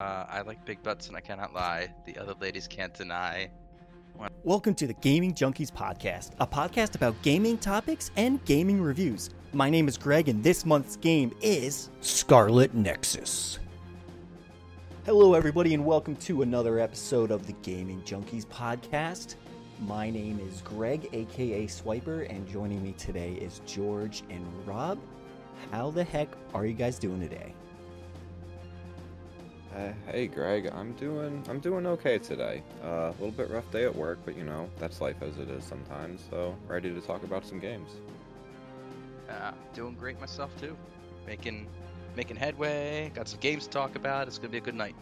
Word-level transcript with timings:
Uh, 0.00 0.24
I 0.28 0.42
like 0.42 0.64
big 0.64 0.80
butts 0.84 1.08
and 1.08 1.16
I 1.16 1.20
cannot 1.20 1.52
lie. 1.52 1.88
The 2.06 2.16
other 2.18 2.34
ladies 2.40 2.68
can't 2.68 2.94
deny. 2.94 3.50
Welcome 4.44 4.76
to 4.76 4.86
the 4.86 4.94
Gaming 4.94 5.34
Junkies 5.34 5.72
Podcast, 5.72 6.34
a 6.38 6.46
podcast 6.46 6.94
about 6.94 7.20
gaming 7.22 7.58
topics 7.58 8.12
and 8.14 8.44
gaming 8.44 8.80
reviews. 8.80 9.30
My 9.52 9.68
name 9.68 9.88
is 9.88 9.98
Greg, 9.98 10.28
and 10.28 10.40
this 10.40 10.64
month's 10.64 10.94
game 10.94 11.34
is 11.42 11.90
Scarlet 12.00 12.74
Nexus. 12.74 13.58
Hello, 15.04 15.34
everybody, 15.34 15.74
and 15.74 15.84
welcome 15.84 16.14
to 16.14 16.42
another 16.42 16.78
episode 16.78 17.32
of 17.32 17.48
the 17.48 17.54
Gaming 17.64 18.00
Junkies 18.02 18.46
Podcast. 18.46 19.34
My 19.80 20.10
name 20.10 20.38
is 20.48 20.62
Greg, 20.62 21.08
aka 21.12 21.66
Swiper, 21.66 22.30
and 22.32 22.46
joining 22.46 22.84
me 22.84 22.92
today 22.92 23.32
is 23.32 23.62
George 23.66 24.22
and 24.30 24.46
Rob. 24.64 25.00
How 25.72 25.90
the 25.90 26.04
heck 26.04 26.28
are 26.54 26.66
you 26.66 26.74
guys 26.74 27.00
doing 27.00 27.20
today? 27.20 27.52
Uh, 29.76 29.92
hey 30.10 30.26
Greg, 30.26 30.70
I'm 30.74 30.92
doing 30.94 31.44
I'm 31.48 31.60
doing 31.60 31.86
okay 31.86 32.18
today. 32.18 32.62
Uh, 32.82 32.86
a 32.86 33.14
little 33.18 33.30
bit 33.30 33.50
rough 33.50 33.70
day 33.70 33.84
at 33.84 33.94
work, 33.94 34.18
but 34.24 34.36
you 34.36 34.44
know 34.44 34.68
that's 34.78 35.00
life 35.00 35.16
as 35.20 35.36
it 35.38 35.50
is 35.50 35.62
sometimes. 35.62 36.22
So 36.30 36.56
ready 36.66 36.92
to 36.92 37.00
talk 37.00 37.22
about 37.22 37.46
some 37.46 37.58
games. 37.58 37.90
Uh, 39.28 39.52
doing 39.74 39.94
great 39.94 40.18
myself 40.20 40.58
too. 40.60 40.76
Making 41.26 41.68
making 42.16 42.36
headway. 42.36 43.12
Got 43.14 43.28
some 43.28 43.40
games 43.40 43.64
to 43.64 43.70
talk 43.70 43.94
about. 43.94 44.26
It's 44.26 44.38
gonna 44.38 44.48
be 44.48 44.58
a 44.58 44.62
good 44.62 44.74
night. 44.74 44.96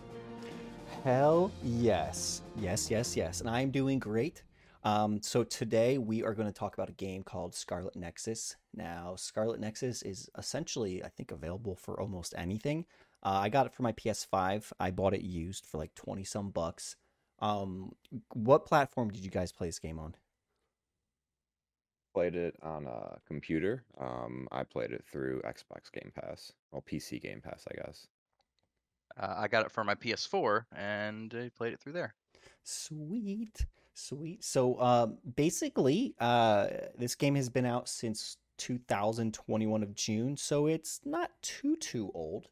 Hell 1.04 1.52
yes, 1.62 2.42
yes, 2.56 2.90
yes, 2.90 3.16
yes, 3.16 3.40
and 3.40 3.48
I'm 3.48 3.70
doing 3.70 3.98
great. 4.00 4.42
Um, 4.82 5.20
so 5.20 5.42
today 5.42 5.98
we 5.98 6.22
are 6.22 6.32
going 6.32 6.46
to 6.46 6.54
talk 6.54 6.74
about 6.74 6.88
a 6.88 6.92
game 6.92 7.24
called 7.24 7.56
Scarlet 7.56 7.96
Nexus. 7.96 8.54
Now, 8.72 9.16
Scarlet 9.16 9.58
Nexus 9.58 10.02
is 10.02 10.30
essentially, 10.38 11.02
I 11.02 11.08
think, 11.08 11.32
available 11.32 11.74
for 11.74 12.00
almost 12.00 12.34
anything. 12.38 12.86
Uh, 13.22 13.40
I 13.42 13.48
got 13.48 13.66
it 13.66 13.72
for 13.72 13.82
my 13.82 13.92
PS5. 13.92 14.72
I 14.78 14.90
bought 14.90 15.14
it 15.14 15.22
used 15.22 15.66
for 15.66 15.78
like 15.78 15.94
20 15.94 16.24
some 16.24 16.50
bucks. 16.50 16.96
Um, 17.40 17.92
what 18.32 18.66
platform 18.66 19.10
did 19.10 19.24
you 19.24 19.30
guys 19.30 19.52
play 19.52 19.68
this 19.68 19.78
game 19.78 19.98
on? 19.98 20.14
Played 22.14 22.36
it 22.36 22.56
on 22.62 22.86
a 22.86 23.18
computer. 23.26 23.84
Um, 23.98 24.48
I 24.50 24.64
played 24.64 24.92
it 24.92 25.04
through 25.10 25.42
Xbox 25.42 25.92
Game 25.92 26.12
Pass, 26.14 26.52
well, 26.72 26.82
PC 26.90 27.20
Game 27.20 27.42
Pass, 27.42 27.64
I 27.70 27.74
guess. 27.76 28.06
Uh, 29.18 29.34
I 29.36 29.48
got 29.48 29.66
it 29.66 29.72
for 29.72 29.84
my 29.84 29.94
PS4 29.94 30.64
and 30.74 31.34
I 31.34 31.50
played 31.54 31.72
it 31.72 31.80
through 31.80 31.92
there. 31.92 32.14
Sweet, 32.62 33.66
sweet. 33.94 34.44
So, 34.44 34.80
um, 34.80 35.18
basically, 35.36 36.14
uh, 36.20 36.68
this 36.98 37.14
game 37.14 37.34
has 37.34 37.48
been 37.48 37.66
out 37.66 37.88
since 37.88 38.38
2021 38.58 39.82
of 39.82 39.94
June, 39.94 40.36
so 40.36 40.66
it's 40.66 41.00
not 41.04 41.30
too 41.42 41.76
too 41.76 42.10
old. 42.14 42.48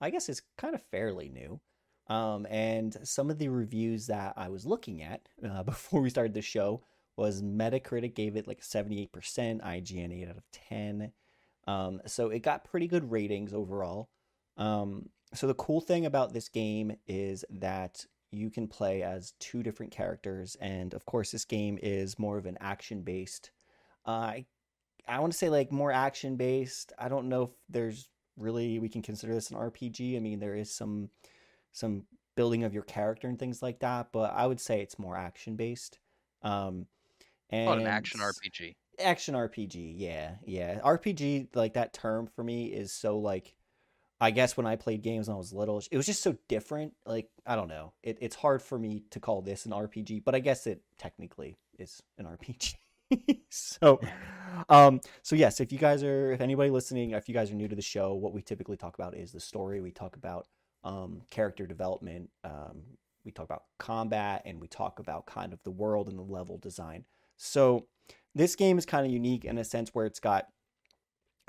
I 0.00 0.10
guess 0.10 0.28
it's 0.28 0.42
kind 0.58 0.74
of 0.74 0.82
fairly 0.90 1.28
new. 1.28 1.60
Um, 2.08 2.46
and 2.50 2.96
some 3.02 3.30
of 3.30 3.38
the 3.38 3.48
reviews 3.48 4.06
that 4.06 4.34
I 4.36 4.48
was 4.48 4.64
looking 4.64 5.02
at 5.02 5.28
uh, 5.44 5.62
before 5.64 6.00
we 6.00 6.10
started 6.10 6.34
the 6.34 6.42
show 6.42 6.82
was 7.16 7.42
Metacritic 7.42 8.14
gave 8.14 8.36
it 8.36 8.46
like 8.46 8.60
78%, 8.60 9.10
IGN 9.10 10.22
8 10.22 10.28
out 10.28 10.36
of 10.36 10.50
10. 10.52 11.12
Um, 11.66 12.00
so 12.06 12.28
it 12.28 12.40
got 12.40 12.64
pretty 12.64 12.86
good 12.86 13.10
ratings 13.10 13.52
overall. 13.52 14.10
Um, 14.56 15.08
so 15.34 15.46
the 15.46 15.54
cool 15.54 15.80
thing 15.80 16.06
about 16.06 16.32
this 16.32 16.48
game 16.48 16.96
is 17.06 17.44
that 17.50 18.04
you 18.30 18.50
can 18.50 18.68
play 18.68 19.02
as 19.02 19.32
two 19.38 19.62
different 19.62 19.92
characters, 19.92 20.56
and 20.60 20.94
of 20.94 21.04
course, 21.06 21.30
this 21.30 21.44
game 21.44 21.78
is 21.82 22.18
more 22.18 22.38
of 22.38 22.46
an 22.46 22.58
action 22.60 23.02
based. 23.02 23.50
Uh, 24.06 24.10
I 24.10 24.46
I 25.08 25.20
want 25.20 25.32
to 25.32 25.38
say 25.38 25.48
like 25.48 25.72
more 25.72 25.92
action 25.92 26.36
based. 26.36 26.92
I 26.98 27.08
don't 27.08 27.28
know 27.28 27.44
if 27.44 27.50
there's 27.68 28.08
really 28.36 28.78
we 28.78 28.88
can 28.88 29.02
consider 29.02 29.34
this 29.34 29.50
an 29.50 29.56
RPG. 29.56 30.16
I 30.16 30.20
mean, 30.20 30.38
there 30.38 30.54
is 30.54 30.72
some 30.72 31.10
some 31.72 32.04
building 32.36 32.64
of 32.64 32.74
your 32.74 32.82
character 32.82 33.28
and 33.28 33.38
things 33.38 33.62
like 33.62 33.80
that, 33.80 34.08
but 34.12 34.32
I 34.34 34.46
would 34.46 34.60
say 34.60 34.80
it's 34.80 34.98
more 34.98 35.16
action 35.16 35.56
based. 35.56 35.98
Um, 36.42 36.86
and 37.50 37.80
an 37.80 37.86
action 37.86 38.20
RPG. 38.20 38.74
Action 38.98 39.34
RPG, 39.34 39.94
yeah, 39.96 40.36
yeah. 40.44 40.80
RPG, 40.80 41.54
like 41.54 41.74
that 41.74 41.92
term 41.92 42.26
for 42.26 42.44
me 42.44 42.66
is 42.66 42.92
so 42.92 43.18
like. 43.18 43.54
I 44.18 44.30
guess 44.30 44.56
when 44.56 44.64
I 44.64 44.76
played 44.76 45.02
games 45.02 45.28
when 45.28 45.34
I 45.34 45.38
was 45.38 45.52
little, 45.52 45.82
it 45.90 45.96
was 45.98 46.06
just 46.06 46.22
so 46.22 46.38
different. 46.48 46.94
Like 47.04 47.28
I 47.44 47.54
don't 47.54 47.68
know, 47.68 47.92
it, 48.02 48.16
it's 48.22 48.34
hard 48.34 48.62
for 48.62 48.78
me 48.78 49.02
to 49.10 49.20
call 49.20 49.42
this 49.42 49.66
an 49.66 49.72
RPG, 49.72 50.24
but 50.24 50.34
I 50.34 50.38
guess 50.38 50.66
it 50.66 50.80
technically 50.96 51.58
is 51.78 52.02
an 52.16 52.24
RPG. 52.24 52.76
so 53.50 54.00
um 54.68 55.00
so 55.22 55.36
yes 55.36 55.60
if 55.60 55.72
you 55.72 55.78
guys 55.78 56.02
are 56.02 56.32
if 56.32 56.40
anybody 56.40 56.70
listening 56.70 57.10
if 57.10 57.28
you 57.28 57.34
guys 57.34 57.50
are 57.50 57.54
new 57.54 57.68
to 57.68 57.76
the 57.76 57.82
show 57.82 58.14
what 58.14 58.32
we 58.32 58.42
typically 58.42 58.76
talk 58.76 58.94
about 58.94 59.16
is 59.16 59.32
the 59.32 59.40
story 59.40 59.80
we 59.80 59.90
talk 59.90 60.16
about 60.16 60.46
um 60.84 61.22
character 61.30 61.66
development 61.66 62.30
um 62.44 62.82
we 63.24 63.32
talk 63.32 63.44
about 63.44 63.64
combat 63.78 64.42
and 64.44 64.60
we 64.60 64.68
talk 64.68 64.98
about 64.98 65.26
kind 65.26 65.52
of 65.52 65.62
the 65.64 65.70
world 65.70 66.08
and 66.08 66.18
the 66.18 66.22
level 66.22 66.58
design 66.58 67.04
so 67.36 67.86
this 68.34 68.54
game 68.54 68.78
is 68.78 68.86
kind 68.86 69.06
of 69.06 69.12
unique 69.12 69.44
in 69.44 69.58
a 69.58 69.64
sense 69.64 69.90
where 69.94 70.06
it's 70.06 70.20
got 70.20 70.46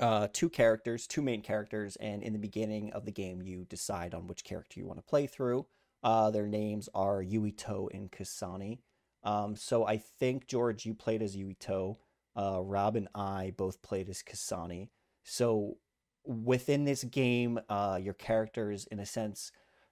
uh, 0.00 0.28
two 0.32 0.48
characters, 0.48 1.06
two 1.06 1.22
main 1.22 1.42
characters, 1.42 1.96
and 1.96 2.22
in 2.22 2.32
the 2.32 2.38
beginning 2.38 2.92
of 2.92 3.04
the 3.04 3.10
game, 3.10 3.42
you 3.42 3.64
decide 3.64 4.14
on 4.14 4.26
which 4.26 4.44
character 4.44 4.78
you 4.78 4.86
want 4.86 4.98
to 4.98 5.02
play 5.02 5.26
through. 5.26 5.66
Uh, 6.02 6.30
their 6.30 6.46
names 6.46 6.88
are 6.94 7.22
Yuito 7.22 7.88
and 7.92 8.10
Kasane. 8.12 8.78
Um, 9.24 9.56
so 9.56 9.86
I 9.86 9.96
think 9.96 10.46
George, 10.46 10.86
you 10.86 10.94
played 10.94 11.22
as 11.22 11.36
Yuito. 11.36 11.96
Uh, 12.38 12.60
Rob 12.62 12.94
and 12.94 13.08
I 13.14 13.52
both 13.56 13.82
played 13.82 14.08
as 14.08 14.22
Kasane. 14.22 14.88
So 15.24 15.76
within 16.24 16.84
this 16.84 17.02
game, 17.02 17.58
uh, 17.68 17.98
your 18.00 18.14
characters, 18.14 18.86
in 18.86 19.00
a 19.00 19.06
sense, 19.06 19.50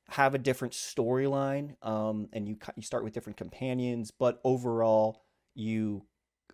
have 0.08 0.34
a 0.34 0.38
different 0.38 0.74
storyline, 0.74 1.74
um, 1.84 2.28
and 2.32 2.46
you 2.48 2.56
you 2.76 2.82
start 2.82 3.02
with 3.02 3.12
different 3.12 3.36
companions. 3.36 4.12
But 4.12 4.40
overall, 4.44 5.24
you 5.54 6.04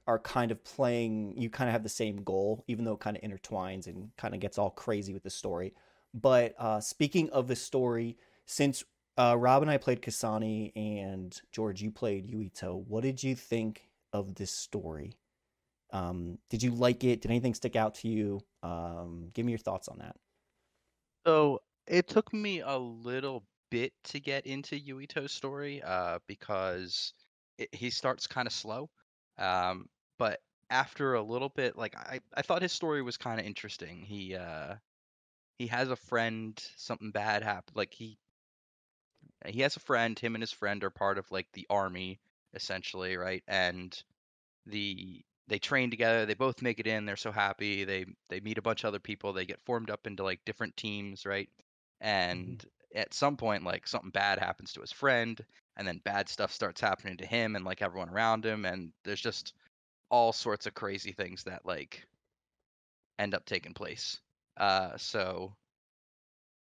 are 0.07 0.19
kind 0.19 0.51
of 0.51 0.65
playing. 0.65 1.35
You 1.37 1.51
kind 1.51 1.69
of 1.69 1.73
have 1.73 1.83
the 1.83 1.89
same 1.91 2.23
goal, 2.23 2.65
even 2.69 2.85
though 2.85 2.95
it 2.95 3.01
kind 3.01 3.17
of 3.17 3.23
intertwines 3.23 3.87
and 3.87 4.11
kind 4.17 4.35
of 4.35 4.41
gets 4.41 4.57
all 4.57 4.71
crazy 4.71 5.13
with 5.13 5.25
the 5.25 5.31
story. 5.31 5.75
But 6.15 6.55
uh, 6.59 6.81
speaking 6.81 7.29
of 7.31 7.49
the 7.49 7.57
story, 7.57 8.17
since 8.47 8.85
uh, 9.19 9.37
Rob 9.39 9.63
and 9.63 9.71
I 9.71 9.77
played 9.77 10.01
Kasane, 10.01 10.73
and 10.75 11.39
George, 11.51 11.83
you 11.83 11.91
played 11.91 12.33
Yuito. 12.33 12.83
What 12.87 13.03
did 13.03 13.23
you 13.23 13.35
think 13.35 13.91
of 14.13 14.37
this 14.37 14.53
story? 14.53 15.17
Um, 15.93 16.39
did 16.51 16.63
you 16.63 16.71
like 16.71 17.05
it? 17.05 17.21
Did 17.21 17.31
anything 17.31 17.55
stick 17.55 17.77
out 17.77 17.95
to 17.97 18.09
you? 18.09 18.41
Um, 18.63 19.29
give 19.35 19.45
me 19.45 19.53
your 19.53 19.59
thoughts 19.59 19.89
on 19.89 19.99
that. 19.99 20.17
So 21.27 21.61
it 21.87 22.09
took 22.09 22.33
me 22.33 22.61
a 22.61 22.77
little 22.77 23.45
bit 23.71 23.93
to 24.05 24.21
get 24.21 24.47
into 24.47 24.79
Yuito's 24.79 25.33
story 25.33 25.83
uh, 25.83 26.19
because 26.27 27.13
it, 27.59 27.69
he 27.73 27.91
starts 27.91 28.27
kind 28.27 28.47
of 28.47 28.53
slow. 28.53 28.91
Um, 29.39 29.87
but 30.19 30.41
after 30.71 31.15
a 31.15 31.23
little 31.23 31.51
bit, 31.51 31.77
like 31.77 31.97
I, 31.97 32.21
I 32.35 32.43
thought 32.43 32.63
his 32.63 32.73
story 32.73 33.03
was 33.03 33.17
kind 33.17 33.39
of 33.39 33.47
interesting. 33.47 34.01
He 34.01 34.35
uh, 34.35 34.77
he 35.59 35.67
has 35.69 35.91
a 35.91 35.97
friend, 35.97 36.61
something 36.77 37.11
bad 37.11 37.43
happened. 37.43 37.77
Like 37.77 37.93
he 37.93 38.19
he 39.47 39.61
has 39.61 39.77
a 39.77 39.81
friend. 39.81 40.19
Him 40.19 40.35
and 40.35 40.43
his 40.43 40.53
friend 40.53 40.83
are 40.85 40.91
part 40.91 41.19
of 41.19 41.31
like 41.31 41.49
the 41.53 41.67
army, 41.71 42.21
essentially, 42.55 43.17
right? 43.17 43.43
And 43.47 43.97
the 44.67 45.23
they 45.53 45.59
train 45.59 45.91
together. 45.91 46.25
They 46.25 46.33
both 46.33 46.63
make 46.63 46.81
it 46.81 46.87
in. 46.87 47.05
They're 47.05 47.15
so 47.15 47.31
happy. 47.31 47.85
They 47.85 48.07
they 48.31 48.41
meet 48.41 48.57
a 48.57 48.63
bunch 48.63 48.85
of 48.85 48.89
other 48.89 48.99
people. 48.99 49.35
They 49.35 49.45
get 49.45 49.61
formed 49.61 49.91
up 49.91 50.07
into 50.07 50.23
like 50.23 50.41
different 50.47 50.75
teams, 50.79 51.27
right? 51.27 51.51
Mm-hmm. 52.03 52.09
And 52.09 52.59
mm-hmm. 52.59 52.99
at 52.99 53.13
some 53.13 53.37
point, 53.37 53.63
like 53.63 53.87
something 53.87 54.09
bad 54.09 54.39
happens 54.39 54.73
to 54.73 54.81
his 54.81 54.93
friend, 54.93 55.39
and 55.77 55.87
then 55.87 56.01
bad 56.05 56.31
stuff 56.31 56.53
starts 56.53 56.81
happening 56.81 57.19
to 57.19 57.27
him 57.27 57.55
and 57.55 57.67
like 57.67 57.83
everyone 57.83 58.09
around 58.09 58.47
him. 58.47 58.65
And 58.65 58.93
there's 59.05 59.21
just 59.21 59.53
all 60.09 60.33
sorts 60.33 60.65
of 60.65 60.73
crazy 60.73 61.13
things 61.13 61.45
that 61.45 61.67
like 61.67 62.03
end 63.19 63.35
up 63.35 63.45
taking 63.45 63.75
place. 63.75 64.21
Uh, 64.57 64.97
so 64.97 65.55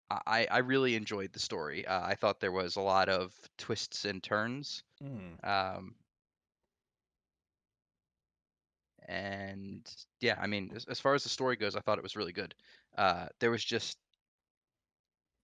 I, 0.09 0.47
I 0.49 0.59
really 0.59 0.95
enjoyed 0.95 1.33
the 1.33 1.41
story. 1.41 1.85
Uh, 1.85 2.07
I 2.07 2.15
thought 2.15 2.39
there 2.39 2.53
was 2.53 2.77
a 2.77 2.81
lot 2.81 3.09
of 3.09 3.35
twists 3.59 4.05
and 4.05 4.23
turns. 4.23 4.85
Mm. 5.03 5.45
Um, 5.45 5.95
and 9.09 9.91
yeah, 10.21 10.39
I 10.41 10.47
mean, 10.47 10.71
as, 10.77 10.85
as, 10.85 11.01
far 11.01 11.15
as 11.15 11.23
the 11.23 11.31
story 11.31 11.57
goes, 11.57 11.75
I 11.75 11.81
thought 11.81 11.99
it 11.99 12.03
was 12.03 12.17
really 12.17 12.33
good. 12.33 12.55
Uh, 12.97 13.27
there 13.41 13.51
was 13.51 13.65
just 13.65 13.97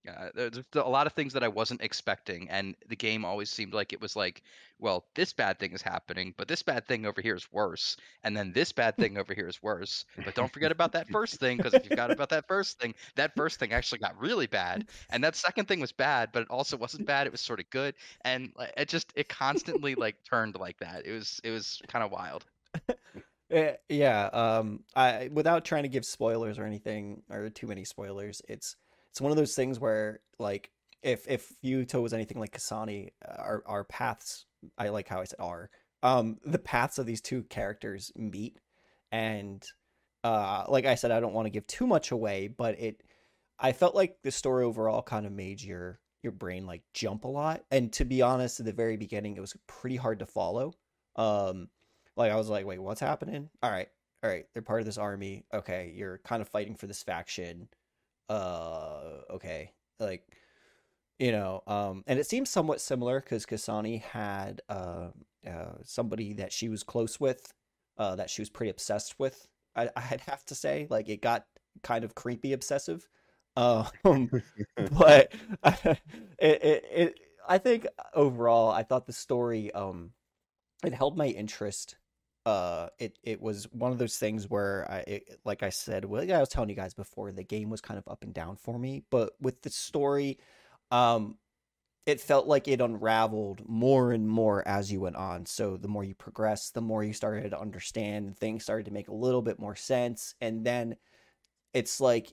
uh, 0.07 0.29
there's 0.35 0.61
a 0.75 0.81
lot 0.81 1.07
of 1.07 1.15
things 1.15 1.33
that 1.33 1.43
I 1.43 1.49
wasn't 1.49 1.81
expecting, 1.81 2.49
and 2.51 2.77
the 2.89 2.97
game 2.97 3.25
always 3.25 3.49
seemed 3.49 3.73
like 3.73 3.95
it 3.95 4.01
was 4.03 4.15
like, 4.15 4.43
well, 4.79 5.07
this 5.15 5.33
bad 5.33 5.59
thing 5.59 5.73
is 5.73 5.81
happening, 5.81 6.35
but 6.37 6.47
this 6.47 6.63
bad 6.63 6.87
thing 6.87 7.07
over 7.07 7.23
here 7.23 7.35
is 7.35 7.51
worse, 7.53 7.97
and 8.23 8.37
then 8.37 8.53
this 8.53 8.71
bad 8.71 8.97
thing 8.99 9.17
over 9.17 9.33
here 9.33 9.49
is 9.49 9.63
worse. 9.63 10.05
But 10.23 10.35
don't 10.35 10.53
forget 10.53 10.71
about 10.71 10.93
that 10.93 11.09
first 11.09 11.41
thing, 11.41 11.57
because 11.57 11.73
if 11.73 11.85
you 11.85 11.89
forgot 11.89 12.11
about 12.11 12.29
that 12.31 12.47
first 12.47 12.79
thing, 12.79 12.95
that 13.17 13.35
first 13.35 13.59
thing 13.59 13.73
actually 13.73 14.01
got 14.01 14.21
really 14.21 14.47
bad, 14.47 14.87
and 15.09 15.25
that 15.25 15.37
second 15.37 15.69
thing 15.69 15.81
was 15.81 15.93
bad, 15.93 16.31
but 16.33 16.43
it 16.43 16.51
also 16.51 16.77
wasn't 16.77 17.07
bad; 17.07 17.27
it 17.27 17.33
was 17.33 17.41
sort 17.41 17.61
of 17.61 17.71
good, 17.71 17.95
and 18.23 18.53
it 18.77 18.89
just 18.91 19.11
it 19.15 19.31
constantly 19.31 19.95
like 19.95 20.17
turned 20.29 20.57
like 20.57 20.79
that. 20.81 21.07
It 21.07 21.13
was 21.13 21.41
it 21.43 21.51
was 21.51 21.81
kind 21.89 22.05
of 22.05 22.11
wild. 22.11 22.45
Eh, 23.51 23.75
yeah, 23.89 24.27
um, 24.33 24.81
I 24.97 25.29
without 25.33 25.65
trying 25.65 25.83
to 25.83 25.89
give 25.89 26.05
spoilers 26.05 26.59
or 26.59 26.65
anything 26.65 27.23
or 27.31 27.51
too 27.51 27.67
many 27.67 27.85
spoilers, 27.85 28.41
it's 28.49 28.77
it's 29.11 29.21
one 29.21 29.31
of 29.31 29.37
those 29.37 29.55
things 29.55 29.79
where 29.79 30.21
like 30.39 30.71
if 31.03 31.29
if 31.29 31.53
Yuito 31.63 32.03
was 32.03 32.15
anything 32.15 32.41
like 32.41 32.57
Kasane, 32.57 33.11
our 33.39 33.63
our 33.67 33.85
paths, 33.85 34.47
I 34.79 34.89
like 34.89 35.09
how 35.09 35.21
I 35.21 35.25
said 35.25 35.41
are, 35.41 35.71
um, 36.03 36.39
the 36.45 36.59
paths 36.59 36.99
of 36.99 37.07
these 37.07 37.21
two 37.21 37.43
characters 37.45 38.11
meet, 38.17 38.59
and 39.13 39.63
uh, 40.25 40.65
like 40.69 40.87
I 40.87 40.95
said, 40.95 41.11
I 41.11 41.21
don't 41.21 41.35
want 41.35 41.47
to 41.47 41.51
give 41.51 41.67
too 41.67 41.87
much 41.87 42.11
away, 42.13 42.49
but 42.49 42.81
it, 42.81 43.03
I 43.59 43.73
felt 43.73 43.95
like 43.95 44.17
the 44.23 44.31
story 44.33 44.65
overall 44.65 45.03
kind 45.03 45.27
of 45.27 45.33
made 45.33 45.61
your 45.63 46.01
your 46.23 46.33
brain 46.33 46.67
like 46.67 46.83
jump 46.95 47.25
a 47.25 47.29
lot, 47.29 47.63
and 47.71 47.93
to 47.93 48.07
be 48.07 48.23
honest, 48.23 48.61
at 48.61 48.67
the 48.67 48.73
very 48.73 48.97
beginning, 48.97 49.37
it 49.37 49.41
was 49.41 49.55
pretty 49.67 49.97
hard 49.97 50.21
to 50.21 50.27
follow. 50.27 50.73
Um, 51.17 51.69
like 52.17 52.33
I 52.33 52.37
was 52.37 52.49
like, 52.49 52.67
wait, 52.67 52.81
what's 52.81 53.01
happening? 53.01 53.51
All 53.63 53.71
right, 53.71 53.89
all 54.23 54.31
right, 54.31 54.47
they're 54.53 54.63
part 54.63 54.81
of 54.81 54.87
this 54.87 54.99
army. 54.99 55.45
Okay, 55.53 55.93
you're 55.95 56.19
kind 56.19 56.43
of 56.43 56.49
fighting 56.49 56.75
for 56.75 56.87
this 56.87 57.03
faction. 57.03 57.69
Uh, 58.29 59.21
okay, 59.31 59.73
like 60.01 60.25
you 61.19 61.33
know, 61.33 61.63
um, 61.67 62.03
and 62.07 62.19
it 62.19 62.27
seems 62.27 62.51
somewhat 62.51 62.81
similar 62.81 63.21
because 63.21 63.47
Kasane 63.47 64.03
had 64.03 64.63
uh, 64.69 65.09
uh, 65.47 65.75
somebody 65.85 66.35
that 66.35 66.53
she 66.53 66.69
was 66.69 66.83
close 66.83 67.21
with, 67.21 67.53
uh, 67.99 68.17
that 68.17 68.31
she 68.31 68.43
was 68.43 68.51
pretty 68.51 68.71
obsessed 68.71 69.19
with. 69.19 69.47
I, 69.77 69.91
I'd 69.97 70.23
have 70.27 70.45
to 70.47 70.55
say, 70.55 70.87
like, 70.91 71.09
it 71.09 71.23
got 71.23 71.47
kind 71.83 72.05
of 72.05 72.15
creepy 72.15 72.53
obsessive. 72.53 73.09
Um, 73.57 73.87
but 74.99 75.33
it, 75.65 75.99
it, 76.41 76.85
it, 76.93 77.21
I 77.49 77.59
think 77.59 77.87
overall, 78.13 78.71
I 78.71 78.83
thought 78.83 79.07
the 79.07 79.13
story, 79.13 79.73
um, 79.73 80.11
it 80.85 80.95
held 80.95 81.17
my 81.17 81.27
interest. 81.27 81.97
Uh, 82.47 82.89
it 82.99 83.19
it 83.23 83.41
was 83.41 83.65
one 83.73 83.91
of 83.91 83.99
those 83.99 84.19
things 84.19 84.51
where 84.51 84.87
I, 84.91 84.99
it, 85.07 85.41
like 85.45 85.63
I 85.63 85.71
said, 85.71 86.05
well, 86.05 86.31
I 86.31 86.41
was 86.41 86.51
telling 86.51 86.69
you 86.69 86.77
guys 86.77 86.93
before, 86.95 87.33
the 87.33 87.43
game 87.43 87.71
was 87.71 87.81
kind 87.81 87.99
of 87.99 88.07
up 88.07 88.23
and 88.23 88.35
down 88.35 88.57
for 88.57 88.79
me. 88.79 89.03
But 89.11 89.33
with 89.41 89.63
the 89.63 89.71
story, 89.71 90.39
um, 90.91 91.39
it 92.05 92.21
felt 92.21 92.47
like 92.47 92.69
it 92.69 92.83
unraveled 92.83 93.63
more 93.67 94.13
and 94.13 94.29
more 94.29 94.67
as 94.69 94.93
you 94.93 95.01
went 95.01 95.17
on. 95.17 95.47
So 95.47 95.79
the 95.79 95.89
more 95.89 96.05
you 96.05 96.15
progress, 96.15 96.71
the 96.71 96.83
more 96.83 97.03
you 97.03 97.15
started 97.15 97.51
to 97.51 97.61
understand, 97.61 98.37
things 98.37 98.63
started 98.63 98.85
to 98.87 98.93
make 98.93 99.09
a 99.09 99.15
little 99.15 99.41
bit 99.41 99.59
more 99.59 99.75
sense, 99.77 100.35
and 100.41 100.67
then 100.67 100.97
it's 101.73 102.01
like 102.01 102.33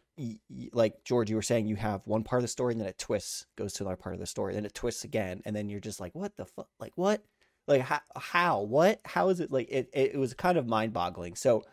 like 0.74 1.04
George, 1.06 1.30
you 1.30 1.38
were 1.38 1.42
saying, 1.42 1.68
you 1.68 1.78
have 1.78 2.06
one 2.06 2.24
part 2.24 2.40
of 2.40 2.44
the 2.44 2.48
story, 2.50 2.74
and 2.74 2.82
then 2.82 2.90
it 2.90 2.98
twists, 2.98 3.46
goes 3.58 3.74
to 3.74 3.84
another 3.84 3.96
part 3.96 4.14
of 4.14 4.20
the 4.20 4.28
story, 4.28 4.54
then 4.54 4.66
it 4.66 4.74
twists 4.74 5.06
again, 5.06 5.42
and 5.46 5.56
then 5.56 5.70
you're 5.70 5.80
just 5.80 6.02
like, 6.02 6.14
what 6.14 6.36
the 6.36 6.46
fuck, 6.46 6.68
like 6.80 6.94
what, 6.96 7.24
like 7.68 7.82
how, 7.82 8.00
how, 8.16 8.62
what, 8.62 9.00
how 9.06 9.30
is 9.30 9.40
it 9.40 9.52
like? 9.52 9.68
It 9.70 9.90
it, 9.94 10.18
was 10.18 10.34
kind 10.34 10.58
of 10.58 10.68
mind 10.68 10.94
boggling. 10.94 11.36
So 11.36 11.64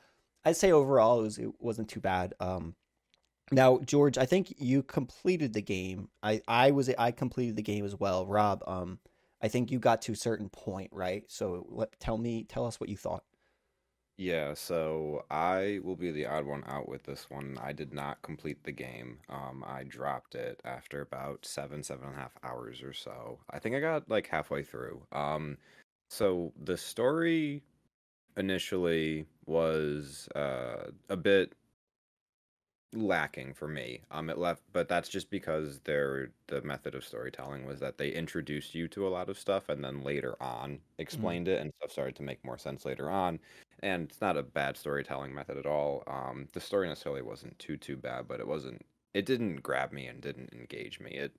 I'd 0.45 0.57
say 0.57 0.73
overall, 0.73 1.21
it 1.21 1.23
was 1.23 1.39
it 1.39 1.51
wasn't 1.61 1.89
too 1.89 2.01
bad. 2.01 2.35
Um, 2.41 2.75
now, 3.51 3.79
George, 3.85 4.19
I 4.19 4.27
think 4.27 4.55
you 4.59 4.83
completed 4.83 5.53
the 5.53 5.63
game. 5.63 6.09
I 6.23 6.43
I 6.47 6.71
was 6.71 6.91
I 6.99 7.11
completed 7.11 7.57
the 7.57 7.63
game 7.63 7.85
as 7.85 7.99
well. 7.99 8.27
Rob, 8.27 8.63
um, 8.67 8.99
I 9.43 9.49
think 9.49 9.71
you 9.71 9.79
got 9.79 10.03
to 10.03 10.13
a 10.13 10.17
certain 10.17 10.49
point, 10.49 10.91
right? 10.93 11.25
So 11.29 11.67
let 11.71 11.99
tell 12.01 12.19
me, 12.19 12.45
tell 12.45 12.67
us 12.67 12.81
what 12.81 12.91
you 12.91 12.97
thought. 12.97 13.25
Yeah, 14.21 14.55
so 14.55 15.25
I 15.31 15.79
will 15.85 15.95
be 15.97 16.11
the 16.11 16.27
odd 16.27 16.45
one 16.45 16.65
out 16.67 16.89
with 16.89 17.05
this 17.05 17.31
one. 17.31 17.57
I 17.59 17.73
did 17.73 17.93
not 17.93 18.21
complete 18.23 18.65
the 18.65 18.73
game. 18.73 19.21
Um, 19.29 19.63
I 19.65 19.85
dropped 19.85 20.35
it 20.35 20.61
after 20.65 21.01
about 21.01 21.47
seven, 21.47 21.83
seven 21.85 22.09
and 22.09 22.17
a 22.17 22.19
half 22.19 22.37
hours 22.43 22.83
or 22.83 22.93
so. 22.93 23.41
I 23.51 23.61
think 23.61 23.77
I 23.77 23.81
got 23.81 24.09
like 24.11 24.27
halfway 24.27 24.65
through. 24.65 25.07
Um, 25.13 25.57
so 26.11 26.53
the 26.57 26.77
story 26.77 27.63
initially 28.37 29.27
was 29.47 30.29
uh, 30.37 30.93
a 31.11 31.17
bit 31.17 31.55
lacking 32.95 33.53
for 33.53 33.69
me. 33.69 34.03
Um, 34.11 34.31
it 34.31 34.39
left, 34.39 34.63
but 34.73 34.89
that's 34.89 35.09
just 35.11 35.29
because 35.31 35.81
their 35.81 36.33
the 36.47 36.63
method 36.63 36.95
of 36.95 37.05
storytelling 37.05 37.67
was 37.67 37.81
that 37.81 37.99
they 37.99 38.11
introduced 38.13 38.75
you 38.75 38.89
to 38.89 39.07
a 39.07 39.11
lot 39.11 39.29
of 39.29 39.39
stuff 39.39 39.69
and 39.69 39.85
then 39.85 40.03
later 40.03 40.41
on 40.43 40.81
Mhm. 41.11 41.39
explained 41.39 41.49
it, 41.49 41.61
and 41.61 41.73
stuff 41.79 41.93
started 41.93 42.17
to 42.17 42.23
make 42.23 42.43
more 42.45 42.57
sense 42.59 42.85
later 42.87 43.11
on. 43.11 43.41
And 43.83 44.05
it's 44.11 44.21
not 44.21 44.37
a 44.37 44.43
bad 44.43 44.77
storytelling 44.77 45.35
method 45.35 45.57
at 45.57 45.67
all. 45.67 46.03
Um, 46.07 46.49
the 46.53 46.61
story 46.61 46.89
necessarily 46.89 47.23
wasn't 47.23 47.59
too 47.59 47.77
too 47.77 47.97
bad, 47.97 48.27
but 48.29 48.41
it 48.41 48.47
wasn't. 48.47 48.85
It 49.15 49.25
didn't 49.27 49.59
grab 49.63 49.93
me 49.93 50.07
and 50.07 50.21
didn't 50.23 50.53
engage 50.53 51.01
me. 51.01 51.13
It 51.13 51.37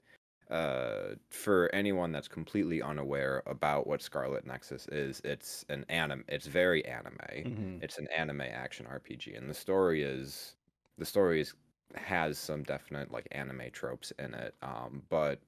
uh 0.50 1.16
for 1.30 1.70
anyone 1.76 2.12
that's 2.12 2.28
completely 2.28 2.82
unaware 2.82 3.44
about 3.46 3.86
what 3.88 4.02
Scarlet 4.02 4.46
Nexus 4.46 4.88
is, 4.88 5.20
it's 5.24 5.64
an 5.70 5.86
anime. 5.90 6.24
It's 6.28 6.48
very 6.48 6.84
anime. 6.86 7.18
Mhm. 7.44 7.82
It's 7.82 7.98
an 7.98 8.08
anime 8.10 8.42
action 8.42 8.86
RPG, 8.88 9.34
and 9.36 9.50
the 9.50 9.54
story 9.54 10.02
is 10.04 10.56
the 10.98 11.06
story 11.06 11.42
is, 11.42 11.54
has 11.96 12.38
some 12.40 12.64
definite 12.64 13.12
like 13.12 13.28
anime 13.32 13.70
tropes 13.72 14.12
in 14.20 14.34
it. 14.34 14.56
Um, 14.62 15.06
but 15.10 15.42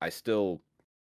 I 0.00 0.08
still 0.10 0.62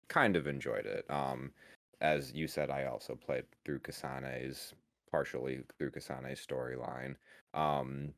kind 0.09 0.37
of 0.37 0.47
enjoyed 0.47 0.87
it. 0.87 1.09
Um, 1.11 1.53
as 2.01 2.33
you 2.33 2.47
said, 2.49 2.71
I 2.71 2.85
also 2.85 3.15
played 3.17 3.47
through 3.65 3.81
Kasane's 3.81 4.75
partially 5.15 5.61
through 5.79 5.93
Kasane's 5.93 6.45
storyline. 6.45 7.15
Um, 7.55 8.15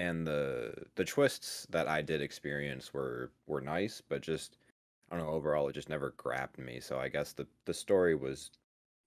and 0.00 0.26
the 0.26 0.74
the 0.96 1.04
twists 1.04 1.66
that 1.70 1.86
I 1.86 2.02
did 2.02 2.20
experience 2.20 2.92
were 2.92 3.30
were 3.46 3.60
nice, 3.60 4.02
but 4.08 4.20
just 4.20 4.58
I 5.10 5.16
don't 5.16 5.24
know, 5.24 5.32
overall 5.32 5.68
it 5.68 5.74
just 5.74 5.88
never 5.88 6.10
grabbed 6.16 6.58
me. 6.58 6.80
So 6.80 6.98
I 6.98 7.08
guess 7.08 7.32
the 7.34 7.46
the 7.66 7.74
story 7.74 8.16
was 8.16 8.50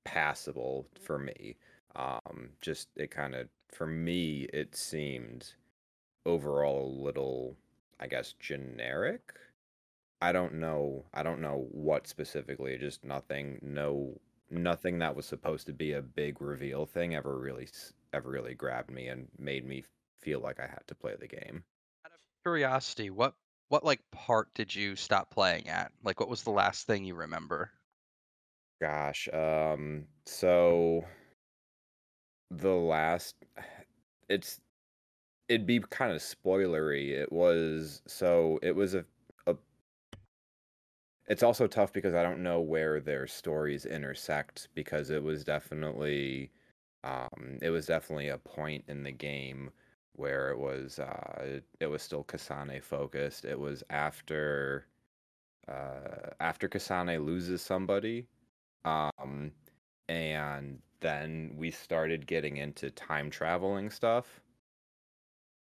passable 0.06 0.88
for 1.02 1.20
me. 1.20 1.58
Um, 1.98 2.52
just 2.62 2.88
it 2.96 3.12
kind 3.12 3.36
of 3.36 3.50
for 3.68 3.88
me 3.88 4.48
it 4.54 4.74
seemed 4.74 5.54
overall 6.26 6.86
a 6.86 6.98
little 7.04 7.58
I 8.00 8.08
guess 8.08 8.36
generic. 8.40 9.34
I 10.22 10.32
don't 10.32 10.54
know. 10.54 11.04
I 11.14 11.24
don't 11.24 11.42
know 11.42 11.68
what 11.72 12.08
specifically. 12.08 12.78
Just 12.78 13.04
nothing. 13.04 13.60
No, 13.62 14.18
nothing 14.52 15.00
that 15.00 15.16
was 15.16 15.26
supposed 15.26 15.66
to 15.68 15.74
be 15.74 15.94
a 15.94 16.02
big 16.02 16.42
reveal 16.42 16.86
thing 16.86 17.16
ever 17.16 17.38
really 17.38 17.68
ever 18.14 18.30
really 18.30 18.54
grabbed 18.54 18.92
me 18.92 19.08
and 19.08 19.28
made 19.38 19.66
me 19.66 19.84
feel 20.20 20.40
like 20.40 20.60
I 20.60 20.68
had 20.68 20.84
to 20.88 20.96
play 20.96 21.16
the 21.16 21.28
game. 21.28 21.64
Out 22.06 22.12
of 22.12 22.20
curiosity, 22.44 23.10
what 23.10 23.36
what 23.70 23.84
like 23.86 24.02
part 24.12 24.54
did 24.54 24.76
you 24.76 24.96
stop 24.96 25.30
playing 25.32 25.70
at? 25.70 25.92
Like, 26.04 26.20
what 26.20 26.30
was 26.30 26.44
the 26.44 26.52
last 26.52 26.88
thing 26.88 27.06
you 27.06 27.16
remember? 27.16 27.72
Gosh, 28.82 29.30
um, 29.32 30.08
so 30.26 31.06
the 32.50 32.74
last, 32.74 33.36
it's 34.28 34.60
it'd 35.48 35.68
be 35.68 35.80
kind 35.80 36.12
of 36.12 36.22
spoilery. 36.22 37.12
It 37.12 37.32
was 37.32 38.02
so 38.08 38.60
it 38.62 38.76
was 38.76 38.94
a 38.94 39.00
a. 39.00 39.06
It's 41.32 41.44
also 41.44 41.66
tough 41.68 41.94
because 41.94 42.14
I 42.14 42.22
don't 42.24 42.44
know 42.44 42.62
where 42.62 43.00
their 43.00 43.26
stories 43.28 43.86
intersect 43.88 44.70
because 44.76 45.10
it 45.10 45.24
was 45.24 45.44
definitely, 45.44 46.52
um, 47.04 47.58
it 47.62 47.72
was 47.72 47.88
definitely 47.88 48.28
a 48.30 48.38
point 48.38 48.86
in 48.88 49.04
the 49.04 49.12
game 49.14 49.72
where 50.14 50.52
it 50.52 50.60
was 50.60 51.00
uh 51.00 51.62
it, 51.80 51.88
was 51.88 52.04
still 52.04 52.24
Kasane 52.26 52.84
focused. 52.84 53.46
It 53.46 53.60
was 53.60 53.84
after 53.90 54.88
uh 55.70 56.32
after 56.42 56.70
Kasane 56.70 57.26
loses 57.26 57.62
somebody 57.64 58.28
um 58.86 59.54
and 60.10 60.82
then 61.02 61.54
we 61.58 61.72
started 61.72 62.28
getting 62.28 62.58
into 62.58 62.92
time 62.92 63.30
traveling 63.32 63.90
stuff 63.92 64.42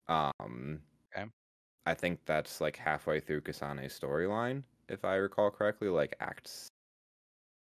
um 0.07 0.81
Okay. 1.15 1.29
I 1.85 1.95
think 1.95 2.21
that's 2.25 2.61
like 2.61 2.77
halfway 2.77 3.19
through 3.21 3.41
Kasane's 3.41 3.99
storyline 3.99 4.63
if 4.89 5.05
I 5.05 5.15
recall 5.15 5.51
correctly 5.51 5.89
like 5.89 6.15
act 6.19 6.71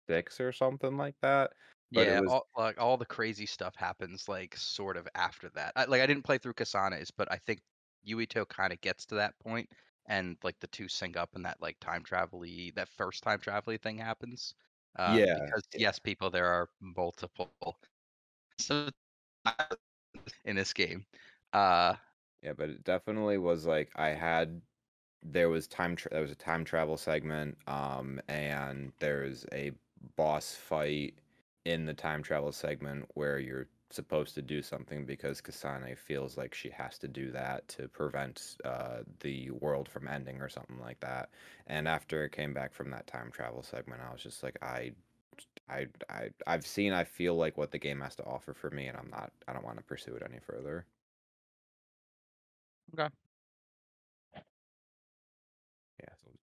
6 0.09 0.41
or 0.41 0.53
something 0.53 0.97
like 0.97 1.17
that 1.23 1.53
but 1.95 2.09
Yeah, 2.09 2.21
was 2.21 2.31
all 2.31 2.49
like 2.57 2.79
all 2.79 2.97
the 2.97 3.07
crazy 3.07 3.47
stuff 3.47 3.75
happens 3.75 4.29
like 4.29 4.57
sort 4.57 4.97
of 4.97 5.09
after 5.15 5.49
that. 5.51 5.73
I, 5.77 5.85
like 5.87 6.01
I 6.01 6.07
didn't 6.07 6.23
play 6.25 6.39
through 6.39 6.55
Kasane's, 6.55 7.11
but 7.11 7.31
I 7.33 7.39
think 7.39 7.63
Yuito 8.07 8.49
kind 8.49 8.73
of 8.73 8.81
gets 8.81 9.05
to 9.07 9.17
that 9.17 9.39
point, 9.41 9.69
and 10.07 10.37
like 10.45 10.59
the 10.61 10.69
two 10.69 10.89
sync 10.89 11.17
up, 11.17 11.35
and 11.35 11.45
that 11.45 11.61
like 11.61 11.79
time 11.81 12.05
travel 12.05 12.41
that 12.77 12.89
first 12.89 13.23
time 13.25 13.41
travel 13.41 13.77
thing 13.79 13.99
happens. 13.99 14.55
Uh, 14.97 15.19
yeah 15.19 15.35
because 15.35 15.63
yes, 15.77 15.99
people, 15.99 16.31
there 16.31 16.47
are 16.47 16.69
multiple 16.81 17.53
so 18.59 18.91
in 20.45 20.57
this 20.57 20.73
game. 20.73 21.07
Uh, 21.53 21.97
yeah 22.43 22.53
but 22.53 22.71
it 22.71 22.85
definitely 22.85 23.39
was 23.39 23.67
like 23.67 23.91
I 23.97 24.09
had 24.11 24.63
there 25.23 25.49
was 25.51 25.67
time 25.67 25.97
tra- 25.97 26.11
there 26.11 26.23
was 26.23 26.31
a 26.31 26.35
time 26.37 26.65
travel 26.65 26.97
segment 26.97 27.57
um 27.67 28.21
and 28.29 28.93
there's 29.01 29.45
a 29.53 29.73
boss 30.17 30.55
fight 30.55 31.15
in 31.65 31.85
the 31.85 31.95
time 31.95 32.23
travel 32.23 32.53
segment 32.53 33.07
where 33.15 33.39
you're 33.39 33.69
supposed 33.91 34.35
to 34.35 34.43
do 34.43 34.63
something 34.63 35.05
because 35.05 35.41
Kasane 35.41 35.97
feels 35.99 36.37
like 36.37 36.55
she 36.55 36.71
has 36.71 36.97
to 36.99 37.09
do 37.09 37.31
that 37.33 37.67
to 37.69 37.89
prevent 37.89 38.57
uh, 38.65 39.01
the 39.21 39.51
world 39.51 39.89
from 39.89 40.07
ending 40.09 40.41
or 40.41 40.49
something 40.49 40.79
like 40.79 41.01
that. 41.01 41.31
And 41.67 41.89
after 41.89 42.25
it 42.25 42.33
came 42.33 42.55
back 42.55 42.73
from 42.73 42.91
that 42.91 43.07
time 43.09 43.31
travel 43.33 43.63
segment, 43.63 44.01
I 44.09 44.13
was 44.13 44.23
just 44.23 44.43
like, 44.45 44.57
I, 44.63 44.93
I, 45.69 45.89
I, 46.11 46.31
I've 46.47 46.67
seen, 46.67 46.93
I 46.93 47.05
feel 47.05 47.37
like 47.37 47.59
what 47.59 47.73
the 47.73 47.79
game 47.79 48.01
has 48.01 48.17
to 48.17 48.25
offer 48.25 48.55
for 48.55 48.71
me, 48.71 48.87
and 48.89 48.97
I'm 48.99 49.11
not, 49.11 49.33
I 49.49 49.53
don't 49.53 49.65
want 49.65 49.79
to 49.79 49.85
pursue 49.85 50.15
it 50.15 50.23
any 50.25 50.41
further. 50.41 50.87
Okay. 52.93 53.11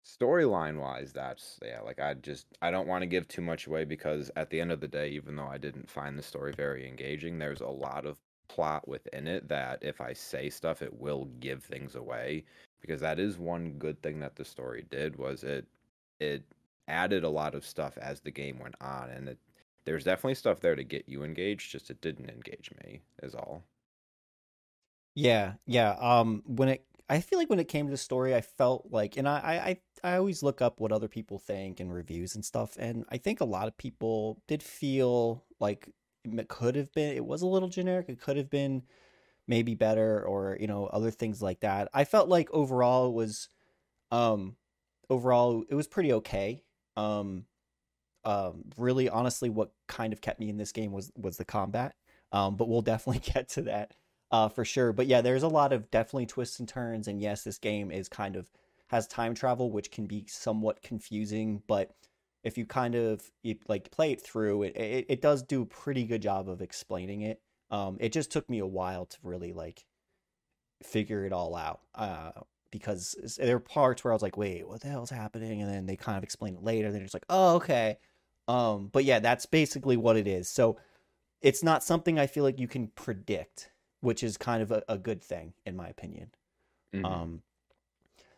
Storyline 0.06 0.80
wise 0.80 1.12
that's 1.12 1.60
yeah 1.64 1.82
like 1.82 2.00
i 2.00 2.14
just 2.14 2.46
i 2.62 2.70
don't 2.70 2.88
want 2.88 3.02
to 3.02 3.08
give 3.08 3.28
too 3.28 3.42
much 3.42 3.66
away 3.66 3.84
because 3.84 4.30
at 4.36 4.50
the 4.52 4.62
end 4.62 4.72
of 4.72 4.80
the 4.80 4.88
day 4.88 5.10
even 5.10 5.36
though 5.36 5.48
i 5.48 5.58
didn't 5.58 5.90
find 5.90 6.18
the 6.18 6.22
story 6.24 6.54
very 6.54 6.88
engaging 6.88 7.40
there's 7.40 7.62
a 7.62 7.68
lot 7.68 8.06
of 8.06 8.20
plot 8.48 8.88
within 8.88 9.28
it 9.28 9.48
that 9.48 9.80
if 9.82 10.00
i 10.02 10.14
say 10.14 10.48
stuff 10.48 10.84
it 10.84 10.94
will 10.94 11.26
give 11.40 11.64
things 11.64 11.96
away 11.96 12.44
because 12.82 13.02
that 13.02 13.20
is 13.20 13.40
one 13.40 13.74
good 13.80 14.00
thing 14.04 14.20
that 14.20 14.36
the 14.36 14.46
story 14.46 14.86
did 14.92 15.16
was 15.16 15.44
it 15.44 15.68
it 16.20 16.44
added 16.88 17.24
a 17.24 17.30
lot 17.30 17.56
of 17.56 17.66
stuff 17.66 17.98
as 17.98 18.22
the 18.22 18.32
game 18.32 18.60
went 18.60 18.76
on 18.80 19.10
and 19.10 19.28
it 19.28 19.40
there's 19.86 20.04
definitely 20.04 20.36
stuff 20.36 20.60
there 20.60 20.76
to 20.76 20.84
get 20.84 21.10
you 21.10 21.24
engaged 21.24 21.72
just 21.72 21.90
it 21.90 22.00
didn't 22.02 22.30
engage 22.30 22.70
me 22.84 23.02
is 23.24 23.34
all 23.34 23.64
Yeah, 25.16 25.56
yeah. 25.66 25.92
Um, 26.00 26.44
when 26.46 26.70
it, 26.70 26.86
I 27.08 27.22
feel 27.22 27.38
like 27.38 27.50
when 27.50 27.60
it 27.60 27.68
came 27.68 27.86
to 27.86 27.92
the 27.92 27.98
story, 27.98 28.34
I 28.34 28.42
felt 28.42 28.88
like, 28.90 29.18
and 29.18 29.28
I, 29.30 29.78
I, 30.04 30.14
I 30.14 30.18
always 30.18 30.42
look 30.42 30.62
up 30.62 30.80
what 30.80 30.92
other 30.92 31.08
people 31.08 31.38
think 31.38 31.80
and 31.80 31.94
reviews 31.94 32.36
and 32.36 32.44
stuff, 32.44 32.78
and 32.80 33.06
I 33.10 33.18
think 33.18 33.42
a 33.42 33.46
lot 33.46 33.68
of 33.68 33.78
people 33.78 34.42
did 34.48 34.64
feel 34.64 35.44
like 35.60 35.90
it 36.24 36.48
could 36.48 36.76
have 36.76 36.92
been, 36.94 37.16
it 37.16 37.26
was 37.26 37.44
a 37.44 37.48
little 37.48 37.70
generic. 37.70 38.10
It 38.10 38.20
could 38.20 38.38
have 38.38 38.50
been 38.50 38.84
maybe 39.48 39.76
better, 39.76 40.26
or 40.26 40.58
you 40.60 40.68
know, 40.68 40.88
other 40.88 41.12
things 41.12 41.42
like 41.42 41.60
that. 41.62 41.90
I 41.94 42.06
felt 42.06 42.30
like 42.30 42.50
overall 42.52 43.10
it 43.10 43.14
was, 43.14 43.50
um, 44.12 44.56
overall 45.10 45.64
it 45.70 45.76
was 45.76 45.88
pretty 45.88 46.14
okay. 46.14 46.64
Um, 46.98 47.46
um, 48.24 48.64
really, 48.78 49.08
honestly, 49.10 49.50
what 49.50 49.72
kind 49.88 50.12
of 50.12 50.22
kept 50.22 50.40
me 50.40 50.50
in 50.50 50.58
this 50.58 50.72
game 50.72 50.92
was 50.92 51.12
was 51.16 51.38
the 51.38 51.46
combat. 51.46 51.96
Um, 52.32 52.56
but 52.56 52.68
we'll 52.68 52.82
definitely 52.82 53.20
get 53.34 53.50
to 53.50 53.64
that 53.64 53.92
uh, 54.36 54.50
for 54.50 54.66
sure. 54.66 54.92
But 54.92 55.08
yeah, 55.08 55.22
there's 55.22 55.44
a 55.44 55.48
lot 55.48 55.72
of 55.72 55.90
definitely 55.92 56.26
twists 56.26 56.60
and 56.60 56.68
turns, 56.68 57.08
and 57.08 57.22
yes, 57.22 57.44
this 57.44 57.58
game 57.58 57.90
is 57.90 58.10
kind 58.10 58.36
of 58.36 58.52
has 58.88 59.08
time 59.08 59.34
travel, 59.34 59.72
which 59.72 59.92
can 59.92 60.08
be 60.08 60.26
somewhat 60.28 60.82
confusing. 60.82 61.64
But 61.68 61.96
if 62.44 62.58
you 62.58 62.66
kind 62.66 62.96
of 62.96 63.22
like 63.70 63.92
play 63.92 64.12
it 64.12 64.22
through, 64.22 64.64
it, 64.64 64.76
it 64.76 65.06
it 65.08 65.22
does 65.22 65.42
do 65.42 65.62
a 65.62 65.66
pretty 65.66 66.04
good 66.04 66.22
job 66.22 66.50
of 66.50 66.62
explaining 66.62 67.22
it. 67.22 67.40
Um, 67.72 67.96
it 68.02 68.12
just 68.12 68.30
took 68.30 68.50
me 68.50 68.60
a 68.60 68.68
while 68.68 69.06
to 69.06 69.18
really 69.24 69.54
like 69.54 69.86
figure 70.84 71.26
it 71.26 71.32
all 71.32 71.56
out. 71.56 71.80
Uh, 71.96 72.32
because 72.72 73.38
there 73.40 73.56
are 73.56 73.60
parts 73.60 74.04
where 74.04 74.12
I 74.12 74.16
was 74.16 74.22
like, 74.22 74.36
wait, 74.36 74.68
what 74.68 74.82
the 74.82 74.90
hell's 74.90 75.10
happening? 75.10 75.62
And 75.62 75.72
then 75.72 75.86
they 75.86 75.96
kind 75.96 76.18
of 76.18 76.26
explain 76.26 76.56
it 76.56 76.64
later. 76.64 76.92
They're 76.92 77.02
just 77.04 77.14
like, 77.14 77.26
oh, 77.30 77.56
okay. 77.56 78.00
Um, 78.50 78.90
but 78.92 79.06
yeah, 79.06 79.20
that's 79.20 79.46
basically 79.46 79.96
what 79.96 80.18
it 80.18 80.28
is. 80.28 80.50
So 80.50 80.78
it's 81.42 81.64
not 81.64 81.86
something 81.86 82.20
I 82.20 82.28
feel 82.28 82.44
like 82.44 82.60
you 82.60 82.68
can 82.68 82.88
predict, 82.90 83.70
which 84.06 84.24
is 84.24 84.38
kind 84.38 84.62
of 84.62 84.72
a, 84.72 84.84
a 84.88 84.98
good 84.98 85.22
thing, 85.22 85.54
in 85.66 85.76
my 85.76 85.88
opinion. 85.88 86.32
Mhm. 86.94 87.06
Um, 87.06 87.42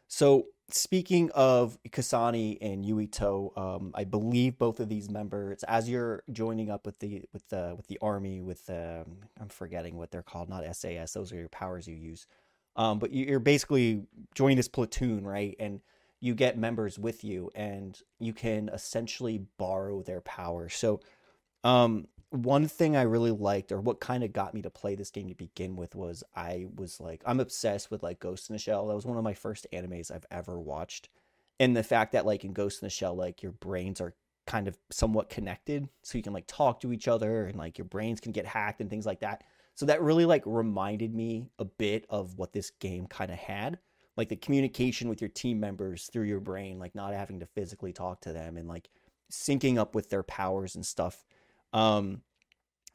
so 0.07 0.47
speaking 0.69 1.29
of 1.31 1.77
Kasane 1.89 2.57
and 2.61 2.83
Yuito, 2.85 3.57
um, 3.57 3.91
I 3.93 4.03
believe 4.03 4.57
both 4.57 4.79
of 4.79 4.89
these 4.89 5.09
members, 5.09 5.63
as 5.63 5.89
you're 5.89 6.23
joining 6.31 6.69
up 6.69 6.85
with 6.85 6.99
the 6.99 7.23
with 7.33 7.47
the 7.49 7.73
with 7.75 7.87
the 7.87 7.99
army, 8.01 8.41
with 8.41 8.69
um, 8.69 9.17
I'm 9.39 9.49
forgetting 9.49 9.97
what 9.97 10.11
they're 10.11 10.23
called, 10.23 10.49
not 10.49 10.63
SAS. 10.75 11.13
Those 11.13 11.31
are 11.31 11.37
your 11.37 11.49
powers 11.49 11.87
you 11.87 11.95
use. 11.95 12.25
Um, 12.75 12.99
but 12.99 13.11
you- 13.11 13.25
you're 13.25 13.39
basically 13.39 14.05
joining 14.35 14.57
this 14.57 14.67
platoon, 14.67 15.25
right? 15.25 15.55
And 15.59 15.81
you 16.19 16.35
get 16.35 16.57
members 16.57 16.97
with 16.99 17.23
you, 17.23 17.51
and 17.55 17.99
you 18.19 18.33
can 18.33 18.69
essentially 18.69 19.39
borrow 19.57 20.01
their 20.03 20.21
power. 20.21 20.69
So, 20.69 20.99
um, 21.63 22.07
one 22.29 22.67
thing 22.67 22.95
I 22.95 23.03
really 23.03 23.31
liked, 23.31 23.71
or 23.71 23.79
what 23.79 23.99
kind 23.99 24.23
of 24.23 24.33
got 24.33 24.53
me 24.53 24.61
to 24.63 24.69
play 24.69 24.95
this 24.95 25.11
game 25.11 25.29
to 25.29 25.35
begin 25.35 25.75
with, 25.75 25.95
was 25.95 26.23
I 26.35 26.67
was 26.75 26.99
like, 26.99 27.21
I'm 27.25 27.39
obsessed 27.39 27.89
with 27.89 28.03
like 28.03 28.19
Ghost 28.19 28.49
in 28.49 28.53
the 28.53 28.59
Shell. 28.59 28.87
That 28.87 28.95
was 28.95 29.05
one 29.05 29.17
of 29.17 29.23
my 29.23 29.33
first 29.33 29.65
animes 29.71 30.11
I've 30.11 30.25
ever 30.29 30.59
watched, 30.59 31.09
and 31.59 31.75
the 31.75 31.83
fact 31.83 32.11
that 32.11 32.25
like 32.25 32.43
in 32.43 32.53
Ghost 32.53 32.81
in 32.81 32.85
the 32.85 32.89
Shell, 32.89 33.15
like 33.15 33.41
your 33.41 33.53
brains 33.53 34.01
are 34.01 34.13
kind 34.45 34.67
of 34.67 34.77
somewhat 34.91 35.29
connected, 35.29 35.89
so 36.03 36.17
you 36.17 36.23
can 36.23 36.33
like 36.33 36.47
talk 36.47 36.79
to 36.81 36.91
each 36.91 37.07
other, 37.07 37.45
and 37.45 37.57
like 37.57 37.77
your 37.77 37.85
brains 37.85 38.19
can 38.19 38.31
get 38.31 38.45
hacked 38.45 38.81
and 38.81 38.89
things 38.89 39.05
like 39.05 39.21
that. 39.21 39.43
So 39.75 39.85
that 39.85 40.01
really 40.01 40.25
like 40.25 40.43
reminded 40.45 41.13
me 41.13 41.49
a 41.59 41.65
bit 41.65 42.05
of 42.09 42.37
what 42.37 42.51
this 42.51 42.71
game 42.71 43.05
kind 43.07 43.29
of 43.29 43.37
had, 43.37 43.77
like 44.15 44.27
the 44.27 44.35
communication 44.35 45.07
with 45.07 45.21
your 45.21 45.29
team 45.29 45.59
members 45.59 46.09
through 46.11 46.25
your 46.25 46.39
brain, 46.39 46.79
like 46.79 46.95
not 46.95 47.13
having 47.13 47.39
to 47.41 47.45
physically 47.45 47.93
talk 47.93 48.21
to 48.21 48.33
them 48.33 48.57
and 48.57 48.67
like 48.67 48.89
syncing 49.31 49.77
up 49.77 49.93
with 49.93 50.09
their 50.09 50.23
powers 50.23 50.75
and 50.75 50.85
stuff. 50.85 51.23
Um, 51.77 52.21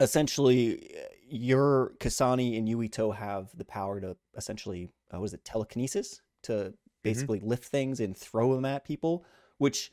essentially, 0.00 0.90
your 1.28 1.92
Kasane 2.00 2.58
and 2.58 2.68
Yuito 2.68 3.14
have 3.14 3.56
the 3.56 3.64
power 3.64 4.00
to 4.00 4.16
essentially, 4.36 4.90
uh, 5.14 5.20
was 5.20 5.32
it 5.34 5.44
telekinesis 5.44 6.20
to 6.42 6.74
basically 7.04 7.40
lift 7.40 7.64
things 7.64 8.00
and 8.00 8.16
throw 8.16 8.54
them 8.54 8.64
at 8.64 8.84
people, 8.84 9.24
which 9.58 9.92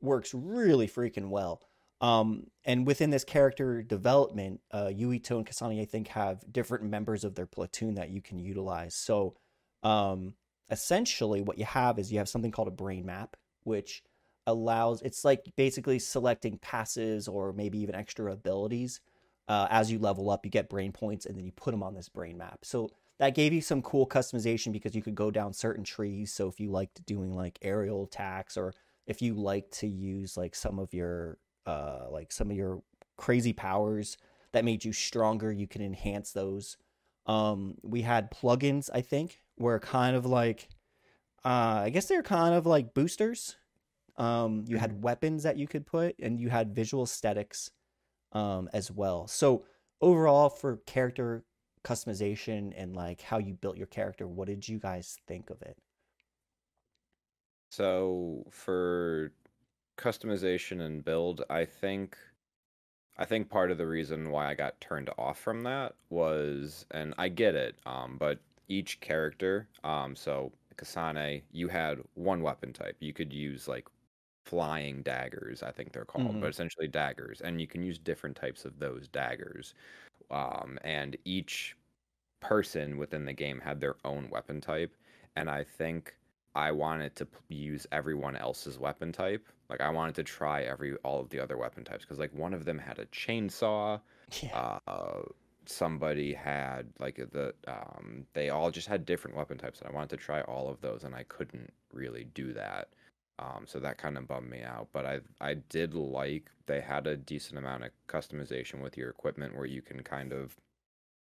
works 0.00 0.32
really 0.32 0.88
freaking 0.88 1.28
well. 1.28 1.60
Um, 2.00 2.46
and 2.64 2.86
within 2.86 3.10
this 3.10 3.24
character 3.24 3.82
development, 3.82 4.60
uh, 4.70 4.86
Yuito 4.86 5.36
and 5.36 5.46
Kasane, 5.46 5.82
I 5.82 5.84
think, 5.84 6.08
have 6.08 6.42
different 6.50 6.84
members 6.84 7.24
of 7.24 7.34
their 7.34 7.46
platoon 7.46 7.96
that 7.96 8.08
you 8.08 8.22
can 8.22 8.38
utilize. 8.38 8.94
So, 8.94 9.36
um, 9.82 10.32
essentially, 10.70 11.42
what 11.42 11.58
you 11.58 11.66
have 11.66 11.98
is 11.98 12.10
you 12.10 12.18
have 12.18 12.28
something 12.28 12.50
called 12.50 12.68
a 12.68 12.72
brain 12.72 13.04
map, 13.04 13.36
which 13.64 14.02
allows 14.50 15.02
it's 15.02 15.24
like 15.24 15.44
basically 15.56 15.98
selecting 15.98 16.58
passives 16.58 17.28
or 17.28 17.52
maybe 17.52 17.78
even 17.78 17.94
extra 17.94 18.32
abilities. 18.32 19.00
Uh, 19.48 19.66
as 19.70 19.90
you 19.90 19.98
level 19.98 20.30
up, 20.30 20.44
you 20.44 20.50
get 20.50 20.68
brain 20.68 20.92
points, 20.92 21.26
and 21.26 21.36
then 21.36 21.44
you 21.44 21.50
put 21.52 21.72
them 21.72 21.82
on 21.82 21.94
this 21.94 22.08
brain 22.08 22.38
map. 22.38 22.60
So 22.62 22.88
that 23.18 23.34
gave 23.34 23.52
you 23.52 23.60
some 23.60 23.82
cool 23.82 24.06
customization 24.06 24.72
because 24.72 24.94
you 24.94 25.02
could 25.02 25.16
go 25.16 25.30
down 25.30 25.52
certain 25.52 25.82
trees. 25.82 26.32
So 26.32 26.48
if 26.48 26.60
you 26.60 26.70
liked 26.70 27.04
doing 27.04 27.34
like 27.34 27.58
aerial 27.60 28.04
attacks, 28.04 28.56
or 28.56 28.72
if 29.06 29.20
you 29.20 29.34
like 29.34 29.70
to 29.72 29.88
use 29.88 30.36
like 30.36 30.54
some 30.54 30.78
of 30.78 30.94
your 30.94 31.38
uh, 31.66 32.06
like 32.10 32.32
some 32.32 32.50
of 32.50 32.56
your 32.56 32.82
crazy 33.16 33.52
powers 33.52 34.16
that 34.52 34.64
made 34.64 34.84
you 34.84 34.92
stronger, 34.92 35.50
you 35.52 35.66
can 35.66 35.82
enhance 35.82 36.32
those. 36.32 36.76
Um, 37.26 37.76
we 37.82 38.02
had 38.02 38.30
plugins, 38.30 38.88
I 38.92 39.02
think, 39.02 39.40
were 39.58 39.78
kind 39.78 40.16
of 40.16 40.26
like, 40.26 40.68
uh, 41.44 41.82
I 41.84 41.90
guess 41.90 42.06
they're 42.06 42.22
kind 42.22 42.54
of 42.54 42.66
like 42.66 42.94
boosters. 42.94 43.56
Um, 44.20 44.64
you 44.68 44.76
had 44.76 45.02
weapons 45.02 45.44
that 45.44 45.56
you 45.56 45.66
could 45.66 45.86
put, 45.86 46.14
and 46.20 46.38
you 46.38 46.50
had 46.50 46.74
visual 46.74 47.04
aesthetics 47.04 47.70
um, 48.32 48.68
as 48.74 48.90
well. 48.90 49.26
So 49.26 49.64
overall, 50.02 50.50
for 50.50 50.76
character 50.86 51.42
customization 51.84 52.74
and 52.76 52.94
like 52.94 53.22
how 53.22 53.38
you 53.38 53.54
built 53.54 53.78
your 53.78 53.86
character, 53.86 54.28
what 54.28 54.46
did 54.46 54.68
you 54.68 54.78
guys 54.78 55.16
think 55.26 55.48
of 55.48 55.62
it? 55.62 55.78
So 57.70 58.44
for 58.50 59.32
customization 59.96 60.82
and 60.82 61.02
build, 61.02 61.42
I 61.48 61.64
think 61.64 62.18
I 63.16 63.24
think 63.24 63.48
part 63.48 63.70
of 63.70 63.78
the 63.78 63.86
reason 63.86 64.30
why 64.30 64.50
I 64.50 64.54
got 64.54 64.80
turned 64.82 65.08
off 65.16 65.38
from 65.38 65.62
that 65.62 65.94
was 66.10 66.84
and 66.90 67.14
I 67.16 67.28
get 67.28 67.54
it, 67.54 67.78
um, 67.86 68.16
but 68.18 68.38
each 68.68 69.00
character, 69.00 69.66
um, 69.82 70.14
so 70.14 70.52
Kasane, 70.76 71.42
you 71.52 71.68
had 71.68 71.98
one 72.14 72.42
weapon 72.42 72.72
type. 72.72 72.96
You 73.00 73.12
could 73.12 73.32
use 73.32 73.66
like 73.66 73.86
flying 74.44 75.02
daggers, 75.02 75.62
I 75.62 75.72
think 75.72 75.92
they're 75.92 76.04
called, 76.04 76.36
Mhm. 76.36 76.40
but 76.40 76.50
essentially 76.50 76.88
daggers, 76.88 77.40
and 77.40 77.60
you 77.60 77.66
can 77.66 77.82
use 77.82 77.98
different 77.98 78.36
types 78.36 78.64
of 78.64 78.78
those 78.78 79.08
daggers. 79.08 79.74
Um, 80.30 80.78
and 80.84 81.16
each 81.24 81.76
person 82.40 82.96
within 82.98 83.24
the 83.26 83.32
game 83.32 83.60
had 83.60 83.80
their 83.80 83.96
own 84.04 84.30
weapon 84.30 84.60
type, 84.60 84.96
and 85.36 85.50
I 85.50 85.64
think 85.64 86.16
I 86.54 86.72
wanted 86.72 87.16
to 87.16 87.26
p- 87.26 87.54
use 87.54 87.86
everyone 87.92 88.36
else's 88.36 88.78
weapon 88.78 89.12
type. 89.12 89.48
Like 89.68 89.80
I 89.80 89.90
wanted 89.90 90.14
to 90.16 90.24
try 90.24 90.62
every 90.62 90.96
all 90.98 91.20
of 91.20 91.30
the 91.30 91.40
other 91.40 91.56
weapon 91.58 91.84
types 91.84 92.04
because 92.04 92.18
like 92.18 92.32
one 92.34 92.54
of 92.54 92.64
them 92.64 92.78
had 92.78 92.98
a 92.98 93.06
chainsaw. 93.06 94.00
Yeah. 94.42 94.64
Uh, 94.86 95.22
somebody 95.66 96.32
had 96.34 96.92
like 96.98 97.16
the 97.16 97.54
um, 97.68 98.26
they 98.32 98.50
all 98.50 98.70
just 98.70 98.88
had 98.88 99.04
different 99.06 99.36
weapon 99.36 99.58
types, 99.58 99.80
and 99.80 99.88
I 99.88 99.92
wanted 99.92 100.10
to 100.10 100.16
try 100.16 100.40
all 100.42 100.68
of 100.68 100.80
those, 100.80 101.04
and 101.04 101.14
I 101.14 101.24
couldn't 101.24 101.72
really 101.92 102.24
do 102.24 102.52
that. 102.54 102.90
Um, 103.40 103.64
so 103.66 103.80
that 103.80 103.96
kind 103.96 104.18
of 104.18 104.28
bummed 104.28 104.50
me 104.50 104.62
out. 104.62 104.88
But 104.92 105.06
I 105.06 105.20
I 105.40 105.54
did 105.54 105.94
like 105.94 106.50
they 106.66 106.80
had 106.80 107.06
a 107.06 107.16
decent 107.16 107.58
amount 107.58 107.84
of 107.84 107.90
customization 108.06 108.82
with 108.82 108.96
your 108.98 109.08
equipment 109.08 109.56
where 109.56 109.66
you 109.66 109.80
can 109.82 110.02
kind 110.02 110.32
of 110.32 110.56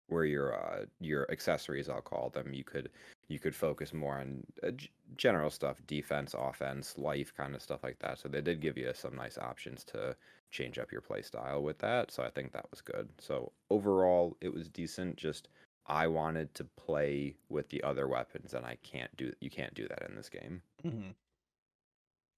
where 0.07 0.25
your 0.25 0.53
uh, 0.53 0.85
your 0.99 1.31
accessories 1.31 1.87
I'll 1.87 2.01
call 2.01 2.29
them 2.29 2.53
you 2.53 2.65
could 2.65 2.89
you 3.29 3.39
could 3.39 3.55
focus 3.55 3.93
more 3.93 4.17
on 4.19 4.43
uh, 4.61 4.71
general 5.15 5.49
stuff 5.49 5.77
defense 5.87 6.35
offense 6.37 6.97
life 6.97 7.33
kind 7.33 7.55
of 7.55 7.61
stuff 7.61 7.83
like 7.83 7.99
that. 7.99 8.19
So 8.19 8.27
they 8.27 8.41
did 8.41 8.59
give 8.59 8.77
you 8.77 8.91
some 8.93 9.15
nice 9.15 9.37
options 9.37 9.85
to 9.85 10.15
change 10.51 10.77
up 10.79 10.91
your 10.91 11.01
play 11.01 11.21
style 11.21 11.63
with 11.63 11.77
that 11.79 12.11
so 12.11 12.23
I 12.23 12.29
think 12.29 12.51
that 12.51 12.69
was 12.71 12.81
good. 12.81 13.07
So 13.19 13.53
overall 13.69 14.35
it 14.41 14.53
was 14.53 14.67
decent 14.67 15.15
just 15.15 15.47
I 15.87 16.07
wanted 16.07 16.53
to 16.55 16.65
play 16.65 17.35
with 17.49 17.69
the 17.69 17.81
other 17.83 18.07
weapons 18.09 18.53
and 18.53 18.65
I 18.65 18.77
can't 18.83 19.15
do 19.15 19.31
you 19.39 19.49
can't 19.49 19.73
do 19.73 19.87
that 19.87 20.03
in 20.09 20.15
this 20.15 20.27
game. 20.27 20.61
Hmm 20.81 21.11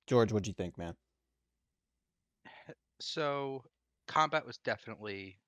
George, 0.07 0.31
what'd 0.31 0.47
you 0.47 0.53
think, 0.53 0.77
man? 0.77 0.95
So 2.99 3.65
combat 4.07 4.45
was 4.47 4.57
definitely. 4.57 5.39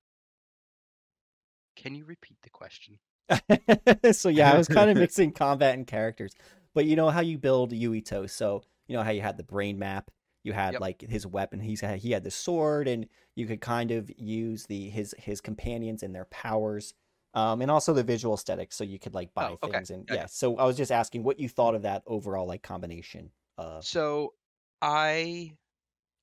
Can 1.76 1.94
you 1.94 2.04
repeat 2.04 2.42
the 2.42 2.50
question? 2.50 2.98
so 4.12 4.28
yeah, 4.28 4.52
I 4.52 4.56
was 4.56 4.68
kind 4.68 4.90
of 4.90 4.96
mixing 4.98 5.32
combat 5.32 5.74
and 5.74 5.86
characters, 5.86 6.34
but 6.74 6.86
you 6.86 6.96
know 6.96 7.10
how 7.10 7.20
you 7.20 7.38
build 7.38 7.72
Yuito. 7.72 8.28
So 8.30 8.62
you 8.86 8.96
know 8.96 9.02
how 9.02 9.10
you 9.10 9.20
had 9.20 9.36
the 9.36 9.42
brain 9.42 9.78
map, 9.78 10.10
you 10.44 10.52
had 10.52 10.72
Yep. 10.74 10.80
like 10.80 11.02
his 11.02 11.26
weapon. 11.26 11.60
He's 11.60 11.80
he 11.80 12.12
had 12.12 12.24
the 12.24 12.30
sword, 12.30 12.88
and 12.88 13.06
you 13.34 13.46
could 13.46 13.60
kind 13.60 13.90
of 13.90 14.10
use 14.16 14.66
the 14.66 14.88
his 14.90 15.14
his 15.18 15.40
companions 15.40 16.02
and 16.02 16.14
their 16.14 16.26
powers, 16.26 16.94
um, 17.34 17.62
and 17.62 17.70
also 17.70 17.92
the 17.92 18.04
visual 18.04 18.34
aesthetic. 18.34 18.72
So 18.72 18.84
you 18.84 18.98
could 18.98 19.14
like 19.14 19.34
buy 19.34 19.58
Oh, 19.62 19.66
okay. 19.66 19.78
things, 19.78 19.90
and 19.90 20.04
Yeah, 20.08 20.14
yeah. 20.14 20.26
So 20.26 20.56
I 20.56 20.64
was 20.64 20.76
just 20.76 20.92
asking 20.92 21.24
what 21.24 21.40
you 21.40 21.48
thought 21.48 21.74
of 21.74 21.82
that 21.82 22.02
overall 22.06 22.46
like 22.46 22.62
combination. 22.62 23.30
Uh, 23.58 23.82
So 23.82 24.34
I 24.82 25.52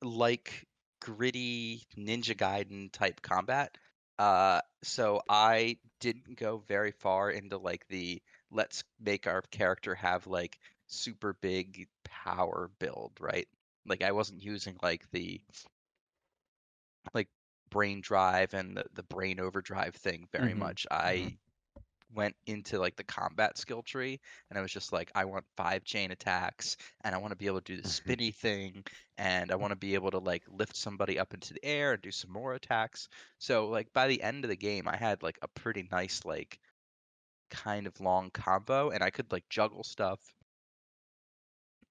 like 0.01 0.65
gritty 1.01 1.83
Ninja 1.97 2.35
Gaiden 2.35 2.91
type 2.91 3.21
combat. 3.21 3.77
Uh, 4.19 4.61
so 4.83 5.21
I 5.29 5.77
didn't 5.99 6.37
go 6.37 6.57
very 6.67 6.91
far 6.91 7.31
into 7.31 7.57
like 7.57 7.87
the 7.87 8.21
let's 8.51 8.83
make 8.99 9.27
our 9.27 9.41
character 9.51 9.95
have 9.95 10.27
like 10.27 10.59
super 10.87 11.33
big 11.41 11.87
power 12.03 12.69
build, 12.79 13.13
right? 13.19 13.47
Like 13.85 14.03
I 14.03 14.11
wasn't 14.11 14.43
using 14.43 14.77
like 14.81 15.09
the 15.11 15.41
like 17.13 17.29
brain 17.69 18.01
drive 18.01 18.53
and 18.53 18.77
the, 18.77 18.85
the 18.93 19.03
brain 19.03 19.39
overdrive 19.39 19.95
thing 19.95 20.27
very 20.31 20.53
Mhm, 20.53 20.55
much. 20.55 20.85
I 20.91 21.37
went 22.13 22.35
into 22.45 22.79
like 22.79 22.95
the 22.95 23.03
combat 23.03 23.57
skill 23.57 23.81
tree 23.81 24.19
and 24.49 24.57
I 24.59 24.61
was 24.61 24.71
just 24.71 24.93
like, 24.93 25.11
I 25.15 25.25
want 25.25 25.45
five 25.57 25.83
chain 25.83 26.11
attacks 26.11 26.77
and 27.03 27.13
I 27.15 27.17
want 27.17 27.31
to 27.31 27.37
be 27.37 27.47
able 27.47 27.61
to 27.61 27.75
do 27.75 27.81
the 27.81 27.89
spinny 27.89 28.31
thing 28.31 28.83
and 29.17 29.51
I 29.51 29.55
want 29.55 29.71
to 29.71 29.77
be 29.77 29.95
able 29.95 30.11
to 30.11 30.19
like 30.19 30.43
lift 30.49 30.75
somebody 30.75 31.19
up 31.19 31.33
into 31.33 31.53
the 31.53 31.65
air 31.65 31.93
and 31.93 32.01
do 32.01 32.11
some 32.11 32.31
more 32.31 32.53
attacks. 32.53 33.09
So 33.39 33.67
like 33.67 33.91
by 33.93 34.07
the 34.07 34.21
end 34.21 34.43
of 34.45 34.49
the 34.49 34.55
game 34.55 34.87
I 34.87 34.97
had 34.97 35.23
like 35.23 35.37
a 35.41 35.47
pretty 35.47 35.87
nice 35.91 36.23
like 36.25 36.59
kind 37.49 37.87
of 37.87 37.99
long 37.99 38.31
combo 38.31 38.89
and 38.89 39.03
I 39.03 39.09
could 39.09 39.31
like 39.31 39.47
juggle 39.49 39.83
stuff. 39.83 40.19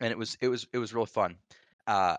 And 0.00 0.10
it 0.10 0.18
was 0.18 0.36
it 0.40 0.48
was 0.48 0.66
it 0.72 0.78
was 0.78 0.94
real 0.94 1.06
fun. 1.06 1.36
Uh 1.86 2.16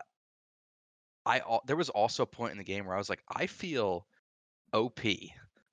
I 1.25 1.41
there 1.65 1.75
was 1.75 1.89
also 1.89 2.23
a 2.23 2.27
point 2.27 2.51
in 2.51 2.57
the 2.57 2.63
game 2.63 2.85
where 2.85 2.95
I 2.95 2.97
was 2.97 3.09
like, 3.09 3.23
I 3.29 3.47
feel 3.47 4.07
OP. 4.73 5.01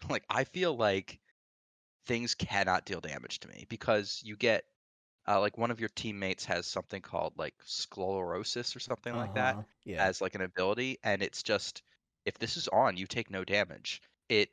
Like 0.09 0.25
I 0.31 0.45
feel 0.45 0.75
like 0.75 1.20
things 2.07 2.35
cannot 2.35 2.85
deal 2.87 3.01
damage 3.01 3.41
to 3.41 3.49
me 3.49 3.67
because 3.69 4.21
you 4.25 4.37
get 4.37 4.65
uh, 5.29 5.39
like 5.39 5.59
one 5.59 5.71
of 5.71 5.81
your 5.81 5.91
teammates 5.91 6.45
has 6.47 6.67
something 6.67 7.03
called 7.03 7.35
like 7.37 7.55
sclerosis 7.65 8.75
or 8.75 8.81
something 8.81 9.15
like 9.15 9.35
that 9.35 9.55
uh-huh, 9.55 9.63
Yeah. 9.85 10.05
as 10.07 10.21
like 10.21 10.35
an 10.35 10.41
ability 10.43 10.99
and 11.05 11.23
it's 11.23 11.43
just 11.43 11.83
if 12.25 12.39
this 12.39 12.57
is 12.57 12.69
on 12.69 12.97
you 12.97 13.07
take 13.07 13.31
no 13.31 13.45
damage 13.45 14.03
it 14.29 14.51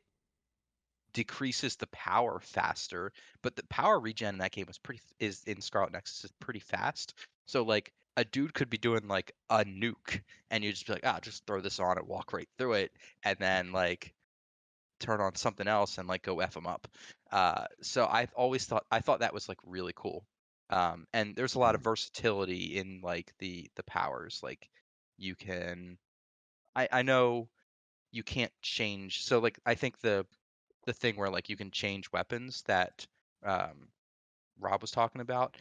decreases 1.14 1.78
the 1.78 1.88
power 1.88 2.40
faster 2.42 3.12
but 3.42 3.56
the 3.56 3.64
power 3.68 4.00
regen 4.00 4.28
in 4.36 4.38
that 4.40 4.52
game 4.52 4.68
is 4.70 4.78
pretty 4.78 5.02
is 5.20 5.44
in 5.46 5.62
scarlet 5.62 5.92
nexus 5.92 6.26
is 6.26 6.32
pretty 6.40 6.60
fast 6.60 7.14
so 7.48 7.64
like 7.64 7.92
a 8.18 8.26
dude 8.26 8.54
could 8.54 8.70
be 8.70 8.78
doing 8.78 9.08
like 9.08 9.32
a 9.50 9.64
nuke 9.66 10.22
and 10.52 10.64
you 10.64 10.72
just 10.72 10.86
be 10.86 10.94
like 10.94 11.06
ah 11.06 11.20
just 11.22 11.46
throw 11.48 11.60
this 11.62 11.80
on 11.80 11.98
and 11.98 12.08
walk 12.08 12.34
right 12.34 12.50
through 12.58 12.74
it 12.74 12.92
and 13.24 13.38
then 13.40 13.72
like 13.72 14.14
turn 15.00 15.22
on 15.22 15.36
something 15.36 15.68
else 15.68 15.98
and 15.98 16.08
like 16.08 16.24
go 16.24 16.40
f 16.40 16.54
them 16.54 16.68
up. 16.68 16.88
Uh, 17.32 17.66
so 17.82 18.08
I've 18.10 18.34
always 18.36 18.66
thought 18.66 18.86
I 18.92 19.00
thought 19.00 19.20
that 19.22 19.34
was 19.34 19.50
like 19.50 19.60
really 19.66 19.94
cool. 19.96 20.26
Um, 20.70 21.06
and 21.14 21.36
there's 21.36 21.56
a 21.56 21.60
lot 21.60 21.76
of 21.76 21.82
versatility 21.82 22.78
in 22.78 23.02
like 23.04 23.34
the 23.40 23.70
the 23.76 23.84
powers. 23.84 24.40
Like 24.44 24.70
you 25.18 25.36
can, 25.36 25.98
I 26.76 26.88
I 26.92 27.02
know 27.04 27.50
you 28.12 28.24
can't 28.24 28.54
change. 28.62 29.24
So 29.24 29.40
like 29.40 29.60
I 29.66 29.76
think 29.76 30.00
the 30.00 30.26
the 30.86 30.94
thing 30.94 31.18
where 31.18 31.30
like 31.30 31.50
you 31.50 31.58
can 31.58 31.72
change 31.72 32.12
weapons 32.12 32.64
that 32.68 33.06
um, 33.46 33.90
Rob 34.60 34.82
was 34.82 34.92
talking 34.92 35.22
about 35.22 35.58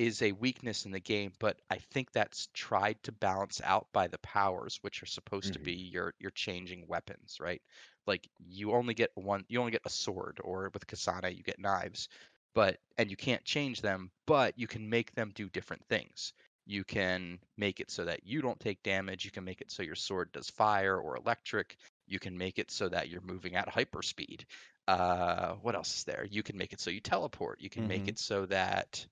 is 0.00 0.22
a 0.22 0.32
weakness 0.32 0.86
in 0.86 0.92
the 0.92 1.00
game, 1.00 1.32
but 1.40 1.60
I 1.70 1.78
think 1.78 2.12
that's 2.12 2.48
tried 2.54 3.02
to 3.04 3.12
balance 3.12 3.60
out 3.64 3.88
by 3.92 4.08
the 4.08 4.18
powers, 4.18 4.78
which 4.82 5.02
are 5.02 5.06
supposed 5.06 5.54
to 5.54 5.60
Mhm. 5.60 5.70
be 5.70 5.74
your 5.74 6.14
your 6.20 6.30
changing 6.32 6.86
weapons, 6.88 7.38
right? 7.40 7.62
Like 8.06 8.28
you 8.38 8.72
only 8.72 8.94
get 8.94 9.10
one, 9.14 9.44
you 9.48 9.60
only 9.60 9.72
get 9.72 9.82
a 9.86 9.90
sword, 9.90 10.40
or 10.42 10.70
with 10.74 10.86
Kasana 10.86 11.36
you 11.36 11.42
get 11.44 11.58
knives, 11.60 12.08
but 12.54 12.78
and 12.98 13.10
you 13.10 13.16
can't 13.16 13.44
change 13.44 13.80
them, 13.82 14.10
but 14.26 14.58
you 14.58 14.66
can 14.68 14.88
make 14.90 15.12
them 15.14 15.32
do 15.34 15.48
different 15.50 15.84
things. 15.88 16.32
You 16.66 16.84
can 16.84 17.40
make 17.56 17.80
it 17.80 17.90
so 17.90 18.04
that 18.06 18.26
you 18.26 18.42
don't 18.42 18.60
take 18.60 18.82
damage. 18.82 19.24
You 19.24 19.30
can 19.30 19.44
make 19.44 19.60
it 19.60 19.70
so 19.70 19.82
your 19.82 19.96
sword 19.96 20.32
does 20.32 20.50
fire 20.50 20.98
or 20.98 21.16
electric. 21.16 21.76
You 22.06 22.18
can 22.18 22.36
make 22.38 22.58
it 22.58 22.70
so 22.70 22.88
that 22.88 23.08
you're 23.08 23.20
moving 23.22 23.56
at 23.56 23.68
hyperspeed. 23.68 24.44
Uh, 24.88 25.54
what 25.62 25.74
else 25.76 25.96
is 25.98 26.04
there? 26.04 26.26
You 26.30 26.42
can 26.42 26.56
make 26.58 26.72
it 26.72 26.80
so 26.80 26.90
you 26.90 27.00
teleport. 27.00 27.60
You 27.60 27.70
can 27.70 27.86
make 27.86 28.08
Mhm. 28.08 28.08
it 28.08 28.18
so 28.18 28.46
that 28.46 29.06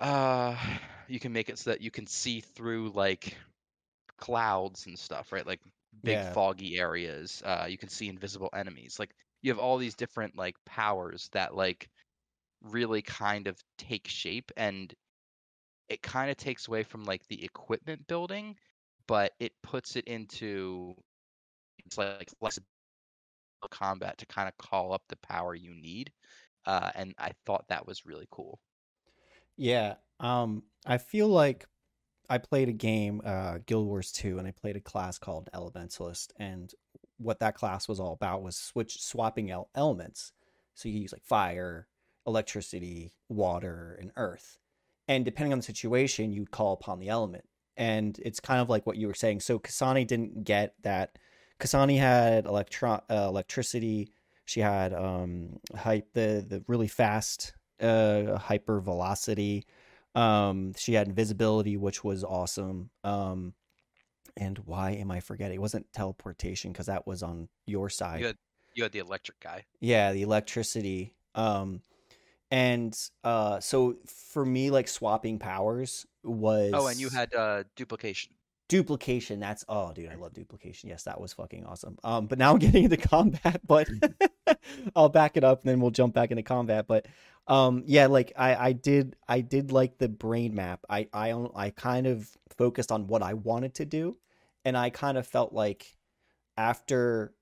uh 0.00 0.78
you 1.08 1.20
can 1.20 1.32
make 1.32 1.48
it 1.48 1.58
so 1.58 1.70
that 1.70 1.80
you 1.80 1.90
can 1.90 2.06
see 2.06 2.40
through 2.40 2.90
like 2.90 3.36
clouds 4.18 4.86
and 4.86 4.98
stuff, 4.98 5.32
right? 5.32 5.46
Like 5.46 5.62
big 6.04 6.22
Yeah. 6.22 6.24
foggy 6.24 6.78
areas. 6.78 7.42
Uh 7.44 7.66
you 7.70 7.78
can 7.78 7.88
see 7.90 8.08
invisible 8.08 8.50
enemies. 8.54 8.98
Like 8.98 9.14
you 9.42 9.52
have 9.52 9.60
all 9.60 9.78
these 9.78 9.96
different 9.96 10.36
like 10.36 10.56
powers 10.66 11.28
that 11.32 11.54
like 11.56 11.90
really 12.62 13.02
kind 13.02 13.48
of 13.48 13.62
take 13.78 14.08
shape 14.08 14.52
and 14.56 14.94
it 15.88 16.02
kind 16.02 16.30
of 16.30 16.36
takes 16.36 16.68
away 16.68 16.82
from 16.84 17.04
like 17.04 17.26
the 17.28 17.44
equipment 17.44 18.06
building, 18.08 18.58
but 19.08 19.34
it 19.40 19.52
puts 19.62 19.96
it 19.96 20.06
into 20.06 20.94
it's 21.86 21.98
like 21.98 22.30
less 22.40 22.58
combat 23.70 24.18
to 24.18 24.26
kind 24.26 24.48
of 24.48 24.56
call 24.56 24.92
up 24.92 25.02
the 25.08 25.16
power 25.16 25.54
you 25.54 25.74
need. 25.74 26.12
Uh, 26.66 26.90
and 26.94 27.14
I 27.18 27.32
thought 27.46 27.68
that 27.68 27.86
was 27.86 28.06
really 28.06 28.26
cool. 28.30 28.60
Yeah. 29.56 29.94
Um, 30.20 30.62
I 30.84 30.98
feel 30.98 31.28
like 31.28 31.66
I 32.28 32.38
played 32.38 32.68
a 32.68 32.72
game, 32.72 33.20
uh, 33.24 33.58
Guild 33.66 33.86
Wars 33.86 34.12
2, 34.12 34.38
and 34.38 34.46
I 34.46 34.50
played 34.50 34.76
a 34.76 34.80
class 34.80 35.18
called 35.18 35.48
Elementalist. 35.54 36.32
And 36.38 36.72
what 37.18 37.40
that 37.40 37.54
class 37.54 37.88
was 37.88 38.00
all 38.00 38.12
about 38.12 38.42
was 38.42 38.56
switch 38.56 39.00
swapping 39.02 39.50
el- 39.50 39.70
elements. 39.74 40.32
So 40.74 40.88
you 40.88 41.00
use 41.00 41.12
like 41.12 41.24
fire, 41.24 41.88
electricity, 42.26 43.12
water, 43.28 43.96
and 44.00 44.10
earth. 44.16 44.58
And 45.08 45.24
depending 45.24 45.52
on 45.52 45.60
the 45.60 45.64
situation, 45.64 46.32
you'd 46.32 46.50
call 46.50 46.72
upon 46.72 46.98
the 46.98 47.08
element. 47.08 47.44
And 47.76 48.18
it's 48.22 48.40
kind 48.40 48.60
of 48.60 48.68
like 48.68 48.86
what 48.86 48.96
you 48.96 49.06
were 49.06 49.14
saying. 49.14 49.40
So 49.40 49.58
Kasane 49.58 50.06
didn't 50.06 50.44
get 50.44 50.74
that. 50.82 51.18
Kasane 51.60 51.98
had 51.98 52.46
electro- 52.46 53.04
uh, 53.10 53.26
electricity. 53.28 54.12
She 54.44 54.60
had 54.60 54.92
um, 54.92 55.58
hype 55.74 56.12
the 56.12 56.44
the 56.46 56.62
really 56.68 56.88
fast 56.88 57.54
uh, 57.80 58.38
hyper 58.38 58.80
velocity. 58.80 59.64
Um, 60.14 60.72
she 60.76 60.94
had 60.94 61.08
invisibility, 61.08 61.76
which 61.76 62.02
was 62.02 62.24
awesome. 62.24 62.90
Um, 63.04 63.54
and 64.36 64.58
why 64.58 64.92
am 64.92 65.10
I 65.10 65.20
forgetting? 65.20 65.56
It 65.56 65.60
wasn't 65.60 65.92
teleportation 65.92 66.72
because 66.72 66.86
that 66.86 67.06
was 67.06 67.22
on 67.22 67.48
your 67.66 67.88
side. 67.88 68.20
You 68.20 68.26
had 68.26 68.36
you 68.74 68.82
had 68.82 68.92
the 68.92 68.98
electric 68.98 69.40
guy. 69.40 69.64
Yeah, 69.80 70.12
the 70.12 70.22
electricity. 70.22 71.14
Um, 71.34 71.82
and 72.50 72.96
uh, 73.24 73.60
so 73.60 73.96
for 74.06 74.44
me, 74.44 74.70
like 74.70 74.88
swapping 74.88 75.38
powers 75.38 76.06
was. 76.22 76.72
Oh, 76.74 76.86
and 76.86 76.98
you 77.00 77.08
had 77.08 77.34
uh, 77.34 77.64
duplication. 77.74 78.32
Duplication. 78.68 79.40
That's 79.40 79.64
oh, 79.68 79.92
dude, 79.92 80.10
I 80.10 80.14
love 80.16 80.32
duplication. 80.32 80.88
Yes, 80.88 81.04
that 81.04 81.20
was 81.20 81.32
fucking 81.32 81.64
awesome. 81.64 81.98
Um, 82.04 82.26
but 82.26 82.38
now 82.38 82.52
I'm 82.52 82.58
getting 82.60 82.84
into 82.84 82.96
combat, 82.96 83.60
but 83.66 83.88
I'll 84.96 85.08
back 85.08 85.36
it 85.36 85.44
up 85.44 85.62
and 85.62 85.70
then 85.70 85.80
we'll 85.80 85.90
jump 85.90 86.14
back 86.14 86.30
into 86.30 86.42
combat. 86.42 86.86
But 86.86 87.06
um, 87.46 87.82
yeah, 87.86 88.06
like 88.06 88.32
I, 88.36 88.54
I 88.56 88.72
did, 88.72 89.16
I 89.28 89.40
did 89.40 89.72
like 89.72 89.98
the 89.98 90.08
brain 90.08 90.54
map. 90.54 90.80
I, 90.88 91.08
I, 91.12 91.32
I 91.54 91.70
kind 91.70 92.06
of 92.06 92.28
focused 92.56 92.92
on 92.92 93.06
what 93.06 93.22
I 93.22 93.34
wanted 93.34 93.74
to 93.76 93.84
do, 93.84 94.16
and 94.64 94.76
I 94.76 94.90
kind 94.90 95.18
of 95.18 95.26
felt 95.26 95.52
like 95.52 95.96
after 96.56 97.32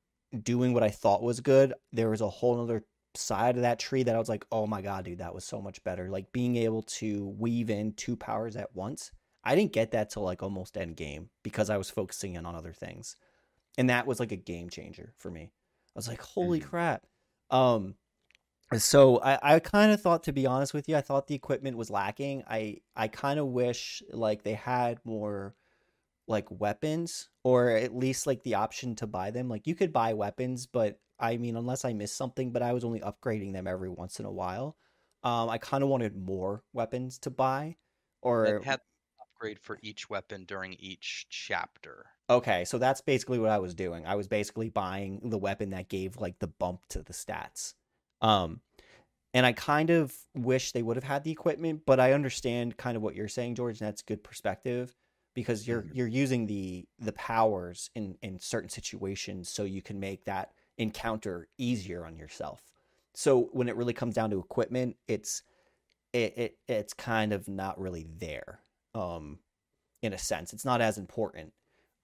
doing 0.42 0.74
what 0.74 0.82
I 0.82 0.90
thought 0.90 1.22
was 1.22 1.40
good, 1.40 1.74
there 1.92 2.10
was 2.10 2.20
a 2.20 2.28
whole 2.28 2.60
other 2.60 2.84
side 3.14 3.56
of 3.56 3.62
that 3.62 3.78
tree 3.78 4.02
that 4.02 4.14
I 4.14 4.18
was 4.18 4.28
like, 4.28 4.44
oh 4.50 4.66
my 4.66 4.82
god, 4.82 5.04
dude, 5.04 5.18
that 5.18 5.34
was 5.34 5.44
so 5.44 5.60
much 5.60 5.82
better. 5.84 6.10
Like 6.10 6.32
being 6.32 6.56
able 6.56 6.82
to 6.82 7.26
weave 7.38 7.70
in 7.70 7.92
two 7.92 8.16
powers 8.16 8.56
at 8.56 8.74
once. 8.74 9.12
I 9.44 9.54
didn't 9.57 9.72
get 9.72 9.92
that 9.92 10.11
till 10.11 10.22
like 10.22 10.42
almost 10.42 10.76
end 10.78 10.96
game 10.96 11.30
because 11.42 11.70
I 11.70 11.76
was 11.78 11.90
focusing 11.90 12.35
in 12.35 12.46
on 12.46 12.54
other 12.54 12.72
things. 12.72 13.16
And 13.78 13.90
that 13.90 14.07
was 14.07 14.20
like 14.20 14.33
a 14.33 14.37
game 14.37 14.70
changer 14.70 15.14
for 15.18 15.30
me. 15.30 15.44
I 15.44 15.98
was 15.98 16.09
like, 16.09 16.22
holy 16.22 16.61
Mhm. 16.61 16.61
crap. 16.61 17.07
Um 17.50 17.96
so 18.78 19.20
I, 19.20 19.57
I 19.57 19.61
kind 19.61 19.92
of 19.92 20.00
thought 20.00 20.24
to 20.24 20.33
be 20.33 20.46
honest 20.46 20.74
with 20.74 20.88
you, 20.88 20.96
I 20.96 21.00
thought 21.02 21.26
the 21.26 21.35
equipment 21.35 21.76
was 21.76 21.90
lacking. 21.90 22.44
I 22.48 22.78
I 22.96 23.09
kind 23.09 23.38
of 23.40 23.48
wish 23.48 24.02
like 24.11 24.42
they 24.42 24.54
had 24.54 25.00
more 25.04 25.54
like 26.26 26.50
weapons 26.50 27.30
or 27.44 27.70
at 27.70 27.94
least 27.94 28.26
like 28.26 28.42
the 28.44 28.54
option 28.54 28.94
to 28.96 29.07
buy 29.07 29.30
them. 29.30 29.48
Like 29.48 29.66
you 29.66 29.74
could 29.74 29.92
buy 29.92 30.14
weapons, 30.14 30.66
but 30.66 31.00
I 31.18 31.37
mean 31.38 31.57
unless 31.57 31.85
I 31.85 31.92
missed 31.92 32.16
something, 32.16 32.52
but 32.52 32.62
I 32.62 32.72
was 32.72 32.85
only 32.85 33.00
upgrading 33.00 33.52
them 33.52 33.66
every 33.66 33.90
once 33.90 34.20
in 34.20 34.26
a 34.26 34.33
while. 34.33 34.76
Um 35.22 35.48
I 35.50 35.59
kind 35.59 35.83
of 35.85 35.90
wanted 35.90 36.16
more 36.16 36.64
weapons 36.72 37.18
to 37.20 37.30
buy 37.30 37.76
or 38.22 38.44
It 38.44 38.62
had 38.62 38.80
upgrade 39.44 39.61
for 39.61 39.78
each 39.83 40.09
weapon 40.09 40.44
during 40.44 40.74
each 40.74 41.26
chapter. 41.28 42.07
Okay, 42.30 42.64
so 42.64 42.78
that's 42.78 43.02
basically 43.02 43.38
what 43.38 43.50
I 43.50 43.59
was 43.59 43.74
doing. 43.74 44.07
I 44.07 44.14
was 44.14 44.28
basically 44.28 44.70
buying 44.70 45.20
the 45.28 45.38
weapon 45.38 45.70
that 45.70 45.88
gave 45.88 46.16
like 46.16 46.38
the 46.38 46.46
bump 46.46 46.87
to 46.88 47.02
the 47.02 47.12
stats. 47.12 47.74
Um 48.22 48.61
and 49.35 49.44
I 49.44 49.52
kind 49.52 49.90
of 49.90 50.16
wish 50.37 50.70
they 50.72 50.83
would 50.83 50.96
have 50.96 51.04
had 51.04 51.24
the 51.24 51.33
equipment, 51.33 51.83
but 51.87 51.98
I 51.98 52.12
understand 52.12 52.76
kind 52.76 52.96
of 52.96 53.02
what 53.02 53.16
you're 53.16 53.26
saying, 53.26 53.57
George, 53.57 53.80
and 53.80 53.87
that's 53.88 54.00
good 54.00 54.22
perspective 54.22 54.94
because 55.35 55.66
you're 55.66 55.83
Mhm. 55.83 55.94
you're 55.94 56.07
using 56.07 56.46
the 56.46 56.87
the 56.98 57.12
powers 57.12 57.90
in 57.94 58.16
in 58.22 58.38
certain 58.38 58.70
situations 58.70 59.50
so 59.50 59.64
you 59.64 59.83
can 59.83 60.00
make 60.00 60.24
that 60.24 60.52
encounter 60.78 61.48
easier 61.59 62.07
on 62.07 62.16
yourself. 62.16 62.62
So 63.14 63.50
when 63.52 63.68
it 63.68 63.76
really 63.76 63.92
comes 63.92 64.14
down 64.14 64.30
to 64.30 64.38
equipment, 64.38 64.96
it's 65.09 65.42
it, 66.14 66.38
it 66.38 66.59
it's 66.68 66.94
kind 66.94 67.33
of 67.33 67.48
not 67.48 67.78
really 67.78 68.07
there. 68.18 68.61
Um 68.94 69.38
in 70.02 70.12
a 70.12 70.18
sense. 70.18 70.52
It's 70.52 70.66
not 70.66 70.80
as 70.80 70.98
important 70.98 71.52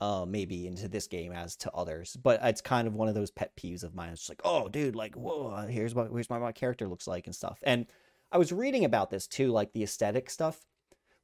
uh, 0.01 0.25
maybe 0.27 0.67
into 0.67 0.89
this 0.89 1.07
game 1.07 1.33
as 1.33 1.57
to 1.57 1.71
others. 1.73 2.17
But 2.23 2.41
it's 2.43 2.61
kind 2.61 2.89
of 2.89 2.95
one 2.95 3.09
of 3.09 3.15
those 3.15 3.31
pet 3.31 3.55
peeves 3.57 3.85
of 3.85 3.95
mine. 3.95 4.11
It's 4.11 4.23
just 4.23 4.31
like, 4.31 4.41
oh, 4.45 4.69
dude, 4.69 4.97
like, 4.97 5.15
whoa, 5.15 5.67
here's 5.69 5.95
what 5.95 6.11
here's 6.11 6.29
what 6.29 6.41
my 6.41 6.53
character 6.53 6.89
looks 6.89 7.07
like 7.07 7.27
and 7.27 7.35
stuff. 7.35 7.59
And 7.63 7.87
I 8.33 8.39
was 8.39 8.53
reading 8.53 8.85
about 8.85 9.11
this 9.11 9.27
too, 9.27 9.49
like 9.49 9.73
the 9.73 9.83
aesthetic 9.83 10.31
stuff. 10.31 10.65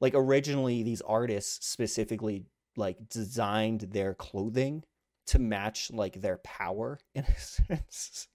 Like 0.00 0.12
originally, 0.14 0.82
these 0.82 1.00
artists 1.02 1.66
specifically 1.66 2.44
like 2.76 3.08
designed 3.08 3.80
their 3.80 4.12
clothing 4.12 4.84
to 5.28 5.38
match 5.38 5.90
like 5.90 6.20
their 6.20 6.38
power 6.38 6.98
in 7.14 7.24
a 7.24 7.38
sense. 7.38 8.28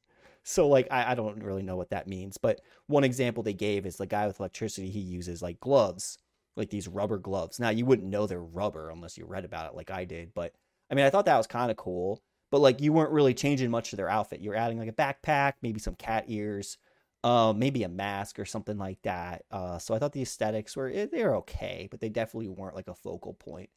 So 0.44 0.67
like 0.67 0.88
I, 0.89 1.12
I 1.12 1.15
don't 1.15 1.44
really 1.44 1.62
know 1.62 1.76
what 1.76 1.91
that 1.91 2.08
means, 2.08 2.39
but 2.39 2.62
one 2.88 3.04
example 3.04 3.44
they 3.44 3.54
gave 3.54 3.86
is 3.86 3.98
the 3.98 4.08
guy 4.08 4.26
with 4.26 4.39
electricity. 4.39 4.89
He 4.89 5.00
uses 5.00 5.44
like 5.44 5.60
gloves 5.60 6.17
like 6.56 6.70
these 6.70 6.88
rubber 6.88 7.18
gloves. 7.18 7.60
Now 7.60 7.70
you 7.70 7.86
wouldn't 7.86 8.08
know 8.10 8.28
they're 8.28 8.42
rubber 8.42 8.90
unless 8.90 9.18
you 9.18 9.26
read 9.26 9.46
about 9.46 9.68
it 9.72 9.76
like 9.76 9.92
I 9.92 10.06
did, 10.06 10.34
but 10.34 10.54
I 10.90 10.96
mean 10.96 11.06
I 11.06 11.10
thought 11.10 11.26
that 11.26 11.38
was 11.38 11.48
kind 11.48 11.72
of 11.72 11.78
cool. 11.78 12.22
But 12.52 12.60
like 12.62 12.82
you 12.82 12.92
weren't 12.94 13.12
really 13.12 13.34
changing 13.34 13.72
much 13.72 13.92
to 13.92 13.96
their 13.96 14.10
outfit. 14.10 14.42
You're 14.42 14.56
adding 14.56 14.78
like 14.78 14.90
a 14.90 14.94
backpack, 14.94 15.54
maybe 15.62 15.80
some 15.80 15.96
cat 15.96 16.26
ears, 16.28 16.78
uh, 17.24 17.54
maybe 17.56 17.84
a 17.84 17.90
mask 17.90 18.40
or 18.40 18.46
something 18.46 18.78
like 18.78 19.02
that. 19.04 19.46
Uh, 19.52 19.78
so 19.78 19.94
I 19.96 20.00
thought 20.00 20.12
the 20.12 20.22
aesthetics 20.22 20.76
were 20.76 20.90
eh, 20.94 21.08
they're 21.12 21.36
okay, 21.38 21.88
but 21.90 22.02
they 22.02 22.10
definitely 22.10 22.50
weren't 22.50 22.76
like 22.76 22.90
a 22.90 22.96
focal 22.96 23.34
point. 23.34 23.70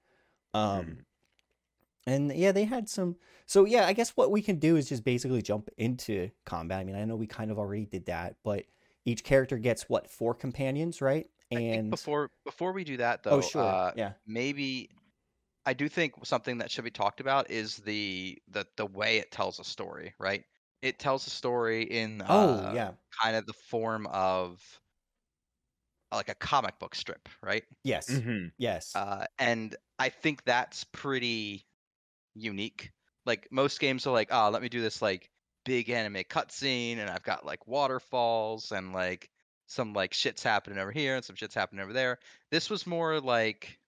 Um, 0.54 0.86
Mhm. 0.86 1.04
and 2.06 2.34
yeah, 2.36 2.52
they 2.52 2.64
had 2.64 2.88
some. 2.88 3.16
So 3.46 3.64
yeah, 3.64 3.86
I 3.86 3.92
guess 3.92 4.10
what 4.10 4.30
we 4.30 4.42
can 4.42 4.58
do 4.58 4.76
is 4.76 4.88
just 4.88 5.04
basically 5.04 5.42
jump 5.42 5.70
into 5.78 6.30
combat. 6.44 6.80
I 6.80 6.84
mean, 6.84 6.96
I 6.96 7.04
know 7.04 7.16
we 7.16 7.26
kind 7.26 7.50
of 7.50 7.58
already 7.58 7.86
did 7.86 8.06
that, 8.06 8.36
but 8.44 8.64
each 9.06 9.24
character 9.24 9.58
gets 9.58 9.88
what 9.88 10.10
four 10.10 10.34
companions, 10.34 11.00
right? 11.00 11.28
I 11.52 11.60
think 11.72 11.88
And 11.88 11.90
before 11.90 12.30
before 12.44 12.72
we 12.72 12.84
do 12.84 12.96
that 12.98 13.22
though, 13.22 13.38
oh 13.38 13.40
sure, 13.40 13.80
uh, 13.82 13.92
yeah. 13.92 14.14
maybe 14.26 14.90
I 15.66 15.74
do 15.74 15.88
think 15.88 16.24
something 16.26 16.58
that 16.58 16.70
should 16.70 16.84
be 16.84 16.90
talked 16.92 17.20
about 17.20 17.50
is 17.50 17.78
the 17.78 18.42
the 18.48 18.66
the 18.76 18.86
way 18.86 19.18
it 19.18 19.32
tells 19.32 19.60
a 19.60 19.64
story, 19.64 20.14
right? 20.20 20.44
It 20.82 20.98
tells 21.00 21.26
a 21.26 21.30
story 21.30 21.84
in 21.84 22.22
Oh 22.26 22.66
uh, 22.66 22.70
yeah. 22.70 22.96
kind 23.22 23.36
of 23.36 23.46
the 23.46 23.54
form 23.54 24.06
of 24.08 24.82
like 26.12 26.28
a 26.28 26.34
comic 26.34 26.78
book 26.78 26.94
strip, 26.94 27.28
right? 27.42 27.64
Yes. 27.84 28.22
Mhm. 28.24 28.52
Yes. 28.58 28.96
Uh, 28.96 29.26
and 29.38 29.76
I 29.98 30.10
think 30.10 30.44
that's 30.44 30.84
pretty 30.84 31.66
unique. 32.34 32.92
Like 33.26 33.48
most 33.52 33.80
games 33.80 34.06
are 34.06 34.12
like, 34.14 34.30
oh, 34.32 34.50
let 34.50 34.62
me 34.62 34.70
do 34.70 34.82
this 34.82 35.02
like 35.02 35.30
big 35.64 35.90
anime 35.90 36.24
cutscene, 36.24 36.98
and 36.98 37.10
I've 37.10 37.24
got 37.24 37.46
like 37.46 37.66
waterfalls 37.68 38.72
and 38.72 38.92
like 38.94 39.30
some 39.66 39.92
like 39.92 40.12
shits 40.12 40.42
happening 40.42 40.78
over 40.78 40.92
here 40.92 41.16
and 41.16 41.24
some 41.24 41.36
shits 41.36 41.54
happening 41.54 41.82
over 41.82 41.92
there. 41.92 42.18
This 42.50 42.70
was 42.70 42.86
more 42.86 43.20
like 43.20 43.78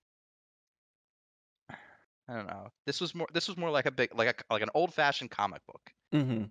I 2.29 2.35
don't 2.35 2.47
know. 2.47 2.73
This 2.87 3.01
was 3.01 3.15
more 3.17 3.27
this 3.33 3.49
was 3.49 3.57
more 3.57 3.71
like 3.71 3.87
a 3.87 3.91
big 3.91 4.15
like 4.15 4.29
a 4.41 4.53
like 4.53 4.63
an 4.63 4.71
old 4.75 4.93
fashioned 4.95 5.31
comic 5.31 5.65
book. 5.67 5.93
mm-hmm. 6.13 6.45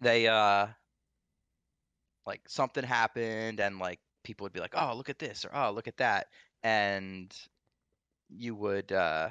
They 0.00 0.28
uh 0.28 0.74
like 2.26 2.42
something 2.48 2.84
happened 2.84 3.60
and 3.60 3.78
like 3.78 4.00
people 4.24 4.44
would 4.44 4.52
be 4.52 4.60
like, 4.60 4.74
"Oh, 4.76 4.94
look 4.96 5.08
at 5.10 5.18
this," 5.18 5.44
or 5.44 5.50
"Oh, 5.54 5.70
look 5.72 5.88
at 5.88 5.96
that," 5.98 6.28
and 6.62 7.34
you 8.30 8.54
would 8.56 8.92
uh 8.92 9.30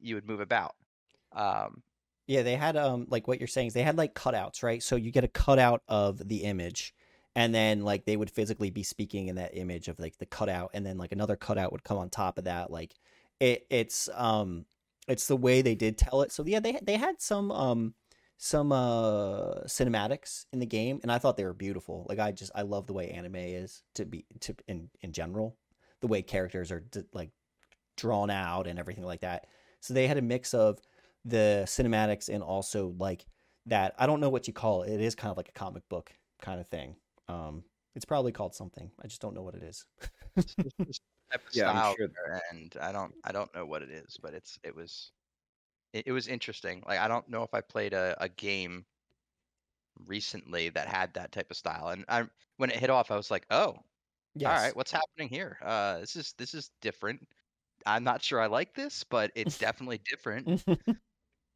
you 0.00 0.16
would 0.16 0.26
move 0.28 0.40
about. 0.40 0.74
Um, 1.32 1.82
Yeah, 2.26 2.42
they 2.42 2.56
had 2.56 2.76
um 2.76 3.06
like 3.08 3.26
what 3.28 3.40
you're 3.40 3.48
saying 3.48 3.68
is 3.68 3.74
they 3.74 3.82
had 3.82 3.96
like 3.98 4.14
cutouts, 4.14 4.62
right? 4.62 4.82
So 4.82 4.96
you 4.96 5.10
get 5.10 5.24
a 5.24 5.28
cutout 5.28 5.82
of 5.88 6.26
the 6.28 6.44
image, 6.44 6.94
and 7.34 7.54
then 7.54 7.82
like 7.82 8.04
they 8.04 8.16
would 8.16 8.30
physically 8.30 8.70
be 8.70 8.82
speaking 8.82 9.28
in 9.28 9.36
that 9.36 9.56
image 9.56 9.88
of 9.88 9.98
like 9.98 10.18
the 10.18 10.26
cutout, 10.26 10.70
and 10.74 10.84
then 10.84 10.98
like 10.98 11.12
another 11.12 11.36
cutout 11.36 11.72
would 11.72 11.84
come 11.84 11.98
on 11.98 12.10
top 12.10 12.38
of 12.38 12.44
that. 12.44 12.70
Like 12.70 12.94
it, 13.40 13.66
it's 13.70 14.08
um 14.14 14.66
it's 15.08 15.26
the 15.26 15.36
way 15.36 15.62
they 15.62 15.74
did 15.74 15.98
tell 15.98 16.22
it. 16.22 16.32
So 16.32 16.44
yeah, 16.46 16.60
they 16.60 16.78
they 16.82 16.96
had 16.96 17.20
some 17.20 17.50
um 17.50 17.94
some 18.38 18.72
uh 18.72 19.62
cinematics 19.66 20.46
in 20.52 20.58
the 20.58 20.66
game, 20.66 21.00
and 21.02 21.10
I 21.12 21.18
thought 21.18 21.36
they 21.36 21.44
were 21.44 21.54
beautiful. 21.54 22.06
Like 22.08 22.18
I 22.18 22.32
just 22.32 22.52
I 22.54 22.62
love 22.62 22.86
the 22.86 22.92
way 22.92 23.10
anime 23.10 23.36
is 23.36 23.82
to 23.94 24.04
be 24.04 24.26
to 24.40 24.54
in 24.68 24.90
in 25.00 25.12
general, 25.12 25.56
the 26.00 26.08
way 26.08 26.22
characters 26.22 26.70
are 26.70 26.80
d- 26.80 27.04
like 27.12 27.30
drawn 27.96 28.30
out 28.30 28.66
and 28.66 28.78
everything 28.78 29.04
like 29.04 29.20
that. 29.20 29.46
So 29.80 29.94
they 29.94 30.06
had 30.06 30.18
a 30.18 30.22
mix 30.22 30.54
of 30.54 30.80
the 31.24 31.62
cinematics 31.66 32.28
and 32.28 32.42
also 32.42 32.94
like 32.98 33.26
that 33.66 33.94
I 33.98 34.06
don't 34.06 34.20
know 34.20 34.30
what 34.30 34.46
you 34.46 34.52
call 34.52 34.82
it. 34.82 34.92
It 34.92 35.00
is 35.00 35.14
kind 35.14 35.30
of 35.30 35.36
like 35.36 35.48
a 35.48 35.52
comic 35.52 35.88
book 35.88 36.12
kind 36.40 36.60
of 36.60 36.68
thing. 36.68 36.96
Um 37.32 37.64
it's 37.94 38.04
probably 38.04 38.32
called 38.32 38.54
something. 38.54 38.90
I 39.02 39.06
just 39.06 39.20
don't 39.20 39.34
know 39.34 39.42
what 39.42 39.54
it 39.54 39.62
is. 39.62 39.84
it's 40.36 40.54
just 40.62 40.76
this 40.86 41.00
type 41.30 41.46
of 41.46 41.54
Yeah, 41.54 41.70
I'm 41.70 41.94
sure 41.96 42.08
there, 42.08 42.40
and 42.50 42.74
I 42.80 42.92
don't 42.92 43.14
I 43.24 43.32
don't 43.32 43.54
know 43.54 43.66
what 43.66 43.82
it 43.82 43.90
is, 43.90 44.16
but 44.22 44.34
it's 44.34 44.58
it 44.62 44.74
was 44.74 45.12
it, 45.92 46.06
it 46.06 46.12
was 46.12 46.28
interesting. 46.28 46.82
Like 46.86 46.98
I 47.00 47.08
don't 47.08 47.28
know 47.28 47.42
if 47.42 47.54
I 47.54 47.60
played 47.60 47.92
a, 47.92 48.16
a 48.20 48.28
game 48.28 48.86
recently 50.06 50.68
that 50.70 50.88
had 50.88 51.14
that 51.14 51.32
type 51.32 51.50
of 51.50 51.56
style, 51.56 51.88
and 51.88 52.04
I 52.08 52.24
when 52.56 52.70
it 52.70 52.76
hit 52.76 52.90
off, 52.90 53.10
I 53.10 53.16
was 53.16 53.30
like, 53.30 53.46
oh, 53.50 53.76
Yes. 54.34 54.48
all 54.48 54.62
right, 54.64 54.76
what's 54.76 54.92
happening 54.92 55.28
here? 55.28 55.58
Uh, 55.62 55.98
this 56.00 56.16
is 56.16 56.34
this 56.38 56.54
is 56.54 56.70
different. 56.80 57.28
I'm 57.86 58.04
not 58.04 58.22
sure 58.22 58.40
I 58.40 58.46
like 58.46 58.74
this, 58.74 59.04
but 59.04 59.32
it's 59.34 59.58
definitely 59.58 60.00
different. 60.08 60.64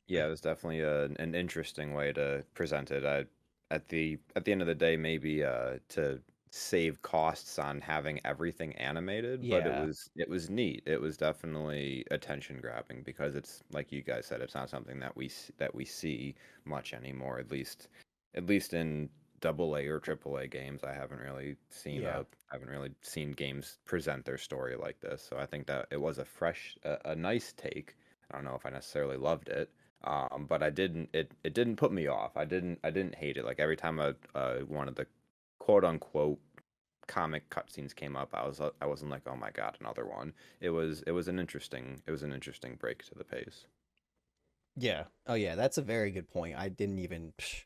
Yeah, 0.08 0.26
it 0.26 0.30
was 0.30 0.40
definitely 0.40 0.80
a, 0.80 1.04
an 1.04 1.34
interesting 1.34 1.92
way 1.92 2.12
to 2.12 2.44
present 2.54 2.90
it. 2.90 3.04
I, 3.04 3.26
at 3.70 3.88
the 3.88 4.18
at 4.36 4.44
the 4.44 4.52
end 4.52 4.62
of 4.62 4.66
the 4.68 4.74
day, 4.74 4.96
maybe 4.96 5.44
uh, 5.44 5.78
to 5.88 6.22
save 6.50 7.02
costs 7.02 7.58
on 7.58 7.80
having 7.80 8.20
everything 8.24 8.74
animated, 8.76 9.48
but 9.48 9.66
it 9.66 9.74
was 9.76 10.10
it 10.16 10.28
was 10.28 10.48
neat. 10.50 10.82
It 10.86 11.00
was 11.00 11.16
definitely 11.16 12.04
attention 12.10 12.60
grabbing 12.60 13.02
because 13.02 13.34
it's 13.34 13.62
like 13.70 13.92
you 13.92 14.02
guys 14.02 14.26
said, 14.26 14.40
it's 14.40 14.54
not 14.54 14.70
something 14.70 14.98
that 15.00 15.16
we 15.16 15.30
that 15.58 15.74
we 15.74 15.84
see 15.84 16.34
much 16.64 16.92
anymore. 16.94 17.38
At 17.38 17.50
least 17.50 17.88
at 18.34 18.46
least 18.46 18.72
in 18.74 19.10
double 19.40 19.76
A 19.76 19.86
or 19.86 20.00
triple 20.00 20.36
A 20.38 20.46
games, 20.48 20.82
I 20.84 20.92
haven't 20.94 21.18
really 21.20 21.56
seen 21.70 22.02
Yeah. 22.02 22.24
haven't 22.50 22.68
really 22.70 22.94
seen 23.02 23.32
games 23.32 23.78
present 23.84 24.24
their 24.24 24.38
story 24.38 24.76
like 24.76 25.00
this. 25.00 25.22
So 25.22 25.36
I 25.38 25.46
think 25.46 25.66
that 25.66 25.88
it 25.90 26.00
was 26.00 26.18
a 26.18 26.24
fresh, 26.24 26.76
a, 26.84 26.98
a 27.06 27.16
nice 27.16 27.52
take. 27.52 27.96
I 28.30 28.36
don't 28.36 28.44
know 28.44 28.54
if 28.54 28.64
I 28.66 28.70
necessarily 28.70 29.16
loved 29.16 29.48
it, 29.48 29.72
um, 30.06 30.46
but 30.48 30.62
I 30.62 30.70
didn't. 30.70 31.10
It 31.12 31.32
it 31.44 31.52
didn't 31.52 31.76
put 31.76 31.92
me 31.92 32.06
off. 32.06 32.36
I 32.36 32.44
didn't. 32.44 32.78
I 32.84 32.90
didn't 32.90 33.16
hate 33.16 33.36
it. 33.36 33.44
Like 33.44 33.58
every 33.58 33.76
time 33.76 33.98
a 33.98 34.14
uh, 34.34 34.58
one 34.60 34.88
of 34.88 34.94
the 34.94 35.06
quote 35.58 35.84
unquote 35.84 36.38
comic 37.08 37.48
cutscenes 37.50 37.94
came 37.94 38.16
up, 38.16 38.30
I 38.32 38.46
was 38.46 38.60
uh, 38.60 38.70
I 38.80 38.86
wasn't 38.86 39.10
like, 39.10 39.22
oh 39.26 39.36
my 39.36 39.50
god, 39.50 39.76
another 39.80 40.06
one. 40.06 40.32
It 40.60 40.70
was 40.70 41.02
it 41.06 41.12
was 41.12 41.28
an 41.28 41.38
interesting 41.38 42.02
it 42.06 42.10
was 42.12 42.22
an 42.22 42.32
interesting 42.32 42.76
break 42.76 43.04
to 43.06 43.14
the 43.14 43.24
pace. 43.24 43.66
Yeah. 44.76 45.04
Oh 45.26 45.34
yeah, 45.34 45.56
that's 45.56 45.78
a 45.78 45.82
very 45.82 46.12
good 46.12 46.30
point. 46.30 46.56
I 46.56 46.68
didn't 46.68 46.98
even 47.00 47.32
psh, 47.38 47.64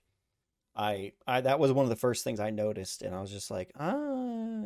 I 0.74 1.12
I 1.26 1.42
that 1.42 1.58
was 1.58 1.72
one 1.72 1.84
of 1.84 1.90
the 1.90 1.96
first 1.96 2.24
things 2.24 2.40
I 2.40 2.50
noticed 2.50 3.02
and 3.02 3.14
I 3.14 3.20
was 3.20 3.30
just 3.30 3.50
like, 3.50 3.70
"Ah." 3.78 4.62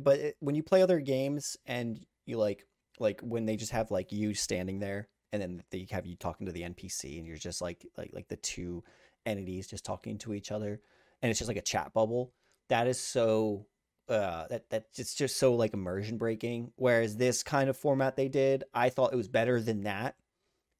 But 0.00 0.18
it, 0.18 0.36
when 0.40 0.54
you 0.54 0.62
play 0.62 0.82
other 0.82 1.00
games 1.00 1.56
and 1.64 2.04
you 2.26 2.36
like 2.36 2.66
like 2.98 3.22
when 3.22 3.46
they 3.46 3.56
just 3.56 3.72
have 3.72 3.90
like 3.90 4.12
you 4.12 4.34
standing 4.34 4.80
there 4.80 5.08
and 5.32 5.40
then 5.40 5.62
they 5.70 5.86
have 5.90 6.06
you 6.06 6.16
talking 6.16 6.46
to 6.46 6.52
the 6.52 6.62
NPC 6.62 7.18
and 7.18 7.26
you're 7.26 7.36
just 7.36 7.60
like 7.60 7.86
like 7.96 8.10
like 8.12 8.28
the 8.28 8.36
two 8.36 8.82
entities 9.26 9.66
just 9.66 9.84
talking 9.84 10.18
to 10.18 10.34
each 10.34 10.50
other 10.50 10.80
and 11.22 11.30
it's 11.30 11.38
just 11.38 11.48
like 11.48 11.56
a 11.56 11.62
chat 11.62 11.92
bubble. 11.92 12.32
That 12.68 12.86
is 12.86 13.00
so 13.00 13.66
uh 14.08 14.46
that 14.48 14.68
that 14.70 14.86
it's 14.96 15.14
just 15.14 15.36
so 15.38 15.54
like 15.54 15.74
immersion 15.74 16.18
breaking 16.18 16.72
whereas 16.76 17.16
this 17.16 17.42
kind 17.42 17.70
of 17.70 17.76
format 17.76 18.16
they 18.16 18.28
did, 18.28 18.64
I 18.74 18.88
thought 18.90 19.12
it 19.12 19.16
was 19.16 19.28
better 19.28 19.60
than 19.60 19.82
that. 19.84 20.16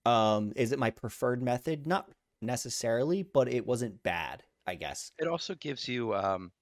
Um 0.05 0.53
is 0.57 0.73
it 0.73 0.79
my 0.79 0.91
preferred 0.91 1.43
method? 1.43 1.87
Not 1.87 2.11
necessarily 2.43 3.23
but 3.23 3.53
it 3.53 3.67
wasn't 3.67 4.03
bad 4.03 4.43
i 4.67 4.75
guess. 4.75 5.13
It 5.19 5.29
also 5.29 5.55
gives 5.55 5.87
you 5.89 6.15
um 6.15 6.53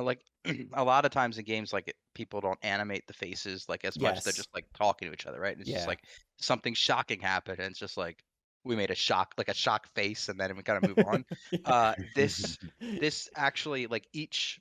like 0.00 0.24
a 0.74 0.84
lot 0.84 1.04
of 1.04 1.10
times 1.10 1.38
in 1.38 1.44
games 1.44 1.72
like 1.72 1.88
it, 1.88 1.96
people 2.14 2.40
don't 2.40 2.58
animate 2.62 3.06
the 3.06 3.12
faces 3.12 3.68
like 3.68 3.84
as 3.84 4.00
much. 4.00 4.22
They're 4.22 4.32
just 4.32 4.54
like 4.54 4.66
talking 4.74 5.08
to 5.08 5.14
each 5.14 5.26
other, 5.26 5.40
right? 5.40 5.52
And 5.52 5.60
it's 5.60 5.70
Yeah. 5.70 5.76
just 5.76 5.86
like 5.86 6.00
something 6.38 6.74
shocking 6.74 7.20
happened, 7.20 7.60
and 7.60 7.70
it's 7.70 7.78
just 7.78 7.96
like 7.96 8.24
we 8.64 8.76
made 8.76 8.90
a 8.90 8.94
shock, 8.94 9.34
like 9.38 9.48
a 9.48 9.54
shock 9.54 9.88
face, 9.94 10.28
and 10.28 10.38
then 10.40 10.56
we 10.56 10.62
kind 10.62 10.78
of 10.78 10.84
move 10.84 11.00
on. 11.00 11.24
uh, 11.64 11.94
this 12.14 12.58
this 12.98 13.28
actually 13.36 13.86
like 13.86 14.08
each 14.12 14.60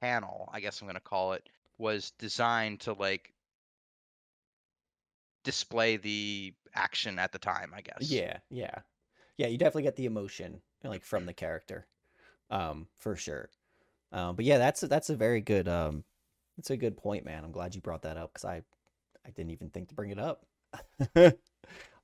panel, 0.00 0.48
I 0.52 0.60
guess 0.60 0.80
I'm 0.80 0.88
gonna 0.88 1.00
call 1.00 1.32
it, 1.34 1.48
was 1.78 2.12
designed 2.12 2.80
to 2.82 2.92
like 2.92 3.34
display 5.44 5.96
the 5.96 6.54
action 6.74 7.18
at 7.18 7.32
the 7.32 7.38
time. 7.38 7.72
I 7.74 7.80
guess. 7.82 8.10
yeah 8.10 8.38
yeah 8.50 8.82
yeah 9.38 9.46
you 9.46 9.58
definitely 9.58 9.82
get 9.82 9.96
the 9.96 10.06
emotion 10.06 10.62
like 10.82 11.04
from 11.04 11.26
the 11.26 11.34
character 11.34 11.86
um 12.50 12.88
for 12.98 13.16
sure 13.16 13.50
Um, 14.14 14.36
but 14.36 14.44
yeah, 14.44 14.58
that's 14.58 14.82
a, 14.84 14.88
that's 14.88 15.10
a 15.10 15.16
very 15.16 15.40
good 15.40 15.68
um, 15.68 16.04
that's 16.56 16.70
a 16.70 16.76
good 16.76 16.96
point, 16.96 17.24
man. 17.24 17.44
I'm 17.44 17.52
glad 17.52 17.74
you 17.74 17.80
brought 17.80 18.02
that 18.02 18.16
up 18.16 18.32
because 18.32 18.44
I 18.44 18.62
I 19.26 19.30
didn't 19.30 19.50
even 19.50 19.70
think 19.70 19.88
to 19.88 19.94
bring 19.94 20.10
it 20.10 20.18
up. 20.18 20.46
I 21.16 21.32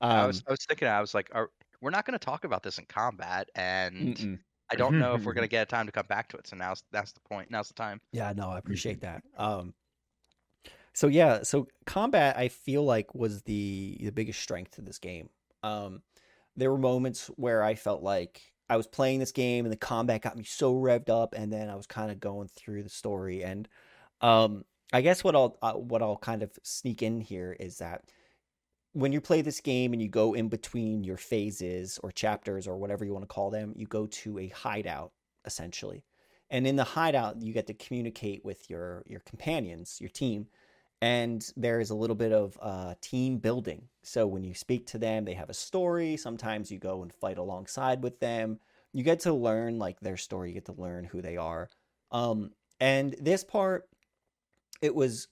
um, 0.01 0.27
was 0.27 0.43
I 0.45 0.51
was 0.51 0.65
thinking 0.67 0.89
I 0.89 0.99
was 0.99 1.13
like, 1.13 1.29
are, 1.31 1.49
we're 1.81 1.89
not 1.89 2.05
going 2.05 2.19
to 2.19 2.23
talk 2.23 2.43
about 2.43 2.63
this 2.63 2.77
in 2.77 2.85
combat, 2.85 3.49
and 3.55 4.17
Mm-mm. 4.17 4.39
I 4.69 4.75
don't 4.75 4.99
know 4.99 5.15
if 5.15 5.23
we're 5.23 5.33
going 5.33 5.47
to 5.47 5.51
get 5.51 5.63
a 5.63 5.65
time 5.65 5.85
to 5.85 5.91
come 5.91 6.05
back 6.07 6.27
to 6.29 6.37
it. 6.37 6.47
So 6.47 6.57
now's 6.57 6.83
that's 6.91 7.13
the 7.13 7.21
point. 7.21 7.49
Now's 7.49 7.69
the 7.69 7.75
time. 7.75 8.01
Yeah, 8.11 8.33
no, 8.35 8.49
I 8.49 8.57
appreciate 8.57 9.01
that. 9.01 9.23
Um, 9.37 9.73
so 10.93 11.07
yeah, 11.07 11.43
so 11.43 11.67
combat 11.85 12.37
I 12.37 12.49
feel 12.49 12.83
like 12.83 13.15
was 13.15 13.41
the 13.43 13.97
the 14.01 14.11
biggest 14.11 14.41
strength 14.41 14.71
to 14.71 14.81
this 14.81 14.99
game. 14.99 15.29
Um, 15.63 16.01
there 16.57 16.71
were 16.71 16.77
moments 16.77 17.27
where 17.37 17.63
I 17.63 17.75
felt 17.75 18.03
like 18.03 18.41
I 18.71 18.77
was 18.77 18.87
playing 18.87 19.19
this 19.19 19.33
game 19.33 19.65
and 19.65 19.71
the 19.71 19.77
combat 19.77 20.21
got 20.21 20.37
me 20.37 20.45
so 20.45 20.73
revved 20.73 21.09
up, 21.09 21.33
and 21.35 21.51
then 21.51 21.69
I 21.69 21.75
was 21.75 21.87
kind 21.87 22.09
of 22.09 22.21
going 22.21 22.47
through 22.47 22.83
the 22.83 22.89
story. 22.89 23.43
And 23.43 23.67
um, 24.21 24.63
I 24.93 25.01
guess 25.01 25.25
what 25.25 25.35
I'll 25.35 25.57
uh, 25.61 25.73
what 25.73 26.01
I'll 26.01 26.15
kind 26.15 26.41
of 26.41 26.57
sneak 26.63 27.03
in 27.03 27.19
here 27.19 27.55
is 27.59 27.79
that 27.79 28.05
when 28.93 29.11
you 29.11 29.19
play 29.19 29.41
this 29.41 29.59
game 29.59 29.91
and 29.91 30.01
you 30.01 30.07
go 30.07 30.33
in 30.33 30.47
between 30.47 31.03
your 31.03 31.17
phases 31.17 31.99
or 32.01 32.13
chapters 32.13 32.65
or 32.65 32.77
whatever 32.77 33.03
you 33.03 33.11
want 33.11 33.23
to 33.23 33.33
call 33.33 33.49
them, 33.49 33.73
you 33.75 33.87
go 33.87 34.07
to 34.07 34.39
a 34.39 34.47
hideout 34.47 35.11
essentially. 35.43 36.05
And 36.49 36.65
in 36.65 36.77
the 36.77 36.85
hideout, 36.85 37.41
you 37.41 37.53
get 37.53 37.67
to 37.67 37.73
communicate 37.73 38.45
with 38.45 38.69
your 38.69 39.03
your 39.05 39.19
companions, 39.21 39.97
your 39.99 40.09
team, 40.09 40.47
and 41.01 41.51
there 41.57 41.79
is 41.79 41.89
a 41.89 41.95
little 41.95 42.15
bit 42.15 42.31
of 42.31 42.57
uh, 42.61 42.93
team 43.01 43.37
building. 43.37 43.87
So 44.03 44.27
when 44.27 44.43
you 44.43 44.53
speak 44.53 44.85
to 44.87 44.97
them, 44.97 45.25
they 45.25 45.33
have 45.33 45.49
a 45.49 45.53
story. 45.53 46.15
Sometimes 46.17 46.71
you 46.71 46.77
go 46.77 47.01
and 47.01 47.11
fight 47.13 47.37
alongside 47.37 48.03
with 48.03 48.19
them. 48.19 48.59
You 48.93 49.03
get 49.03 49.21
to 49.21 49.33
learn 49.33 49.79
like 49.79 49.99
their 49.99 50.17
story. 50.17 50.49
You 50.49 50.53
get 50.55 50.65
to 50.65 50.79
learn 50.79 51.05
who 51.05 51.21
they 51.21 51.37
are. 51.37 51.69
Um, 52.11 52.51
and 52.79 53.15
this 53.19 53.43
part, 53.43 53.87
it 54.81 54.93
was 54.93 55.27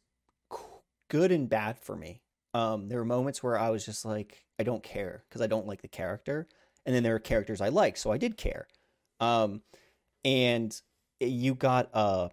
good 1.09 1.31
and 1.31 1.49
bad 1.49 1.77
for 1.77 1.95
me. 1.95 2.21
Um, 2.53 2.87
there 2.87 2.97
were 2.97 3.05
moments 3.05 3.43
where 3.43 3.57
I 3.57 3.69
was 3.69 3.85
just 3.85 4.05
like, 4.05 4.43
I 4.59 4.63
don't 4.63 4.83
care 4.83 5.23
because 5.29 5.41
I 5.41 5.47
don't 5.47 5.67
like 5.67 5.81
the 5.81 5.87
character, 5.87 6.47
and 6.85 6.95
then 6.95 7.03
there 7.03 7.13
were 7.13 7.19
characters 7.19 7.61
I 7.61 7.69
like, 7.69 7.95
so 7.95 8.11
I 8.11 8.17
did 8.17 8.37
care. 8.37 8.67
Um, 9.19 9.61
and 10.25 10.79
you 11.19 11.53
got 11.53 11.89
uh 11.93 12.29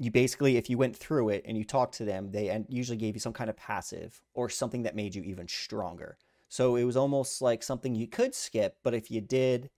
you 0.00 0.10
basically 0.10 0.56
if 0.56 0.70
you 0.70 0.78
went 0.78 0.96
through 0.96 1.28
it 1.28 1.44
and 1.46 1.58
you 1.58 1.62
talked 1.62 1.94
to 1.94 2.04
them 2.06 2.32
they 2.32 2.64
usually 2.68 2.96
gave 2.96 3.14
you 3.14 3.20
some 3.20 3.34
kind 3.34 3.50
of 3.50 3.56
passive 3.56 4.22
or 4.32 4.48
something 4.48 4.82
that 4.82 4.96
made 4.96 5.14
you 5.14 5.22
even 5.22 5.46
stronger. 5.46 6.16
So 6.48 6.74
it 6.74 6.84
was 6.84 6.96
almost 6.96 7.40
like 7.42 7.62
something 7.62 7.94
you 7.94 8.08
could 8.08 8.34
skip 8.34 8.78
but 8.82 8.94
if 8.94 9.10
you 9.10 9.20
did 9.20 9.70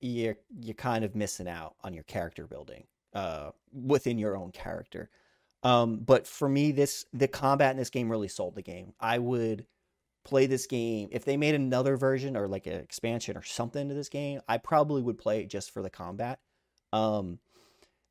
you're 0.00 0.36
you're 0.60 0.74
kind 0.74 1.04
of 1.04 1.16
missing 1.16 1.48
out 1.48 1.74
on 1.82 1.92
your 1.92 2.04
character 2.04 2.46
building 2.46 2.84
uh 3.14 3.50
within 3.72 4.16
your 4.16 4.36
own 4.36 4.52
character. 4.52 5.10
Um 5.64 5.98
but 5.98 6.28
for 6.28 6.48
me 6.48 6.70
this 6.70 7.04
the 7.12 7.28
combat 7.28 7.72
in 7.72 7.78
this 7.78 7.90
game 7.90 8.08
really 8.08 8.28
sold 8.28 8.54
the 8.54 8.62
game. 8.62 8.94
I 9.00 9.18
would 9.18 9.66
play 10.24 10.46
this 10.46 10.66
game 10.66 11.08
if 11.10 11.24
they 11.24 11.36
made 11.36 11.56
another 11.56 11.96
version 11.96 12.36
or 12.36 12.46
like 12.46 12.68
an 12.68 12.74
expansion 12.74 13.36
or 13.36 13.42
something 13.42 13.88
to 13.88 13.94
this 13.94 14.10
game 14.10 14.40
i 14.46 14.58
probably 14.58 15.00
would 15.00 15.16
play 15.16 15.40
it 15.40 15.50
just 15.50 15.72
for 15.72 15.82
the 15.82 15.90
combat. 15.90 16.38
Um 16.92 17.40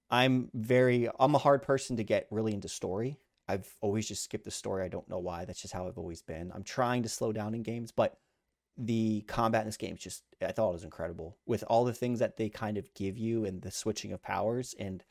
I'm 0.10 0.50
very 0.54 1.10
I'm 1.20 1.36
a 1.36 1.40
hard 1.40 1.64
person 1.64 1.98
to 1.98 2.04
get 2.04 2.28
really 2.32 2.54
into 2.54 2.70
story. 2.70 3.20
I've 3.48 3.68
always 3.82 4.08
just 4.08 4.24
skipped 4.24 4.46
the 4.46 4.52
story. 4.52 4.84
I 4.84 4.90
don't 4.90 5.10
know 5.10 5.20
why. 5.20 5.46
That's 5.46 5.62
just 5.62 5.74
how 5.74 5.88
I've 5.88 5.98
always 5.98 6.22
been. 6.22 6.52
I'm 6.54 6.64
trying 6.64 7.04
to 7.04 7.10
slow 7.10 7.32
down 7.32 7.54
in 7.54 7.64
games, 7.64 7.92
but 7.92 8.18
the 8.78 9.22
combat 9.28 9.62
in 9.62 9.68
this 9.68 9.78
game 9.78 9.96
is 9.96 10.02
just 10.02 10.24
I 10.42 10.52
thought 10.52 10.70
it 10.70 10.74
was 10.74 10.84
incredible 10.84 11.38
with 11.46 11.64
all 11.68 11.84
the 11.84 11.94
things 11.94 12.20
that 12.20 12.38
they 12.38 12.50
kind 12.50 12.78
of 12.78 12.94
give 12.94 13.18
you 13.18 13.46
and 13.46 13.62
the 13.62 13.72
switching 13.72 14.14
of 14.14 14.22
powers 14.22 14.76
and 14.78 15.04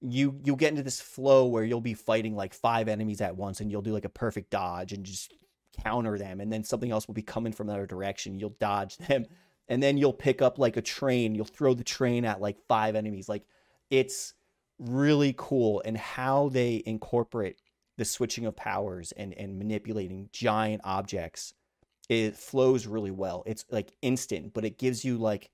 you 0.00 0.38
you'll 0.44 0.56
get 0.56 0.70
into 0.70 0.84
this 0.84 1.00
flow 1.00 1.46
where 1.46 1.64
you'll 1.64 1.80
be 1.80 1.94
fighting 1.94 2.36
like 2.36 2.54
five 2.54 2.88
enemies 2.88 3.20
at 3.20 3.36
once 3.36 3.60
and 3.60 3.72
you'll 3.72 3.82
do 3.82 3.92
like 3.92 4.04
a 4.04 4.10
perfect 4.10 4.50
dodge 4.50 4.92
and 4.92 5.04
just 5.04 5.34
counter 5.82 6.16
them 6.16 6.40
and 6.40 6.52
then 6.52 6.62
something 6.62 6.92
else 6.92 7.08
will 7.08 7.14
be 7.14 7.22
coming 7.22 7.52
from 7.52 7.68
another 7.68 7.86
direction 7.86 8.38
you'll 8.38 8.56
dodge 8.60 8.96
them 8.98 9.26
and 9.68 9.82
then 9.82 9.96
you'll 9.96 10.12
pick 10.12 10.40
up 10.40 10.58
like 10.58 10.76
a 10.76 10.82
train 10.82 11.34
you'll 11.34 11.44
throw 11.44 11.74
the 11.74 11.84
train 11.84 12.24
at 12.24 12.40
like 12.40 12.58
five 12.68 12.94
enemies 12.94 13.28
like 13.28 13.44
it's 13.92 14.32
really 14.78 15.34
cool 15.36 15.82
and 15.84 15.96
how 15.96 16.48
they 16.48 16.82
incorporate 16.86 17.60
the 17.98 18.04
switching 18.04 18.46
of 18.46 18.56
powers 18.56 19.12
and 19.12 19.34
and 19.34 19.58
manipulating 19.58 20.28
giant 20.32 20.80
objects. 20.82 21.54
It 22.08 22.36
flows 22.36 22.86
really 22.86 23.12
well. 23.12 23.44
It's 23.46 23.64
like 23.70 23.92
instant 24.02 24.54
but 24.54 24.64
it 24.64 24.78
gives 24.78 25.04
you 25.04 25.18
like 25.18 25.50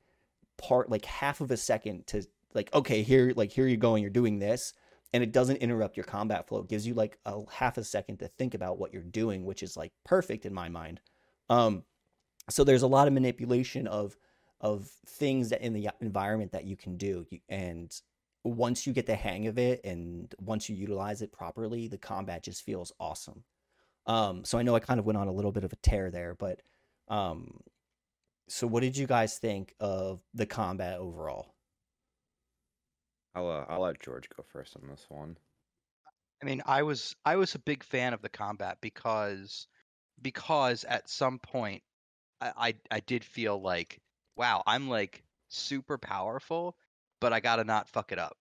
part 0.56 0.88
like 0.88 1.04
half 1.04 1.40
of 1.42 1.50
a 1.50 1.56
second 1.56 2.06
to 2.06 2.24
like 2.54 2.72
okay 2.72 3.02
here 3.02 3.32
like 3.36 3.50
here 3.50 3.66
you're 3.66 3.76
going 3.76 4.02
you're 4.02 4.10
doing 4.10 4.38
this. 4.38 4.72
And 5.12 5.22
it 5.22 5.32
doesn't 5.32 5.56
interrupt 5.56 5.96
your 5.96 6.04
combat 6.04 6.46
flow. 6.46 6.60
It 6.60 6.68
gives 6.68 6.86
you 6.86 6.94
like 6.94 7.18
a 7.26 7.40
half 7.50 7.76
a 7.76 7.84
second 7.84 8.18
to 8.18 8.28
think 8.28 8.54
about 8.54 8.78
what 8.78 8.92
you're 8.94 9.02
doing 9.02 9.44
which 9.44 9.64
is 9.64 9.76
like 9.76 9.92
perfect 10.04 10.46
in 10.46 10.54
my 10.54 10.68
mind. 10.68 11.00
Um 11.50 11.82
so 12.48 12.62
there's 12.64 12.82
a 12.82 12.86
lot 12.86 13.08
of 13.08 13.14
manipulation 13.14 13.88
of 13.88 14.16
of 14.60 14.88
things 15.06 15.50
that 15.50 15.60
in 15.60 15.72
the 15.72 15.90
environment 16.00 16.52
that 16.52 16.64
you 16.64 16.76
can 16.76 16.96
do. 16.96 17.26
You- 17.30 17.40
and 17.48 18.00
once 18.44 18.86
you 18.86 18.92
get 18.92 19.06
the 19.06 19.16
hang 19.16 19.46
of 19.46 19.58
it 19.58 19.80
and 19.84 20.34
once 20.40 20.68
you 20.68 20.76
utilize 20.76 21.22
it 21.22 21.32
properly 21.32 21.88
the 21.88 21.98
combat 21.98 22.42
just 22.42 22.64
feels 22.64 22.92
awesome 23.00 23.44
um 24.06 24.44
so 24.44 24.58
i 24.58 24.62
know 24.62 24.74
i 24.74 24.80
kind 24.80 25.00
of 25.00 25.06
went 25.06 25.18
on 25.18 25.28
a 25.28 25.32
little 25.32 25.52
bit 25.52 25.64
of 25.64 25.72
a 25.72 25.76
tear 25.76 26.10
there 26.10 26.34
but 26.34 26.60
um 27.08 27.60
so 28.48 28.66
what 28.66 28.80
did 28.80 28.96
you 28.96 29.06
guys 29.06 29.38
think 29.38 29.74
of 29.80 30.20
the 30.34 30.46
combat 30.46 30.98
overall 30.98 31.54
I'll 33.38 33.50
uh, 33.50 33.64
I'll 33.68 33.80
let 33.80 34.00
George 34.00 34.28
go 34.36 34.42
first 34.42 34.76
on 34.76 34.88
this 34.88 35.06
one. 35.08 35.36
I 36.42 36.46
mean, 36.46 36.62
I 36.66 36.82
was 36.82 37.14
I 37.24 37.36
was 37.36 37.54
a 37.54 37.60
big 37.60 37.84
fan 37.84 38.12
of 38.12 38.22
the 38.22 38.28
combat 38.28 38.78
because 38.80 39.66
because 40.20 40.84
at 40.84 41.08
some 41.08 41.38
point 41.38 41.82
I 42.40 42.52
I, 42.56 42.74
I 42.90 43.00
did 43.00 43.24
feel 43.24 43.60
like 43.60 44.00
wow 44.36 44.62
I'm 44.66 44.88
like 44.88 45.22
super 45.48 45.98
powerful, 45.98 46.76
but 47.20 47.32
I 47.32 47.40
gotta 47.40 47.64
not 47.64 47.88
fuck 47.88 48.12
it 48.12 48.18
up. 48.18 48.36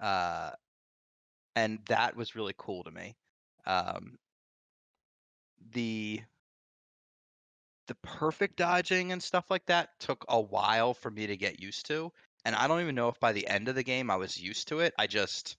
Uh, 0.00 0.50
and 1.54 1.78
that 1.86 2.16
was 2.16 2.34
really 2.34 2.54
cool 2.56 2.82
to 2.84 2.90
me. 2.90 3.16
Um, 3.66 4.18
the 5.72 6.20
the 7.86 7.94
perfect 7.96 8.56
dodging 8.56 9.12
and 9.12 9.22
stuff 9.22 9.50
like 9.50 9.66
that 9.66 9.90
took 9.98 10.24
a 10.28 10.40
while 10.40 10.94
for 10.94 11.10
me 11.10 11.26
to 11.26 11.36
get 11.36 11.60
used 11.60 11.86
to, 11.86 12.12
and 12.44 12.54
I 12.54 12.66
don't 12.66 12.80
even 12.80 12.94
know 12.94 13.08
if 13.08 13.20
by 13.20 13.32
the 13.32 13.46
end 13.46 13.68
of 13.68 13.74
the 13.74 13.82
game 13.82 14.10
I 14.10 14.16
was 14.16 14.40
used 14.40 14.68
to 14.68 14.80
it. 14.80 14.94
I 14.98 15.06
just 15.06 15.56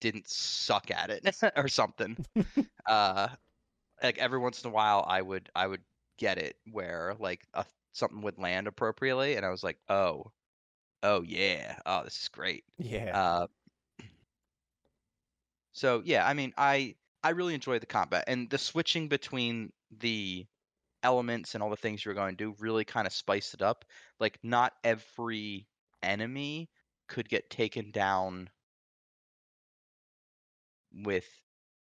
didn't 0.00 0.28
suck 0.28 0.90
at 0.90 1.10
it 1.10 1.26
or 1.56 1.68
something. 1.68 2.16
uh, 2.86 3.28
like 4.02 4.18
every 4.18 4.38
once 4.38 4.62
in 4.62 4.70
a 4.70 4.72
while, 4.72 5.04
I 5.06 5.22
would 5.22 5.50
I 5.54 5.66
would 5.66 5.82
get 6.18 6.38
it 6.38 6.56
where 6.70 7.14
like 7.18 7.42
a, 7.54 7.64
something 7.92 8.22
would 8.22 8.38
land 8.38 8.66
appropriately, 8.66 9.36
and 9.36 9.44
I 9.46 9.50
was 9.50 9.62
like, 9.62 9.78
oh, 9.88 10.32
oh 11.04 11.22
yeah, 11.22 11.78
oh 11.86 12.02
this 12.04 12.20
is 12.20 12.28
great. 12.28 12.64
yeah 12.78 13.14
Uh, 13.14 13.46
so 15.72 16.02
yeah, 16.04 16.26
I 16.26 16.34
mean, 16.34 16.52
I 16.56 16.96
I 17.22 17.30
really 17.30 17.54
enjoy 17.54 17.78
the 17.78 17.86
combat 17.86 18.24
and 18.26 18.48
the 18.50 18.58
switching 18.58 19.08
between 19.08 19.72
the 19.90 20.46
elements 21.02 21.54
and 21.54 21.62
all 21.62 21.70
the 21.70 21.76
things 21.78 22.04
you're 22.04 22.14
going 22.14 22.36
to 22.36 22.44
do 22.44 22.56
really 22.60 22.84
kind 22.84 23.06
of 23.06 23.14
spiced 23.14 23.54
it 23.54 23.62
up. 23.62 23.84
Like 24.20 24.38
not 24.44 24.74
every 24.84 25.68
enemy 26.02 26.70
could 27.08 27.28
get 27.30 27.50
taken 27.50 27.92
down 27.92 28.50
with 30.92 31.26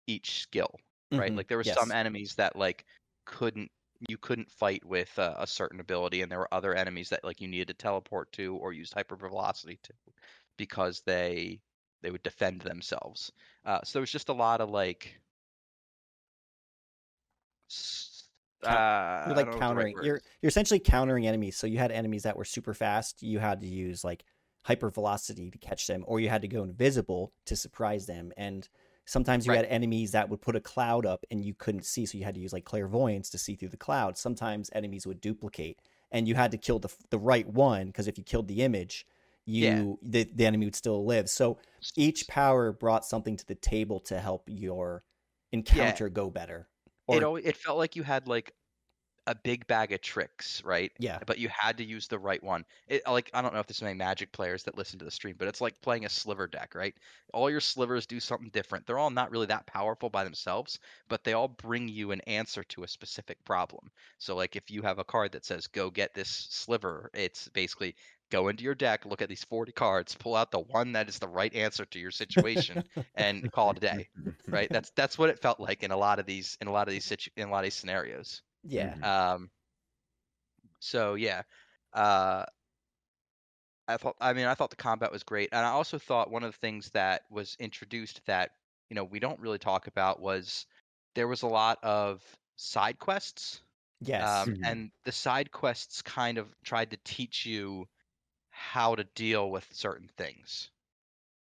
each 0.07 0.41
skill, 0.41 0.75
right? 1.15 1.35
Mhm, 1.35 1.37
Like 1.37 1.49
there 1.49 1.57
were 1.57 1.65
some 1.65 1.91
enemies 1.91 2.35
that 2.35 2.55
like 2.57 2.85
couldn't 3.25 3.71
you 4.07 4.17
couldn't 4.17 4.49
fight 4.49 4.83
with 4.85 5.17
uh, 5.19 5.35
a 5.37 5.47
certain 5.47 5.79
ability, 5.79 6.21
and 6.21 6.31
there 6.31 6.39
were 6.39 6.53
other 6.53 6.73
enemies 6.73 7.09
that 7.09 7.23
like 7.23 7.41
you 7.41 7.47
needed 7.47 7.67
to 7.67 7.73
teleport 7.73 8.31
to 8.33 8.55
or 8.57 8.71
use 8.71 8.91
hypervelocity 8.91 9.81
to 9.81 9.93
because 10.57 11.01
they 11.05 11.59
they 12.01 12.11
would 12.11 12.23
defend 12.23 12.61
themselves. 12.61 13.31
Uh, 13.65 13.79
so 13.83 13.99
there 13.99 14.01
was 14.01 14.11
just 14.11 14.29
a 14.29 14.33
lot 14.33 14.61
of 14.61 14.69
like. 14.69 15.19
uh, 18.63 19.23
you're 19.27 19.35
like 19.35 19.45
don't 19.45 19.59
know 19.59 19.67
what 19.67 19.69
the 19.69 19.75
right 19.75 19.95
countering 19.95 19.95
you're 20.03 20.21
you're 20.41 20.49
essentially 20.49 20.79
countering 20.79 21.27
enemies 21.27 21.55
so 21.55 21.65
you 21.67 21.77
had 21.77 21.91
enemies 21.91 22.23
that 22.23 22.35
were 22.35 22.43
super 22.43 22.73
fast 22.73 23.21
you 23.21 23.39
had 23.39 23.61
to 23.61 23.67
use 23.67 24.03
like 24.03 24.25
hyper 24.63 24.89
velocity 24.89 25.49
to 25.49 25.57
catch 25.57 25.87
them 25.87 26.03
or 26.07 26.19
you 26.19 26.27
had 26.29 26.41
to 26.41 26.47
go 26.47 26.63
invisible 26.63 27.31
to 27.45 27.55
surprise 27.55 28.05
them 28.05 28.31
and 28.35 28.67
sometimes 29.09 29.45
you 29.45 29.49
Right. 29.49 29.57
had 29.57 29.65
enemies 29.65 30.11
that 30.11 30.29
would 30.29 30.39
put 30.39 30.55
a 30.55 30.59
cloud 30.61 31.03
up 31.05 31.25
and 31.31 31.43
you 31.43 31.53
couldn't 31.55 31.83
see 31.83 32.05
so 32.05 32.17
you 32.17 32.23
had 32.23 32.35
to 32.35 32.39
use 32.39 32.53
like 32.53 32.63
clairvoyance 32.63 33.29
to 33.31 33.37
see 33.39 33.55
through 33.55 33.69
the 33.69 33.77
cloud 33.77 34.17
sometimes 34.17 34.69
enemies 34.73 35.07
would 35.07 35.19
duplicate 35.19 35.79
and 36.11 36.27
you 36.27 36.35
had 36.35 36.51
to 36.51 36.57
kill 36.57 36.77
the 36.79 36.89
the 37.09 37.17
right 37.17 37.47
one 37.47 37.87
because 37.87 38.07
if 38.07 38.17
you 38.17 38.23
killed 38.23 38.47
the 38.47 38.61
image 38.61 39.05
you 39.45 39.97
Yeah. 40.01 40.11
the, 40.11 40.23
the 40.35 40.45
enemy 40.45 40.65
would 40.67 40.75
still 40.75 41.05
live 41.05 41.27
so 41.27 41.57
each 41.97 42.27
power 42.27 42.71
brought 42.71 43.03
something 43.03 43.35
to 43.35 43.45
the 43.47 43.55
table 43.55 43.99
to 43.99 44.19
help 44.19 44.43
your 44.47 45.03
encounter 45.51 46.07
go 46.09 46.29
better 46.29 46.67
it 47.09 47.23
always, 47.23 47.45
it 47.45 47.57
felt 47.57 47.79
like 47.79 47.95
you 47.95 48.03
had 48.03 48.27
like 48.27 48.53
a 49.27 49.35
big 49.35 49.67
bag 49.67 49.91
of 49.91 50.01
tricks, 50.01 50.63
right? 50.63 50.91
Yeah. 50.99 51.19
But 51.25 51.39
you 51.39 51.49
had 51.49 51.77
to 51.77 51.83
use 51.83 52.07
the 52.07 52.19
right 52.19 52.41
one. 52.43 52.65
It 52.87 53.01
like 53.07 53.29
I 53.33 53.41
don't 53.41 53.53
know 53.53 53.59
if 53.59 53.67
there's 53.67 53.81
any 53.81 53.93
Magic 53.93 54.31
players 54.31 54.63
that 54.63 54.77
listen 54.77 54.99
to 54.99 55.05
the 55.05 55.11
stream, 55.11 55.35
but 55.37 55.47
it's 55.47 55.61
like 55.61 55.81
playing 55.81 56.05
a 56.05 56.09
sliver 56.09 56.47
deck, 56.47 56.75
right? 56.75 56.95
All 57.33 57.49
your 57.49 57.61
slivers 57.61 58.05
do 58.05 58.19
something 58.19 58.49
different. 58.49 58.85
They're 58.85 58.99
all 58.99 59.09
not 59.09 59.31
really 59.31 59.47
that 59.47 59.67
powerful 59.67 60.09
by 60.09 60.23
themselves, 60.23 60.79
but 61.07 61.23
they 61.23 61.33
all 61.33 61.47
bring 61.47 61.87
you 61.87 62.11
an 62.11 62.21
answer 62.21 62.63
to 62.63 62.83
a 62.83 62.87
specific 62.87 63.43
problem. 63.43 63.91
So 64.17 64.35
like 64.35 64.55
if 64.55 64.71
you 64.71 64.81
have 64.81 64.99
a 64.99 65.03
card 65.03 65.31
that 65.33 65.45
says 65.45 65.67
go 65.67 65.89
get 65.89 66.13
this 66.13 66.29
sliver, 66.49 67.09
it's 67.13 67.47
basically 67.49 67.95
go 68.29 68.47
into 68.47 68.63
your 68.63 68.75
deck, 68.75 69.05
look 69.05 69.21
at 69.21 69.29
these 69.29 69.43
40 69.43 69.71
cards, 69.71 70.15
pull 70.15 70.35
out 70.35 70.51
the 70.51 70.59
one 70.59 70.93
that 70.93 71.09
is 71.09 71.19
the 71.19 71.27
right 71.27 71.53
answer 71.53 71.85
to 71.85 71.99
your 71.99 72.11
situation 72.11 72.83
and 73.15 73.49
call 73.51 73.71
it 73.71 73.77
a 73.77 73.81
day, 73.81 74.09
right? 74.51 74.69
That's 74.71 74.91
that's 74.91 75.17
what 75.17 75.29
it 75.29 75.39
felt 75.41 75.59
like 75.59 75.83
in 75.83 75.91
a 75.91 75.97
lot 75.97 76.19
of 76.19 76.25
these 76.25 76.57
in 76.61 76.67
a 76.67 76.71
lot 76.71 76.87
of 76.87 76.93
these 76.93 77.05
situ- 77.05 77.31
in 77.37 77.47
a 77.49 77.51
lot 77.51 77.59
of 77.59 77.63
these 77.65 77.75
scenarios. 77.75 78.41
Yeah. 78.63 78.95
Mhm. 78.95 79.09
Um, 79.33 79.51
so 80.79 81.15
yeah, 81.15 81.43
uh, 81.93 82.45
I 83.89 83.97
thought. 83.97 84.15
I 84.21 84.31
mean, 84.33 84.45
I 84.45 84.53
thought 84.55 84.69
the 84.69 84.75
combat 84.77 85.11
was 85.11 85.23
great, 85.23 85.49
and 85.51 85.65
I 85.65 85.69
also 85.71 85.97
thought 85.99 86.29
one 86.31 86.43
of 86.43 86.51
the 86.53 86.57
things 86.59 86.91
that 86.91 87.29
was 87.29 87.55
introduced 87.59 88.23
that 88.25 88.51
you 88.89 88.95
know 88.95 89.03
we 89.03 89.19
don't 89.19 89.39
really 89.39 89.59
talk 89.59 89.87
about 89.87 90.19
was 90.21 90.65
there 91.15 91.27
was 91.27 91.41
a 91.41 91.47
lot 91.47 91.83
of 91.83 92.23
side 92.55 92.99
quests, 92.99 93.63
Yes. 94.01 94.43
um, 94.43 94.47
Mhm. 94.47 94.59
and 94.63 94.91
the 95.05 95.11
side 95.13 95.51
quests 95.51 96.01
kind 96.03 96.37
of 96.39 96.55
tried 96.63 96.91
to 96.91 96.97
teach 96.97 97.45
you 97.45 97.87
how 98.51 98.95
to 98.95 99.05
deal 99.05 99.51
with 99.51 99.73
certain 99.73 100.09
things. 100.09 100.71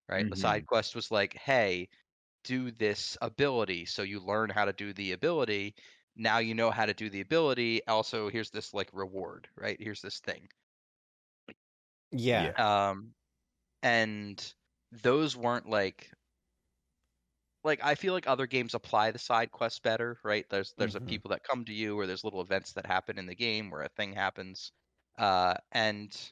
Right, 0.09 0.27
the 0.29 0.35
side 0.35 0.65
quest 0.65 0.95
was 0.95 1.11
like, 1.11 1.33
"Hey, 1.35 1.89
do 2.43 2.71
this 2.71 3.17
ability," 3.21 3.85
so 3.85 4.03
you 4.03 4.19
learn 4.21 4.49
how 4.49 4.65
to 4.65 4.73
do 4.73 4.93
the 4.93 5.13
ability. 5.13 5.75
Now 6.17 6.39
you 6.39 6.53
know 6.55 6.71
how 6.71 6.85
to 6.85 6.93
do 6.93 7.09
the 7.09 7.21
ability. 7.21 7.85
Also, 7.87 8.29
here's 8.29 8.51
this 8.51 8.73
like 8.73 8.89
reward, 8.93 9.49
right? 9.55 9.77
Here's 9.81 10.01
this 10.01 10.19
thing. 10.19 10.49
yeah. 12.11 12.51
um 12.55 13.13
and 13.83 14.55
those 14.91 15.37
weren't 15.37 15.69
like 15.69 16.11
like 17.63 17.83
i 17.83 17.95
feel 17.95 18.13
like 18.13 18.27
other 18.27 18.47
games 18.47 18.73
apply 18.73 19.11
the 19.11 19.19
side 19.19 19.51
quests 19.51 19.79
better 19.79 20.19
right 20.23 20.45
there's 20.49 20.73
there's 20.77 20.95
Mhm. 20.95 20.95
a 20.95 21.01
people 21.01 21.29
that 21.29 21.43
come 21.43 21.65
to 21.65 21.73
you 21.73 21.97
or 21.99 22.07
there's 22.07 22.23
little 22.23 22.41
events 22.41 22.73
that 22.73 22.85
happen 22.85 23.17
in 23.17 23.25
the 23.25 23.35
game 23.35 23.69
where 23.69 23.81
a 23.83 23.89
thing 23.89 24.13
happens 24.13 24.71
uh 25.17 25.55
and 25.71 26.31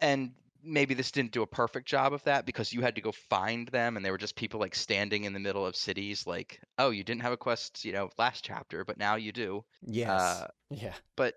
and 0.00 0.34
maybe 0.62 0.94
this 0.94 1.10
didn't 1.10 1.32
do 1.32 1.42
a 1.42 1.46
perfect 1.46 1.88
job 1.88 2.12
of 2.12 2.22
that 2.24 2.46
because 2.46 2.72
you 2.72 2.80
had 2.82 2.94
to 2.96 3.00
go 3.00 3.12
find 3.12 3.68
them 3.68 3.96
and 3.96 4.04
they 4.04 4.10
were 4.10 4.18
just 4.18 4.36
people 4.36 4.60
like 4.60 4.74
standing 4.74 5.24
in 5.24 5.32
the 5.32 5.40
middle 5.40 5.64
of 5.66 5.76
cities 5.76 6.26
like 6.26 6.60
oh 6.78 6.90
you 6.90 7.04
didn't 7.04 7.22
have 7.22 7.32
a 7.32 7.36
quest 7.36 7.84
you 7.84 7.92
know 7.92 8.10
last 8.18 8.44
chapter 8.44 8.84
but 8.84 8.98
now 8.98 9.16
you 9.16 9.32
do 9.32 9.64
Yes. 9.82 10.42
uh, 10.42 10.46
yeah. 10.70 11.00
but 11.16 11.36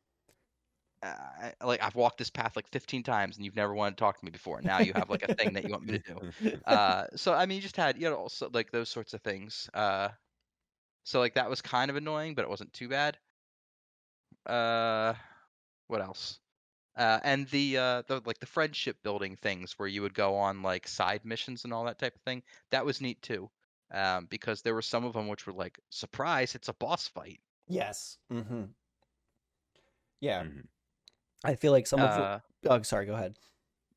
uh, 1.02 1.52
like 1.62 1.82
I've 1.84 1.96
walked 1.96 2.18
this 2.18 2.30
path 2.30 2.56
like 2.56 2.68
15 2.70 3.04
times 3.04 3.36
and 3.36 3.44
you've 3.46 3.56
never 3.56 3.74
wanted 3.74 3.98
to 3.98 4.02
talk 4.02 4.18
to 4.20 4.26
me 4.26 4.32
before. 4.32 4.62
Now 4.62 4.80
you 4.80 4.94
have 4.94 5.10
like 5.10 5.24
a 5.24 5.28
thing 5.28 5.54
that 5.54 5.66
you 5.66 5.72
want 5.72 5.84
me 5.86 6.00
to 6.00 6.00
do. 6.00 6.22
Uh, 6.66 7.08
so 7.16 7.34
I 7.34 7.46
mean, 7.46 7.58
you 7.58 7.62
just 7.62 7.76
had 7.76 7.98
you 7.98 8.10
know 8.10 8.16
also 8.16 8.50
like 8.54 8.72
those 8.72 8.90
sorts 8.90 9.14
of 9.14 9.22
things. 9.22 9.70
Uh, 9.74 10.10
so 11.06 11.20
like 11.20 11.36
that 11.36 11.50
was 11.50 11.62
kind 11.62 11.92
of 11.92 11.98
annoying, 11.98 12.36
but 12.36 12.44
it 12.46 12.50
wasn't 12.50 12.74
too 12.74 12.90
bad. 12.90 13.20
Uh, 14.46 15.16
what 15.88 16.02
else? 16.02 16.42
Uh, 16.96 17.20
and 17.24 17.48
the 17.50 17.78
uh, 17.78 18.02
the 18.08 18.22
like 18.26 18.40
the 18.40 18.46
friendship 18.46 19.02
building 19.04 19.36
things 19.36 19.74
where 19.80 19.88
you 19.88 20.02
would 20.02 20.14
go 20.14 20.36
on 20.36 20.62
like 20.62 20.88
side 20.88 21.26
missions 21.26 21.64
and 21.64 21.74
all 21.74 21.86
that 21.86 22.00
type 22.00 22.16
of 22.16 22.22
thing. 22.22 22.44
That 22.72 22.86
was 22.86 23.02
neat 23.02 23.22
too. 23.22 23.50
Um, 23.92 24.26
because 24.28 24.62
there 24.62 24.74
were 24.74 24.82
some 24.82 25.06
of 25.06 25.14
them 25.14 25.28
which 25.28 25.46
were 25.48 25.54
like, 25.54 25.80
surprise, 25.90 26.56
it's 26.56 26.68
a 26.70 26.74
boss 26.74 27.08
fight. 27.08 27.42
Yes. 27.68 28.18
Mm-hmm. 28.32 28.64
Yeah. 30.22 30.44
Mhm. 30.44 30.68
I 31.44 31.56
feel 31.56 31.72
like 31.72 31.88
some 31.88 32.02
of. 32.02 32.18
Uh, 32.18 32.40
oh, 32.66 32.82
sorry. 32.84 33.06
Go 33.06 33.16
ahead. 33.16 33.38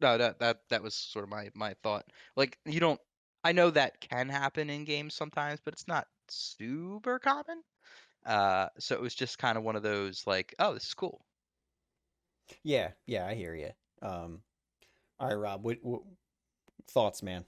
no 0.01 0.19
that 0.19 0.39
that 0.39 0.69
that 0.69 0.83
was 0.83 0.95
sort 0.95 1.23
of 1.25 1.29
my 1.31 1.51
my 1.55 1.75
thought 1.83 2.07
like 2.37 2.59
you 2.65 2.81
don't 2.81 3.01
i 3.45 3.53
know 3.53 3.71
that 3.71 4.01
can 4.01 4.29
happen 4.29 4.69
in 4.71 4.85
games 4.85 5.15
sometimes 5.15 5.61
but 5.65 5.73
it's 5.75 5.89
not 5.89 6.07
super 6.29 7.19
common 7.19 7.63
uh 8.27 8.69
so 8.79 8.95
it 8.97 9.03
was 9.03 9.15
just 9.15 9.39
kind 9.39 9.59
of 9.59 9.65
one 9.65 9.77
of 9.77 9.85
those 9.85 10.27
like 10.27 10.55
oh 10.61 10.75
this 10.75 10.87
is 10.87 10.95
cool 10.95 11.26
Yeah. 12.63 12.91
Yeah. 13.07 13.27
I 13.27 13.35
hear 13.35 13.55
you. 13.55 13.71
Um. 14.03 14.41
All 15.19 15.29
right, 15.29 15.35
Rob. 15.35 15.65
What, 15.65 15.79
what 15.83 16.03
thoughts, 16.89 17.23
man? 17.23 17.45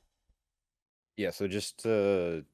Yeah, 1.17 1.31
so 1.31 1.49
just 1.49 1.83
to 1.83 2.45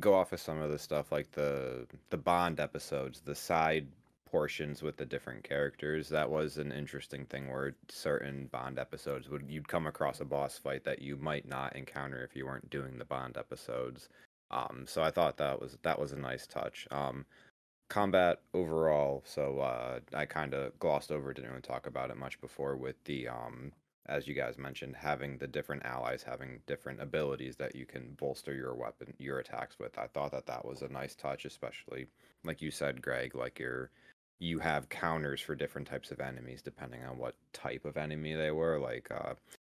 go 0.00 0.14
off 0.14 0.32
of 0.32 0.40
some 0.40 0.60
of 0.60 0.70
the 0.70 0.78
stuff 0.78 1.12
like 1.12 1.30
the 1.32 1.86
the 2.10 2.16
Bond 2.16 2.60
episodes, 2.60 3.20
the 3.20 3.34
side 3.34 3.88
portions 4.26 4.82
with 4.82 4.96
the 4.96 5.04
different 5.06 5.44
characters, 5.44 6.08
that 6.08 6.30
was 6.30 6.56
an 6.56 6.72
interesting 6.72 7.26
thing 7.26 7.48
where 7.50 7.76
certain 7.88 8.46
Bond 8.46 8.78
episodes 8.78 9.28
would 9.28 9.44
you'd 9.48 9.68
come 9.68 9.86
across 9.86 10.20
a 10.20 10.24
boss 10.24 10.58
fight 10.58 10.84
that 10.84 11.02
you 11.02 11.16
might 11.16 11.46
not 11.46 11.76
encounter 11.76 12.24
if 12.24 12.34
you 12.36 12.46
weren't 12.46 12.70
doing 12.70 12.98
the 12.98 13.04
Bond 13.04 13.36
episodes. 13.36 14.08
Um, 14.50 14.84
so 14.86 15.02
I 15.02 15.10
thought 15.10 15.36
that 15.38 15.60
was 15.60 15.76
that 15.82 15.98
was 15.98 16.12
a 16.12 16.16
nice 16.16 16.46
touch. 16.46 16.86
Um, 16.90 17.26
combat 17.88 18.40
overall, 18.52 19.22
so 19.26 19.60
uh, 19.60 20.00
I 20.14 20.26
kind 20.26 20.54
of 20.54 20.78
glossed 20.78 21.12
over, 21.12 21.32
didn't 21.32 21.50
really 21.50 21.62
talk 21.62 21.86
about 21.86 22.10
it 22.10 22.16
much 22.16 22.40
before 22.40 22.76
with 22.76 23.02
the 23.04 23.28
um, 23.28 23.72
as 24.06 24.26
you 24.28 24.34
guys 24.34 24.58
mentioned, 24.58 24.94
having 24.96 25.38
the 25.38 25.46
different 25.46 25.84
allies 25.84 26.22
having 26.22 26.60
different 26.66 27.00
abilities 27.00 27.56
that 27.56 27.74
you 27.74 27.86
can 27.86 28.14
bolster 28.18 28.54
your 28.54 28.74
weapon, 28.74 29.14
your 29.18 29.38
attacks 29.38 29.78
with. 29.78 29.96
I 29.98 30.06
thought 30.08 30.32
that 30.32 30.46
that 30.46 30.64
was 30.64 30.82
a 30.82 30.88
nice 30.88 31.14
touch, 31.14 31.44
especially 31.44 32.06
like 32.44 32.60
you 32.60 32.70
said, 32.70 33.00
Greg, 33.00 33.34
like 33.34 33.58
your 33.58 33.90
you 34.40 34.58
have 34.58 34.88
counters 34.88 35.40
for 35.40 35.54
different 35.54 35.88
types 35.88 36.10
of 36.10 36.20
enemies 36.20 36.60
depending 36.60 37.02
on 37.04 37.16
what 37.16 37.36
type 37.52 37.84
of 37.84 37.96
enemy 37.96 38.34
they 38.34 38.50
were. 38.50 38.78
Like 38.78 39.08
uh, 39.10 39.34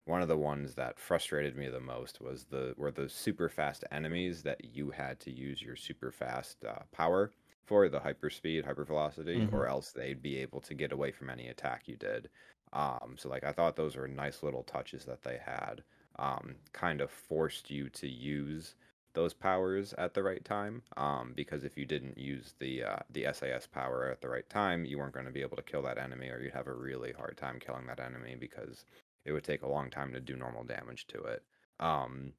one 0.07 0.23
of 0.23 0.29
the 0.29 0.39
ones 0.39 0.75
that 0.75 0.99
frustrated 0.99 1.57
me 1.57 1.69
the 1.69 1.81
most 1.81 2.21
was 2.21 2.45
the 2.45 2.75
were 2.79 2.93
the 2.93 3.09
super 3.09 3.51
fast 3.51 3.85
enemies 3.91 4.43
that 4.43 4.65
you 4.65 4.91
had 4.91 5.21
to 5.21 5.31
use 5.31 5.61
your 5.61 5.77
super 5.77 6.11
fast 6.11 6.65
uh, 6.65 6.83
power 6.93 7.31
for 7.67 7.89
the 7.89 8.01
hyperspeed, 8.01 8.65
hypervelocity, 8.67 9.51
or 9.53 9.67
else 9.67 9.93
they'd 9.93 10.23
be 10.23 10.39
able 10.39 10.61
to 10.63 10.75
get 10.75 10.93
away 10.93 11.13
from 11.13 11.31
any 11.31 11.49
attack 11.49 11.83
you 11.87 11.97
did. 11.97 12.29
Um, 12.73 13.17
so 13.19 13.29
like 13.29 13.45
I 13.45 13.53
thought 13.53 13.77
those 13.77 13.97
were 13.97 14.09
nice 14.09 14.43
little 14.43 14.63
touches 14.65 15.05
that 15.05 15.23
they 15.23 15.39
had. 15.45 15.83
Um, 16.19 16.57
kind 16.73 17.01
of 17.01 17.11
forced 17.11 17.71
you 17.71 17.89
to 17.91 18.09
use 18.09 18.75
those 19.15 19.33
powers 19.33 19.95
at 19.97 20.15
the 20.15 20.23
right 20.23 20.45
time. 20.45 20.83
Um, 20.97 21.33
because 21.35 21.65
if 21.65 21.77
you 21.77 21.87
didn't 21.87 22.19
use 22.19 22.55
the 22.59 22.85
uh, 22.85 22.99
the 23.11 23.27
SAS 23.33 23.67
power 23.67 24.11
at 24.11 24.21
the 24.21 24.29
right 24.29 24.49
time, 24.51 24.85
you 24.85 24.99
weren't 24.99 25.15
going 25.15 25.27
to 25.27 25.33
be 25.33 25.43
able 25.43 25.57
to 25.57 25.63
kill 25.63 25.83
that 25.83 25.99
enemy, 25.99 26.29
or 26.29 26.41
you'd 26.41 26.53
have 26.53 26.67
a 26.67 26.75
really 26.75 27.13
hard 27.13 27.37
time 27.37 27.59
killing 27.61 27.87
that 27.87 28.01
enemy 28.01 28.37
because 28.39 28.85
it 29.25 29.33
would 29.33 29.45
take 29.45 29.63
a 29.63 29.69
long 29.69 29.91
time 29.91 30.13
to 30.13 30.21
do 30.21 30.37
normal 30.37 30.65
damage 30.65 31.07
to 31.09 31.23
it. 31.23 31.43
Um, 31.81 32.33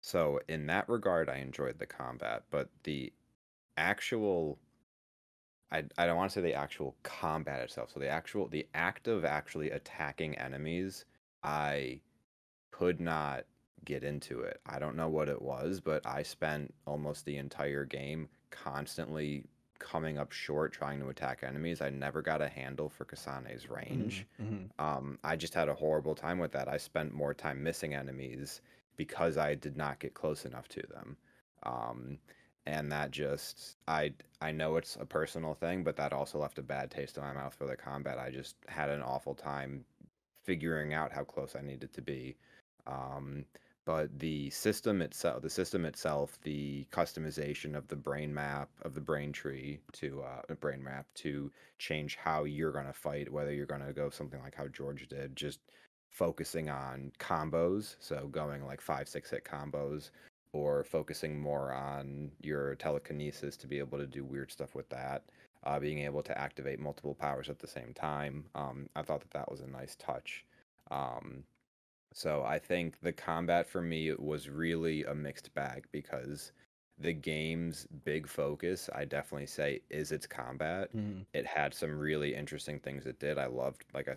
so 0.00 0.40
in 0.48 0.66
that 0.66 0.88
regard, 0.88 1.28
I 1.28 1.36
enjoyed 1.36 1.78
the 1.78 1.86
combat, 1.86 2.44
but 2.50 2.68
the 2.84 3.12
actual 3.78 4.58
I, 5.70 5.84
I 5.98 6.06
don't 6.06 6.16
want 6.16 6.30
to 6.30 6.34
say 6.34 6.40
the 6.40 6.54
actual 6.54 6.96
combat 7.02 7.60
itself. 7.60 7.90
So 7.92 8.00
the 8.00 8.08
actual 8.08 8.48
the 8.48 8.66
act 8.74 9.06
of 9.06 9.24
actually 9.24 9.70
attacking 9.70 10.36
enemies, 10.38 11.04
I 11.42 12.00
could 12.70 13.00
not 13.00 13.44
get 13.84 14.02
into 14.02 14.40
it. 14.40 14.60
I 14.66 14.78
don't 14.78 14.96
know 14.96 15.08
what 15.08 15.28
it 15.28 15.40
was, 15.40 15.80
but 15.80 16.06
I 16.06 16.22
spent 16.22 16.74
almost 16.86 17.24
the 17.24 17.36
entire 17.36 17.84
game 17.84 18.28
constantly 18.50 19.44
coming 19.78 20.18
up 20.18 20.32
short 20.32 20.72
trying 20.72 21.00
to 21.00 21.08
attack 21.08 21.40
enemies. 21.42 21.80
I 21.80 21.90
never 21.90 22.22
got 22.22 22.42
a 22.42 22.48
handle 22.48 22.88
for 22.88 23.04
Kasane's 23.04 23.70
range. 23.70 24.26
Mm-hmm. 24.42 24.84
Um, 24.84 25.18
I 25.22 25.36
just 25.36 25.54
had 25.54 25.68
a 25.68 25.74
horrible 25.74 26.14
time 26.14 26.38
with 26.38 26.52
that. 26.52 26.68
I 26.68 26.78
spent 26.78 27.14
more 27.14 27.34
time 27.34 27.62
missing 27.62 27.94
enemies 27.94 28.60
because 28.96 29.38
I 29.38 29.54
did 29.54 29.76
not 29.76 30.00
get 30.00 30.14
close 30.14 30.44
enough 30.44 30.68
to 30.68 30.82
them. 30.92 31.16
Um, 31.62 32.18
and 32.68 32.92
that 32.92 33.10
just 33.10 33.76
I 33.88 34.12
I 34.42 34.52
know 34.52 34.76
it's 34.76 34.96
a 35.00 35.06
personal 35.06 35.54
thing, 35.54 35.82
but 35.82 35.96
that 35.96 36.12
also 36.12 36.38
left 36.38 36.58
a 36.58 36.62
bad 36.62 36.90
taste 36.90 37.16
in 37.16 37.24
my 37.24 37.32
mouth 37.32 37.54
for 37.54 37.66
the 37.66 37.76
combat. 37.76 38.18
I 38.18 38.30
just 38.30 38.56
had 38.68 38.90
an 38.90 39.02
awful 39.02 39.34
time 39.34 39.84
figuring 40.44 40.92
out 40.92 41.10
how 41.12 41.24
close 41.24 41.56
I 41.56 41.62
needed 41.62 41.92
to 41.94 42.02
be. 42.02 42.36
Um, 42.86 43.44
but 43.86 44.16
the 44.18 44.50
system 44.50 45.00
itself, 45.00 45.40
the 45.40 45.48
system 45.48 45.86
itself, 45.86 46.38
the 46.42 46.86
customization 46.92 47.74
of 47.74 47.88
the 47.88 47.96
brain 47.96 48.32
map 48.32 48.68
of 48.82 48.94
the 48.94 49.00
brain 49.00 49.32
tree 49.32 49.80
to 49.94 50.22
uh, 50.22 50.54
brain 50.56 50.84
map 50.84 51.06
to 51.16 51.50
change 51.78 52.16
how 52.16 52.44
you're 52.44 52.72
gonna 52.72 52.92
fight, 52.92 53.32
whether 53.32 53.52
you're 53.52 53.64
gonna 53.64 53.94
go 53.94 54.10
something 54.10 54.42
like 54.42 54.54
how 54.54 54.68
George 54.68 55.08
did, 55.08 55.34
just 55.34 55.60
focusing 56.10 56.68
on 56.68 57.12
combos, 57.18 57.96
so 57.98 58.28
going 58.28 58.64
like 58.66 58.82
five 58.82 59.08
six 59.08 59.30
hit 59.30 59.44
combos, 59.44 60.10
or 60.52 60.84
focusing 60.84 61.38
more 61.40 61.72
on 61.72 62.32
your 62.42 62.74
telekinesis 62.76 63.56
to 63.58 63.66
be 63.66 63.78
able 63.78 63.98
to 63.98 64.06
do 64.06 64.24
weird 64.24 64.50
stuff 64.50 64.74
with 64.74 64.88
that. 64.90 65.24
Uh, 65.64 65.78
being 65.80 65.98
able 66.00 66.22
to 66.22 66.38
activate 66.38 66.78
multiple 66.78 67.14
powers 67.14 67.48
at 67.50 67.58
the 67.58 67.66
same 67.66 67.92
time. 67.92 68.48
Um, 68.54 68.88
I 68.94 69.02
thought 69.02 69.20
that 69.20 69.32
that 69.32 69.50
was 69.50 69.60
a 69.60 69.66
nice 69.66 69.96
touch. 69.96 70.44
Um, 70.90 71.44
so 72.12 72.42
I 72.44 72.58
think 72.58 73.00
the 73.00 73.12
combat 73.12 73.68
for 73.68 73.82
me 73.82 74.12
was 74.14 74.48
really 74.48 75.04
a 75.04 75.14
mixed 75.14 75.52
bag 75.54 75.86
because 75.92 76.52
the 76.98 77.12
game's 77.12 77.86
big 77.86 78.26
focus, 78.28 78.88
I 78.94 79.04
definitely 79.04 79.46
say, 79.46 79.82
is 79.90 80.12
its 80.12 80.26
combat. 80.26 80.90
Mhm. 80.92 81.26
It 81.32 81.46
had 81.46 81.74
some 81.74 81.98
really 81.98 82.34
interesting 82.34 82.80
things 82.80 83.06
it 83.06 83.18
did. 83.20 83.38
I 83.38 83.46
loved 83.46 83.84
like 83.94 84.08
I 84.08 84.16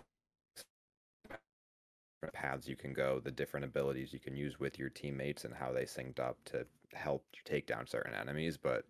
paths 2.29 2.67
you 2.67 2.75
can 2.75 2.93
go, 2.93 3.19
the 3.19 3.31
different 3.31 3.65
abilities 3.65 4.13
you 4.13 4.19
can 4.19 4.35
use 4.35 4.59
with 4.59 4.77
your 4.77 4.89
teammates, 4.89 5.45
and 5.45 5.53
how 5.53 5.71
they 5.71 5.83
synced 5.83 6.19
up 6.19 6.37
to 6.45 6.65
help 6.93 7.25
you 7.33 7.39
take 7.45 7.67
down 7.67 7.87
certain 7.87 8.13
enemies. 8.13 8.57
But 8.57 8.85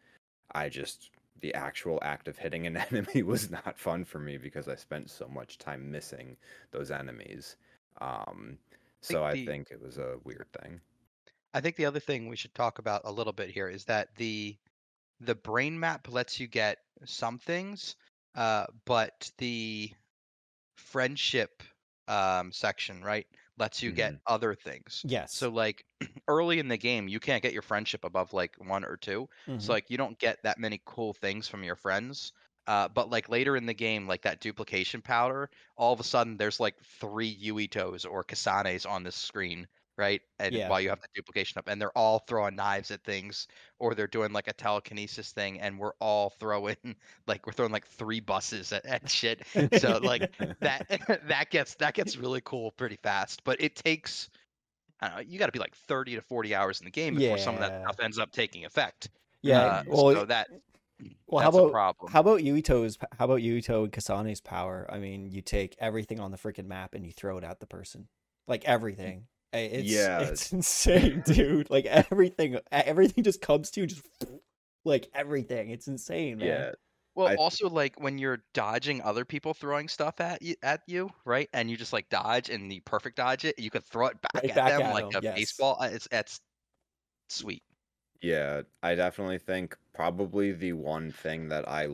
I 0.53 0.69
just 0.69 1.11
the 1.39 1.53
actual 1.53 1.99
act 2.01 2.27
of 2.27 2.37
hitting 2.37 2.67
an 2.67 2.77
enemy 2.91 3.23
was 3.23 3.49
not 3.49 3.77
fun 3.77 4.05
for 4.05 4.19
me 4.19 4.37
because 4.37 4.67
I 4.67 4.75
spent 4.75 5.09
so 5.09 5.27
much 5.27 5.57
time 5.57 5.91
missing 5.91 6.37
those 6.71 6.91
enemies. 6.91 7.55
Um, 7.99 8.57
so 9.01 9.25
think 9.31 9.49
I 9.49 9.51
think 9.51 9.71
it 9.71 9.81
was 9.81 9.97
a 9.97 10.17
weird 10.23 10.47
thing. 10.61 10.79
I 11.53 11.61
think 11.61 11.75
the 11.75 11.85
other 11.85 11.99
thing 11.99 12.27
we 12.27 12.35
should 12.35 12.55
talk 12.55 12.79
about 12.79 13.01
a 13.03 13.11
little 13.11 13.33
bit 13.33 13.49
here 13.49 13.67
is 13.67 13.85
that 13.85 14.15
the 14.15 14.57
the 15.19 15.35
brain 15.35 15.79
map 15.79 16.07
lets 16.11 16.39
you 16.39 16.47
get 16.47 16.79
some 17.05 17.37
things, 17.37 17.95
uh, 18.35 18.65
but 18.85 19.29
the 19.37 19.91
friendship 20.75 21.63
um, 22.07 22.51
section, 22.51 23.03
right, 23.03 23.27
lets 23.57 23.81
you 23.81 23.91
get 23.91 24.15
other 24.25 24.55
things. 24.55 25.05
Yes. 25.05 25.31
So 25.33 25.49
like 25.49 25.85
early 26.27 26.59
in 26.59 26.67
the 26.67 26.77
game, 26.77 27.07
you 27.07 27.19
can't 27.19 27.43
get 27.43 27.53
your 27.53 27.61
friendship 27.61 28.03
above 28.03 28.33
like 28.33 28.55
one 28.57 28.83
or 28.85 28.97
2 28.97 29.29
Mhm. 29.47 29.57
So 29.57 29.73
like 29.73 29.89
you 29.89 29.97
don't 29.97 30.19
get 30.19 30.39
that 30.43 30.59
many 30.59 30.81
cool 30.85 31.13
things 31.13 31.47
from 31.47 31.63
your 31.63 31.75
friends. 31.75 32.33
Uh, 32.67 32.87
but 32.87 33.09
like 33.09 33.27
later 33.29 33.55
in 33.57 33.65
the 33.65 33.73
game, 33.73 34.07
like 34.07 34.21
that 34.21 34.39
duplication 34.39 35.01
powder, 35.01 35.49
all 35.77 35.93
of 35.93 35.99
a 35.99 36.03
sudden 36.03 36.37
there's 36.37 36.59
like 36.59 36.75
three 36.83 37.35
Yuitos 37.35 38.09
or 38.09 38.23
Kasanes 38.23 38.89
on 38.89 39.03
the 39.03 39.11
screen, 39.11 39.67
right? 40.01 40.21
And 40.39 40.55
Yeah. 40.55 40.67
while 40.67 40.81
you 40.81 40.89
have 40.89 40.99
the 40.99 41.07
duplication 41.13 41.59
up, 41.59 41.67
and 41.67 41.79
they're 41.79 41.95
all 41.95 42.17
throwing 42.19 42.55
knives 42.55 42.89
at 42.89 43.03
things, 43.03 43.47
or 43.77 43.93
they're 43.93 44.07
doing 44.07 44.33
like 44.33 44.47
a 44.47 44.53
telekinesis 44.53 45.31
thing, 45.31 45.59
and 45.61 45.77
we're 45.77 45.93
all 45.99 46.31
throwing 46.31 46.75
like 47.27 47.45
we're 47.45 47.53
throwing 47.53 47.71
like 47.71 47.85
three 47.85 48.19
buses 48.19 48.73
at, 48.73 48.83
at 48.87 49.07
shit. 49.07 49.43
So 49.77 49.99
like 50.01 50.31
that 50.59 50.87
that 51.27 51.51
gets 51.51 51.75
that 51.75 51.93
gets 51.93 52.17
really 52.17 52.41
cool 52.41 52.71
pretty 52.71 52.97
fast. 52.97 53.43
But 53.43 53.61
it 53.61 53.75
takes 53.75 54.31
I 54.99 55.07
don't 55.07 55.15
know, 55.17 55.21
you 55.21 55.37
got 55.37 55.45
to 55.45 55.51
be 55.51 55.59
like 55.59 55.75
30 55.75 56.15
to 56.15 56.21
40 56.21 56.55
hours 56.55 56.81
in 56.81 56.85
the 56.85 56.91
game 56.91 57.15
before 57.15 57.37
some 57.37 57.55
of 57.55 57.61
that 57.61 57.83
stuff 57.83 57.95
ends 58.03 58.17
up 58.17 58.31
taking 58.31 58.65
effect. 58.65 59.09
yeah. 59.43 59.61
Uh, 59.61 59.83
well, 59.85 60.13
so 60.13 60.25
that 60.25 60.47
well, 61.27 61.43
how 61.43 61.49
about 61.49 61.67
a 61.67 61.71
problem. 61.71 62.11
how 62.11 62.19
about 62.19 62.39
Yuito's? 62.41 62.97
How 63.17 63.25
about 63.25 63.39
Yuito 63.39 63.83
and 63.83 63.91
Kasane's 63.91 64.41
power? 64.41 64.87
I 64.89 64.99
mean, 64.99 65.31
you 65.31 65.41
take 65.41 65.75
everything 65.79 66.19
on 66.19 66.31
the 66.31 66.37
freaking 66.37 66.65
map 66.65 66.93
and 66.93 67.05
you 67.05 67.11
throw 67.11 67.37
it 67.37 67.43
at 67.43 67.59
the 67.59 67.67
person, 67.67 68.07
like 68.47 68.65
everything. 68.65 69.27
I- 69.53 69.57
It's, 69.59 69.89
Yeah. 69.89 70.21
it's 70.21 70.51
insane, 70.53 71.21
dude. 71.25 71.69
Like 71.69 71.85
everything, 71.85 72.57
everything 72.71 73.23
just 73.23 73.41
comes 73.41 73.71
to 73.71 73.81
you, 73.81 73.87
just 73.87 74.03
like 74.85 75.09
everything. 75.13 75.69
It's 75.71 75.87
insane, 75.87 76.37
man. 76.39 76.47
Yeah, 76.47 76.71
Well, 77.15 77.27
I- 77.27 77.35
also 77.35 77.69
like 77.69 77.99
when 77.99 78.17
you're 78.17 78.43
dodging 78.53 79.01
other 79.01 79.25
people 79.25 79.53
throwing 79.53 79.87
stuff 79.89 80.19
at 80.21 80.41
you, 80.41 80.55
at 80.63 80.81
you, 80.87 81.09
right? 81.25 81.49
And 81.53 81.69
you 81.69 81.77
just 81.77 81.93
like 81.93 82.09
dodge 82.09 82.49
and 82.49 82.71
you 82.71 82.81
perfect 82.81 83.17
dodge 83.17 83.45
it, 83.45 83.59
you 83.59 83.69
could 83.69 83.83
throw 83.85 84.07
it 84.07 84.21
back 84.21 84.43
Right 84.43 84.49
at 84.51 84.55
back 84.55 84.69
them 84.77 84.81
at 84.83 84.93
like 84.93 85.05
'em, 85.15 85.21
a 85.21 85.21
yes. 85.21 85.35
baseball. 85.35 85.77
Uh, 85.81 85.89
It's 85.91 86.07
it's 86.11 86.39
sweet. 87.29 87.63
Yeah, 88.21 88.61
I 88.83 88.95
definitely 88.95 89.39
think 89.39 89.75
probably 89.93 90.51
the 90.51 90.73
one 90.73 91.11
thing 91.11 91.49
that 91.49 91.67
I 91.67 91.87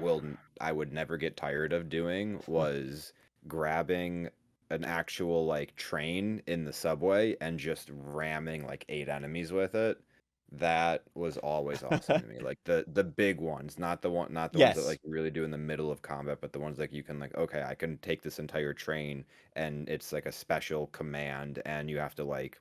will 0.00 0.22
I 0.60 0.72
would 0.72 0.92
never 0.92 1.16
get 1.18 1.36
tired 1.36 1.72
of 1.74 1.88
doing 1.90 2.42
was 2.46 3.12
grabbing 3.46 4.30
an 4.70 4.84
actual 4.84 5.46
like 5.46 5.74
train 5.76 6.42
in 6.46 6.64
the 6.64 6.72
subway 6.72 7.36
and 7.40 7.58
just 7.58 7.90
ramming 7.92 8.66
like 8.66 8.84
eight 8.88 9.08
enemies 9.08 9.52
with 9.52 9.74
it. 9.74 10.00
That 10.52 11.04
was 11.14 11.36
always 11.38 11.82
awesome 11.82 12.16
to 12.18 12.26
me. 12.26 12.38
Like 12.40 12.58
the 12.64 12.84
the 12.88 13.02
big 13.04 13.40
ones, 13.40 13.78
not 13.78 14.00
the 14.02 14.10
one 14.10 14.32
not 14.32 14.52
the 14.52 14.60
ones 14.60 14.76
that 14.76 14.84
like 14.84 15.00
really 15.04 15.30
do 15.30 15.42
in 15.44 15.50
the 15.50 15.58
middle 15.58 15.90
of 15.90 16.02
combat, 16.02 16.38
but 16.40 16.52
the 16.52 16.60
ones 16.60 16.78
like 16.78 16.92
you 16.92 17.02
can 17.02 17.18
like 17.18 17.34
okay, 17.36 17.64
I 17.64 17.74
can 17.74 17.98
take 17.98 18.22
this 18.22 18.38
entire 18.38 18.72
train 18.72 19.24
and 19.54 19.88
it's 19.88 20.12
like 20.12 20.26
a 20.26 20.32
special 20.32 20.86
command 20.88 21.62
and 21.66 21.90
you 21.90 21.98
have 21.98 22.14
to 22.16 22.24
like 22.24 22.60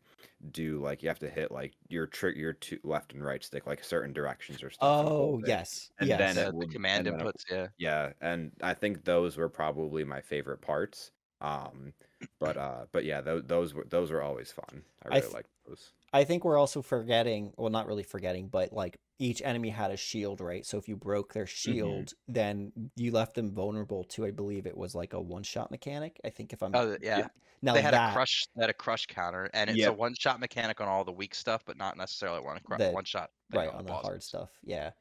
do 0.51 0.79
like 0.81 1.03
you 1.03 1.09
have 1.09 1.19
to 1.19 1.29
hit 1.29 1.51
like 1.51 1.75
your 1.89 2.07
trick 2.07 2.35
your 2.37 2.53
two 2.53 2.79
left 2.83 3.13
and 3.13 3.23
right 3.23 3.43
stick 3.43 3.67
like 3.67 3.83
certain 3.83 4.13
directions 4.13 4.63
or 4.63 4.69
stuff. 4.71 4.91
Oh 4.91 5.39
yes, 5.45 5.91
And 5.99 6.09
yes. 6.09 6.17
then 6.17 6.35
The, 6.35 6.47
it 6.47 6.57
the 6.59 6.67
would- 6.67 6.71
command 6.71 7.07
and 7.07 7.07
then 7.07 7.19
it- 7.19 7.27
inputs, 7.27 7.43
yeah. 7.51 7.67
Yeah, 7.77 8.13
and 8.21 8.51
I 8.61 8.73
think 8.73 9.03
those 9.05 9.37
were 9.37 9.49
probably 9.49 10.03
my 10.03 10.21
favorite 10.21 10.61
parts. 10.61 11.11
Um, 11.45 11.93
but 12.39 12.57
uh, 12.57 12.85
but 12.91 13.05
yeah, 13.05 13.21
those 13.21 13.43
those 13.45 13.73
were 13.73 13.85
those 13.85 14.11
were 14.11 14.21
always 14.21 14.51
fun. 14.51 14.83
I 15.03 15.09
I 15.09 15.09
really 15.09 15.21
th- 15.21 15.33
liked 15.33 15.49
those. 15.67 15.91
I 16.13 16.23
think 16.23 16.45
we're 16.45 16.57
also 16.57 16.81
forgetting, 16.81 17.53
well, 17.57 17.69
not 17.69 17.87
really 17.87 18.03
forgetting, 18.03 18.47
but 18.47 18.71
like 18.71 18.97
each 19.19 19.41
enemy 19.41 19.69
had 19.69 19.91
a 19.91 19.97
shield, 19.97 20.39
right? 20.39 20.65
So 20.65 20.77
if 20.77 20.87
you 20.87 20.95
broke 20.95 21.33
their 21.33 21.45
shield, 21.45 22.13
then 22.27 22.71
you 22.95 23.11
left 23.11 23.35
them 23.35 23.51
vulnerable 23.53 24.03
to, 24.05 24.25
I 24.25 24.31
believe 24.31 24.65
it 24.65 24.77
was 24.77 24.95
like 24.95 25.13
a 25.13 25.21
one 25.21 25.43
shot 25.43 25.71
mechanic. 25.71 26.19
I 26.23 26.29
think 26.29 26.53
if 26.53 26.63
I'm 26.63 26.71
Oh 26.73 26.97
yeah. 27.01 27.27
now 27.61 27.73
they 27.73 27.81
had 27.81 27.93
that 27.93 28.11
a 28.11 28.13
crush 28.13 28.47
they 28.55 28.63
had 28.63 28.69
a 28.69 28.73
crush 28.73 29.05
counter 29.07 29.49
and 29.53 29.69
it's 29.69 29.79
Yeah. 29.79 29.87
a 29.89 29.93
one 29.93 30.13
shot 30.17 30.39
mechanic 30.39 30.79
on 30.79 30.87
all 30.87 31.03
the 31.03 31.11
weak 31.11 31.35
stuff, 31.35 31.63
but 31.65 31.77
not 31.77 31.97
necessarily 31.97 32.39
one 32.41 32.59
cru- 32.63 32.77
The- 32.77 32.91
one 32.91 33.05
shot 33.05 33.31
right 33.53 33.69
on 33.69 33.85
the 33.85 33.93
hard 33.93 34.23
stuff, 34.23 34.51
yeah. 34.63 34.91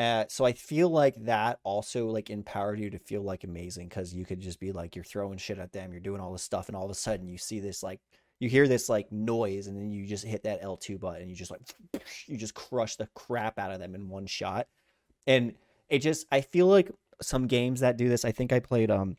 Uh, 0.00 0.24
so 0.28 0.46
I 0.46 0.52
feel 0.54 0.88
like 0.88 1.14
that 1.24 1.58
also 1.62 2.06
like 2.06 2.30
empowered 2.30 2.78
you 2.80 2.88
to 2.90 2.98
feel 2.98 3.20
like 3.22 3.44
amazing 3.44 3.88
because 3.88 4.14
you 4.14 4.24
could 4.24 4.40
just 4.40 4.58
be 4.58 4.72
like 4.72 4.96
you're 4.96 5.04
throwing 5.04 5.36
shit 5.36 5.58
at 5.58 5.72
them, 5.72 5.92
you're 5.92 6.00
doing 6.00 6.20
all 6.22 6.32
this 6.32 6.42
stuff, 6.42 6.68
and 6.68 6.76
all 6.76 6.86
of 6.86 6.90
a 6.90 6.94
sudden 6.94 7.28
you 7.28 7.36
see 7.36 7.60
this 7.60 7.82
like 7.82 8.00
you 8.38 8.48
hear 8.48 8.66
this 8.66 8.88
like 8.88 9.12
noise, 9.12 9.66
and 9.66 9.76
then 9.76 9.90
you 9.92 10.06
just 10.06 10.24
hit 10.24 10.42
that 10.44 10.60
L 10.62 10.78
two 10.78 10.96
button, 10.98 11.20
and 11.22 11.30
you 11.30 11.36
just 11.36 11.50
like 11.50 11.60
you 12.26 12.38
just 12.38 12.54
crush 12.54 12.96
the 12.96 13.08
crap 13.14 13.58
out 13.58 13.72
of 13.72 13.78
them 13.78 13.94
in 13.94 14.08
one 14.08 14.24
shot, 14.26 14.66
and 15.26 15.54
it 15.90 15.98
just 15.98 16.26
I 16.32 16.40
feel 16.40 16.66
like 16.66 16.90
some 17.20 17.46
games 17.46 17.80
that 17.80 17.98
do 17.98 18.08
this. 18.08 18.24
I 18.24 18.32
think 18.32 18.52
I 18.54 18.60
played 18.60 18.90
um 18.90 19.18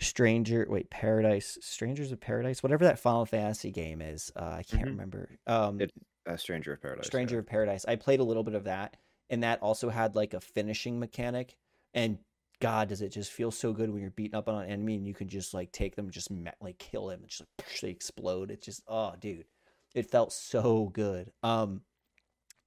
Stranger 0.00 0.66
wait 0.68 0.88
Paradise 0.90 1.58
Strangers 1.60 2.12
of 2.12 2.20
Paradise 2.20 2.62
whatever 2.62 2.84
that 2.84 2.98
Final 3.00 3.24
Fantasy 3.26 3.70
game 3.72 4.00
is. 4.00 4.30
Uh, 4.36 4.56
I 4.58 4.62
can't 4.62 4.82
Mhm. 4.84 4.86
remember. 4.86 5.30
Um, 5.48 5.80
It- 5.80 5.92
Uh, 6.24 6.36
Stranger 6.36 6.72
of 6.74 6.80
Paradise. 6.80 7.06
Stranger 7.06 7.34
yeah. 7.36 7.40
of 7.40 7.46
Paradise. 7.46 7.84
I 7.86 7.96
played 7.96 8.20
a 8.20 8.24
little 8.24 8.44
bit 8.44 8.54
of 8.54 8.62
that, 8.64 8.96
and 9.32 9.42
that 9.42 9.62
also 9.62 9.88
had 9.88 10.14
like 10.14 10.34
a 10.34 10.40
finishing 10.40 11.00
mechanic. 11.00 11.56
And 11.94 12.18
God, 12.60 12.90
does 12.90 13.00
it 13.00 13.08
just 13.08 13.32
feel 13.32 13.50
so 13.50 13.72
good 13.72 13.90
when 13.90 14.02
you're 14.02 14.10
beating 14.10 14.36
up 14.36 14.46
on 14.46 14.62
an 14.62 14.70
enemy 14.70 14.96
and 14.96 15.06
you 15.06 15.14
can 15.14 15.26
just 15.26 15.54
like 15.54 15.72
take 15.72 15.96
them, 15.96 16.10
just 16.10 16.30
like 16.60 16.78
kill 16.78 17.06
them, 17.06 17.20
and 17.20 17.28
just 17.28 17.40
like, 17.40 17.80
they 17.80 17.88
explode. 17.88 18.50
it's 18.50 18.66
just, 18.66 18.82
oh, 18.86 19.14
dude, 19.18 19.46
it 19.94 20.10
felt 20.10 20.34
so 20.34 20.90
good. 20.92 21.32
Um, 21.42 21.80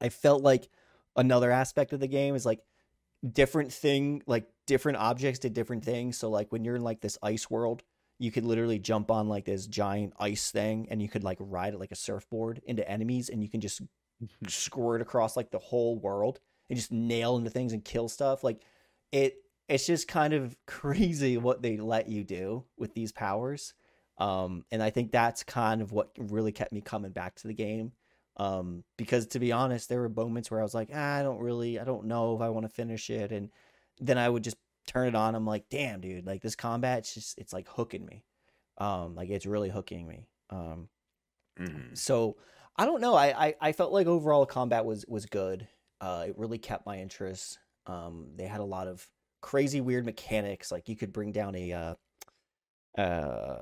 I 0.01 0.09
felt 0.09 0.41
like 0.41 0.67
another 1.15 1.51
aspect 1.51 1.93
of 1.93 1.99
the 1.99 2.07
game 2.07 2.33
is 2.33 2.47
like 2.47 2.61
different 3.31 3.71
thing, 3.71 4.23
like 4.25 4.47
different 4.65 4.97
objects 4.97 5.39
did 5.39 5.53
different 5.53 5.85
things. 5.85 6.17
So 6.17 6.31
like 6.31 6.51
when 6.51 6.65
you're 6.65 6.77
in 6.77 6.83
like 6.83 6.99
this 6.99 7.19
ice 7.21 7.47
world, 7.47 7.83
you 8.17 8.31
could 8.31 8.43
literally 8.43 8.79
jump 8.79 9.11
on 9.11 9.29
like 9.29 9.45
this 9.45 9.67
giant 9.67 10.13
ice 10.19 10.49
thing 10.49 10.87
and 10.89 10.99
you 10.99 11.09
could 11.09 11.23
like 11.23 11.37
ride 11.39 11.75
it 11.75 11.79
like 11.79 11.91
a 11.91 11.95
surfboard 11.95 12.59
into 12.65 12.89
enemies 12.89 13.29
and 13.29 13.43
you 13.43 13.49
can 13.49 13.61
just 13.61 13.83
squirt 14.47 15.01
across 15.01 15.37
like 15.37 15.51
the 15.51 15.59
whole 15.59 15.99
world 15.99 16.39
and 16.69 16.77
just 16.77 16.91
nail 16.91 17.37
into 17.37 17.49
things 17.49 17.73
and 17.73 17.83
kill 17.85 18.09
stuff 18.09 18.43
like 18.43 18.61
it 19.11 19.37
it's 19.67 19.85
just 19.85 20.07
kind 20.07 20.33
of 20.33 20.55
crazy 20.67 21.37
what 21.37 21.61
they 21.61 21.77
let 21.77 22.07
you 22.09 22.23
do 22.23 22.63
with 22.77 22.93
these 22.93 23.11
powers 23.11 23.73
um 24.17 24.63
and 24.71 24.81
i 24.81 24.89
think 24.89 25.11
that's 25.11 25.43
kind 25.43 25.81
of 25.81 25.91
what 25.91 26.11
really 26.17 26.51
kept 26.51 26.71
me 26.71 26.81
coming 26.81 27.11
back 27.11 27.35
to 27.35 27.47
the 27.47 27.53
game 27.53 27.91
um 28.37 28.83
because 28.97 29.27
to 29.27 29.39
be 29.39 29.51
honest 29.51 29.89
there 29.89 30.01
were 30.01 30.09
moments 30.09 30.49
where 30.51 30.59
i 30.59 30.63
was 30.63 30.73
like 30.73 30.89
ah, 30.93 31.15
i 31.15 31.23
don't 31.23 31.39
really 31.39 31.79
i 31.79 31.83
don't 31.83 32.05
know 32.05 32.35
if 32.35 32.41
i 32.41 32.49
want 32.49 32.65
to 32.65 32.73
finish 32.73 33.09
it 33.09 33.31
and 33.31 33.49
then 33.99 34.17
i 34.17 34.27
would 34.27 34.43
just 34.43 34.57
turn 34.87 35.07
it 35.07 35.15
on 35.15 35.35
i'm 35.35 35.45
like 35.45 35.65
damn 35.69 35.99
dude 35.99 36.25
like 36.25 36.41
this 36.41 36.55
combat 36.55 36.99
it's 36.99 37.13
just 37.13 37.37
it's 37.37 37.53
like 37.53 37.67
hooking 37.67 38.05
me 38.05 38.23
um 38.77 39.15
like 39.15 39.29
it's 39.29 39.45
really 39.45 39.69
hooking 39.69 40.07
me 40.07 40.27
um 40.49 40.89
Mhm. 41.59 41.97
so 41.97 42.37
I 42.77 42.85
don't 42.85 42.99
know. 42.99 43.15
I, 43.15 43.45
I, 43.47 43.55
I 43.61 43.71
felt 43.71 43.93
like 43.93 44.07
overall 44.07 44.45
combat 44.45 44.83
was 44.83 45.05
was 45.07 45.25
good. 45.25 45.67
Uh, 46.01 46.25
it 46.27 46.37
really 46.37 46.57
kept 46.57 46.85
my 46.85 46.99
interest. 46.99 47.59
Um, 47.87 48.27
they 48.35 48.45
had 48.45 48.59
a 48.59 48.65
lot 48.65 48.87
of 48.87 49.07
crazy 49.41 49.81
weird 49.81 50.05
mechanics. 50.05 50.71
Like 50.71 50.89
you 50.89 50.95
could 50.95 51.13
bring 51.13 51.31
down 51.31 51.55
a 51.55 51.71
uh, 51.71 51.95
uh, 52.97 53.57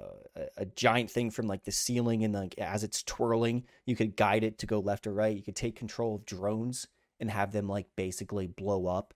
a- 0.57 0.65
giant 0.75 1.11
thing 1.11 1.29
from 1.29 1.47
like 1.47 1.63
the 1.63 1.71
ceiling, 1.71 2.23
and 2.23 2.34
like 2.34 2.57
as 2.57 2.84
it's 2.84 3.03
twirling, 3.03 3.65
you 3.86 3.95
could 3.95 4.15
guide 4.15 4.43
it 4.43 4.57
to 4.59 4.65
go 4.65 4.79
left 4.79 5.07
or 5.07 5.13
right. 5.13 5.36
You 5.36 5.43
could 5.43 5.55
take 5.55 5.75
control 5.75 6.15
of 6.15 6.25
drones 6.25 6.88
and 7.19 7.29
have 7.29 7.51
them 7.51 7.67
like 7.67 7.88
basically 7.95 8.47
blow 8.47 8.88
up. 8.88 9.13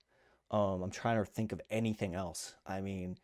Um, 0.52 0.82
I'm 0.82 0.92
trying 0.92 1.18
to 1.18 1.26
think 1.30 1.52
of 1.52 1.62
anything 1.70 2.16
else. 2.16 2.56
I 2.66 2.82
mean, 2.82 3.18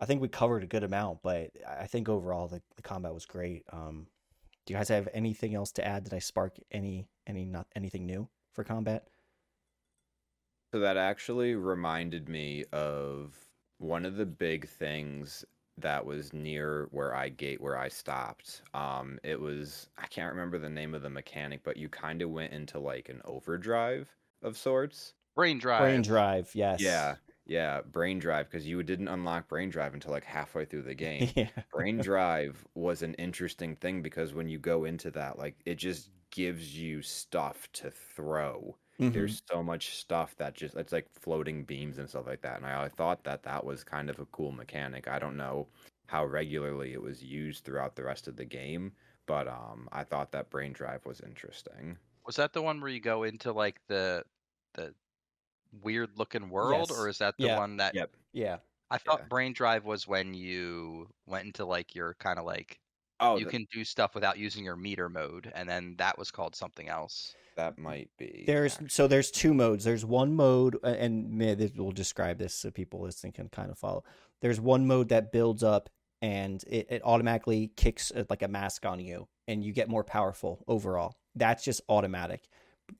I 0.00 0.06
think 0.06 0.20
we 0.20 0.28
covered 0.28 0.62
a 0.62 0.66
good 0.66 0.84
amount, 0.84 1.22
but 1.22 1.50
I 1.68 1.82
I 1.82 1.86
think 1.86 2.08
overall 2.08 2.48
the, 2.48 2.62
the 2.76 2.82
combat 2.82 3.14
was 3.14 3.26
great. 3.26 3.64
Um, 3.72 4.06
do 4.64 4.72
you 4.72 4.78
guys 4.78 4.88
have 4.88 5.08
anything 5.12 5.54
else 5.54 5.72
to 5.72 5.86
add? 5.86 6.04
Did 6.04 6.14
I 6.14 6.18
spark 6.20 6.56
any 6.70 7.06
any 7.26 7.44
not 7.44 7.66
anything 7.74 8.06
new 8.06 8.28
for 8.52 8.64
combat? 8.64 9.06
So 10.72 10.80
that 10.80 10.96
actually 10.96 11.54
reminded 11.54 12.28
me 12.28 12.64
of 12.72 13.34
one 13.78 14.06
of 14.06 14.16
the 14.16 14.26
big 14.26 14.68
things 14.68 15.44
that 15.78 16.04
was 16.04 16.32
near 16.32 16.88
where 16.90 17.14
I 17.14 17.28
gate 17.28 17.60
where 17.60 17.76
I 17.76 17.88
stopped. 17.88 18.62
Um, 18.74 19.18
it 19.22 19.40
was 19.40 19.88
I 19.98 20.06
can't 20.06 20.32
remember 20.32 20.58
the 20.58 20.70
name 20.70 20.94
of 20.94 21.02
the 21.02 21.10
mechanic, 21.10 21.62
but 21.62 21.76
you 21.76 21.88
kind 21.88 22.22
of 22.22 22.30
went 22.30 22.52
into 22.52 22.78
like 22.78 23.08
an 23.08 23.20
overdrive 23.24 24.08
of 24.42 24.56
sorts. 24.56 25.14
Brain 25.34 25.58
drive. 25.58 25.80
Brain 25.80 26.02
drive, 26.02 26.50
yes. 26.54 26.80
Yeah, 26.80 27.16
yeah, 27.46 27.80
brain 27.80 28.18
drive 28.18 28.50
because 28.50 28.66
you 28.66 28.82
didn't 28.82 29.08
unlock 29.08 29.48
brain 29.48 29.70
drive 29.70 29.94
until 29.94 30.12
like 30.12 30.24
halfway 30.24 30.64
through 30.64 30.82
the 30.82 30.94
game. 31.06 31.30
yeah. 31.34 31.48
brain 31.72 31.98
drive 31.98 32.64
was 32.74 33.02
an 33.02 33.14
interesting 33.14 33.76
thing 33.76 34.02
because 34.02 34.34
when 34.34 34.48
you 34.48 34.58
go 34.58 34.84
into 34.84 35.10
that, 35.10 35.38
like 35.38 35.56
it 35.64 35.76
just 35.76 36.10
gives 36.32 36.76
you 36.78 37.02
stuff 37.02 37.70
to 37.72 37.90
throw. 37.92 38.78
Mhm. 38.98 39.12
There's 39.12 39.42
so 39.50 39.62
much 39.62 39.96
stuff 39.96 40.36
that 40.38 40.54
just 40.56 40.74
it's 40.76 40.92
like 40.92 41.08
floating 41.12 41.64
beams 41.64 41.98
and 41.98 42.08
stuff 42.10 42.26
like 42.26 42.42
that. 42.42 42.56
And 42.58 42.66
I, 42.66 42.84
I 42.84 42.88
thought 42.90 43.24
that 43.24 43.44
that 43.44 43.64
was 43.64 43.84
kind 43.84 44.10
of 44.10 44.18
a 44.20 44.26
cool 44.26 44.52
mechanic. 44.52 45.08
I 45.08 45.18
don't 45.20 45.36
know 45.36 45.70
how 46.08 46.24
regularly 46.26 46.92
it 46.94 47.02
was 47.02 47.22
used 47.24 47.64
throughout 47.64 47.96
the 47.96 48.04
rest 48.04 48.28
of 48.28 48.36
the 48.36 48.44
game, 48.46 48.94
but 49.26 49.48
um, 49.48 49.88
I 49.92 50.04
thought 50.04 50.32
that 50.32 50.50
brain 50.50 50.72
drive 50.72 51.06
was 51.06 51.20
interesting. 51.20 51.98
Was 52.24 52.36
that 52.36 52.52
the 52.52 52.62
one 52.62 52.80
where 52.80 52.90
you 52.90 53.00
go 53.00 53.22
into 53.24 53.52
like 53.52 53.80
the 53.88 54.24
the 54.74 54.94
weird 55.72 56.18
looking 56.18 56.50
world, 56.50 56.92
or 56.92 57.08
is 57.08 57.18
that 57.18 57.40
the 57.40 57.48
Yeah. 57.48 57.50
one 57.50 57.78
that 57.78 57.94
Yep. 57.94 58.16
Yeah. 58.32 58.60
I 58.90 58.98
thought 58.98 59.20
Yeah. 59.20 59.28
brain 59.30 59.54
drive 59.54 59.84
was 59.86 60.08
when 60.08 60.34
you 60.34 61.14
went 61.26 61.46
into 61.46 61.66
like 61.66 61.94
your 61.96 62.14
kind 62.16 62.38
of 62.40 62.46
like 62.46 62.81
Oh, 63.22 63.36
you 63.36 63.44
th- 63.44 63.50
can 63.50 63.66
do 63.72 63.84
stuff 63.84 64.14
without 64.14 64.38
using 64.38 64.64
your 64.64 64.76
meter 64.76 65.08
mode, 65.08 65.50
and 65.54 65.68
then 65.68 65.94
that 65.98 66.18
was 66.18 66.30
called 66.30 66.54
something 66.54 66.88
else. 66.88 67.34
that 67.56 67.78
might 67.78 68.10
be. 68.18 68.44
There's 68.46 68.74
actually. 68.74 68.88
so 68.88 69.06
there's 69.06 69.30
two 69.30 69.54
modes. 69.54 69.84
There's 69.84 70.04
one 70.04 70.34
mode, 70.34 70.78
and 70.82 71.38
we'll 71.76 71.92
describe 71.92 72.38
this 72.38 72.54
so 72.54 72.70
people 72.70 73.00
listening 73.00 73.32
can 73.32 73.48
kind 73.48 73.70
of 73.70 73.78
follow. 73.78 74.04
There's 74.40 74.60
one 74.60 74.86
mode 74.86 75.08
that 75.10 75.32
builds 75.32 75.62
up 75.62 75.88
and 76.22 76.62
it, 76.68 76.86
it 76.88 77.02
automatically 77.04 77.72
kicks 77.76 78.12
uh, 78.12 78.24
like 78.30 78.42
a 78.42 78.48
mask 78.48 78.86
on 78.86 79.00
you, 79.00 79.26
and 79.48 79.62
you 79.62 79.72
get 79.72 79.88
more 79.88 80.04
powerful 80.04 80.64
overall. 80.68 81.16
That's 81.34 81.64
just 81.64 81.82
automatic. 81.88 82.48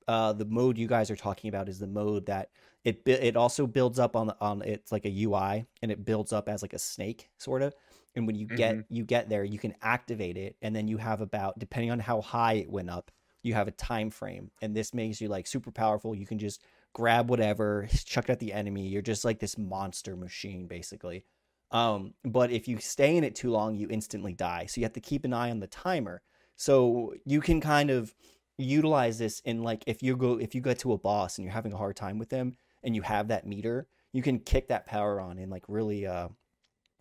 Uh, 0.08 0.32
the 0.32 0.44
mode 0.44 0.76
you 0.76 0.88
guys 0.88 1.10
are 1.10 1.16
talking 1.16 1.48
about 1.48 1.68
is 1.68 1.78
the 1.78 1.86
mode 1.86 2.26
that 2.26 2.50
it 2.84 3.02
it 3.06 3.36
also 3.36 3.66
builds 3.66 3.98
up 3.98 4.16
on 4.16 4.32
on 4.40 4.62
it's 4.62 4.90
like 4.90 5.06
a 5.06 5.24
UI, 5.24 5.64
and 5.80 5.92
it 5.92 6.04
builds 6.04 6.32
up 6.32 6.48
as 6.48 6.62
like 6.62 6.72
a 6.72 6.78
snake 6.78 7.30
sort 7.38 7.62
of. 7.62 7.74
And 8.14 8.26
when 8.26 8.36
you 8.36 8.46
get 8.46 8.76
you 8.90 9.04
get 9.04 9.28
there, 9.28 9.44
you 9.44 9.58
can 9.58 9.74
activate 9.82 10.36
it, 10.36 10.56
and 10.60 10.76
then 10.76 10.86
you 10.86 10.98
have 10.98 11.20
about 11.20 11.58
depending 11.58 11.90
on 11.90 11.98
how 11.98 12.20
high 12.20 12.54
it 12.54 12.70
went 12.70 12.90
up, 12.90 13.10
you 13.42 13.54
have 13.54 13.68
a 13.68 13.72
time 13.72 14.10
frame 14.10 14.50
and 14.60 14.74
this 14.74 14.94
makes 14.94 15.20
you 15.20 15.28
like 15.28 15.46
super 15.46 15.70
powerful. 15.70 16.14
You 16.14 16.26
can 16.26 16.38
just 16.38 16.62
grab 16.92 17.28
whatever 17.28 17.88
chuck 18.04 18.24
it 18.28 18.32
at 18.32 18.38
the 18.38 18.52
enemy. 18.52 18.86
You're 18.86 19.02
just 19.02 19.24
like 19.24 19.40
this 19.40 19.58
monster 19.58 20.16
machine 20.16 20.66
basically. 20.66 21.24
Um 21.70 22.14
but 22.24 22.50
if 22.50 22.68
you 22.68 22.78
stay 22.78 23.16
in 23.16 23.24
it 23.24 23.34
too 23.34 23.50
long 23.50 23.76
you 23.76 23.88
instantly 23.90 24.32
die. 24.32 24.66
So 24.66 24.80
you 24.80 24.84
have 24.84 24.92
to 24.94 25.00
keep 25.00 25.24
an 25.24 25.32
eye 25.32 25.50
on 25.50 25.60
the 25.60 25.66
timer. 25.66 26.22
So 26.56 27.14
you 27.24 27.40
can 27.40 27.60
kind 27.60 27.90
of 27.90 28.14
utilize 28.58 29.18
this 29.18 29.40
in 29.40 29.62
like 29.62 29.82
if 29.86 30.02
you 30.02 30.16
go 30.16 30.38
if 30.38 30.54
you 30.54 30.60
get 30.60 30.78
to 30.80 30.92
a 30.92 30.98
boss 30.98 31.38
and 31.38 31.44
you're 31.44 31.54
having 31.54 31.72
a 31.72 31.76
hard 31.76 31.96
time 31.96 32.18
with 32.18 32.28
them 32.28 32.54
and 32.84 32.94
you 32.94 33.02
have 33.02 33.28
that 33.28 33.46
meter 33.46 33.88
you 34.12 34.22
can 34.22 34.38
kick 34.38 34.68
that 34.68 34.86
power 34.86 35.20
on 35.20 35.38
and 35.38 35.50
like 35.50 35.64
really 35.68 36.06
uh 36.06 36.28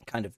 kind 0.08 0.26
of 0.26 0.34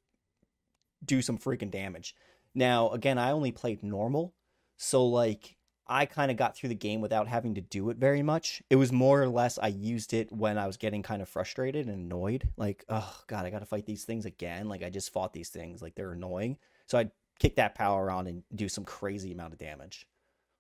do 1.06 1.22
some 1.22 1.38
freaking 1.38 1.72
damage 1.72 2.16
now 2.56 2.90
again 2.92 3.18
i 3.18 3.32
only 3.32 3.52
played 3.52 3.84
normal 3.84 4.34
so 4.78 5.06
like 5.06 5.58
I 5.86 6.06
kind 6.06 6.32
of 6.32 6.38
got 6.38 6.56
through 6.56 6.70
the 6.70 6.76
game 6.76 7.02
without 7.02 7.28
having 7.28 7.56
to 7.56 7.62
do 7.62 7.90
it 7.90 7.98
very 7.98 8.24
much. 8.24 8.64
It 8.70 8.78
was 8.78 8.94
more 8.94 9.22
or 9.22 9.28
less 9.28 9.60
I 9.62 9.68
used 9.68 10.14
it 10.14 10.32
when 10.32 10.58
I 10.58 10.66
was 10.66 10.78
getting 10.78 11.04
kind 11.04 11.22
of 11.22 11.28
frustrated 11.28 11.88
and 11.88 12.06
annoyed. 12.06 12.48
Like, 12.56 12.86
oh 12.88 13.14
god, 13.28 13.46
I 13.46 13.50
got 13.50 13.60
to 13.60 13.66
fight 13.66 13.86
these 13.86 14.06
things 14.06 14.26
again. 14.26 14.70
Like 14.70 14.82
I 14.82 14.90
just 14.90 15.12
fought 15.12 15.34
these 15.34 15.50
things. 15.50 15.82
Like 15.82 15.94
they're 15.96 16.14
annoying. 16.14 16.58
So 16.88 16.98
I'd 16.98 17.12
kick 17.38 17.58
that 17.58 17.76
power 17.76 18.10
on 18.10 18.28
and 18.28 18.44
do 18.56 18.70
some 18.70 18.86
crazy 18.86 19.34
amount 19.34 19.52
of 19.52 19.60
damage. 19.60 20.08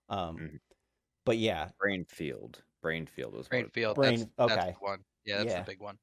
Um, 0.09 0.37
Mhm. 0.37 0.59
but 1.25 1.37
yeah, 1.37 1.69
brain 1.79 2.03
field. 2.03 2.61
Brain 2.81 3.05
field 3.05 3.33
was 3.33 3.47
Brain 3.47 3.69
field. 3.69 3.95
Brain- 3.95 4.19
that's, 4.19 4.29
okay. 4.39 4.55
That's 4.55 4.77
the 4.77 4.83
one. 4.83 5.05
Yeah, 5.23 5.37
that's 5.37 5.51
Yeah. 5.51 5.59
the 5.61 5.71
big 5.71 5.79
one. 5.79 5.97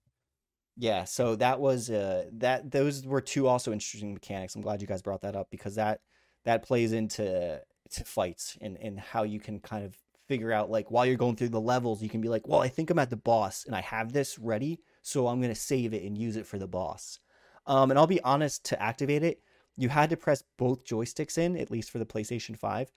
Yeah. 0.77 1.05
So 1.05 1.37
that 1.37 1.61
was 1.61 1.91
uh 1.91 2.27
that 2.35 2.71
those 2.71 3.05
were 3.07 3.21
two 3.21 3.47
also 3.47 3.73
interesting 3.73 4.15
mechanics. 4.15 4.55
I'm 4.55 4.63
glad 4.63 4.81
you 4.81 4.89
guys 4.89 5.03
brought 5.03 5.23
that 5.23 5.37
up 5.37 5.49
because 5.51 5.75
that 5.75 6.01
that 6.45 6.63
plays 6.63 6.93
into 6.93 7.61
to 7.91 8.05
fights 8.05 8.57
and 8.61 8.77
and 8.81 8.99
how 8.99 9.23
you 9.25 9.41
can 9.41 9.61
kind 9.61 9.85
of 9.85 9.97
figure 10.29 10.53
out 10.53 10.71
like 10.71 10.91
while 10.91 11.05
you're 11.05 11.17
going 11.17 11.35
through 11.35 11.49
the 11.49 11.61
levels 11.61 12.03
you 12.03 12.09
can 12.09 12.21
be 12.21 12.29
like 12.29 12.47
well 12.47 12.61
i 12.61 12.69
think 12.69 12.89
i'm 12.89 13.01
at 13.01 13.11
the 13.11 13.17
boss 13.17 13.65
and 13.65 13.75
i 13.75 13.81
have 13.81 14.13
this 14.13 14.39
ready 14.39 14.79
so 15.03 15.27
i'm 15.27 15.41
going 15.41 15.53
to 15.53 15.61
save 15.61 15.93
it 15.93 16.05
and 16.05 16.17
use 16.17 16.37
it 16.37 16.47
for 16.47 16.57
the 16.57 16.69
boss 16.69 17.19
um 17.67 17.91
and 17.91 17.99
i'll 17.99 18.07
be 18.07 18.23
honest 18.23 18.65
to 18.65 18.81
activate 18.81 19.25
it 19.25 19.41
you 19.77 19.89
had 19.89 20.09
to 20.09 20.17
press 20.17 20.45
both 20.57 20.85
joysticks 20.85 21.37
in 21.37 21.57
at 21.57 21.71
least 21.71 21.91
for 21.91 21.99
the 21.99 22.07
playstation 22.07 22.57
5 22.57 22.93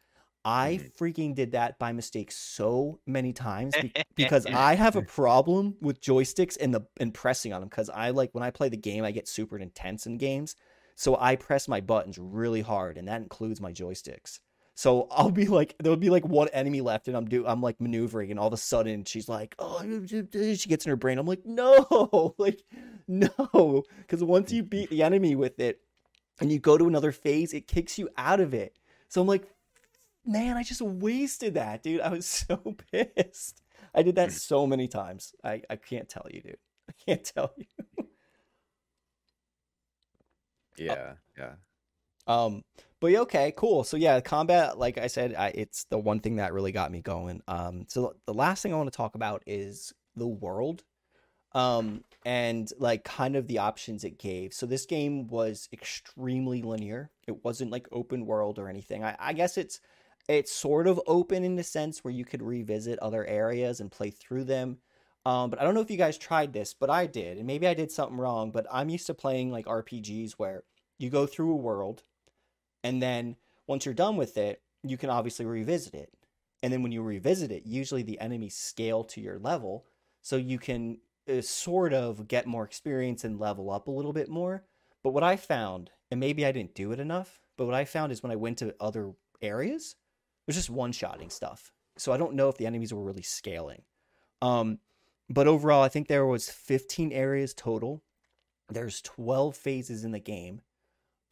i 0.46 0.80
Mhm. 0.82 0.96
freaking 0.98 1.36
did 1.36 1.52
that 1.54 1.80
by 1.80 1.91
mistake 1.91 2.32
so 2.32 3.00
many 3.06 3.34
times 3.34 3.76
be- 3.82 3.91
because 4.16 4.46
i 4.48 4.76
have 4.76 4.96
a 4.96 5.02
problem 5.02 5.76
with 5.82 6.02
joysticks 6.02 6.58
and 6.60 6.74
the 6.74 6.82
and 7.00 7.14
pressing 7.14 7.54
on 7.54 7.62
them 7.62 7.70
because 7.70 7.89
i 7.89 8.10
like 8.10 8.34
when 8.34 8.44
i 8.44 8.52
play 8.52 8.70
the 8.70 8.78
game 8.78 9.04
i 9.04 9.12
get 9.12 9.28
super 9.28 9.58
intense 9.58 10.06
in 10.06 10.18
games 10.18 10.56
so 10.96 11.18
i 11.20 11.36
press 11.36 11.68
my 11.68 11.82
buttons 11.82 12.18
really 12.20 12.62
hard 12.62 12.98
and 12.98 13.08
that 13.08 13.22
includes 13.22 13.60
my 13.62 13.72
joysticks 13.72 14.39
so 14.76 15.08
I'll 15.12 15.30
be 15.30 15.46
like, 15.46 15.76
there'll 15.78 15.98
be 15.98 16.10
like 16.10 16.26
one 16.26 16.48
enemy 16.48 16.82
left, 16.82 17.08
and 17.08 17.16
I'm 17.16 17.26
do 17.26 17.46
I'm 17.46 17.62
like 17.62 17.80
maneuvering, 17.80 18.32
and 18.32 18.39
all 18.39 18.48
of 18.48 18.54
a 18.54 18.58
sudden 18.58 19.06
she's 19.06 19.30
like, 19.30 19.54
oh, 19.60 19.84
she 20.08 20.68
gets 20.68 20.84
in 20.84 20.89
her 20.89 20.96
brain. 20.96 21.20
I'm 21.20 21.28
like, 21.28 21.46
no, 21.46 22.34
like, 22.39 22.60
no, 23.08 23.84
because 24.00 24.24
once 24.24 24.52
you 24.52 24.64
beat 24.64 24.89
the 24.89 25.04
enemy 25.04 25.36
with 25.36 25.60
it, 25.60 25.80
and 26.41 26.52
you 26.52 26.58
go 26.58 26.76
to 26.76 26.88
another 26.88 27.12
phase, 27.12 27.54
it 27.54 27.68
kicks 27.68 28.00
you 28.00 28.10
out 28.18 28.39
of 28.39 28.56
it. 28.56 28.80
So 29.10 29.22
I'm 29.22 29.28
like, 29.28 29.48
man, 30.26 30.57
I 30.57 30.63
just 30.63 30.82
wasted 30.82 31.55
that, 31.55 31.84
dude. 31.84 32.01
I 32.01 32.09
was 32.09 32.26
so 32.47 32.76
pissed. 32.91 33.61
I 33.93 34.01
did 34.01 34.15
that 34.15 34.32
so 34.32 34.65
many 34.65 34.88
times. 34.88 35.34
I 35.43 35.61
I 35.69 35.76
can't 35.76 36.09
tell 36.09 36.28
you, 36.32 36.41
dude. 36.41 36.57
I 36.89 36.93
can't 37.05 37.24
tell 37.36 37.53
you. 37.57 37.65
Yeah, 40.78 41.13
yeah. 41.38 41.53
Um, 42.26 42.63
but 42.99 43.07
yeah, 43.07 43.19
okay, 43.19 43.53
cool. 43.55 43.84
So 43.84 43.97
yeah, 43.97 44.19
combat, 44.21 44.78
like 44.78 44.97
I 44.97 45.07
said, 45.07 45.36
I, 45.36 45.47
it's 45.49 45.84
the 45.86 45.97
one 45.97 46.19
thing 46.19 46.38
that 46.38 46.53
really 46.53 46.71
got 46.71 46.91
me 46.91 47.01
going. 47.01 47.41
Um, 47.47 47.86
so 47.89 48.15
the 48.26 48.34
last 48.34 48.63
thing 48.63 48.74
I 48.74 48.78
want 48.78 48.91
to 48.91 48.95
talk 48.95 49.15
about 49.15 49.43
is 49.45 49.93
the 50.15 50.28
world, 50.28 50.84
um, 51.51 52.03
and 52.26 52.71
like 52.80 53.03
kind 53.03 53.36
of 53.36 53.47
the 53.47 53.59
options 53.59 54.03
it 54.03 54.17
gave. 54.17 54.53
So 54.53 54.65
this 54.65 54.86
game 54.86 55.28
was 55.28 55.67
extremely 55.74 56.61
linear. 56.61 57.11
It 57.28 57.43
wasn't 57.43 57.71
like 57.71 57.88
open 57.91 58.26
world 58.26 58.57
or 58.57 58.69
anything. 58.69 59.03
I, 59.03 59.15
I 59.19 59.34
guess 59.34 59.57
it's 59.57 59.82
it's 60.28 60.51
sort 60.51 60.88
of 60.88 61.01
open 61.05 61.43
in 61.43 61.55
the 61.55 61.63
sense 61.63 62.03
where 62.03 62.13
you 62.13 62.26
could 62.26 62.41
revisit 62.41 62.99
other 62.99 63.26
areas 63.26 63.80
and 63.80 63.91
play 63.91 64.09
through 64.09 64.45
them. 64.45 64.78
Um, 65.26 65.49
but 65.49 65.59
I 65.59 65.63
don't 65.63 65.74
know 65.74 65.82
if 65.82 65.91
you 65.91 65.97
guys 65.97 66.17
tried 66.17 66.53
this, 66.53 66.74
but 66.74 66.89
I 66.89 67.05
did, 67.05 67.38
and 67.38 67.47
maybe 67.47 67.67
I 67.67 67.74
did 67.74 67.91
something 67.91 68.17
wrong. 68.17 68.51
But 68.51 68.67
I'm 68.71 68.89
used 68.89 69.07
to 69.07 69.13
playing 69.13 69.51
like 69.51 69.65
RPGs 69.65 70.34
where 70.34 70.63
you 70.97 71.09
go 71.09 71.26
through 71.26 71.51
a 71.51 71.57
world 71.57 72.03
and 72.84 73.01
then 73.01 73.38
once 73.67 73.86
you're 73.86 73.93
done 73.93 74.17
with 74.17 74.38
it, 74.38 74.61
you 74.84 74.97
can 74.97 75.09
obviously 75.09 75.45
revisit 75.45 75.93
it. 75.93 76.13
And 76.61 76.71
then 76.71 76.84
when 76.84 76.91
you 76.91 77.01
revisit 77.01 77.51
it, 77.51 77.65
usually 77.65 78.03
the 78.03 78.19
enemies 78.19 78.55
scale 78.55 79.03
to 79.05 79.21
your 79.21 79.39
level. 79.39 79.86
So 80.21 80.36
you 80.36 80.59
can 80.59 80.99
uh, 81.30 81.41
sort 81.41 81.93
of 81.93 82.28
get 82.28 82.45
more 82.45 82.63
experience 82.63 83.24
and 83.24 83.39
level 83.39 83.71
up 83.71 83.88
a 83.88 83.91
little 83.91 84.13
bit 84.13 84.30
more. 84.30 84.63
But 85.03 85.11
what 85.11 85.24
I 85.24 85.36
found, 85.36 85.91
and 86.11 86.19
maybe 86.19 86.45
I 86.45 86.51
didn't 86.51 86.76
do 86.76 86.91
it 86.91 86.99
enough, 86.99 87.39
but 87.57 87.65
what 87.65 87.76
I 87.76 87.86
found 87.86 88.11
is 88.11 88.24
when 88.24 88.32
I 88.32 88.38
went 88.38 88.57
to 88.59 88.76
other 88.80 89.11
areas, 89.41 89.95
it 90.46 90.48
was 90.48 90.56
just 90.56 90.70
one 90.70 90.91
shotting 90.91 91.30
stuff. 91.30 91.72
So 91.98 92.12
I 92.12 92.18
don't 92.18 92.36
know 92.36 92.50
if 92.50 92.58
the 92.58 92.66
enemies 92.66 92.94
were 92.94 93.04
really 93.04 93.22
scaling. 93.22 93.84
Um, 94.41 94.80
but 95.30 95.48
overall, 95.48 95.84
I 95.84 95.89
think 95.89 96.08
there 96.08 96.26
was 96.26 96.50
15 96.50 97.12
areas 97.12 97.54
total. 97.54 98.04
There's 98.70 99.02
12 99.02 99.56
phases 99.56 100.04
in 100.04 100.12
the 100.12 100.20
game 100.20 100.62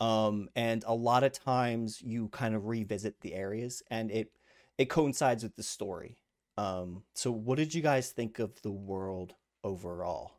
um, 0.02 0.50
and 0.56 0.84
a 0.88 0.96
lot 0.96 1.24
of 1.24 1.32
times 1.32 2.02
you 2.02 2.28
kind 2.30 2.56
of 2.56 2.66
revisit 2.66 3.22
the 3.22 3.36
areas 3.36 3.84
and 3.90 4.12
it 4.12 4.32
it 4.78 4.90
coincides 4.90 5.44
with 5.44 5.56
the 5.56 5.64
story 5.64 6.18
um, 6.58 7.04
so 7.14 7.32
what 7.32 7.58
did 7.58 7.74
you 7.74 7.82
guys 7.82 8.12
think 8.12 8.40
of 8.40 8.62
the 8.64 8.72
world 8.72 9.36
overall 9.64 10.34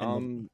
And 0.00 0.10
Um, 0.10 0.50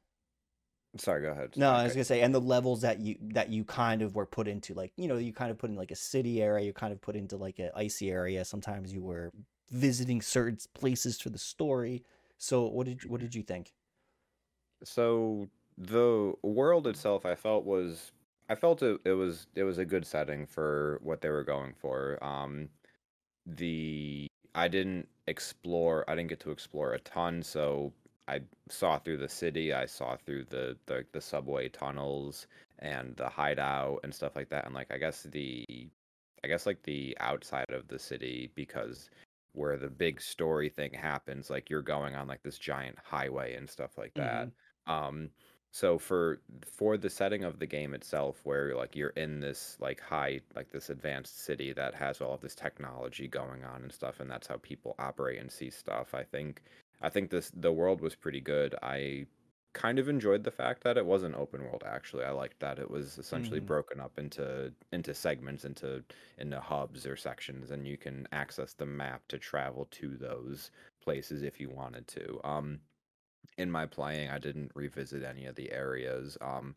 sorry, 0.97 1.21
go 1.21 1.31
ahead. 1.31 1.55
no 1.55 1.71
i 1.71 1.83
was 1.83 1.93
gonna 1.93 2.03
say 2.03 2.21
and 2.21 2.33
the 2.33 2.41
levels 2.41 2.81
that 2.81 2.99
you 2.99 3.15
that 3.21 3.49
you 3.49 3.63
kind 3.63 4.01
of 4.01 4.15
were 4.15 4.25
put 4.25 4.47
into 4.47 4.73
like 4.73 4.91
you 4.97 5.07
know 5.07 5.17
you 5.17 5.33
kind 5.33 5.51
of 5.51 5.57
put 5.57 5.69
in 5.69 5.75
like 5.75 5.91
a 5.91 5.95
city 5.95 6.41
area 6.41 6.65
you 6.65 6.73
kind 6.73 6.93
of 6.93 7.01
put 7.01 7.15
into 7.15 7.37
like 7.37 7.59
an 7.59 7.69
icy 7.75 8.09
area 8.11 8.43
sometimes 8.45 8.93
you 8.93 9.01
were 9.01 9.31
visiting 9.69 10.21
certain 10.21 10.57
places 10.73 11.19
for 11.19 11.29
the 11.29 11.37
story 11.37 12.03
so 12.37 12.67
what 12.67 12.85
did 12.87 13.05
what 13.05 13.21
did 13.21 13.33
you 13.35 13.43
think 13.43 13.73
So 14.83 15.49
the 15.77 16.33
world 16.43 16.87
itself, 16.87 17.25
I 17.25 17.35
felt 17.35 17.65
was, 17.65 18.11
I 18.49 18.55
felt 18.55 18.81
it, 18.83 18.99
it 19.05 19.13
was, 19.13 19.47
it 19.55 19.63
was 19.63 19.77
a 19.77 19.85
good 19.85 20.05
setting 20.05 20.45
for 20.45 20.99
what 21.03 21.21
they 21.21 21.29
were 21.29 21.43
going 21.43 21.73
for. 21.73 22.23
Um, 22.23 22.69
the 23.45 24.27
I 24.55 24.67
didn't 24.67 25.07
explore, 25.27 26.05
I 26.09 26.15
didn't 26.15 26.29
get 26.29 26.39
to 26.41 26.51
explore 26.51 26.93
a 26.93 26.99
ton, 26.99 27.43
so 27.43 27.93
I 28.27 28.41
saw 28.69 28.99
through 28.99 29.17
the 29.17 29.29
city, 29.29 29.73
I 29.73 29.85
saw 29.85 30.15
through 30.15 30.45
the, 30.45 30.77
the 30.85 31.05
the 31.11 31.21
subway 31.21 31.69
tunnels 31.69 32.47
and 32.79 33.15
the 33.17 33.29
hideout 33.29 33.99
and 34.03 34.13
stuff 34.13 34.35
like 34.35 34.49
that. 34.49 34.65
And 34.65 34.75
like 34.75 34.91
I 34.91 34.97
guess 34.97 35.23
the 35.23 35.65
I 36.43 36.47
guess 36.47 36.65
like 36.65 36.83
the 36.83 37.17
outside 37.19 37.71
of 37.71 37.87
the 37.87 37.99
city 37.99 38.51
because 38.55 39.09
where 39.53 39.77
the 39.77 39.89
big 39.89 40.21
story 40.21 40.69
thing 40.69 40.93
happens, 40.93 41.49
like 41.49 41.69
you're 41.69 41.81
going 41.81 42.15
on 42.15 42.27
like 42.27 42.41
this 42.43 42.57
giant 42.57 42.97
highway 43.03 43.55
and 43.55 43.69
stuff 43.69 43.97
like 43.97 44.13
that. 44.15 44.49
Um 44.87 45.29
so 45.71 45.97
for 45.97 46.41
for 46.63 46.97
the 46.97 47.09
setting 47.09 47.43
of 47.43 47.59
the 47.59 47.65
game 47.65 47.93
itself 47.93 48.41
where 48.43 48.75
like 48.75 48.95
you're 48.95 49.09
in 49.11 49.39
this 49.39 49.77
like 49.79 50.01
high 50.01 50.41
like 50.55 50.69
this 50.71 50.89
advanced 50.89 51.43
city 51.43 51.71
that 51.73 51.95
has 51.95 52.19
all 52.21 52.33
of 52.33 52.41
this 52.41 52.55
technology 52.55 53.27
going 53.27 53.63
on 53.63 53.81
and 53.83 53.91
stuff 53.91 54.19
and 54.19 54.29
that's 54.29 54.47
how 54.47 54.57
people 54.57 54.95
operate 54.99 55.39
and 55.39 55.49
see 55.51 55.69
stuff 55.69 56.13
i 56.13 56.23
think 56.23 56.61
i 57.01 57.09
think 57.09 57.29
this 57.29 57.51
the 57.51 57.71
world 57.71 58.01
was 58.01 58.15
pretty 58.15 58.41
good. 58.41 58.75
I 58.81 59.27
kind 59.73 59.99
of 59.99 60.09
enjoyed 60.09 60.43
the 60.43 60.51
fact 60.51 60.83
that 60.83 60.97
it 60.97 61.05
wasn't 61.05 61.35
open 61.35 61.63
world 61.63 61.83
actually. 61.85 62.25
I 62.25 62.31
liked 62.31 62.59
that 62.59 62.77
it 62.77 62.89
was 62.91 63.17
essentially 63.17 63.59
Mhm. 63.59 63.71
broken 63.73 63.99
up 64.01 64.19
into 64.19 64.73
into 64.91 65.13
segments 65.13 65.63
into 65.65 66.03
into 66.37 66.59
hubs 66.59 67.05
or 67.07 67.15
sections 67.15 67.71
and 67.71 67.87
you 67.87 67.97
can 67.97 68.27
access 68.33 68.73
the 68.73 68.85
map 68.85 69.27
to 69.29 69.39
travel 69.39 69.85
to 69.91 70.17
those 70.17 70.71
places 71.01 71.41
if 71.43 71.59
you 71.59 71.69
wanted 71.69 72.07
to. 72.09 72.41
Um 72.47 72.81
in 73.57 73.69
my 73.71 73.85
playing 73.85 74.29
i 74.29 74.37
didn't 74.39 74.71
revisit 74.75 75.23
any 75.23 75.45
of 75.45 75.55
the 75.55 75.71
areas 75.71 76.37
um 76.41 76.75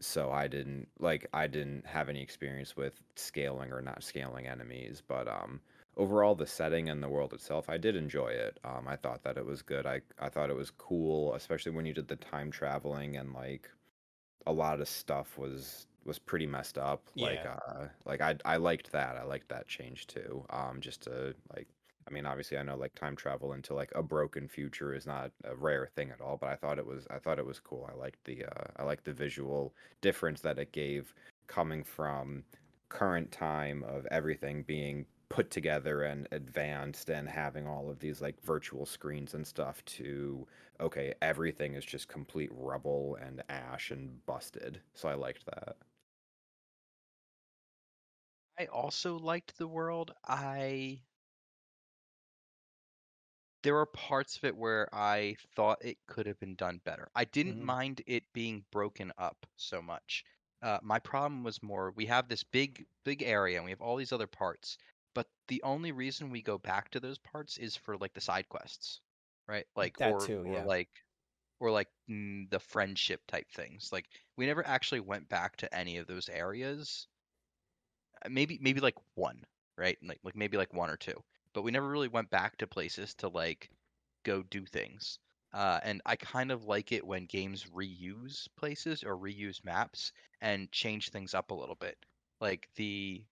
so 0.00 0.30
i 0.32 0.46
didn't 0.48 0.88
like 0.98 1.26
i 1.32 1.46
didn't 1.46 1.86
have 1.86 2.08
any 2.08 2.22
experience 2.22 2.76
with 2.76 3.02
scaling 3.16 3.72
or 3.72 3.82
not 3.82 4.02
scaling 4.04 4.46
enemies 4.46 5.02
but 5.06 5.28
um 5.28 5.60
overall 5.96 6.34
the 6.34 6.46
setting 6.46 6.88
and 6.88 7.02
the 7.02 7.08
world 7.08 7.32
itself 7.32 7.68
i 7.68 7.76
did 7.78 7.96
enjoy 7.96 8.28
it. 8.28 8.58
Um 8.64 8.86
i 8.88 8.96
thought 8.96 9.22
that 9.24 9.36
it 9.38 9.46
was 9.46 9.62
good. 9.62 9.86
I 9.86 10.02
i 10.18 10.28
thought 10.28 10.50
it 10.50 10.56
was 10.56 10.70
cool 10.70 11.34
especially 11.34 11.72
when 11.72 11.86
you 11.86 11.94
did 11.94 12.08
the 12.08 12.16
time 12.16 12.50
traveling 12.50 13.16
and 13.16 13.32
like 13.32 13.70
a 14.46 14.52
lot 14.52 14.80
of 14.80 14.88
stuff 14.88 15.38
was 15.38 15.86
was 16.04 16.18
pretty 16.18 16.46
messed 16.46 16.78
up. 16.78 17.08
Like 17.18 17.44
Yeah. 17.44 17.46
uh 17.46 17.88
like 18.04 18.20
i 18.20 18.36
i 18.44 18.56
liked 18.56 18.92
that. 18.92 19.16
I 19.16 19.24
liked 19.24 19.48
that 19.48 19.68
change 19.68 20.06
too. 20.06 20.44
Um 20.50 20.80
just 20.80 21.02
to 21.02 21.34
like 21.54 21.68
I 22.08 22.12
mean, 22.12 22.24
obviously, 22.24 22.56
I 22.56 22.62
know 22.62 22.76
like 22.76 22.94
time 22.94 23.16
travel 23.16 23.52
into 23.52 23.74
like 23.74 23.90
a 23.96 24.02
broken 24.02 24.46
future 24.48 24.94
is 24.94 25.06
not 25.06 25.32
a 25.44 25.56
rare 25.56 25.86
thing 25.88 26.10
at 26.12 26.20
all, 26.20 26.36
but 26.36 26.48
I 26.50 26.54
thought 26.56 26.78
it 26.78 26.86
was 26.86 27.06
I 27.10 27.18
thought 27.18 27.38
it 27.40 27.46
was 27.46 27.58
cool. 27.60 27.88
I 27.90 27.94
liked 27.94 28.22
the 28.24 28.44
uh, 28.44 28.64
I 28.76 28.84
liked 28.84 29.04
the 29.04 29.12
visual 29.12 29.74
difference 30.02 30.40
that 30.42 30.58
it 30.58 30.70
gave 30.72 31.14
coming 31.48 31.82
from 31.82 32.44
current 32.88 33.32
time 33.32 33.82
of 33.84 34.06
everything 34.06 34.62
being 34.62 35.06
put 35.28 35.50
together 35.50 36.02
and 36.02 36.28
advanced 36.32 37.10
and 37.10 37.28
having 37.28 37.66
all 37.66 37.90
of 37.90 37.98
these 38.00 38.20
like 38.20 38.40
virtual 38.42 38.86
screens 38.86 39.34
and 39.34 39.46
stuff 39.46 39.84
to 39.84 40.46
okay, 40.80 41.14
everything 41.22 41.74
is 41.74 41.84
just 41.84 42.08
complete 42.08 42.50
rubble 42.52 43.16
and 43.16 43.42
ash 43.48 43.90
and 43.90 44.24
busted. 44.26 44.82
So 44.94 45.08
I 45.08 45.14
liked 45.14 45.46
that. 45.46 45.76
I 48.58 48.66
also 48.66 49.18
liked 49.18 49.56
the 49.56 49.66
world. 49.66 50.12
I 50.22 51.06
there 53.62 53.74
were 53.74 53.86
parts 53.86 54.36
of 54.36 54.44
it 54.44 54.56
where 54.56 54.88
I 54.94 55.36
thought 55.54 55.84
it 55.84 55.98
could 56.06 56.26
have 56.26 56.38
been 56.38 56.54
done 56.56 56.78
better. 56.84 57.08
I 57.14 57.24
didn't 57.24 57.60
Mhm. 57.60 57.60
mind 57.60 58.02
it 58.06 58.32
being 58.32 58.64
broken 58.70 59.12
up 59.18 59.46
so 59.56 59.82
much. 59.82 60.24
Uh, 60.62 60.78
my 60.82 60.98
problem 60.98 61.42
was 61.42 61.62
more 61.62 61.90
we 61.92 62.06
have 62.06 62.28
this 62.28 62.44
big 62.44 62.86
big 63.04 63.22
area 63.22 63.56
and 63.56 63.64
we 63.64 63.70
have 63.72 63.80
all 63.82 63.96
these 63.96 64.12
other 64.12 64.26
parts, 64.26 64.78
but 65.16 65.28
the 65.48 65.62
only 65.64 65.92
reason 65.92 66.30
we 66.30 66.42
go 66.42 66.58
back 66.58 66.90
to 66.92 67.00
those 67.00 67.18
parts 67.18 67.58
is 67.58 67.76
for 67.76 67.98
like 67.98 68.14
the 68.14 68.20
side 68.22 68.48
quests, 68.48 69.02
right? 69.48 69.66
Like 69.76 69.98
That 69.98 70.18
or 70.18 70.32
too, 70.32 70.44
or 70.44 70.60
like 70.62 70.90
or 71.60 71.70
like 71.72 71.88
mm, 72.10 72.50
the 72.50 72.60
friendship 72.60 73.26
type 73.26 73.50
things. 73.50 73.92
Like 73.92 74.06
we 74.36 74.46
never 74.46 74.66
actually 74.66 75.00
went 75.00 75.28
back 75.28 75.56
to 75.58 75.74
any 75.74 75.98
of 75.98 76.06
those 76.08 76.28
areas 76.30 77.08
uh, 78.24 78.30
maybe 78.30 78.58
maybe 78.60 78.80
like 78.80 78.96
one, 79.14 79.44
right? 79.76 79.98
Like 80.02 80.20
like 80.24 80.36
maybe 80.36 80.56
like 80.58 80.74
one 80.74 80.90
or 80.90 80.96
two. 80.96 81.22
But 81.54 81.62
we 81.62 81.72
never 81.72 81.88
really 81.88 82.08
went 82.08 82.30
back 82.30 82.58
to 82.58 82.66
places 82.66 83.14
to 83.16 83.28
like 83.28 83.70
go 84.24 84.42
do 84.42 84.66
things. 84.66 85.18
Uh, 85.52 85.80
and 85.84 86.02
I 86.06 86.16
kind 86.16 86.52
of 86.52 86.64
like 86.64 86.92
it 86.92 87.06
when 87.06 87.26
games 87.26 87.66
reuse 87.66 88.48
places 88.56 89.04
or 89.04 89.16
reuse 89.16 89.64
maps 89.64 90.12
and 90.40 90.70
change 90.72 91.10
things 91.10 91.34
up 91.34 91.50
a 91.50 91.54
little 91.54 91.76
bit. 91.76 91.96
Like 92.40 92.68
the 92.76 93.24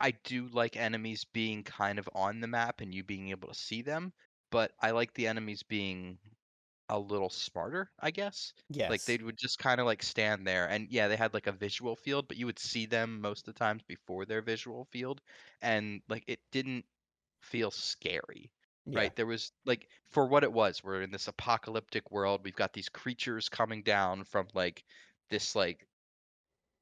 I 0.00 0.12
do 0.12 0.48
like 0.48 0.76
enemies 0.76 1.24
being 1.24 1.62
kind 1.64 1.98
of 1.98 2.08
on 2.14 2.40
the 2.40 2.46
map 2.48 2.80
and 2.80 2.94
you 2.94 3.04
being 3.04 3.30
able 3.30 3.48
to 3.48 3.54
see 3.54 3.82
them, 3.82 4.12
but 4.50 4.72
I 4.80 4.90
like 4.92 5.12
the 5.14 5.26
enemies 5.28 5.62
being 5.62 6.18
a 6.88 6.98
little 6.98 7.30
smarter, 7.30 7.92
I 8.00 8.10
guess. 8.10 8.52
Yes. 8.68 8.90
Like 8.90 9.04
they 9.04 9.18
would 9.18 9.36
just 9.38 9.58
kind 9.58 9.80
of 9.80 9.86
like 9.86 10.02
stand 10.02 10.46
there, 10.46 10.66
and 10.68 10.88
yeah, 10.90 11.08
they 11.08 11.16
had 11.16 11.34
like 11.34 11.46
a 11.46 11.52
visual 11.52 11.96
field, 11.96 12.28
but 12.28 12.36
you 12.36 12.46
would 12.46 12.58
see 12.58 12.86
them 12.86 13.20
most 13.20 13.46
of 13.48 13.54
the 13.54 13.58
times 13.58 13.82
before 13.86 14.24
their 14.26 14.42
visual 14.42 14.84
field, 14.86 15.20
and 15.62 16.02
like 16.08 16.24
it 16.26 16.40
didn't 16.52 16.84
feel 17.42 17.70
scary, 17.70 18.52
yeah. 18.86 19.00
right? 19.00 19.16
There 19.16 19.26
was 19.26 19.52
like 19.66 19.88
for 20.08 20.26
what 20.26 20.44
it 20.44 20.52
was, 20.52 20.82
we're 20.84 21.02
in 21.02 21.10
this 21.10 21.28
apocalyptic 21.28 22.10
world. 22.10 22.42
We've 22.44 22.54
got 22.56 22.72
these 22.72 22.88
creatures 22.88 23.48
coming 23.48 23.82
down 23.82 24.24
from 24.24 24.48
like 24.54 24.84
this 25.30 25.54
like 25.56 25.86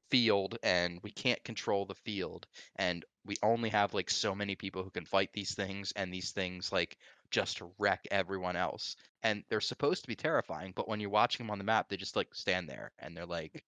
field, 0.09 0.57
and 0.63 0.99
we 1.03 1.11
can't 1.11 1.43
control 1.43 1.85
the 1.85 1.95
field, 1.95 2.47
and 2.77 3.05
we 3.25 3.35
only 3.43 3.69
have 3.69 3.93
like 3.93 4.09
so 4.09 4.35
many 4.35 4.55
people 4.55 4.83
who 4.83 4.91
can 4.91 5.05
fight 5.05 5.29
these 5.33 5.55
things, 5.55 5.91
and 5.95 6.13
these 6.13 6.31
things 6.31 6.71
like 6.71 6.97
just 7.31 7.61
wreck 7.77 8.01
everyone 8.11 8.55
else. 8.55 8.95
And 9.23 9.43
they're 9.49 9.61
supposed 9.61 10.03
to 10.03 10.07
be 10.07 10.15
terrifying, 10.15 10.73
but 10.75 10.87
when 10.87 10.99
you're 10.99 11.09
watching 11.09 11.45
them 11.45 11.51
on 11.51 11.57
the 11.57 11.63
map, 11.63 11.89
they 11.89 11.97
just 11.97 12.15
like 12.15 12.33
stand 12.33 12.69
there 12.69 12.91
and 12.99 13.15
they're 13.15 13.25
like 13.25 13.63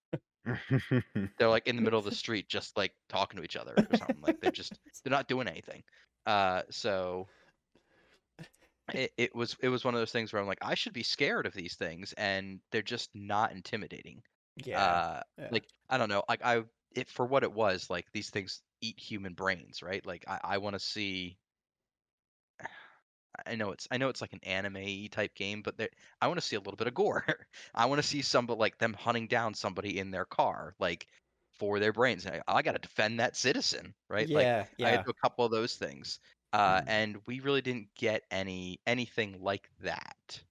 they're 1.37 1.49
like 1.49 1.67
in 1.67 1.75
the 1.75 1.81
middle 1.81 1.99
of 1.99 2.05
the 2.05 2.11
street 2.11 2.47
just 2.49 2.77
like 2.77 2.93
talking 3.09 3.37
to 3.37 3.43
each 3.43 3.55
other 3.57 3.85
or 3.89 3.97
something. 3.97 4.21
like 4.21 4.39
they're 4.41 4.51
just 4.51 4.79
they're 5.03 5.11
not 5.11 5.27
doing 5.27 5.47
anything. 5.47 5.83
Uh 6.25 6.63
so 6.69 7.27
it, 8.93 9.11
it 9.17 9.35
was 9.35 9.55
it 9.61 9.69
was 9.69 9.83
one 9.83 9.93
of 9.93 10.01
those 10.01 10.11
things 10.11 10.31
where 10.33 10.41
I'm 10.41 10.47
like, 10.47 10.59
I 10.61 10.75
should 10.75 10.93
be 10.93 11.03
scared 11.03 11.45
of 11.45 11.53
these 11.53 11.75
things 11.75 12.13
and 12.13 12.59
they're 12.71 12.81
just 12.81 13.09
not 13.13 13.51
intimidating. 13.51 14.21
Yeah. 14.67 14.83
Uh 14.83 15.23
yeah. 15.37 15.47
like 15.51 15.65
I 15.89 15.97
don't 15.97 16.09
know, 16.09 16.23
like 16.29 16.43
I 16.43 16.63
it 16.93 17.09
for 17.09 17.25
what 17.25 17.43
it 17.43 17.51
was, 17.53 17.89
like 17.89 18.11
these 18.13 18.29
things 18.29 18.61
eat 18.81 18.99
human 18.99 19.33
brains, 19.33 19.81
right? 19.83 20.05
Like 20.05 20.25
I, 20.27 20.39
I 20.43 20.57
want 20.57 20.75
to 20.75 20.79
see 20.79 21.37
I 23.45 23.55
know 23.55 23.71
it's 23.71 23.87
I 23.91 23.97
know 23.97 24.09
it's 24.09 24.21
like 24.21 24.33
an 24.33 24.41
anime 24.43 25.07
type 25.09 25.35
game, 25.35 25.61
but 25.61 25.77
there 25.77 25.89
I 26.21 26.27
want 26.27 26.39
to 26.39 26.45
see 26.45 26.55
a 26.55 26.59
little 26.59 26.75
bit 26.75 26.87
of 26.87 26.93
gore. 26.93 27.25
I 27.75 27.85
want 27.85 27.99
to 28.01 28.07
see 28.07 28.21
somebody 28.21 28.59
like 28.59 28.77
them 28.77 28.93
hunting 28.93 29.27
down 29.27 29.53
somebody 29.53 29.99
in 29.99 30.11
their 30.11 30.25
car, 30.25 30.75
like 30.79 31.07
for 31.57 31.79
their 31.79 31.93
brains. 31.93 32.27
I, 32.27 32.41
I 32.47 32.61
got 32.61 32.73
to 32.73 32.79
defend 32.79 33.19
that 33.19 33.35
citizen, 33.37 33.95
right? 34.09 34.29
Like 34.33 34.51
yeah. 34.77 34.87
I 34.87 34.89
had 34.89 35.01
do 35.03 35.09
a 35.11 35.13
couple 35.13 35.45
of 35.45 35.51
those 35.51 35.75
things, 35.77 36.19
uh, 36.53 36.81
Mm. 36.81 36.83
and 36.87 37.17
we 37.27 37.39
really 37.39 37.61
didn't 37.61 37.87
get 37.95 38.23
any 38.31 38.81
anything 38.85 39.41
like 39.41 39.69
that. 39.81 40.43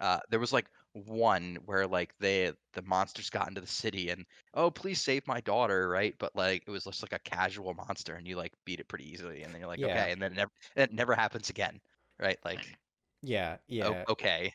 Uh, 0.00 0.20
there 0.30 0.40
was 0.40 0.52
like 0.52 0.66
one 1.04 1.56
where 1.66 1.86
like 1.86 2.14
they 2.18 2.52
the 2.72 2.82
monsters 2.82 3.30
got 3.30 3.48
into 3.48 3.60
the 3.60 3.66
city 3.66 4.10
and 4.10 4.24
oh 4.54 4.70
please 4.70 5.00
save 5.00 5.26
my 5.26 5.40
daughter 5.42 5.88
right 5.88 6.14
but 6.18 6.34
like 6.34 6.64
it 6.66 6.70
was 6.70 6.84
just 6.84 7.02
like 7.02 7.12
a 7.12 7.18
casual 7.30 7.74
monster 7.74 8.14
and 8.14 8.26
you 8.26 8.36
like 8.36 8.52
beat 8.64 8.80
it 8.80 8.88
pretty 8.88 9.08
easily 9.10 9.42
and 9.42 9.52
then 9.54 9.60
you're 9.60 9.68
like 9.68 9.82
Yeah. 9.82 9.94
okay 9.94 10.12
and 10.12 10.22
then 10.22 10.32
it 10.32 10.36
never 10.36 10.50
it 10.76 10.92
never 10.92 11.14
happens 11.14 11.50
again 11.50 11.80
right 12.18 12.38
like 12.44 12.78
Yeah. 13.22 13.58
Yeah. 13.68 14.04
okay 14.08 14.52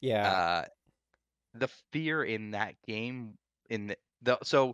Yeah. 0.00 0.24
uh 0.24 0.64
the 1.54 1.68
fear 1.92 2.24
in 2.24 2.52
that 2.52 2.76
game 2.86 3.38
in 3.70 3.88
the, 3.88 3.98
the 4.22 4.38
so 4.44 4.70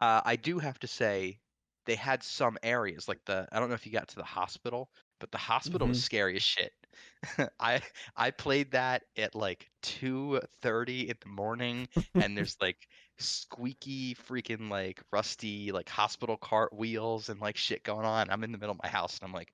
uh 0.00 0.22
i 0.24 0.36
do 0.36 0.58
have 0.58 0.78
to 0.80 0.88
say 0.88 1.40
they 1.86 1.96
had 1.96 2.22
some 2.22 2.58
areas 2.62 3.08
like 3.08 3.20
the 3.26 3.48
i 3.52 3.60
don't 3.60 3.68
know 3.68 3.74
if 3.76 3.86
you 3.86 3.92
got 3.92 4.08
to 4.08 4.16
the 4.16 4.24
hospital 4.24 4.90
but 5.20 5.30
the 5.32 5.38
hospital 5.38 5.88
was 5.88 5.98
Mhm. 5.98 6.00
scary 6.00 6.36
as 6.36 6.42
shit 6.44 6.72
i 7.60 7.80
i 8.16 8.30
played 8.30 8.70
that 8.72 9.02
at 9.16 9.34
like 9.34 9.70
2:30 9.82 11.08
in 11.08 11.16
the 11.20 11.28
morning 11.28 11.88
and 12.14 12.36
there's 12.36 12.56
like 12.60 12.88
squeaky 13.18 14.14
freaking 14.14 14.70
like 14.70 15.00
rusty 15.12 15.72
like 15.72 15.88
hospital 15.88 16.36
cart 16.36 16.74
wheels 16.74 17.28
and 17.28 17.40
like 17.40 17.56
shit 17.56 17.82
going 17.82 18.06
on 18.06 18.30
i'm 18.30 18.44
in 18.44 18.52
the 18.52 18.58
middle 18.58 18.74
of 18.74 18.80
my 18.82 18.88
house 18.88 19.18
and 19.18 19.28
i'm 19.28 19.34
like 19.34 19.52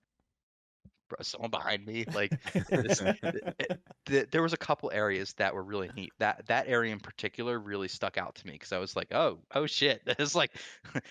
bro 1.12 1.22
someone 1.22 1.50
behind 1.50 1.86
me 1.86 2.04
like 2.14 2.32
this, 2.68 3.00
it, 3.00 3.16
eh, 3.22 3.52
eh, 3.70 3.74
th- 4.06 4.30
there 4.30 4.42
was 4.42 4.52
a 4.52 4.58
couple 4.58 4.90
areas 4.92 5.32
that 5.34 5.54
were 5.54 5.62
really 5.62 5.90
neat. 5.96 6.12
That 6.18 6.46
that 6.46 6.68
area 6.68 6.92
in 6.92 7.00
particular 7.00 7.58
really 7.58 7.88
stuck 7.88 8.18
out 8.18 8.34
to 8.36 8.46
me 8.46 8.54
because 8.54 8.72
I 8.72 8.78
was 8.78 8.96
like, 8.96 9.12
oh, 9.12 9.38
oh 9.54 9.66
shit, 9.66 10.04
this 10.04 10.16
is 10.18 10.34
like, 10.34 10.52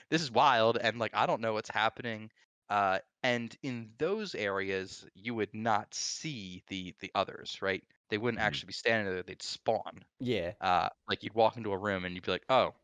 this 0.10 0.22
is 0.22 0.32
wild, 0.32 0.78
and 0.78 1.00
like 1.00 1.12
I 1.14 1.26
don't 1.26 1.42
know 1.42 1.54
what's 1.54 1.70
happening. 1.70 2.32
Uh, 2.72 3.00
and 3.24 3.58
in 3.64 3.94
those 4.00 4.36
areas, 4.36 5.08
you 5.16 5.36
would 5.36 5.54
not 5.56 5.94
see 5.96 6.64
the 6.70 6.96
the 7.02 7.12
others, 7.16 7.62
right? 7.62 7.84
They 8.10 8.18
wouldn't 8.20 8.42
Mhm. 8.42 8.42
actually 8.42 8.68
be 8.70 8.74
standing 8.74 9.14
there; 9.14 9.24
they'd 9.24 9.44
spawn. 9.44 10.06
yeah. 10.20 10.54
Uh, 10.62 10.90
like 11.10 11.24
you'd 11.24 11.34
walk 11.34 11.58
into 11.58 11.72
a 11.72 11.78
room 11.78 12.06
and 12.06 12.16
you'd 12.16 12.26
be 12.26 12.32
like, 12.32 12.46
oh, 12.50 12.76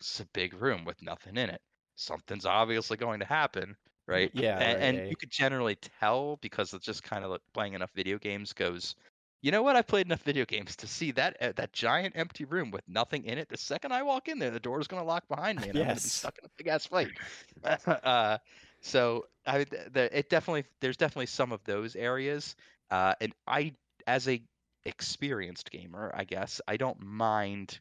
it's 0.00 0.20
a 0.20 0.26
big 0.26 0.54
room 0.54 0.84
with 0.84 1.00
nothing 1.02 1.36
in 1.36 1.50
it. 1.50 1.62
Something's 1.96 2.46
obviously 2.46 2.96
going 2.96 3.20
to 3.20 3.26
happen, 3.26 3.76
right? 4.06 4.32
Yeah. 4.32 4.58
and, 4.58 4.78
right, 4.78 4.84
and 4.98 5.04
yeah, 5.04 5.04
you 5.08 5.16
could 5.16 5.30
generally 5.30 5.76
tell 5.76 6.36
because 6.38 6.74
it's 6.74 6.84
just 6.86 7.02
kind 7.02 7.24
of 7.24 7.30
like 7.30 7.40
playing 7.54 7.74
enough 7.74 7.92
video 7.94 8.18
games 8.18 8.52
goes 8.52 8.94
you 9.42 9.50
know 9.50 9.62
what? 9.62 9.74
I 9.74 9.82
played 9.82 10.06
enough 10.06 10.22
video 10.22 10.44
games 10.44 10.76
to 10.76 10.86
see 10.86 11.10
that 11.12 11.36
uh, 11.42 11.50
that 11.56 11.72
giant 11.72 12.14
empty 12.16 12.44
room 12.44 12.70
with 12.70 12.86
nothing 12.88 13.24
in 13.24 13.38
it. 13.38 13.48
The 13.48 13.56
second 13.56 13.92
I 13.92 14.02
walk 14.04 14.28
in 14.28 14.38
there, 14.38 14.52
the 14.52 14.60
door 14.60 14.78
is 14.80 14.86
going 14.86 15.02
to 15.02 15.06
lock 15.06 15.26
behind 15.28 15.58
me, 15.60 15.68
and 15.68 15.76
I'm 15.78 15.86
going 15.86 15.96
to 15.96 16.00
be 16.02 16.10
stuck 16.10 16.38
in 16.38 16.44
a 16.44 16.50
big 16.56 16.68
ass 16.68 16.86
fight. 16.86 17.12
uh, 17.64 18.38
so 18.82 19.26
I, 19.46 19.64
the, 19.64 20.08
it 20.12 20.28
definitely 20.28 20.64
there's 20.80 20.96
definitely 20.96 21.26
some 21.26 21.52
of 21.52 21.64
those 21.64 21.96
areas, 21.96 22.56
uh, 22.90 23.14
and 23.20 23.34
I, 23.46 23.76
as 24.06 24.28
a 24.28 24.46
experienced 24.84 25.70
gamer, 25.70 26.10
I 26.14 26.24
guess 26.24 26.60
I 26.68 26.76
don't 26.76 27.00
mind 27.00 27.80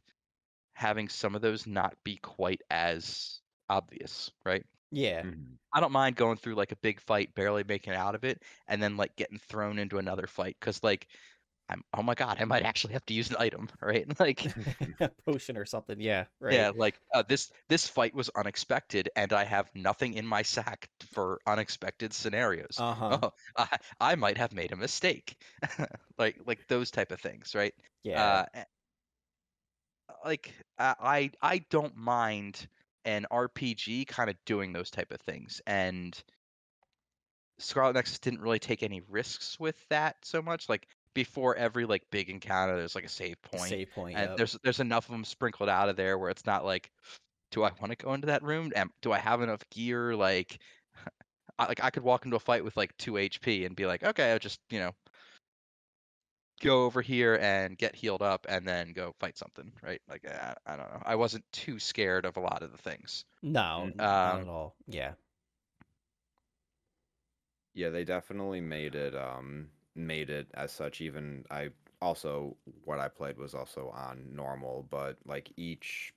having 0.73 1.09
some 1.09 1.35
of 1.35 1.41
those 1.41 1.67
not 1.67 2.03
be 2.03 2.17
quite 2.17 2.61
as 2.71 3.41
obvious, 3.69 4.31
right? 4.45 4.65
Yeah. 4.91 5.25
Mhm. 5.25 5.59
I 5.73 5.79
don't 5.79 5.91
mind 5.93 6.17
going 6.17 6.37
through 6.37 6.55
like 6.55 6.71
a 6.73 6.77
big 6.77 6.99
fight, 6.99 7.33
barely 7.33 7.63
making 7.63 7.93
it 7.93 7.97
out 7.97 8.15
of 8.15 8.23
it, 8.25 8.43
and 8.67 8.81
then 8.83 8.97
like 8.97 9.15
getting 9.15 9.37
thrown 9.37 9.79
into 9.79 9.97
another 9.99 10.27
fight 10.27 10.57
because 10.59 10.83
like 10.83 11.09
I'm 11.71 11.83
oh 11.93 12.03
my 12.03 12.15
god, 12.15 12.37
I 12.39 12.45
might 12.45 12.63
actually 12.63 12.93
have 12.93 13.05
to 13.05 13.13
use 13.13 13.29
an 13.29 13.37
item, 13.39 13.69
right? 13.81 14.05
Like 14.19 14.45
A 14.99 15.09
potion 15.25 15.57
or 15.57 15.65
something. 15.65 15.99
Yeah. 15.99 16.25
Right. 16.39 16.53
yeah, 16.53 16.71
like 16.75 16.99
uh, 17.13 17.23
this 17.27 17.51
this 17.69 17.87
fight 17.87 18.13
was 18.13 18.29
unexpected, 18.35 19.09
and 19.15 19.31
I 19.33 19.45
have 19.45 19.69
nothing 19.73 20.13
in 20.15 20.27
my 20.27 20.41
sack 20.41 20.89
for 21.13 21.39
unexpected 21.47 22.13
scenarios. 22.13 22.77
Uh 22.77 22.93
huh. 22.93 23.19
Oh, 23.21 23.31
I, 23.57 23.77
I 23.99 24.15
might 24.15 24.37
have 24.37 24.53
made 24.53 24.71
a 24.73 24.75
mistake, 24.75 25.37
like 26.17 26.37
like 26.45 26.67
those 26.67 26.91
type 26.91 27.11
of 27.11 27.21
things, 27.21 27.55
right? 27.55 27.73
Yeah. 28.03 28.45
Uh, 28.55 28.63
like 30.25 30.53
I 30.77 30.95
I 30.99 31.31
I 31.41 31.57
don't 31.69 31.95
mind 31.95 32.67
an 33.05 33.25
RPG 33.31 34.07
kind 34.07 34.29
of 34.29 34.35
doing 34.45 34.73
those 34.73 34.91
type 34.91 35.11
of 35.11 35.21
things, 35.21 35.61
and 35.65 36.21
Scarlet 37.61 37.93
Nexus 37.93 38.19
didn't 38.19 38.41
really 38.41 38.59
take 38.59 38.83
any 38.83 39.01
risks 39.09 39.59
with 39.59 39.77
that 39.89 40.17
so 40.23 40.41
much. 40.41 40.67
Like 40.67 40.87
before 41.13 41.55
every 41.55 41.85
like 41.85 42.03
big 42.11 42.29
encounter, 42.29 42.77
there's 42.77 42.95
like 42.95 43.05
a 43.05 43.09
save 43.09 43.41
point, 43.41 43.69
Save 43.69 43.91
point. 43.91 44.17
and 44.17 44.29
yep. 44.29 44.37
there's 44.37 44.57
there's 44.63 44.79
enough 44.79 45.05
of 45.05 45.11
them 45.11 45.25
sprinkled 45.25 45.69
out 45.69 45.89
of 45.89 45.95
there 45.95 46.17
where 46.17 46.29
it's 46.29 46.45
not 46.45 46.65
like, 46.65 46.91
do 47.51 47.63
I 47.63 47.71
want 47.79 47.91
to 47.91 47.95
go 47.95 48.13
into 48.13 48.27
that 48.27 48.43
room? 48.43 48.71
Am, 48.75 48.91
do 49.01 49.11
I 49.11 49.19
have 49.19 49.41
enough 49.41 49.61
gear? 49.69 50.15
Like, 50.15 50.59
I, 51.59 51.67
like 51.67 51.83
I 51.83 51.89
could 51.89 52.03
walk 52.03 52.25
into 52.25 52.37
a 52.37 52.39
fight 52.39 52.63
with 52.63 52.77
like 52.77 52.95
two 52.97 53.13
HP 53.13 53.65
and 53.65 53.75
be 53.75 53.85
like, 53.85 54.03
okay, 54.03 54.31
I'll 54.31 54.39
just 54.39 54.59
you 54.69 54.79
know 54.79 54.91
go 56.61 56.85
over 56.85 57.01
here 57.01 57.39
and 57.41 57.77
get 57.77 57.95
healed 57.95 58.21
up 58.21 58.45
and 58.47 58.67
then 58.67 58.93
go 58.93 59.13
fight 59.19 59.37
something, 59.37 59.71
right? 59.83 60.01
Like 60.07 60.25
I, 60.27 60.55
I 60.65 60.77
don't 60.77 60.91
know. 60.91 61.01
I 61.03 61.15
wasn't 61.15 61.43
too 61.51 61.79
scared 61.79 62.25
of 62.25 62.37
a 62.37 62.39
lot 62.39 62.61
of 62.61 62.71
the 62.71 62.77
things. 62.77 63.25
No, 63.41 63.89
Mm, 63.89 63.95
not 63.95 64.35
um, 64.35 64.41
at 64.41 64.47
all. 64.47 64.75
Yeah. 64.87 65.13
Yeah, 67.73 67.89
they 67.89 68.03
definitely 68.03 68.61
made 68.61 68.95
it 68.95 69.15
um 69.15 69.69
made 69.95 70.29
it 70.29 70.49
as 70.53 70.71
such 70.71 71.01
even 71.01 71.45
I 71.51 71.71
also 72.01 72.57
what 72.83 72.99
I 72.99 73.07
played 73.09 73.37
was 73.37 73.53
also 73.53 73.89
on 73.89 74.35
normal, 74.35 74.83
but 74.83 75.19
like 75.25 75.51
each 75.57 76.13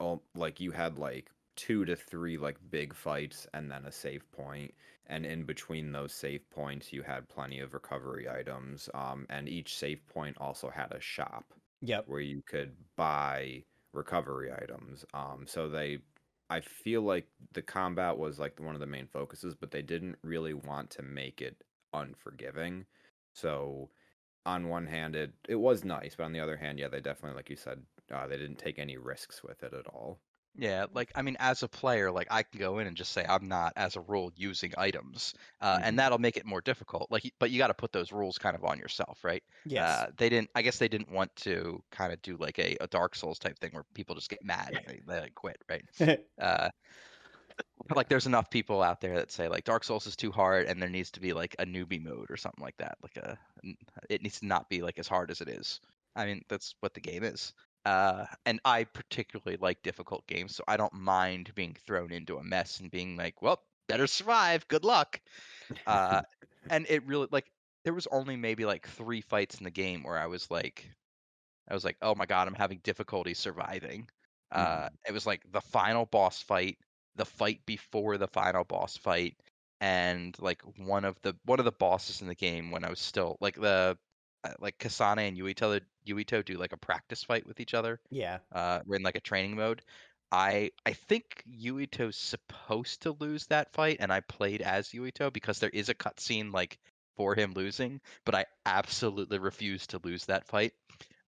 oh 0.00 0.22
like 0.34 0.60
you 0.60 0.70
had 0.72 0.98
like 0.98 1.30
two 1.56 1.84
to 1.84 1.94
three 1.96 2.36
like 2.36 2.58
big 2.70 2.94
fights 2.94 3.46
and 3.54 3.70
then 3.70 3.84
a 3.84 3.92
save 3.92 4.30
point 4.32 4.74
and 5.06 5.24
in 5.24 5.44
between 5.44 5.92
those 5.92 6.12
save 6.12 6.48
points 6.50 6.92
you 6.92 7.02
had 7.02 7.28
plenty 7.28 7.60
of 7.60 7.74
recovery 7.74 8.28
items 8.28 8.88
um 8.94 9.24
and 9.30 9.48
each 9.48 9.76
save 9.76 10.04
point 10.06 10.36
also 10.38 10.68
had 10.68 10.92
a 10.92 11.00
shop 11.00 11.54
Yep. 11.82 12.06
where 12.06 12.20
you 12.20 12.42
could 12.42 12.76
buy 12.96 13.64
recovery 13.92 14.52
items. 14.52 15.04
Um, 15.14 15.46
so 15.46 15.68
they, 15.68 16.00
I 16.50 16.60
feel 16.60 17.02
like 17.02 17.28
the 17.52 17.62
combat 17.62 18.18
was 18.18 18.38
like 18.38 18.60
one 18.60 18.74
of 18.74 18.80
the 18.80 18.86
main 18.86 19.06
focuses, 19.06 19.54
but 19.54 19.70
they 19.70 19.82
didn't 19.82 20.18
really 20.22 20.52
want 20.54 20.90
to 20.90 21.02
make 21.02 21.40
it 21.40 21.64
unforgiving. 21.94 22.86
So 23.32 23.90
on 24.46 24.68
one 24.68 24.86
hand, 24.88 25.16
it 25.16 25.34
it 25.48 25.56
was 25.56 25.84
nice, 25.84 26.16
but 26.16 26.24
on 26.24 26.32
the 26.32 26.40
other 26.40 26.56
hand, 26.58 26.78
yeah, 26.78 26.88
they 26.88 27.00
definitely, 27.00 27.36
like 27.36 27.50
you 27.50 27.56
said, 27.56 27.86
uh, 28.10 28.26
they 28.28 28.38
didn't 28.38 28.58
take 28.58 28.78
any 28.78 28.96
risks 28.98 29.42
with 29.42 29.62
it 29.64 29.74
at 29.74 29.86
all. 29.88 30.20
Yeah, 30.56 30.86
like 30.92 31.10
I 31.16 31.22
mean, 31.22 31.36
as 31.40 31.64
a 31.64 31.68
player, 31.68 32.12
like 32.12 32.28
I 32.30 32.44
can 32.44 32.60
go 32.60 32.78
in 32.78 32.86
and 32.86 32.96
just 32.96 33.10
say 33.12 33.24
I'm 33.28 33.48
not, 33.48 33.72
as 33.74 33.96
a 33.96 34.00
rule, 34.00 34.30
using 34.36 34.72
items, 34.78 35.34
uh, 35.60 35.78
Mhm. 35.78 35.82
and 35.82 35.98
that'll 35.98 36.18
make 36.18 36.36
it 36.36 36.46
more 36.46 36.60
difficult. 36.60 37.10
Like, 37.10 37.24
but 37.40 37.50
you 37.50 37.58
got 37.58 37.68
to 37.68 37.74
put 37.74 37.90
those 37.90 38.12
rules 38.12 38.38
kind 38.38 38.54
of 38.54 38.62
on 38.64 38.78
yourself, 38.78 39.24
right? 39.24 39.42
Yes. 39.64 40.04
Uh, 40.04 40.06
they 40.16 40.28
didn't. 40.28 40.50
I 40.54 40.62
guess 40.62 40.78
they 40.78 40.86
didn't 40.86 41.10
want 41.10 41.34
to 41.36 41.82
kind 41.90 42.12
of 42.12 42.22
do 42.22 42.36
like 42.36 42.60
a, 42.60 42.76
a 42.80 42.86
Dark 42.86 43.16
Souls 43.16 43.40
type 43.40 43.58
thing 43.58 43.72
where 43.72 43.84
people 43.94 44.14
just 44.14 44.30
get 44.30 44.44
mad 44.44 44.74
and 44.76 44.84
they, 44.86 45.00
they 45.04 45.20
like 45.22 45.34
quit, 45.34 45.56
right? 45.68 45.84
Uh, 46.40 46.70
but, 47.86 47.96
like 47.96 48.08
there's 48.08 48.26
enough 48.26 48.50
people 48.50 48.82
out 48.82 49.00
there 49.00 49.16
that 49.16 49.30
say 49.30 49.48
like 49.48 49.64
Dark 49.64 49.84
Souls 49.84 50.06
is 50.06 50.16
too 50.16 50.32
hard 50.32 50.66
and 50.66 50.80
there 50.80 50.88
needs 50.88 51.10
to 51.12 51.20
be 51.20 51.32
like 51.32 51.54
a 51.58 51.66
newbie 51.66 52.02
mode 52.02 52.30
or 52.30 52.36
something 52.36 52.62
like 52.62 52.76
that. 52.78 52.96
Like 53.02 53.16
a 53.16 53.38
it 54.08 54.22
needs 54.22 54.40
to 54.40 54.46
not 54.46 54.68
be 54.68 54.82
like 54.82 54.98
as 54.98 55.08
hard 55.08 55.30
as 55.30 55.40
it 55.40 55.48
is. 55.48 55.80
I 56.16 56.26
mean, 56.26 56.42
that's 56.48 56.74
what 56.80 56.94
the 56.94 57.00
game 57.00 57.24
is. 57.24 57.52
Uh, 57.84 58.24
and 58.46 58.60
I 58.64 58.84
particularly 58.84 59.58
like 59.60 59.82
difficult 59.82 60.26
games, 60.26 60.56
so 60.56 60.64
I 60.66 60.76
don't 60.76 60.94
mind 60.94 61.52
being 61.54 61.74
thrown 61.74 62.12
into 62.12 62.38
a 62.38 62.42
mess 62.44 62.80
and 62.80 62.90
being 62.90 63.16
like, 63.16 63.42
well, 63.42 63.62
better 63.88 64.06
survive. 64.06 64.66
Good 64.68 64.84
luck. 64.84 65.20
Uh, 65.86 66.22
and 66.70 66.86
it 66.88 67.06
really 67.06 67.28
like 67.30 67.50
there 67.84 67.94
was 67.94 68.06
only 68.10 68.36
maybe 68.36 68.64
like 68.64 68.88
three 68.88 69.20
fights 69.20 69.58
in 69.58 69.64
the 69.64 69.70
game 69.70 70.02
where 70.02 70.18
I 70.18 70.26
was 70.26 70.50
like, 70.50 70.88
I 71.68 71.74
was 71.74 71.84
like, 71.84 71.96
oh 72.02 72.14
my 72.14 72.26
god, 72.26 72.48
I'm 72.48 72.54
having 72.54 72.78
difficulty 72.82 73.34
surviving. 73.34 74.08
Uh, 74.50 74.88
it 75.06 75.12
was 75.12 75.26
like 75.26 75.42
the 75.52 75.60
final 75.60 76.06
boss 76.06 76.40
fight, 76.42 76.78
the 77.16 77.24
fight 77.24 77.60
before 77.66 78.18
the 78.18 78.28
final 78.28 78.64
boss 78.64 78.96
fight, 78.96 79.36
and 79.80 80.36
like 80.40 80.62
one 80.78 81.04
of 81.04 81.20
the 81.22 81.36
one 81.44 81.58
of 81.58 81.64
the 81.64 81.72
bosses 81.72 82.20
in 82.20 82.28
the 82.28 82.34
game 82.34 82.70
when 82.70 82.84
I 82.84 82.90
was 82.90 83.00
still 83.00 83.36
like 83.40 83.56
the 83.56 83.98
uh, 84.44 84.52
like 84.60 84.78
Kasane 84.78 85.28
and 85.28 85.36
Yuito 85.36 85.80
Yuito 86.06 86.44
do 86.44 86.54
like 86.54 86.72
a 86.72 86.78
practice 86.78 87.22
fight 87.22 87.46
with 87.46 87.60
each 87.60 87.74
other. 87.74 88.00
yeah. 88.10 88.38
Uh, 88.52 88.80
we're 88.86 88.96
in 88.96 89.02
like 89.02 89.16
a 89.16 89.20
training 89.20 89.56
mode. 89.56 89.82
I 90.32 90.70
I 90.84 90.92
think 90.92 91.44
Yuito's 91.48 92.16
supposed 92.16 93.02
to 93.02 93.12
lose 93.12 93.46
that 93.46 93.72
fight, 93.72 93.98
and 94.00 94.12
I 94.12 94.20
played 94.20 94.62
as 94.62 94.88
Yuito 94.88 95.32
because 95.32 95.58
there 95.58 95.70
is 95.70 95.88
a 95.88 95.94
cutscene 95.94 96.52
like 96.52 96.78
for 97.16 97.34
him 97.34 97.52
losing, 97.52 98.00
but 98.24 98.34
I 98.34 98.46
absolutely 98.66 99.38
refused 99.38 99.90
to 99.90 100.00
lose 100.02 100.24
that 100.26 100.46
fight. 100.46 100.72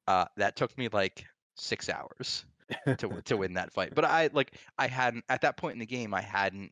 Uh, 0.07 0.25
that 0.38 0.55
took 0.55 0.77
me 0.77 0.89
like 0.89 1.25
six 1.55 1.89
hours 1.89 2.45
to 2.97 3.21
to 3.26 3.38
win 3.38 3.53
that 3.53 3.74
fight. 3.74 3.93
But 3.95 4.05
I 4.05 4.30
like 4.34 4.57
I 4.78 4.88
hadn't 4.88 5.26
at 5.30 5.41
that 5.41 5.57
point 5.57 5.74
in 5.74 5.80
the 5.80 5.86
game 5.86 6.13
I 6.13 6.21
hadn't 6.21 6.71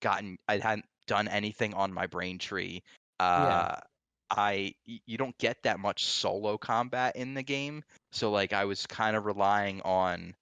gotten 0.00 0.38
I 0.48 0.58
hadn't 0.58 0.86
done 1.06 1.28
anything 1.28 1.74
on 1.74 1.92
my 1.92 2.06
brain 2.06 2.38
tree. 2.38 2.82
Uh 3.20 3.76
I 4.30 4.74
y- 4.86 5.00
you 5.06 5.18
don't 5.18 5.36
get 5.38 5.62
that 5.62 5.78
much 5.80 6.04
solo 6.04 6.58
combat 6.58 7.16
in 7.16 7.34
the 7.34 7.42
game. 7.42 7.82
So 8.12 8.30
like 8.30 8.52
I 8.52 8.64
was 8.64 8.86
kind 8.86 9.16
of 9.16 9.26
relying 9.26 9.80
on 9.82 10.34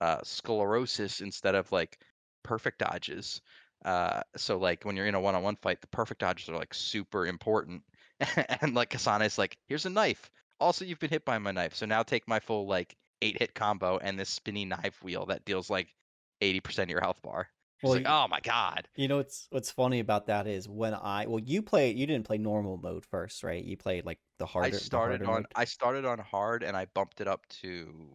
uh 0.00 0.20
sclerosis 0.24 1.20
instead 1.20 1.54
of 1.54 1.70
like 1.72 1.98
perfect 2.42 2.78
dodges. 2.78 3.40
Uh 3.84 4.22
so 4.36 4.58
like 4.58 4.84
when 4.84 4.96
you're 4.96 5.06
in 5.06 5.14
a 5.14 5.20
one-on-one 5.20 5.56
fight, 5.56 5.80
the 5.80 5.86
perfect 5.88 6.20
dodges 6.20 6.48
are 6.48 6.56
like 6.56 6.74
super 6.74 7.26
important. 7.26 7.82
and 8.60 8.74
like 8.74 8.90
Kasane's 8.90 9.38
like, 9.38 9.56
here's 9.68 9.86
a 9.86 9.90
knife. 9.90 10.30
Also, 10.60 10.84
you've 10.84 10.98
been 10.98 11.10
hit 11.10 11.24
by 11.24 11.38
my 11.38 11.52
knife, 11.52 11.74
so 11.76 11.86
now 11.86 12.02
take 12.02 12.26
my 12.26 12.40
full 12.40 12.66
like 12.66 12.96
eight 13.22 13.38
hit 13.38 13.54
combo 13.54 13.98
and 13.98 14.18
this 14.18 14.28
spinny 14.30 14.64
knife 14.64 15.02
wheel 15.02 15.26
that 15.26 15.44
deals 15.44 15.70
like 15.70 15.94
80% 16.42 16.84
of 16.84 16.90
your 16.90 17.00
health 17.00 17.20
bar. 17.22 17.48
Well, 17.82 17.92
like, 17.92 18.02
you- 18.02 18.08
oh 18.08 18.26
my 18.28 18.40
god. 18.40 18.88
You 18.96 19.06
know 19.08 19.18
what's 19.18 19.46
what's 19.50 19.70
funny 19.70 20.00
about 20.00 20.26
that 20.26 20.46
is 20.46 20.68
when 20.68 20.94
I 20.94 21.26
well 21.26 21.38
you 21.38 21.62
play 21.62 21.92
you 21.92 22.06
didn't 22.06 22.26
play 22.26 22.38
normal 22.38 22.76
mode 22.76 23.04
first, 23.06 23.44
right? 23.44 23.62
You 23.64 23.76
played 23.76 24.04
like 24.04 24.18
the 24.38 24.46
harder. 24.46 24.68
I 24.68 24.78
started 24.78 25.20
harder 25.20 25.24
on 25.30 25.42
mode. 25.42 25.46
I 25.54 25.64
started 25.64 26.04
on 26.04 26.18
hard 26.18 26.62
and 26.64 26.76
I 26.76 26.86
bumped 26.86 27.20
it 27.20 27.28
up 27.28 27.46
to 27.62 28.08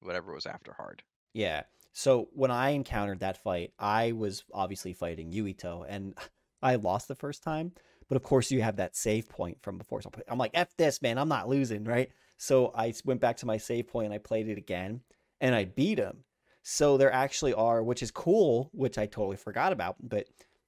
whatever 0.00 0.32
was 0.32 0.46
after 0.46 0.72
hard. 0.72 1.02
Yeah. 1.34 1.62
So 1.92 2.28
when 2.32 2.50
I 2.50 2.70
encountered 2.70 3.20
that 3.20 3.42
fight, 3.42 3.72
I 3.78 4.12
was 4.12 4.44
obviously 4.54 4.92
fighting 4.92 5.30
Yuito, 5.32 5.84
and 5.88 6.14
I 6.62 6.76
lost 6.76 7.08
the 7.08 7.14
first 7.14 7.42
time. 7.42 7.72
But 8.08 8.16
of 8.16 8.22
course, 8.22 8.50
you 8.50 8.62
have 8.62 8.76
that 8.76 8.94
save 8.96 9.28
point 9.28 9.58
from 9.62 9.78
before. 9.78 10.00
So 10.02 10.10
I'm 10.28 10.38
like, 10.38 10.52
"F 10.54 10.76
this, 10.76 11.02
man! 11.02 11.18
I'm 11.18 11.28
not 11.28 11.48
losing, 11.48 11.84
right?" 11.84 12.10
So 12.42 12.72
I 12.74 12.92
went 13.04 13.20
back 13.20 13.36
to 13.36 13.46
my 13.46 13.56
save 13.56 13.86
point 13.86 14.06
and 14.06 14.14
I 14.14 14.18
played 14.18 14.48
it 14.48 14.58
again, 14.58 15.02
and 15.40 15.54
I 15.54 15.64
beat 15.64 15.98
him. 15.98 16.24
So 16.64 16.96
there 16.96 17.12
actually 17.12 17.54
are, 17.54 17.84
which 17.84 18.02
is 18.02 18.10
cool, 18.10 18.68
which 18.72 18.98
I 18.98 19.06
totally 19.06 19.36
forgot 19.36 19.72
about. 19.72 19.94
But 20.02 20.26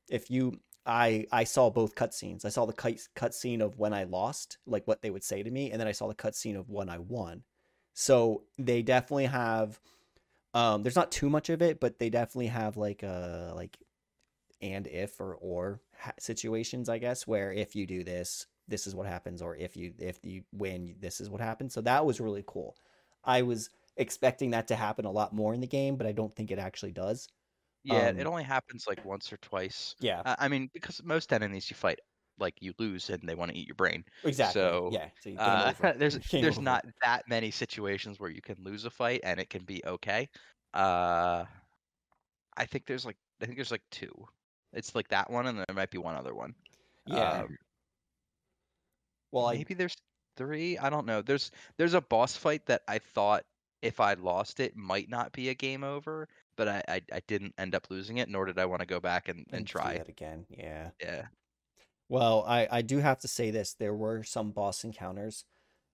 if 0.08 0.30
you, 0.30 0.60
I 0.86 1.26
I 1.32 1.42
saw 1.42 1.70
both 1.70 1.96
cutscenes. 1.96 2.44
I 2.44 2.50
saw 2.50 2.64
the 2.64 2.72
cut 2.72 3.00
cutscene 3.16 3.60
of 3.60 3.76
when 3.76 3.92
I 3.92 4.04
lost, 4.04 4.58
like 4.66 4.86
what 4.86 5.02
they 5.02 5.10
would 5.10 5.24
say 5.24 5.42
to 5.42 5.50
me, 5.50 5.72
and 5.72 5.80
then 5.80 5.88
I 5.88 5.92
saw 5.92 6.06
the 6.06 6.14
cutscene 6.14 6.56
of 6.56 6.70
when 6.70 6.88
I 6.88 6.98
won. 6.98 7.42
So 7.92 8.44
they 8.56 8.82
definitely 8.82 9.26
have 9.26 9.80
um, 10.54 10.84
there's 10.84 10.94
not 10.94 11.10
too 11.10 11.28
much 11.28 11.50
of 11.50 11.60
it, 11.60 11.80
but 11.80 11.98
they 11.98 12.08
definitely 12.08 12.46
have 12.46 12.76
like 12.76 13.02
a 13.02 13.52
like 13.56 13.76
and 14.62 14.86
if 14.86 15.20
or 15.20 15.34
or 15.40 15.80
situations, 16.20 16.88
I 16.88 16.98
guess, 16.98 17.26
where 17.26 17.52
if 17.52 17.74
you 17.74 17.84
do 17.84 18.04
this, 18.04 18.46
this 18.68 18.86
is 18.86 18.94
what 18.94 19.06
happens, 19.06 19.42
or 19.42 19.56
if 19.56 19.76
you 19.76 19.94
if 19.98 20.24
you 20.24 20.44
win, 20.52 20.96
this 21.00 21.20
is 21.20 21.30
what 21.30 21.40
happens. 21.40 21.74
So 21.74 21.80
that 21.82 22.04
was 22.06 22.20
really 22.20 22.44
cool. 22.46 22.76
I 23.24 23.42
was 23.42 23.70
expecting 23.96 24.50
that 24.50 24.68
to 24.68 24.76
happen 24.76 25.04
a 25.04 25.10
lot 25.12 25.32
more 25.34 25.54
in 25.54 25.60
the 25.60 25.66
game, 25.66 25.96
but 25.96 26.06
I 26.06 26.12
don't 26.12 26.34
think 26.34 26.50
it 26.50 26.58
actually 26.58 26.92
does. 26.92 27.28
Yeah, 27.82 28.12
it 28.16 28.26
Um, 28.26 28.26
only 28.26 28.44
happens 28.44 28.86
like 28.86 29.04
once 29.04 29.32
or 29.32 29.36
twice. 29.38 29.94
Yeah, 29.98 30.24
I 30.24 30.36
I 30.40 30.48
mean, 30.48 30.70
because 30.72 31.02
most 31.02 31.32
enemies 31.32 31.68
you 31.70 31.76
fight 31.76 31.98
like 32.38 32.60
you 32.62 32.74
lose 32.78 33.10
and 33.10 33.28
they 33.28 33.34
want 33.34 33.52
to 33.52 33.56
eat 33.58 33.66
your 33.68 33.74
brain. 33.76 34.04
Exactly. 34.24 34.70
So, 34.70 34.88
yeah. 34.88 35.10
So 35.20 35.30
Uh, 35.36 35.72
there's 35.96 36.18
there's 36.40 36.58
over. 36.58 36.60
not 36.60 36.84
that 37.02 37.28
many 37.28 37.50
situations 37.50 38.18
where 38.18 38.30
you 38.30 38.40
can 38.42 38.56
lose 38.62 38.84
a 38.86 38.90
fight 38.90 39.20
and 39.24 39.38
it 39.40 39.50
can 39.50 39.64
be 39.64 39.84
okay. 39.84 40.28
Uh, 40.72 41.44
I 42.56 42.66
think 42.66 42.86
there's 42.86 43.04
like 43.06 43.16
I 43.40 43.46
think 43.46 43.56
there's 43.56 43.70
like 43.70 43.84
two. 43.90 44.12
It's 44.72 44.94
like 44.94 45.08
that 45.08 45.30
one 45.30 45.46
and 45.46 45.58
there 45.58 45.66
might 45.74 45.90
be 45.90 45.98
one 45.98 46.16
other 46.16 46.34
one. 46.34 46.54
Yeah. 47.06 47.44
Um, 47.44 47.56
well, 49.34 49.46
I 49.46 49.56
maybe 49.56 49.74
there's 49.74 49.96
three. 50.36 50.78
I 50.78 50.90
don't 50.90 51.06
know. 51.06 51.22
There's 51.22 51.50
there's 51.76 51.94
a 51.94 52.00
boss 52.00 52.36
fight 52.36 52.66
that 52.66 52.82
I 52.88 52.98
thought 52.98 53.44
if 53.82 54.00
I 54.00 54.14
lost 54.14 54.60
it 54.60 54.76
might 54.76 55.10
not 55.10 55.32
be 55.32 55.48
a 55.48 55.54
game 55.54 55.84
over, 55.84 56.28
but 56.56 56.68
I 56.68 56.82
I, 56.88 57.02
I 57.12 57.20
didn't 57.26 57.54
end 57.58 57.74
up 57.74 57.88
losing 57.90 58.18
it. 58.18 58.28
Nor 58.28 58.46
did 58.46 58.58
I 58.58 58.66
want 58.66 58.80
to 58.80 58.86
go 58.86 59.00
back 59.00 59.28
and, 59.28 59.46
and 59.52 59.66
do 59.66 59.72
try. 59.72 59.98
that 59.98 60.08
again. 60.08 60.46
Yeah. 60.48 60.90
Yeah. 61.00 61.26
Well, 62.08 62.44
I, 62.46 62.68
I 62.70 62.82
do 62.82 62.98
have 62.98 63.18
to 63.20 63.28
say 63.28 63.50
this. 63.50 63.74
There 63.74 63.94
were 63.94 64.22
some 64.22 64.52
boss 64.52 64.84
encounters. 64.84 65.44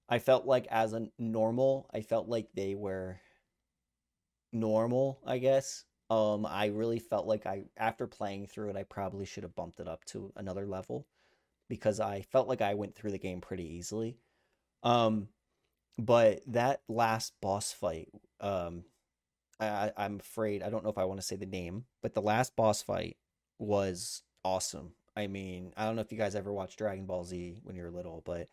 I 0.08 0.18
felt 0.18 0.44
like 0.44 0.66
as 0.66 0.92
a 0.92 1.06
normal, 1.18 1.88
I 1.94 2.00
felt 2.00 2.28
like 2.28 2.48
they 2.52 2.74
were 2.74 3.20
normal, 4.52 5.20
I 5.24 5.38
guess. 5.38 5.84
Um, 6.10 6.44
I 6.44 6.66
really 6.66 6.98
felt 6.98 7.26
like 7.26 7.46
I 7.46 7.62
after 7.76 8.08
playing 8.08 8.48
through 8.48 8.70
it, 8.70 8.76
I 8.76 8.82
probably 8.82 9.24
should 9.24 9.44
have 9.44 9.54
bumped 9.54 9.78
it 9.78 9.86
up 9.86 10.04
to 10.06 10.32
another 10.36 10.66
level 10.66 11.06
because 11.70 12.00
I 12.00 12.20
felt 12.20 12.48
like 12.48 12.60
I 12.60 12.74
went 12.74 12.94
through 12.94 13.12
the 13.12 13.18
game 13.18 13.40
pretty 13.40 13.76
easily. 13.76 14.18
Um, 14.82 15.28
but 15.96 16.40
that 16.48 16.82
last 16.88 17.32
boss 17.40 17.72
fight, 17.72 18.08
um, 18.40 18.84
I, 19.58 19.92
I'm 19.96 20.16
afraid 20.16 20.62
I 20.62 20.68
don't 20.68 20.84
know 20.84 20.90
if 20.90 20.98
I 20.98 21.04
want 21.04 21.20
to 21.20 21.26
say 21.26 21.36
the 21.36 21.46
name, 21.46 21.84
but 22.02 22.12
the 22.12 22.20
last 22.20 22.56
boss 22.56 22.82
fight 22.82 23.16
was 23.58 24.22
awesome. 24.44 24.92
I 25.16 25.28
mean, 25.28 25.72
I 25.76 25.84
don't 25.84 25.96
know 25.96 26.02
if 26.02 26.12
you 26.12 26.18
guys 26.18 26.34
ever 26.34 26.52
watched 26.52 26.78
Dragon 26.78 27.06
Ball 27.06 27.24
Z 27.24 27.60
when 27.62 27.76
you 27.76 27.82
were 27.82 27.90
little, 27.90 28.22
but 28.24 28.48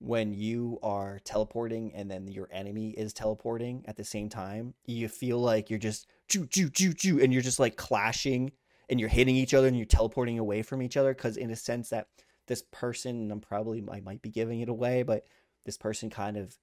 when 0.00 0.32
you 0.32 0.78
are 0.82 1.20
teleporting 1.24 1.92
and 1.94 2.10
then 2.10 2.28
your 2.28 2.48
enemy 2.52 2.90
is 2.90 3.12
teleporting 3.12 3.84
at 3.86 3.96
the 3.96 4.04
same 4.04 4.28
time, 4.28 4.74
you 4.86 5.08
feel 5.08 5.38
like 5.38 5.70
you're 5.70 5.78
just 5.78 6.06
choo 6.28 6.46
choo 6.46 6.68
choo 6.70 6.92
choo, 6.92 7.20
and 7.20 7.32
you're 7.32 7.42
just 7.42 7.58
like 7.58 7.76
clashing 7.76 8.52
and 8.88 8.98
you're 8.98 9.08
hitting 9.08 9.36
each 9.36 9.54
other 9.54 9.66
and 9.66 9.76
you're 9.76 9.86
teleporting 9.86 10.38
away 10.38 10.62
from 10.62 10.82
each 10.82 10.96
other 10.96 11.14
because 11.14 11.36
in 11.36 11.50
a 11.50 11.56
sense 11.56 11.90
that 11.90 12.08
this 12.48 12.62
person, 12.72 13.16
and 13.16 13.32
I'm 13.32 13.40
probably 13.40 13.84
I 13.90 14.00
might 14.00 14.22
be 14.22 14.30
giving 14.30 14.60
it 14.60 14.68
away, 14.68 15.02
but 15.02 15.26
this 15.64 15.78
person 15.78 16.10
kind 16.10 16.36
of 16.36 16.56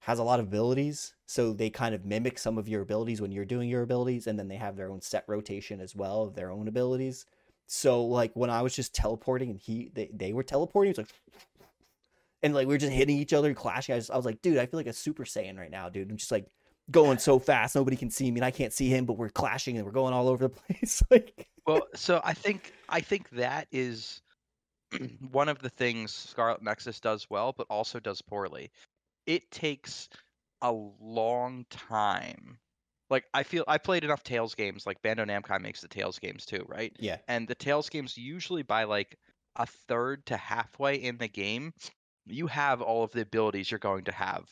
has 0.00 0.18
a 0.18 0.24
lot 0.24 0.40
of 0.40 0.46
abilities, 0.46 1.14
so 1.26 1.52
they 1.52 1.70
kind 1.70 1.94
of 1.94 2.04
mimic 2.04 2.38
some 2.38 2.58
of 2.58 2.68
your 2.68 2.82
abilities 2.82 3.20
when 3.20 3.32
you're 3.32 3.44
doing 3.44 3.68
your 3.68 3.82
abilities, 3.82 4.26
and 4.26 4.38
then 4.38 4.48
they 4.48 4.56
have 4.56 4.76
their 4.76 4.90
own 4.90 5.00
set 5.00 5.24
rotation 5.26 5.80
as 5.80 5.96
well 5.96 6.22
of 6.22 6.34
their 6.34 6.50
own 6.50 6.68
abilities. 6.68 7.26
So 7.66 8.04
like 8.04 8.32
when 8.34 8.50
I 8.50 8.62
was 8.62 8.74
just 8.74 8.94
teleporting 8.94 9.50
and 9.50 9.58
he 9.58 9.90
they, 9.94 10.10
they 10.12 10.32
were 10.32 10.42
teleporting, 10.42 10.90
it's 10.90 10.98
like 10.98 11.08
and 12.42 12.54
like 12.54 12.66
we 12.66 12.74
were 12.74 12.78
just 12.78 12.92
hitting 12.92 13.16
each 13.16 13.32
other 13.32 13.48
and 13.48 13.56
clashing. 13.56 13.94
I, 13.94 13.98
just, 13.98 14.10
I 14.10 14.16
was 14.16 14.24
like, 14.24 14.40
dude, 14.42 14.58
I 14.58 14.66
feel 14.66 14.78
like 14.78 14.86
a 14.86 14.92
Super 14.92 15.24
Saiyan 15.24 15.58
right 15.58 15.70
now, 15.70 15.88
dude. 15.88 16.10
I'm 16.10 16.16
just 16.16 16.32
like 16.32 16.46
going 16.90 17.18
so 17.18 17.38
fast, 17.38 17.74
nobody 17.74 17.96
can 17.96 18.10
see 18.10 18.30
me, 18.30 18.38
and 18.38 18.44
I 18.44 18.50
can't 18.50 18.72
see 18.72 18.88
him, 18.88 19.04
but 19.04 19.14
we're 19.14 19.28
clashing 19.28 19.76
and 19.76 19.84
we're 19.84 19.92
going 19.92 20.14
all 20.14 20.28
over 20.28 20.48
the 20.48 20.48
place. 20.74 21.02
like, 21.10 21.48
Well, 21.66 21.82
so 21.94 22.20
I 22.24 22.32
think 22.32 22.72
I 22.88 23.00
think 23.00 23.28
that 23.30 23.68
is 23.72 24.22
one 25.30 25.48
of 25.48 25.58
the 25.60 25.70
things 25.70 26.12
Scarlet 26.12 26.62
Nexus 26.62 27.00
does 27.00 27.28
well, 27.30 27.52
but 27.56 27.66
also 27.70 28.00
does 28.00 28.22
poorly. 28.22 28.70
It 29.26 29.50
takes 29.50 30.08
a 30.62 30.72
long 30.72 31.66
time. 31.70 32.58
Like 33.10 33.24
I 33.32 33.42
feel 33.42 33.64
I 33.66 33.78
played 33.78 34.04
enough 34.04 34.22
Tales 34.22 34.54
games. 34.54 34.86
Like 34.86 35.02
Bandai 35.02 35.26
Namco 35.26 35.60
makes 35.60 35.80
the 35.80 35.88
Tales 35.88 36.18
games 36.18 36.46
too, 36.46 36.64
right? 36.68 36.94
yeah, 36.98 37.18
And 37.28 37.48
the 37.48 37.54
Tales 37.54 37.88
games 37.88 38.16
usually 38.16 38.62
by 38.62 38.84
like 38.84 39.16
a 39.56 39.66
third 39.66 40.26
to 40.26 40.36
halfway 40.36 40.96
in 40.96 41.18
the 41.18 41.28
game, 41.28 41.72
you 42.26 42.46
have 42.46 42.82
all 42.82 43.02
of 43.04 43.12
the 43.12 43.22
abilities 43.22 43.70
you're 43.70 43.78
going 43.78 44.04
to 44.04 44.12
have 44.12 44.46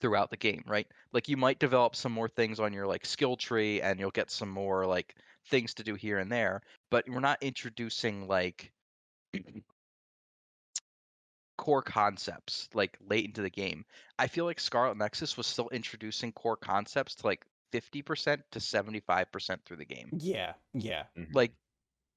throughout 0.00 0.30
the 0.30 0.36
game, 0.36 0.62
right? 0.66 0.86
Like 1.12 1.28
you 1.28 1.36
might 1.36 1.58
develop 1.58 1.96
some 1.96 2.12
more 2.12 2.28
things 2.28 2.60
on 2.60 2.72
your 2.72 2.86
like 2.86 3.04
skill 3.04 3.36
tree 3.36 3.80
and 3.82 3.98
you'll 3.98 4.10
get 4.10 4.30
some 4.30 4.48
more 4.48 4.86
like 4.86 5.14
things 5.48 5.74
to 5.74 5.82
do 5.82 5.94
here 5.94 6.18
and 6.18 6.30
there, 6.30 6.62
but 6.90 7.08
we're 7.08 7.20
not 7.20 7.42
introducing 7.42 8.28
like 8.28 8.72
core 11.56 11.82
concepts 11.82 12.68
like 12.74 12.96
late 13.00 13.24
into 13.26 13.42
the 13.42 13.50
game. 13.50 13.84
I 14.18 14.26
feel 14.26 14.44
like 14.44 14.58
Scarlet 14.60 14.96
Nexus 14.96 15.36
was 15.36 15.46
still 15.46 15.68
introducing 15.68 16.32
core 16.32 16.56
concepts 16.56 17.14
to 17.16 17.26
like 17.26 17.46
50% 17.70 18.42
to 18.52 18.60
75% 18.60 19.64
through 19.64 19.76
the 19.76 19.84
game. 19.84 20.12
Yeah, 20.12 20.54
yeah, 20.74 21.06
like 21.32 21.52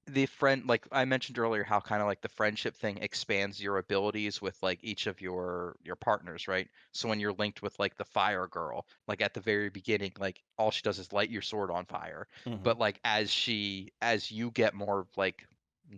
the 0.08 0.26
friend 0.26 0.66
like 0.68 0.88
i 0.92 1.06
mentioned 1.06 1.40
earlier 1.40 1.64
how 1.64 1.80
kind 1.80 2.02
of 2.02 2.08
like 2.08 2.22
the 2.22 2.30
friendship 2.30 2.76
thing 2.76 2.98
expands 2.98 3.62
your 3.62 3.78
abilities 3.78 4.42
with 4.42 4.62
like 4.64 4.80
each 4.84 5.08
of 5.08 5.22
your 5.22 5.78
your 5.84 5.96
partners 5.96 6.48
right? 6.48 6.70
So 6.94 7.10
when 7.10 7.20
you're 7.20 7.34
linked 7.34 7.62
with 7.62 7.80
like 7.80 7.98
the 7.98 8.06
fire 8.06 8.48
girl 8.48 8.88
like 9.08 9.22
at 9.22 9.34
the 9.34 9.42
very 9.42 9.70
beginning 9.70 10.14
like 10.20 10.44
all 10.58 10.72
she 10.72 10.82
does 10.84 11.00
is 11.00 11.14
light 11.14 11.30
your 11.30 11.42
sword 11.42 11.72
on 11.72 11.86
fire. 11.86 12.28
Mhm, 12.46 12.64
but 12.64 12.80
like 12.80 13.00
as 13.06 13.32
she 13.32 13.94
as 14.02 14.32
you 14.32 14.52
get 14.52 14.74
more 14.76 15.08
like 15.18 15.46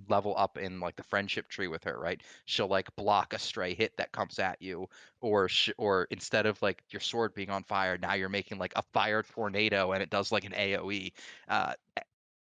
level 0.07 0.33
up 0.37 0.57
in 0.57 0.79
like 0.79 0.95
the 0.95 1.03
friendship 1.03 1.47
tree 1.47 1.67
with 1.67 1.83
her 1.83 1.97
right? 1.99 2.21
She'll 2.45 2.67
like 2.67 2.95
block 2.95 3.33
a 3.33 3.39
stray 3.39 3.73
hit 3.73 3.97
that 3.97 4.11
comes 4.11 4.39
at 4.39 4.61
you 4.61 4.87
or 5.21 5.47
sh- 5.49 5.71
or 5.77 6.07
instead 6.11 6.45
of 6.45 6.61
like 6.61 6.83
your 6.91 6.99
sword 6.99 7.33
being 7.33 7.49
on 7.49 7.63
fire 7.63 7.97
now 7.97 8.13
you're 8.13 8.29
making 8.29 8.57
like 8.57 8.73
a 8.75 8.81
fire 8.93 9.23
tornado 9.23 9.91
and 9.93 10.01
it 10.03 10.09
does 10.09 10.31
like 10.31 10.45
an 10.45 10.53
aoe 10.53 11.11
uh 11.47 11.73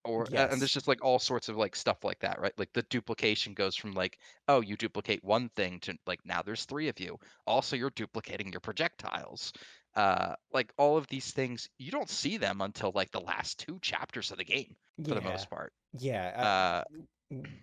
or 0.04 0.30
a- 0.34 0.52
and 0.52 0.62
there's 0.62 0.74
just 0.74 0.88
like 0.88 1.04
all 1.04 1.20
sorts 1.20 1.50
of 1.50 1.58
like 1.58 1.76
stuff 1.76 2.04
like 2.04 2.20
that 2.20 2.40
right? 2.40 2.54
Like 2.58 2.74
the 2.74 2.84
duplication 2.84 3.54
goes 3.54 3.76
from 3.76 3.94
like 3.94 4.20
oh 4.48 4.62
you 4.62 4.78
duplicate 4.78 5.24
one 5.24 5.50
thing 5.50 5.80
to 5.82 5.98
like 6.06 6.26
now 6.26 6.42
there's 6.42 6.66
three 6.66 6.90
of 6.90 7.00
you. 7.00 7.18
Also 7.48 7.76
you're 7.76 7.90
duplicating 7.90 8.52
your 8.52 8.62
projectiles 8.62 9.54
uh 9.96 10.36
like 10.52 10.74
all 10.78 10.98
of 10.98 11.08
these 11.08 11.32
things 11.32 11.70
you 11.78 11.92
don't 11.92 12.10
see 12.10 12.38
them 12.38 12.62
until 12.62 12.92
like 12.94 13.12
the 13.12 13.22
last 13.22 13.60
two 13.60 13.80
chapters 13.82 14.32
of 14.32 14.38
the 14.38 14.44
game 14.44 14.76
for 15.08 15.14
yeah, 15.14 15.16
the 15.16 15.22
most 15.22 15.50
part 15.50 15.74
yeah. 15.94 16.28
Uh 16.42 16.84
w- 16.90 17.08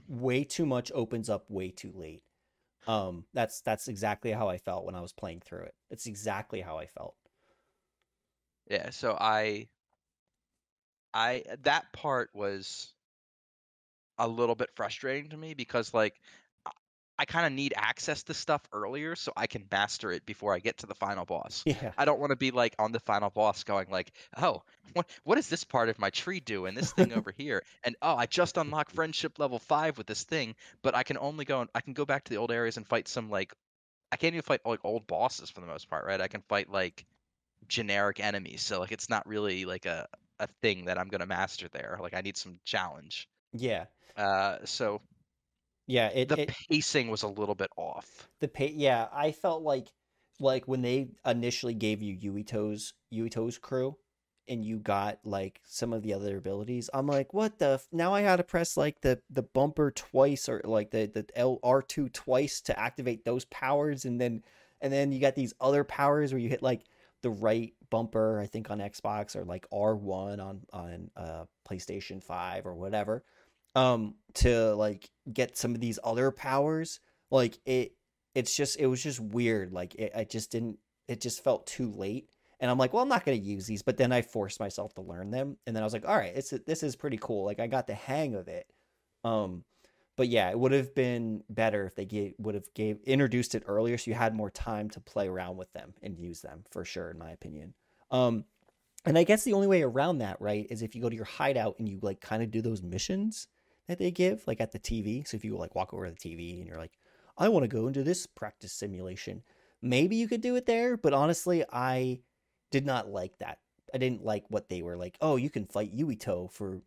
way 0.09 0.45
too 0.45 0.67
much 0.67 0.91
opens 0.95 1.29
up 1.31 1.51
way 1.51 1.71
too 1.71 1.93
late. 1.95 2.23
Um, 2.87 3.27
that's 3.33 3.61
that's 3.61 3.89
exactly 3.89 4.33
how 4.33 4.49
I 4.49 4.59
felt 4.59 4.85
when 4.85 4.95
I 4.97 5.01
was 5.01 5.13
playing 5.13 5.41
through 5.41 5.65
it. 5.65 5.75
It's 5.91 6.07
exactly 6.07 6.61
how 6.61 6.79
I 6.79 6.87
felt. 6.87 7.15
yeah 8.69 8.91
so 8.91 9.17
i 9.21 9.69
i 11.15 11.43
that 11.63 11.93
part 11.93 12.31
was 12.35 12.95
a 14.19 14.29
little 14.29 14.55
bit 14.55 14.71
frustrating 14.75 15.31
to 15.31 15.37
me 15.37 15.55
because 15.55 15.95
like 15.95 16.21
I- 17.23 17.27
kind 17.27 17.47
of 17.47 17.53
need 17.53 17.75
access 17.77 18.25
to 18.25 18.35
stuff 18.35 18.63
earlier 18.73 19.17
so 19.17 19.33
I 19.37 19.47
can 19.47 19.67
master 19.71 20.11
it 20.13 20.27
before 20.27 20.55
I 20.55 20.59
get 20.59 20.79
to 20.79 20.87
the 20.87 20.95
final 20.95 21.25
boss. 21.25 21.65
Yeah, 21.65 21.95
I 21.97 22.05
don't 22.05 22.21
want 22.21 22.31
to 22.31 22.37
be 22.37 22.51
like 22.51 22.75
on 22.79 22.93
the 22.93 23.01
final 23.01 23.31
boss 23.31 23.65
going 23.65 23.91
like, 23.91 24.13
"Oh, 24.37 24.63
what 24.95 25.11
what 25.25 25.37
does 25.37 25.49
this 25.49 25.65
part 25.65 25.89
of 25.89 25.99
my 25.99 26.11
tree 26.11 26.41
do 26.41 26.67
and 26.67 26.77
this 26.77 26.93
thing 26.93 27.13
over 27.13 27.33
here?" 27.37 27.63
And 27.85 27.97
oh, 28.03 28.17
I 28.17 28.27
just 28.27 28.57
unlocked 28.57 28.93
friendship 28.93 29.39
level 29.39 29.59
5 29.59 29.99
with 29.99 30.07
this 30.07 30.25
thing, 30.25 30.57
but 30.83 30.95
I 30.95 31.03
can 31.05 31.19
only 31.19 31.45
go 31.45 31.61
and 31.63 31.71
I 31.75 31.81
can 31.81 31.95
go 31.95 32.05
back 32.07 32.25
to 32.25 32.31
the 32.31 32.39
old 32.39 32.53
areas 32.53 32.77
and 32.77 32.87
fight 32.89 33.09
some 33.09 33.31
like 33.31 33.55
I 34.13 34.17
can't 34.17 34.35
even 34.35 34.43
fight 34.43 34.61
like 34.67 34.85
old 34.85 35.07
bosses 35.07 35.51
for 35.51 35.61
the 35.61 35.67
most 35.67 35.89
part, 35.89 36.07
right? 36.07 36.21
I 36.21 36.29
can 36.29 36.43
fight 36.43 36.71
like 36.71 37.07
generic 37.69 38.21
enemies. 38.21 38.63
So 38.63 38.81
like 38.81 38.93
it's 38.93 39.09
not 39.11 39.27
really 39.27 39.65
like 39.65 39.87
a 39.87 40.09
a 40.41 40.49
thing 40.63 40.87
that 40.87 40.99
I'm 40.99 41.09
going 41.09 41.21
to 41.21 41.27
master 41.27 41.69
there. 41.69 41.99
Like 42.01 42.15
I 42.15 42.21
need 42.23 42.37
some 42.37 42.61
challenge. 42.65 43.29
yeah, 43.53 43.87
Uh 44.17 44.65
so 44.67 45.03
yeah. 45.93 46.09
It, 46.09 46.29
the 46.29 46.43
it 46.43 46.53
pacing 46.69 47.11
was 47.11 47.23
a 47.23 47.29
little 47.29 47.55
bit 47.55 47.71
off. 47.77 48.29
the 48.41 48.49
pay 48.49 48.73
yeah 48.75 49.09
i 49.13 49.33
felt 49.33 49.63
like 49.63 49.89
like 50.41 50.67
when 50.67 50.83
they 50.83 51.09
initially 51.27 51.75
gave 51.75 52.03
you 52.03 52.17
yuito's 52.17 52.95
yuito's 53.13 53.59
crew 53.59 53.97
and 54.49 54.65
you 54.65 54.79
got 54.79 55.19
like 55.25 55.61
some 55.65 55.93
of 55.93 56.03
the 56.03 56.15
other 56.15 56.37
abilities 56.37 56.91
i'm 56.95 57.07
like 57.07 57.33
what 57.33 57.59
the 57.59 57.73
f- 57.75 57.87
now 57.93 58.13
i 58.13 58.23
gotta 58.23 58.43
press 58.43 58.77
like 58.77 59.01
the 59.01 59.21
the 59.31 59.43
bumper 59.43 59.91
twice 59.93 60.49
or 60.49 60.61
like 60.65 60.91
the 60.91 61.07
the 61.07 61.25
L, 61.37 61.59
r2 61.63 62.13
twice 62.13 62.61
to 62.63 62.79
activate 62.79 63.25
those 63.25 63.45
powers 63.47 64.05
and 64.05 64.21
then 64.21 64.43
and 64.81 64.93
then 64.93 65.13
you 65.13 65.21
got 65.21 65.37
these 65.37 65.55
other 65.61 65.85
powers 65.85 66.33
where 66.33 66.41
you 66.41 66.49
hit 66.49 66.63
like 66.63 66.83
the 67.23 67.31
right 67.31 67.73
bumper 67.91 68.41
i 68.41 68.47
think 68.47 68.71
on 68.71 68.79
xbox 68.81 69.37
or 69.37 69.45
like 69.45 69.67
r1 69.73 70.41
on 70.43 70.61
on 70.73 71.11
uh 71.17 71.45
playstation 71.69 72.23
5 72.23 72.67
or 72.67 72.75
whatever 72.75 73.23
um 73.75 74.15
to 74.35 74.75
like 74.75 75.11
get 75.33 75.57
some 75.57 75.75
of 75.75 75.81
these 75.81 75.99
other 76.05 76.31
powers 76.31 77.01
like 77.31 77.59
it 77.65 77.95
it's 78.35 78.55
just 78.57 78.79
it 78.79 78.87
was 78.87 79.03
just 79.03 79.21
weird 79.21 79.73
like 79.73 79.95
it, 79.95 80.13
i 80.15 80.25
just 80.25 80.51
didn't 80.51 80.79
it 81.09 81.21
just 81.21 81.43
felt 81.43 81.67
too 81.67 81.91
late. 81.91 82.31
And 82.61 82.71
i'm 82.71 82.79
like 82.79 82.93
well 82.93 83.03
i'm 83.03 83.09
not 83.09 83.25
going 83.25 83.39
to 83.39 83.45
use 83.45 83.67
these 83.67 83.83
but 83.83 83.97
then 83.97 84.13
i 84.13 84.23
forced 84.23 84.61
myself 84.61 84.95
to 84.95 85.03
learn 85.03 85.31
them 85.33 85.57
and 85.67 85.75
then 85.75 85.83
i 85.83 85.87
was 85.87 85.93
like 85.93 86.07
all 86.07 86.17
right 86.17 86.33
it's 86.35 86.51
this 86.51 86.85
is 86.85 86.95
pretty 86.95 87.19
cool 87.21 87.45
like 87.45 87.59
i 87.59 87.67
got 87.67 87.87
the 87.87 87.95
hang 87.95 88.35
of 88.35 88.49
it. 88.49 88.67
Um 89.25 89.65
but 90.17 90.29
yeah 90.29 90.51
it 90.51 90.59
would 90.59 90.73
have 90.73 90.95
been 90.95 91.43
better 91.51 91.85
if 91.87 91.97
they 91.97 92.05
gave 92.05 92.35
would 92.39 92.55
have 92.55 92.73
gave 92.75 93.01
introduced 93.03 93.57
it 93.57 93.65
earlier 93.67 93.99
so 93.99 94.11
you 94.11 94.15
had 94.15 94.35
more 94.35 94.51
time 94.51 94.89
to 94.91 95.01
play 95.01 95.27
around 95.27 95.57
with 95.57 95.73
them 95.73 95.95
and 96.03 96.17
use 96.17 96.41
them 96.41 96.63
for 96.71 96.85
sure 96.85 97.11
in 97.11 97.19
my 97.19 97.31
opinion. 97.33 97.75
Um 98.13 98.45
and 99.05 99.19
i 99.19 99.25
guess 99.25 99.43
the 99.43 99.55
only 99.55 99.67
way 99.67 99.83
around 99.83 100.19
that 100.19 100.41
right 100.41 100.69
is 100.71 100.83
if 100.83 100.95
you 100.95 101.03
go 101.03 101.09
to 101.09 101.17
your 101.17 101.25
hideout 101.25 101.75
and 101.81 101.89
you 101.89 101.99
like 102.01 102.21
kind 102.21 102.43
of 102.45 102.51
do 102.53 102.63
those 102.63 102.83
missions 102.83 103.49
that 103.89 103.99
they 103.99 104.11
give, 104.11 104.45
like 104.47 104.61
at 104.61 104.73
the 104.73 104.79
TV. 104.79 105.27
So 105.27 105.37
if 105.37 105.45
you 105.45 105.57
like 105.57 105.75
walk 105.75 105.93
over 105.93 106.07
to 106.07 106.13
the 106.13 106.17
TV 106.19 106.59
and 106.59 106.67
you're 106.67 106.79
like, 106.79 106.99
I 107.39 107.49
want 107.49 107.65
to 107.65 107.69
go 107.69 107.87
into 107.89 108.03
this 108.03 108.27
practice 108.27 108.73
simulation, 108.73 109.43
maybe 109.81 110.17
you 110.17 110.29
could 110.29 110.41
do 110.41 110.57
it 110.57 110.67
there. 110.67 110.97
But 110.97 111.13
honestly, 111.15 111.65
I 111.73 112.21
did 112.71 112.87
not 112.87 113.09
like 113.09 113.39
that. 113.39 113.59
I 113.95 113.99
didn't 113.99 114.25
like 114.25 114.45
what 114.49 114.69
they 114.69 114.83
were 114.83 114.97
like. 114.97 115.17
Oh, 115.21 115.37
you 115.37 115.51
can 115.51 115.67
fight 115.67 115.97
Yuito 115.97 116.51
for 116.51 116.81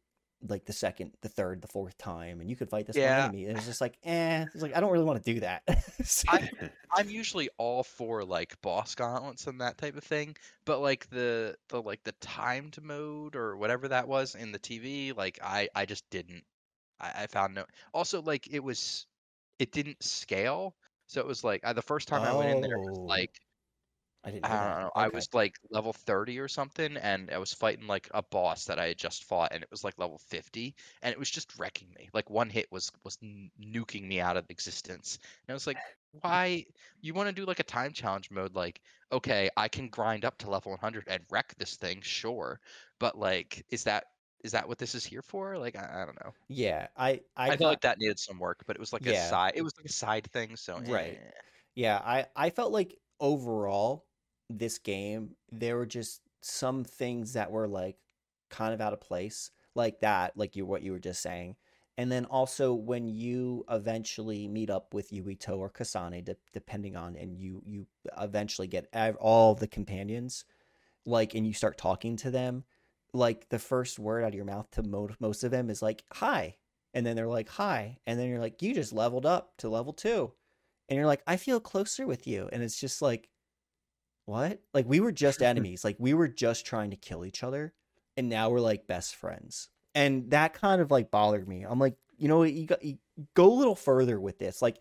like 0.48 0.66
the 0.66 0.74
second, 0.74 1.12
the 1.22 1.30
third, 1.30 1.62
the 1.62 1.68
fourth 1.68 1.98
time, 1.98 2.40
and 2.40 2.50
you 2.50 2.56
could 2.56 2.70
fight 2.70 2.86
this 2.86 2.96
Yeah. 2.96 3.24
enemy. 3.24 3.46
And 3.46 3.58
it's 3.58 3.66
just 3.66 3.82
like, 3.82 3.98
eh. 4.04 4.46
It's 4.54 4.62
like 4.62 4.76
I 4.76 4.80
don't 4.80 4.92
really 4.92 5.06
want 5.06 5.24
to 5.24 5.34
do 5.34 5.40
that. 5.42 5.64
So- 6.06 6.26
I, 6.30 6.48
I'm 6.92 7.10
usually 7.10 7.50
all 7.58 7.82
for 7.84 8.24
like 8.24 8.60
boss 8.62 8.94
gauntlets 8.94 9.48
and 9.48 9.60
that 9.62 9.78
type 9.80 9.98
of 9.98 10.04
thing, 10.04 10.36
but 10.66 10.80
like 10.82 11.10
the 11.10 11.56
the 11.70 11.82
like 11.82 12.04
the 12.04 12.12
timed 12.22 12.78
mode 12.84 13.36
or 13.36 13.58
whatever 13.58 13.88
that 13.88 14.08
was 14.08 14.36
in 14.36 14.52
the 14.52 14.60
TV, 14.60 15.16
like 15.18 15.40
I 15.44 15.68
I 15.74 15.86
just 15.86 16.08
didn't. 16.12 16.44
I, 17.00 17.24
I 17.24 17.28
found 17.28 17.54
no. 17.56 17.66
Also, 17.94 18.22
like 18.22 18.48
it 18.48 18.60
was, 18.62 19.08
it 19.60 19.72
didn't 19.72 20.04
scale, 20.04 20.78
so 21.08 21.22
it 21.22 21.28
was 21.28 21.44
like 21.44 21.66
I, 21.66 21.74
the 21.74 21.82
first 21.82 22.08
time 22.08 22.26
I 22.26 22.34
went 22.34 22.50
in 22.52 22.62
there, 22.62 22.78
was 22.90 23.00
Oh. 23.00 23.16
like 23.18 23.32
I 24.24 24.32
didn't. 24.32 24.52
I 24.52 24.60
don't 24.60 24.80
know. 24.80 24.92
I 24.96 25.08
was 25.08 25.28
like 25.34 25.54
level 25.72 25.92
30 25.92 26.38
or 26.40 26.48
something, 26.48 26.98
and 26.98 27.32
I 27.32 27.40
was 27.40 27.52
fighting 27.54 27.88
like 27.88 28.08
a 28.14 28.22
boss 28.22 28.66
that 28.66 28.78
I 28.78 28.88
had 28.90 28.98
just 29.00 29.24
fought, 29.24 29.52
and 29.52 29.64
it 29.64 29.72
was 29.72 29.84
like 29.84 29.98
level 29.98 30.20
50, 30.20 30.76
and 31.02 31.12
it 31.12 31.18
was 31.18 31.32
just 31.32 31.58
wrecking 31.58 31.92
me. 31.98 32.10
Like 32.14 32.30
one 32.30 32.50
hit 32.52 32.72
was 32.72 32.92
was 33.04 33.18
nuking 33.18 34.04
me 34.04 34.22
out 34.22 34.38
of 34.38 34.46
existence. 34.50 35.18
And 35.48 35.50
I 35.50 35.54
was 35.54 35.66
like, 35.68 35.82
why? 36.12 36.64
You 37.02 37.14
want 37.16 37.28
to 37.28 37.34
do 37.34 37.46
like 37.46 37.60
a 37.60 37.64
time 37.64 37.92
challenge 37.92 38.30
mode? 38.30 38.54
Like, 38.54 38.82
okay, 39.12 39.50
I 39.58 39.68
can 39.68 39.90
grind 39.90 40.26
up 40.26 40.38
to 40.40 40.50
level 40.50 40.72
100 40.74 41.08
and 41.08 41.26
wreck 41.32 41.56
this 41.58 41.76
thing, 41.78 42.02
sure, 42.02 42.62
but 43.00 43.18
like, 43.18 43.66
is 43.72 43.84
that 43.86 44.06
is 44.46 44.52
that 44.52 44.68
what 44.68 44.78
this 44.78 44.94
is 44.94 45.04
here 45.04 45.24
for? 45.24 45.58
Like, 45.58 45.76
I, 45.76 46.04
I 46.04 46.06
don't 46.06 46.24
know. 46.24 46.34
Yeah, 46.48 46.88
I 46.96 47.22
I, 47.36 47.50
I, 47.52 47.58
felt 47.58 47.72
like 47.72 47.82
that 47.82 47.98
needed 47.98 48.20
some 48.20 48.38
work, 48.40 48.64
but 48.68 48.76
it 48.76 48.80
was 48.80 48.94
like 48.94 49.04
Yeah. 49.06 49.26
a 49.26 49.30
side. 49.30 49.54
It 49.56 49.64
was 49.64 49.74
like 49.78 49.88
a 49.88 49.92
side 49.92 50.28
thing. 50.32 50.56
So 50.56 50.80
Right. 50.86 51.20
eh. 51.22 51.32
Yeah, 51.74 51.98
I 51.98 52.28
I 52.36 52.52
felt 52.52 52.72
like 52.72 52.98
overall 53.20 54.06
this 54.50 54.78
game 54.78 55.36
there 55.52 55.76
were 55.76 55.86
just 55.88 56.22
some 56.42 56.84
things 56.84 57.34
that 57.34 57.52
were 57.52 57.68
like 57.68 57.98
kind 58.50 58.74
of 58.74 58.82
out 58.82 58.94
of 58.94 59.02
place, 59.02 59.50
like 59.74 60.00
that, 60.02 60.38
like 60.38 60.56
you 60.56 60.66
what 60.66 60.84
you 60.84 60.92
were 60.92 61.00
just 61.00 61.22
saying. 61.22 61.56
And 61.98 62.12
then 62.12 62.26
also 62.26 62.74
when 62.74 63.08
you 63.08 63.66
eventually 63.70 64.48
meet 64.48 64.70
up 64.70 64.94
with 64.94 65.12
Yuito 65.12 65.58
or 65.58 65.70
Kasane, 65.72 66.24
de- 66.24 66.36
depending 66.54 66.96
on, 66.96 67.16
and 67.16 67.36
you 67.36 67.64
you 67.66 67.88
eventually 68.18 68.68
get 68.68 68.88
all 69.20 69.56
the 69.56 69.68
companions, 69.68 70.46
like, 71.06 71.34
and 71.34 71.48
you 71.48 71.54
start 71.54 71.78
talking 71.78 72.16
to 72.18 72.30
them, 72.32 72.64
like 73.16 73.50
the 73.50 73.60
first 73.60 74.00
word 74.00 74.24
out 74.24 74.30
of 74.30 74.36
your 74.36 74.46
mouth 74.46 74.70
to 74.72 74.84
mo- 74.84 75.10
most 75.20 75.44
of 75.44 75.52
them 75.52 75.70
is 75.70 75.82
like 75.82 76.04
"hi," 76.14 76.58
and 76.94 77.06
then 77.06 77.16
they're 77.16 77.28
like 77.28 77.50
"hi," 77.50 78.00
and 78.06 78.20
then 78.20 78.30
you're 78.30 78.40
like, 78.40 78.62
"You 78.62 78.74
just 78.74 78.94
leveled 78.94 79.26
up 79.26 79.54
to 79.58 79.70
level 79.70 79.94
two 79.94 80.34
and 80.90 80.98
you're 80.98 81.08
like, 81.08 81.24
I 81.26 81.38
feel 81.38 81.60
closer 81.60 82.06
with 82.06 82.28
you. 82.28 82.50
And 82.52 82.62
it's 82.62 82.80
just 82.80 83.02
like, 83.02 83.30
what? 84.26 84.62
Like, 84.74 84.88
we 84.88 85.00
were 85.00 85.12
just 85.12 85.42
enemies. 85.42 85.84
like, 85.84 85.98
we 86.00 86.14
were 86.14 86.28
just 86.28 86.66
trying 86.66 86.92
to 86.92 86.96
kill 86.98 87.26
each 87.26 87.44
other. 87.44 87.74
And 88.18 88.30
now 88.30 88.50
we're 88.50 88.60
like 88.60 88.88
best 88.88 89.16
friends. 89.16 89.70
And 89.94 90.32
that 90.32 90.54
kind 90.54 90.82
of 90.82 90.92
like 90.92 91.12
bothered 91.12 91.48
me. 91.48 91.64
I'm 91.64 91.80
like, 91.80 91.96
you 92.18 92.28
know, 92.28 92.44
you, 92.44 92.66
got, 92.66 92.84
you 92.84 92.98
go 93.34 93.52
a 93.52 93.54
little 93.54 93.76
further 93.76 94.20
with 94.20 94.40
this. 94.40 94.62
Like, 94.62 94.78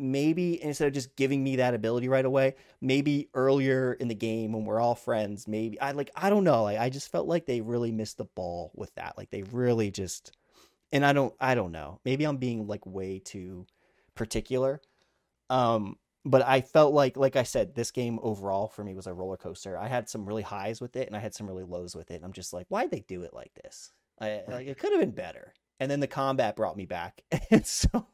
maybe 0.00 0.62
instead 0.62 0.88
of 0.88 0.94
just 0.94 1.14
giving 1.16 1.44
me 1.44 1.56
that 1.56 1.74
ability 1.74 2.08
right 2.08 2.24
away, 2.24 2.56
maybe 2.80 3.28
earlier 3.34 3.92
in 3.94 4.08
the 4.08 4.14
game 4.14 4.52
when 4.52 4.64
we're 4.64 4.80
all 4.80 4.94
friends, 4.94 5.46
maybe 5.46 5.80
I 5.80 5.92
like, 5.92 6.10
I 6.16 6.30
don't 6.30 6.44
know. 6.44 6.64
Like, 6.64 6.78
I 6.78 6.88
just 6.90 7.12
felt 7.12 7.28
like 7.28 7.46
they 7.46 7.60
really 7.60 7.92
missed 7.92 8.18
the 8.18 8.24
ball 8.24 8.72
with 8.74 8.94
that. 8.96 9.16
Like, 9.16 9.30
they 9.30 9.42
really 9.42 9.90
just, 9.90 10.36
and 10.92 11.04
I 11.04 11.12
don't, 11.12 11.34
I 11.40 11.54
don't 11.54 11.72
know. 11.72 12.00
Maybe 12.04 12.24
I'm 12.24 12.38
being 12.38 12.66
like 12.66 12.84
way 12.86 13.20
too 13.20 13.66
particular 14.14 14.80
um, 15.50 15.96
but 16.24 16.46
I 16.46 16.60
felt 16.60 16.94
like, 16.94 17.16
like 17.16 17.36
I 17.36 17.42
said, 17.42 17.74
this 17.74 17.90
game 17.90 18.18
overall 18.22 18.68
for 18.68 18.84
me 18.84 18.94
was 18.94 19.06
a 19.06 19.12
roller 19.12 19.36
coaster. 19.36 19.76
I 19.76 19.88
had 19.88 20.08
some 20.08 20.24
really 20.24 20.42
highs 20.42 20.80
with 20.80 20.96
it, 20.96 21.08
and 21.08 21.16
I 21.16 21.18
had 21.18 21.34
some 21.34 21.46
really 21.46 21.64
lows 21.64 21.94
with 21.96 22.10
it. 22.10 22.16
And 22.16 22.24
I'm 22.24 22.32
just 22.32 22.52
like, 22.52 22.66
why'd 22.68 22.90
they 22.90 23.00
do 23.00 23.22
it 23.22 23.34
like 23.34 23.52
this? 23.54 23.92
I, 24.20 24.42
like 24.46 24.66
it 24.66 24.78
could 24.78 24.92
have 24.92 25.00
been 25.00 25.10
better. 25.10 25.52
And 25.80 25.90
then 25.90 26.00
the 26.00 26.06
combat 26.06 26.56
brought 26.56 26.76
me 26.76 26.86
back, 26.86 27.22
and 27.50 27.66
so 27.66 28.06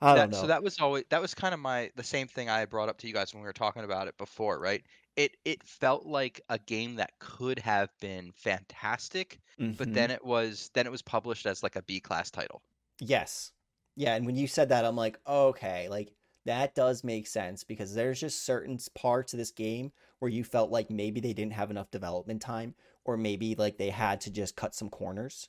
I 0.00 0.14
don't 0.14 0.30
that, 0.30 0.30
know. 0.30 0.46
So 0.46 0.46
that 0.48 0.62
was 0.62 0.78
always 0.80 1.04
that 1.10 1.20
was 1.20 1.34
kind 1.34 1.54
of 1.54 1.60
my 1.60 1.90
the 1.96 2.04
same 2.04 2.28
thing 2.28 2.48
I 2.50 2.64
brought 2.66 2.88
up 2.88 2.98
to 2.98 3.06
you 3.08 3.12
guys 3.14 3.32
when 3.34 3.42
we 3.42 3.46
were 3.46 3.52
talking 3.52 3.84
about 3.84 4.08
it 4.08 4.16
before, 4.18 4.58
right? 4.58 4.84
It 5.16 5.36
it 5.44 5.62
felt 5.66 6.06
like 6.06 6.40
a 6.48 6.58
game 6.58 6.96
that 6.96 7.18
could 7.18 7.58
have 7.60 7.90
been 8.00 8.32
fantastic, 8.32 9.40
but 9.76 9.92
Mhm. 9.92 9.92
then 9.92 10.10
it 10.10 10.24
was 10.24 10.70
then 10.74 10.86
it 10.86 10.90
was 10.90 11.02
published 11.02 11.46
as 11.46 11.62
like 11.62 11.76
a 11.76 11.82
B 11.82 12.00
class 12.00 12.30
title. 12.30 12.62
Yes. 13.00 13.52
Yeah, 13.96 14.14
and 14.14 14.26
when 14.26 14.36
you 14.36 14.46
said 14.46 14.68
that, 14.68 14.84
I'm 14.84 14.96
like, 14.96 15.18
okay, 15.26 15.88
like 15.88 16.12
that 16.44 16.74
does 16.74 17.02
make 17.02 17.26
sense 17.26 17.64
because 17.64 17.94
there's 17.94 18.20
just 18.20 18.44
certain 18.44 18.78
parts 18.94 19.32
of 19.34 19.38
this 19.38 19.50
game 19.50 19.92
where 20.18 20.30
you 20.30 20.44
felt 20.44 20.70
like 20.70 20.90
maybe 20.90 21.20
they 21.20 21.32
didn't 21.32 21.54
have 21.54 21.70
enough 21.70 21.90
development 21.90 22.42
time 22.42 22.74
or 23.04 23.16
maybe 23.16 23.54
like 23.54 23.78
they 23.78 23.90
had 23.90 24.20
to 24.22 24.30
just 24.30 24.56
cut 24.56 24.74
some 24.74 24.90
corners. 24.90 25.48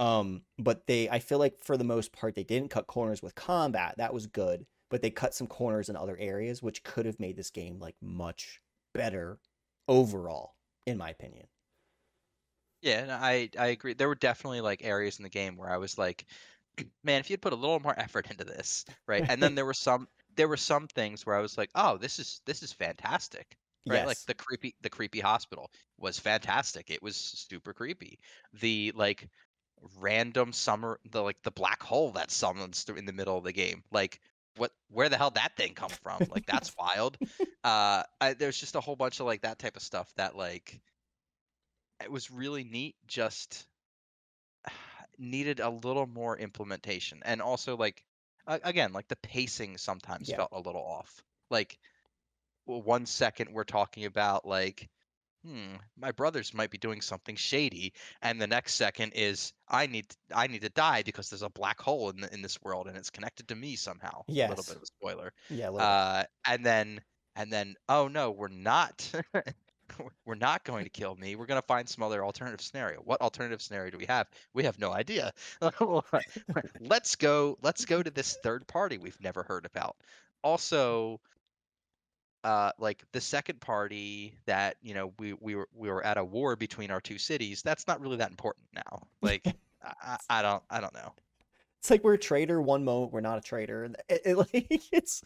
Um, 0.00 0.42
but 0.58 0.86
they 0.88 1.08
I 1.08 1.20
feel 1.20 1.38
like 1.38 1.62
for 1.62 1.76
the 1.76 1.84
most 1.84 2.12
part 2.12 2.34
they 2.34 2.42
didn't 2.44 2.70
cut 2.70 2.88
corners 2.88 3.22
with 3.22 3.36
combat. 3.36 3.96
That 3.98 4.14
was 4.14 4.26
good, 4.26 4.66
but 4.90 5.02
they 5.02 5.10
cut 5.10 5.34
some 5.34 5.46
corners 5.46 5.88
in 5.88 5.96
other 5.96 6.16
areas 6.18 6.62
which 6.62 6.82
could 6.82 7.06
have 7.06 7.20
made 7.20 7.36
this 7.36 7.50
game 7.50 7.78
like 7.78 7.96
much 8.02 8.60
better 8.94 9.40
overall 9.88 10.56
in 10.86 10.98
my 10.98 11.10
opinion. 11.10 11.46
Yeah, 12.82 13.00
and 13.00 13.12
I 13.12 13.50
I 13.58 13.68
agree. 13.68 13.94
There 13.94 14.08
were 14.08 14.14
definitely 14.14 14.60
like 14.62 14.84
areas 14.84 15.18
in 15.18 15.22
the 15.22 15.28
game 15.28 15.56
where 15.56 15.70
I 15.70 15.76
was 15.76 15.98
like, 15.98 16.26
man, 17.04 17.20
if 17.20 17.30
you'd 17.30 17.42
put 17.42 17.52
a 17.52 17.56
little 17.56 17.80
more 17.80 17.98
effort 17.98 18.30
into 18.30 18.44
this, 18.44 18.84
right? 19.06 19.24
And 19.28 19.42
then 19.42 19.54
there 19.54 19.66
were 19.66 19.74
some 19.74 20.08
there 20.36 20.48
were 20.48 20.56
some 20.56 20.88
things 20.88 21.26
where 21.26 21.36
I 21.36 21.40
was 21.40 21.58
like, 21.58 21.70
oh, 21.74 21.98
this 21.98 22.18
is 22.18 22.40
this 22.46 22.62
is 22.62 22.72
fantastic. 22.72 23.56
Right? 23.88 24.06
Like 24.06 24.18
the 24.26 24.34
creepy 24.34 24.76
the 24.82 24.90
creepy 24.90 25.20
hospital 25.20 25.70
was 25.98 26.18
fantastic. 26.18 26.90
It 26.90 27.02
was 27.02 27.16
super 27.16 27.74
creepy. 27.74 28.18
The 28.54 28.92
like 28.94 29.28
random 29.98 30.52
summer 30.52 31.00
the 31.10 31.22
like 31.22 31.42
the 31.42 31.50
black 31.50 31.82
hole 31.82 32.12
that 32.12 32.30
summons 32.30 32.82
through 32.82 32.96
in 32.96 33.06
the 33.06 33.12
middle 33.12 33.36
of 33.38 33.44
the 33.44 33.52
game. 33.52 33.82
Like 33.90 34.20
what 34.56 34.72
where 34.90 35.08
the 35.08 35.16
hell 35.16 35.30
that 35.30 35.56
thing 35.56 35.74
come 35.74 35.90
from? 36.02 36.28
Like 36.28 36.46
that's 36.46 36.72
wild. 36.78 37.18
Uh 37.64 38.02
I, 38.20 38.34
there's 38.34 38.58
just 38.58 38.74
a 38.76 38.80
whole 38.80 38.96
bunch 38.96 39.20
of 39.20 39.26
like 39.26 39.42
that 39.42 39.58
type 39.58 39.76
of 39.76 39.82
stuff 39.82 40.12
that 40.16 40.36
like 40.36 40.80
it 42.02 42.10
was 42.10 42.30
really 42.30 42.64
neat 42.64 42.96
just 43.06 43.66
needed 45.18 45.60
a 45.60 45.68
little 45.70 46.06
more 46.06 46.36
implementation 46.38 47.20
and 47.24 47.42
also 47.42 47.76
like 47.76 48.04
again 48.46 48.92
like 48.92 49.06
the 49.08 49.16
pacing 49.16 49.76
sometimes 49.78 50.28
Yeah. 50.28 50.36
felt 50.36 50.50
a 50.52 50.60
little 50.60 50.82
off 50.82 51.22
like 51.50 51.78
one 52.64 53.06
second 53.06 53.52
we're 53.52 53.64
talking 53.64 54.04
about 54.06 54.46
like 54.46 54.88
hmm 55.44 55.76
my 55.96 56.12
brothers 56.12 56.52
might 56.52 56.70
be 56.70 56.76
doing 56.76 57.00
something 57.00 57.34
shady 57.34 57.94
and 58.20 58.40
the 58.40 58.46
next 58.46 58.74
second 58.74 59.12
is 59.14 59.54
i 59.68 59.86
need 59.86 60.04
i 60.34 60.46
need 60.46 60.60
to 60.60 60.68
die 60.68 61.02
because 61.02 61.30
there's 61.30 61.40
a 61.42 61.48
black 61.48 61.80
hole 61.80 62.10
in 62.10 62.20
the, 62.20 62.34
in 62.34 62.42
this 62.42 62.60
world 62.60 62.86
and 62.86 62.96
it's 62.96 63.08
connected 63.08 63.48
to 63.48 63.54
me 63.56 63.74
somehow 63.74 64.22
Yeah, 64.26 64.46
a 64.46 64.46
little 64.46 64.64
bit 64.64 64.76
of 64.76 64.82
a 64.82 64.86
spoiler 64.86 65.32
Yeah, 65.48 65.68
a 65.68 65.72
little 65.72 65.86
bit. 65.88 65.98
uh, 65.98 66.24
and 66.46 66.64
then 66.64 67.00
and 67.36 67.50
then 67.50 67.76
oh 67.88 68.08
no, 68.08 68.32
we're 68.32 68.48
not 68.48 69.10
we're 70.26 70.34
not 70.34 70.64
going 70.64 70.84
to 70.84 70.90
kill 70.90 71.14
me. 71.16 71.36
We're 71.36 71.46
going 71.46 71.60
to 71.60 71.66
find 71.66 71.88
some 71.88 72.02
other 72.02 72.24
alternative 72.24 72.60
scenario. 72.60 73.00
What 73.00 73.20
alternative 73.20 73.62
scenario 73.62 73.90
do 73.92 73.98
we 73.98 74.06
have? 74.06 74.28
We 74.52 74.64
have 74.64 74.78
no 74.78 74.92
idea. 74.92 75.32
let's 76.78 77.16
go 77.16 77.56
let's 77.62 77.84
go 77.84 78.02
to 78.02 78.10
this 78.10 78.36
third 78.36 78.66
party 78.66 78.98
we've 78.98 79.20
never 79.20 79.42
heard 79.42 79.66
about. 79.66 79.96
Also 80.42 81.20
uh 82.44 82.72
like 82.78 83.04
the 83.12 83.20
second 83.20 83.60
party 83.60 84.34
that 84.46 84.76
you 84.82 84.94
know 84.94 85.12
we 85.18 85.34
we 85.34 85.54
were 85.54 85.68
we 85.74 85.88
were 85.90 86.04
at 86.04 86.16
a 86.18 86.24
war 86.24 86.56
between 86.56 86.90
our 86.90 87.00
two 87.00 87.18
cities 87.18 87.62
that's 87.62 87.86
not 87.86 88.00
really 88.00 88.16
that 88.16 88.30
important 88.30 88.66
now 88.74 89.02
like 89.22 89.44
I, 89.84 90.18
I 90.28 90.42
don't 90.42 90.62
i 90.70 90.80
don't 90.80 90.94
know 90.94 91.12
It's 91.80 91.90
like 91.90 92.04
we're 92.04 92.14
a 92.14 92.18
traitor 92.18 92.60
one 92.60 92.84
moment, 92.84 93.12
we're 93.12 93.20
not 93.22 93.38
a 93.38 93.42
traitor. 93.42 93.84
and 93.84 93.96
It, 94.08 94.22
it, 94.24 94.36
like 94.36 94.50
it's 94.92 95.22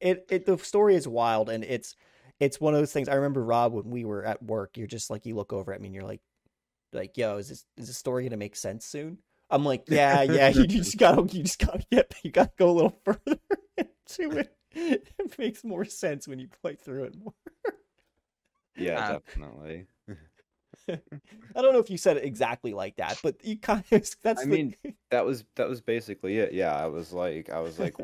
it, 0.00 0.26
it 0.30 0.46
the 0.46 0.56
story 0.58 0.94
is 0.94 1.06
wild 1.08 1.48
and 1.50 1.64
it's 1.64 1.96
it's 2.40 2.60
one 2.60 2.74
of 2.74 2.80
those 2.80 2.92
things. 2.92 3.08
I 3.08 3.14
remember 3.14 3.42
Rob 3.44 3.72
when 3.74 3.90
we 3.90 4.04
were 4.04 4.24
at 4.24 4.42
work, 4.42 4.76
you're 4.76 4.86
just 4.86 5.10
like 5.10 5.26
you 5.26 5.34
look 5.34 5.52
over 5.52 5.72
at 5.74 5.80
me 5.80 5.88
and 5.88 5.94
you're 5.94 6.04
like 6.04 6.20
like, 6.92 7.16
yo, 7.16 7.36
is 7.38 7.48
this 7.48 7.64
is 7.76 7.88
this 7.88 7.98
story 7.98 8.24
gonna 8.24 8.36
make 8.36 8.56
sense 8.56 8.86
soon? 8.86 9.18
I'm 9.50 9.64
like, 9.64 9.84
yeah, 9.88 10.22
yeah, 10.22 10.48
you 10.48 10.66
just 10.66 10.96
gotta 10.98 11.22
you 11.36 11.42
just 11.42 11.58
gotta 11.58 11.84
get 11.90 12.14
you 12.22 12.30
gotta 12.30 12.52
go 12.58 12.70
a 12.70 12.72
little 12.72 13.00
further 13.04 13.38
into 13.76 14.38
it. 14.38 14.54
It 14.74 15.38
makes 15.38 15.64
more 15.64 15.84
sense 15.84 16.26
when 16.28 16.38
you 16.38 16.48
play 16.62 16.74
through 16.74 17.04
it 17.04 17.16
more. 17.18 17.34
Yeah, 18.76 19.00
Uh, 19.00 19.14
definitely. 19.14 19.86
I 20.88 21.62
don't 21.62 21.72
know 21.72 21.78
if 21.80 21.90
you 21.90 21.98
said 21.98 22.16
it 22.16 22.24
exactly 22.24 22.72
like 22.72 22.96
that, 22.96 23.18
but 23.22 23.44
you 23.44 23.58
kind 23.58 23.84
of 23.92 24.04
that's 24.22 24.42
I 24.42 24.44
the, 24.44 24.50
mean, 24.50 24.74
That 25.10 25.24
was 25.24 25.44
that 25.56 25.68
was 25.68 25.80
basically 25.80 26.38
it. 26.38 26.52
Yeah, 26.52 26.74
I 26.74 26.86
was 26.86 27.12
like 27.12 27.50
I 27.50 27.60
was 27.60 27.78
like 27.78 27.96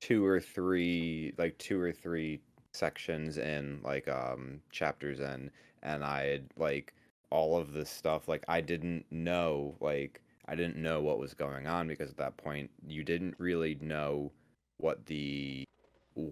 two 0.00 0.24
or 0.26 0.40
three 0.40 1.34
like 1.38 1.58
two 1.58 1.80
or 1.80 1.92
three 1.92 2.40
sections 2.72 3.38
in 3.38 3.80
like 3.84 4.08
um 4.08 4.60
chapters 4.70 5.20
in 5.20 5.50
and 5.82 6.04
I 6.04 6.24
had 6.26 6.50
like 6.56 6.94
all 7.30 7.58
of 7.58 7.72
this 7.72 7.90
stuff 7.90 8.28
like 8.28 8.44
I 8.48 8.60
didn't 8.60 9.06
know 9.10 9.76
like 9.80 10.22
I 10.48 10.54
didn't 10.56 10.76
know 10.76 11.02
what 11.02 11.18
was 11.18 11.34
going 11.34 11.66
on 11.66 11.88
because 11.88 12.10
at 12.10 12.16
that 12.18 12.36
point 12.38 12.70
you 12.86 13.04
didn't 13.04 13.36
really 13.38 13.76
know 13.76 14.32
what 14.78 15.06
the 15.06 15.64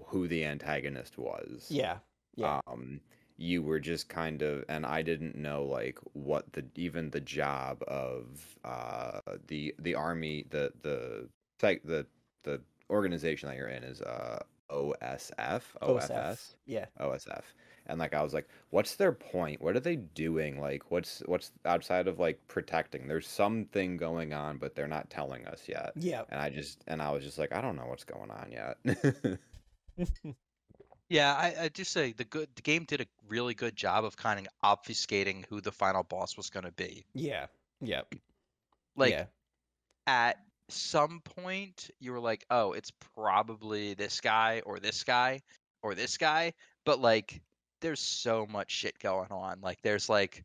who 0.06 0.26
the 0.28 0.44
antagonist 0.44 1.18
was. 1.18 1.66
Yeah. 1.70 1.98
Yeah. 2.36 2.60
Um 2.66 3.00
you 3.38 3.62
were 3.62 3.78
just 3.80 4.08
kind 4.08 4.40
of 4.42 4.64
and 4.68 4.86
I 4.86 5.02
didn't 5.02 5.36
know 5.36 5.64
like 5.64 5.98
what 6.14 6.50
the 6.54 6.64
even 6.74 7.10
the 7.10 7.20
job 7.20 7.82
of 7.86 8.58
uh 8.64 9.20
the 9.48 9.74
the 9.78 9.94
army 9.94 10.46
the 10.50 10.72
the 10.82 11.28
like 11.62 11.82
the 11.84 12.06
the 12.44 12.60
organization 12.90 13.48
that 13.48 13.56
you're 13.56 13.68
in 13.68 13.84
is 13.84 14.00
uh 14.00 14.38
OSF 14.70 15.62
OFS 15.82 16.54
Yeah. 16.66 16.86
OSF 17.00 17.42
and 17.88 17.98
like 18.00 18.14
I 18.14 18.22
was 18.22 18.32
like 18.34 18.48
what's 18.70 18.96
their 18.96 19.12
point 19.12 19.60
what 19.60 19.76
are 19.76 19.80
they 19.80 19.96
doing 19.96 20.60
like 20.60 20.90
what's 20.90 21.22
what's 21.26 21.52
outside 21.64 22.08
of 22.08 22.18
like 22.18 22.40
protecting 22.48 23.06
there's 23.06 23.28
something 23.28 23.96
going 23.96 24.32
on 24.32 24.58
but 24.58 24.74
they're 24.74 24.88
not 24.88 25.08
telling 25.10 25.46
us 25.46 25.62
yet 25.68 25.92
Yeah. 25.96 26.22
and 26.30 26.40
I 26.40 26.50
just 26.50 26.82
and 26.88 27.00
I 27.02 27.10
was 27.12 27.22
just 27.22 27.38
like 27.38 27.52
I 27.54 27.60
don't 27.60 27.76
know 27.76 27.86
what's 27.86 28.04
going 28.04 28.30
on 28.30 28.50
yet 28.50 28.78
Yeah, 31.08 31.34
I, 31.34 31.54
I 31.64 31.68
just 31.68 31.92
say 31.92 32.12
the 32.12 32.24
good 32.24 32.48
the 32.56 32.62
game 32.62 32.84
did 32.84 33.00
a 33.00 33.06
really 33.28 33.54
good 33.54 33.76
job 33.76 34.04
of 34.04 34.16
kind 34.16 34.44
of 34.44 34.46
obfuscating 34.64 35.44
who 35.46 35.60
the 35.60 35.70
final 35.70 36.02
boss 36.02 36.36
was 36.36 36.50
going 36.50 36.64
to 36.64 36.72
be. 36.72 37.04
yeah. 37.14 37.46
Yeah. 37.80 38.02
Like 38.96 39.12
yeah. 39.12 39.26
at 40.06 40.38
some 40.68 41.20
point, 41.20 41.90
you 42.00 42.12
were 42.12 42.20
like, 42.20 42.44
"Oh, 42.50 42.72
it's 42.72 42.90
probably 43.14 43.94
this 43.94 44.20
guy 44.20 44.62
or 44.66 44.80
this 44.80 45.04
guy 45.04 45.42
or 45.82 45.94
this 45.94 46.16
guy," 46.16 46.54
but 46.84 47.00
like, 47.00 47.40
there's 47.80 48.00
so 48.00 48.46
much 48.46 48.72
shit 48.72 48.98
going 48.98 49.30
on. 49.30 49.60
Like, 49.60 49.82
there's 49.82 50.08
like 50.08 50.44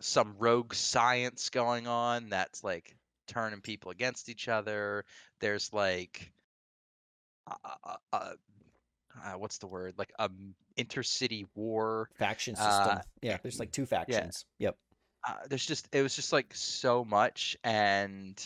some 0.00 0.34
rogue 0.38 0.74
science 0.74 1.48
going 1.50 1.86
on 1.86 2.28
that's 2.30 2.64
like 2.64 2.94
turning 3.28 3.60
people 3.60 3.90
against 3.90 4.28
each 4.28 4.48
other. 4.48 5.04
There's 5.40 5.72
like, 5.72 6.32
uh, 7.46 7.96
uh, 8.12 8.32
uh, 9.16 9.28
uh, 9.34 9.38
what's 9.38 9.58
the 9.58 9.66
word? 9.66 9.94
Like 9.98 10.12
a 10.18 10.24
m- 10.24 10.54
intercity 10.78 11.46
war. 11.54 12.08
faction 12.18 12.56
system. 12.56 12.98
Uh, 12.98 13.02
yeah, 13.22 13.38
there's 13.42 13.58
like 13.58 13.72
two 13.72 13.86
factions. 13.86 14.44
Yeah. 14.58 14.66
Yep. 14.68 14.76
Uh, 15.28 15.34
there's 15.48 15.66
just 15.66 15.88
it 15.92 16.02
was 16.02 16.16
just 16.16 16.32
like 16.32 16.52
so 16.54 17.04
much, 17.04 17.56
and 17.64 18.42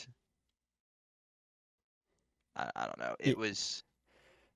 I, 2.54 2.70
I 2.74 2.86
don't 2.86 2.98
know. 2.98 3.16
Ye- 3.20 3.30
It 3.30 3.38
was 3.38 3.82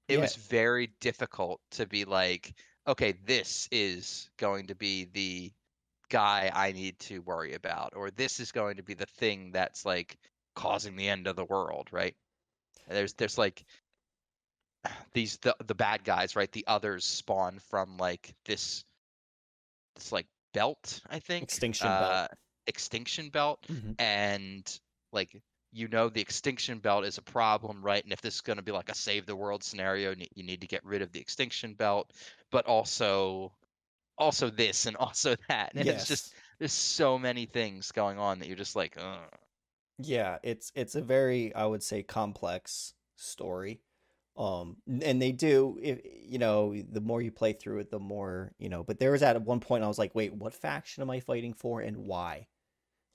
it 0.09 0.15
Yeah. 0.17 0.21
was 0.23 0.37
very 0.37 0.89
difficult 1.01 1.61
to 1.73 1.87
be 1.87 2.05
like, 2.05 2.55
okay, 2.87 3.13
this 3.13 3.69
is 3.71 4.29
going 4.39 4.67
to 4.67 4.75
be 4.75 5.05
the 5.05 5.53
guy 6.09 6.51
I 6.53 6.73
need 6.73 6.99
to 7.01 7.21
worry 7.21 7.55
about, 7.55 7.95
or 7.95 8.11
this 8.11 8.41
is 8.41 8.51
going 8.53 8.77
to 8.77 8.83
be 8.83 8.95
the 8.95 9.07
thing 9.07 9.53
that's 9.53 9.87
like 9.87 10.19
causing 10.57 10.97
the 10.97 11.09
end 11.09 11.27
of 11.27 11.37
the 11.37 11.45
world, 11.45 11.89
right? 11.93 12.17
There's 12.89 13.15
there's 13.15 13.39
like 13.39 13.65
these 15.13 15.39
the 15.39 15.57
the 15.65 15.75
bad 15.75 16.05
guys, 16.05 16.37
right? 16.37 16.51
The 16.53 16.67
others 16.67 17.05
spawn 17.05 17.59
from 17.59 17.97
like 17.97 18.35
this 18.45 18.85
this 19.95 20.13
like 20.13 20.27
belt, 20.53 21.01
I 21.09 21.19
think. 21.19 21.45
Extinction 21.45 21.89
belt. 21.99 22.13
uh, 22.13 22.29
Extinction 22.67 23.31
belt, 23.31 23.67
Mhm. 23.69 23.97
and 23.99 24.81
like 25.13 25.43
you 25.73 25.89
know 25.89 26.09
the 26.09 26.21
extinction 26.21 26.79
belt 26.79 27.05
is 27.05 27.19
a 27.19 27.23
problem, 27.23 27.83
right? 27.83 28.03
And 28.03 28.13
if 28.13 28.21
this 28.21 28.37
is 28.37 28.41
going 28.41 28.57
to 28.59 28.63
be 28.63 28.73
like 28.73 28.89
a 28.89 28.95
save 28.95 29.27
the 29.27 29.37
world 29.37 29.63
scenario, 29.65 30.15
you 30.35 30.43
need 30.43 30.61
to 30.61 30.67
get 30.67 30.85
rid 30.85 31.03
of 31.03 31.13
the 31.13 31.21
extinction 31.21 31.75
belt, 31.75 32.13
but 32.51 32.67
also 32.67 33.57
also 34.19 34.51
this 34.51 34.87
and 34.87 34.97
also 34.99 35.37
that. 35.49 35.73
And 35.77 35.89
it's 35.91 36.07
just 36.07 36.35
there's 36.59 36.73
so 36.73 37.19
many 37.19 37.47
things 37.47 37.93
going 37.93 38.19
on 38.19 38.39
that 38.41 38.49
you're 38.49 38.57
just 38.57 38.77
like, 38.77 38.97
Ugh. 38.99 39.31
Yeah, 39.99 40.39
it's 40.43 40.73
it's 40.75 40.95
a 40.95 41.03
very 41.03 41.55
I 41.55 41.67
would 41.67 41.83
say 41.83 42.03
complex 42.03 42.95
story. 43.17 43.83
Um 44.41 44.79
and 45.03 45.23
they 45.23 45.33
do 45.33 45.79
if 45.83 46.01
you 46.05 46.39
know, 46.39 46.75
the 46.83 47.01
more 47.03 47.23
you 47.23 47.33
play 47.33 47.53
through 47.55 47.81
it, 47.81 47.91
the 47.91 48.01
more, 48.01 48.53
you 48.59 48.71
know, 48.71 48.85
but 48.85 48.99
there 48.99 49.13
was 49.13 49.23
at 49.23 49.41
one 49.43 49.61
point 49.61 49.85
I 49.85 49.89
was 49.89 49.99
like, 49.99 50.15
"Wait, 50.15 50.35
what 50.35 50.55
faction 50.55 51.03
am 51.03 51.11
I 51.11 51.21
fighting 51.21 51.55
for 51.55 51.81
and 51.83 51.99
why?" 51.99 52.49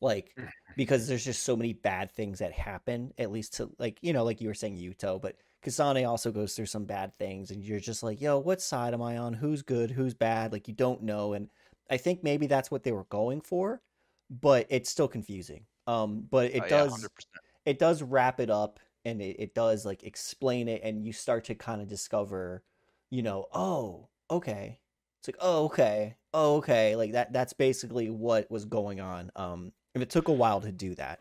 Like 0.01 0.35
because 0.75 1.07
there's 1.07 1.25
just 1.25 1.43
so 1.43 1.55
many 1.55 1.73
bad 1.73 2.11
things 2.11 2.39
that 2.39 2.51
happen 2.53 3.13
at 3.17 3.31
least 3.31 3.55
to 3.55 3.71
like, 3.79 3.99
you 4.03 4.13
know, 4.13 4.23
like 4.25 4.41
you 4.41 4.47
were 4.49 4.53
saying 4.55 4.77
Yuito, 4.77 5.21
but 5.21 5.37
Kasane 5.63 6.07
also 6.09 6.31
goes 6.31 6.55
through 6.55 6.65
some 6.67 6.85
bad 6.85 7.17
things 7.17 7.51
and 7.51 7.63
you're 7.63 7.79
just 7.79 8.03
like, 8.03 8.21
"Yo, 8.21 8.39
what 8.39 8.61
side 8.61 8.93
am 8.93 9.01
I 9.01 9.17
on? 9.17 9.33
Who's 9.33 9.61
good? 9.63 9.91
Who's 9.91 10.13
bad?" 10.15 10.51
Like 10.53 10.67
you 10.67 10.73
don't 10.75 11.03
know 11.03 11.33
and 11.33 11.49
I 11.89 11.97
think 11.97 12.23
maybe 12.23 12.47
that's 12.47 12.71
what 12.71 12.83
they 12.83 12.91
were 12.93 13.05
going 13.05 13.41
for, 13.41 13.81
but 14.29 14.67
it's 14.69 14.89
still 14.89 15.07
confusing. 15.07 15.65
Um 15.87 16.23
but 16.23 16.51
it 16.53 16.61
Oh, 16.61 16.65
yeah, 16.65 16.83
does 16.83 16.83
100%. 16.83 17.45
it 17.65 17.79
does 17.79 18.03
wrap 18.03 18.39
it 18.39 18.49
up 18.49 18.79
and 19.05 19.21
it, 19.21 19.37
it 19.39 19.55
does 19.55 19.85
like 19.85 20.03
explain 20.03 20.67
it 20.67 20.81
and 20.83 21.05
you 21.05 21.13
start 21.13 21.45
to 21.45 21.55
kind 21.55 21.81
of 21.81 21.87
discover 21.87 22.63
you 23.11 23.21
know 23.21 23.45
oh 23.53 24.09
okay. 24.29 24.79
It's 25.19 25.27
like 25.27 25.37
oh 25.39 25.65
okay 25.65 26.17
oh 26.33 26.57
okay. 26.57 26.95
Like 26.95 27.13
that 27.13 27.31
that's 27.31 27.53
basically 27.53 28.09
what 28.09 28.49
was 28.51 28.65
going 28.65 28.99
on 28.99 29.31
um 29.35 29.71
and 29.93 30.01
it 30.01 30.09
took 30.09 30.27
a 30.27 30.33
while 30.33 30.61
to 30.61 30.71
do 30.71 30.95
that 30.95 31.19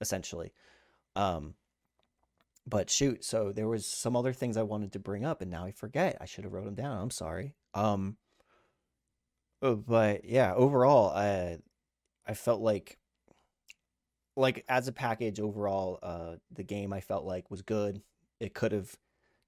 essentially 0.00 0.52
um 1.16 1.54
but 2.66 2.90
shoot 2.90 3.24
so 3.24 3.52
there 3.52 3.68
was 3.68 3.86
some 3.86 4.16
other 4.16 4.32
things 4.32 4.56
i 4.56 4.62
wanted 4.62 4.92
to 4.92 4.98
bring 4.98 5.24
up 5.24 5.40
and 5.42 5.50
now 5.50 5.64
i 5.64 5.70
forget. 5.70 6.16
I 6.20 6.24
should 6.26 6.44
have 6.44 6.52
wrote 6.52 6.64
them 6.64 6.74
down. 6.74 7.00
I'm 7.00 7.10
sorry 7.10 7.54
um 7.74 8.16
uh, 9.62 9.74
but 9.74 10.24
yeah 10.24 10.54
overall 10.54 11.10
i 11.10 11.58
i 12.26 12.34
felt 12.34 12.60
like 12.60 12.98
like 14.36 14.64
as 14.68 14.88
a 14.88 14.92
package 14.92 15.38
overall 15.38 15.98
uh 16.02 16.34
the 16.52 16.64
game 16.64 16.92
i 16.92 17.00
felt 17.00 17.24
like 17.24 17.50
was 17.50 17.62
good. 17.62 18.02
It 18.40 18.54
could 18.54 18.72
have 18.72 18.96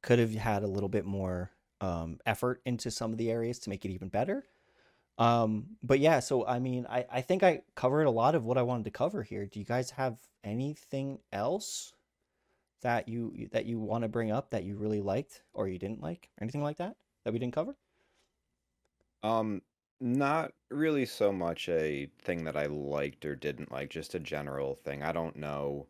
could 0.02 0.18
have 0.18 0.32
had 0.34 0.62
a 0.62 0.68
little 0.68 0.88
bit 0.88 1.04
more 1.04 1.50
um 1.80 2.18
effort 2.24 2.62
into 2.64 2.90
some 2.90 3.12
of 3.12 3.18
the 3.18 3.30
areas 3.30 3.58
to 3.60 3.70
make 3.70 3.84
it 3.84 3.90
even 3.90 4.08
better. 4.08 4.44
Um 5.18 5.76
but 5.82 5.98
yeah 5.98 6.20
so 6.20 6.46
i 6.46 6.58
mean 6.58 6.86
i 6.88 7.06
i 7.10 7.20
think 7.22 7.42
i 7.42 7.62
covered 7.74 8.04
a 8.04 8.10
lot 8.10 8.34
of 8.34 8.44
what 8.44 8.58
i 8.58 8.62
wanted 8.62 8.84
to 8.84 8.90
cover 8.90 9.22
here. 9.22 9.46
Do 9.46 9.58
you 9.58 9.64
guys 9.64 9.90
have 9.92 10.18
anything 10.44 11.18
else 11.32 11.94
that 12.82 13.08
you 13.08 13.48
that 13.52 13.66
you 13.66 13.80
want 13.80 14.02
to 14.02 14.08
bring 14.08 14.30
up 14.30 14.50
that 14.50 14.64
you 14.64 14.76
really 14.76 15.00
liked 15.00 15.42
or 15.54 15.68
you 15.68 15.78
didn't 15.78 16.02
like? 16.02 16.30
Or 16.38 16.44
anything 16.44 16.62
like 16.62 16.76
that 16.78 16.96
that 17.24 17.32
we 17.32 17.38
didn't 17.38 17.54
cover? 17.54 17.76
Um, 19.22 19.62
not 20.00 20.52
really 20.70 21.06
so 21.06 21.32
much 21.32 21.68
a 21.68 22.08
thing 22.20 22.44
that 22.44 22.56
I 22.56 22.66
liked 22.66 23.24
or 23.24 23.34
didn't 23.34 23.72
like, 23.72 23.90
just 23.90 24.14
a 24.14 24.20
general 24.20 24.74
thing. 24.74 25.02
I 25.02 25.12
don't 25.12 25.36
know 25.36 25.86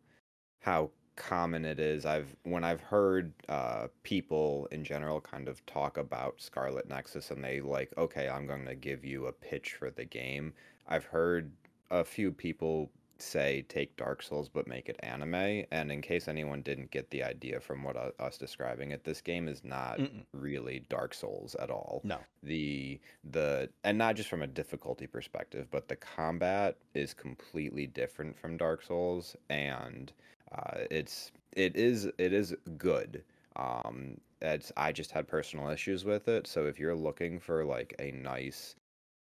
how 0.61 0.91
common 1.15 1.65
it 1.65 1.79
is. 1.79 2.05
I've 2.05 2.35
when 2.43 2.63
I've 2.63 2.81
heard 2.81 3.33
uh 3.49 3.87
people 4.03 4.67
in 4.71 4.83
general 4.83 5.19
kind 5.21 5.47
of 5.47 5.65
talk 5.65 5.97
about 5.97 6.41
Scarlet 6.41 6.87
Nexus 6.89 7.31
and 7.31 7.43
they 7.43 7.61
like, 7.61 7.91
okay, 7.97 8.29
I'm 8.29 8.47
going 8.47 8.65
to 8.65 8.75
give 8.75 9.03
you 9.05 9.27
a 9.27 9.31
pitch 9.33 9.73
for 9.73 9.89
the 9.91 10.05
game. 10.05 10.53
I've 10.87 11.05
heard 11.05 11.51
a 11.91 12.03
few 12.03 12.31
people 12.31 12.91
say 13.21 13.65
take 13.69 13.95
Dark 13.97 14.21
Souls 14.23 14.49
but 14.49 14.67
make 14.67 14.89
it 14.89 14.97
anime, 15.01 15.65
and 15.71 15.91
in 15.91 16.01
case 16.01 16.27
anyone 16.27 16.61
didn't 16.61 16.91
get 16.91 17.09
the 17.09 17.23
idea 17.23 17.59
from 17.59 17.83
what 17.83 17.95
uh, 17.95 18.11
us 18.19 18.37
describing 18.37 18.91
it, 18.91 19.03
this 19.03 19.21
game 19.21 19.47
is 19.47 19.63
not 19.63 19.99
Mm-mm. 19.99 20.23
really 20.33 20.85
Dark 20.89 21.13
Souls 21.13 21.55
at 21.55 21.69
all. 21.69 22.01
No. 22.03 22.19
The 22.43 22.99
the 23.23 23.69
and 23.83 23.97
not 23.97 24.15
just 24.15 24.29
from 24.29 24.41
a 24.41 24.47
difficulty 24.47 25.07
perspective 25.07 25.67
but 25.71 25.87
the 25.87 25.95
combat 25.95 26.77
is 26.93 27.13
completely 27.13 27.87
different 27.87 28.37
from 28.37 28.57
dark 28.57 28.83
souls 28.83 29.35
and 29.49 30.11
uh, 30.51 30.79
it's 30.91 31.31
it 31.53 31.75
is 31.75 32.05
it 32.17 32.33
is 32.33 32.55
good. 32.77 33.23
Um 33.55 34.17
it's 34.41 34.71
i 34.77 34.91
just 34.91 35.11
had 35.11 35.27
personal 35.27 35.69
issues 35.69 36.05
with 36.05 36.27
it 36.27 36.45
so 36.45 36.67
if 36.67 36.79
you're 36.79 36.95
looking 36.95 37.39
for 37.39 37.65
like 37.65 37.95
a 37.99 38.11
nice 38.11 38.75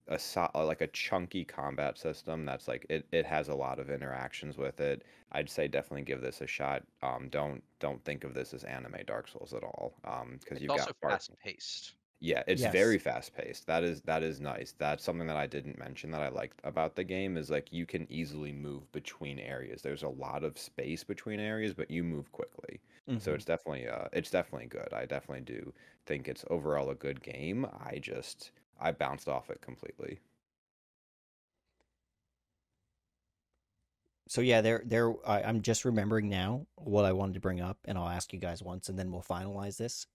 a 0.07 0.17
so, 0.19 0.49
like 0.55 0.81
a 0.81 0.87
chunky 0.87 1.45
combat 1.45 1.97
system 1.97 2.45
that's 2.45 2.67
like 2.67 2.85
it, 2.89 3.07
it 3.11 3.25
has 3.25 3.47
a 3.49 3.55
lot 3.55 3.79
of 3.79 3.89
interactions 3.89 4.57
with 4.57 4.79
it 4.79 5.03
i'd 5.33 5.49
say 5.49 5.67
definitely 5.67 6.01
give 6.03 6.21
this 6.21 6.41
a 6.41 6.47
shot 6.47 6.83
um 7.01 7.29
don't 7.29 7.63
don't 7.79 8.03
think 8.03 8.23
of 8.23 8.33
this 8.33 8.53
as 8.53 8.63
anime 8.63 8.97
dark 9.05 9.27
souls 9.27 9.53
at 9.53 9.63
all 9.63 9.93
um 10.05 10.39
because 10.43 10.61
you've 10.61 10.71
also 10.71 10.71
got 10.73 10.93
far- 11.01 11.19
fast 11.19 11.31
paced. 11.39 11.95
yeah, 12.23 12.43
it's 12.47 12.63
Yes. 12.63 12.65
very 12.65 12.99
fast 12.99 13.33
paced. 13.33 13.65
That 13.65 13.83
is 13.83 14.01
that 14.03 14.21
is 14.21 14.39
nice. 14.39 14.73
That's 14.73 15.03
something 15.03 15.25
that 15.27 15.37
I 15.37 15.47
didn't 15.47 15.79
mention 15.79 16.11
that 16.11 16.21
I 16.21 16.29
liked 16.29 16.61
about 16.63 16.95
the 16.95 17.03
game 17.03 17.35
is 17.35 17.49
like 17.49 17.71
you 17.73 17.85
can 17.87 18.11
easily 18.11 18.51
move 18.53 18.91
between 18.91 19.39
areas. 19.39 19.81
There's 19.81 20.03
a 20.03 20.09
lot 20.09 20.43
of 20.43 20.57
space 20.59 21.03
between 21.03 21.39
areas, 21.39 21.73
but 21.73 21.89
you 21.89 22.03
move 22.03 22.31
quickly. 22.31 22.79
So 23.17 23.33
Mhm. 23.33 23.33
it's 23.33 23.45
definitely 23.45 23.87
uh 23.87 24.07
it's 24.13 24.29
definitely 24.29 24.67
good. 24.67 24.93
I 24.93 25.05
definitely 25.05 25.41
do 25.45 25.73
think 26.05 26.27
it's 26.27 26.45
overall 26.49 26.91
a 26.91 26.95
good 26.95 27.23
game. 27.23 27.65
I 27.65 27.97
just 27.99 28.51
I 28.81 28.91
bounced 28.91 29.27
off 29.27 29.49
it 29.49 29.61
completely. 29.61 30.19
so 34.27 34.39
yeah 34.39 34.61
there 34.61 34.81
there 34.85 35.13
I, 35.27 35.41
i'm 35.41 35.61
just 35.61 35.83
remembering 35.83 36.29
now 36.29 36.65
what 36.75 37.03
i 37.03 37.11
wanted 37.11 37.33
to 37.33 37.41
bring 37.41 37.59
up 37.59 37.79
and 37.83 37.97
i'll 37.97 38.07
ask 38.07 38.31
you 38.31 38.39
guys 38.39 38.63
once 38.63 38.87
and 38.87 38.97
then 38.97 39.11
we'll 39.11 39.21
finalize 39.21 39.75
this 39.75 40.07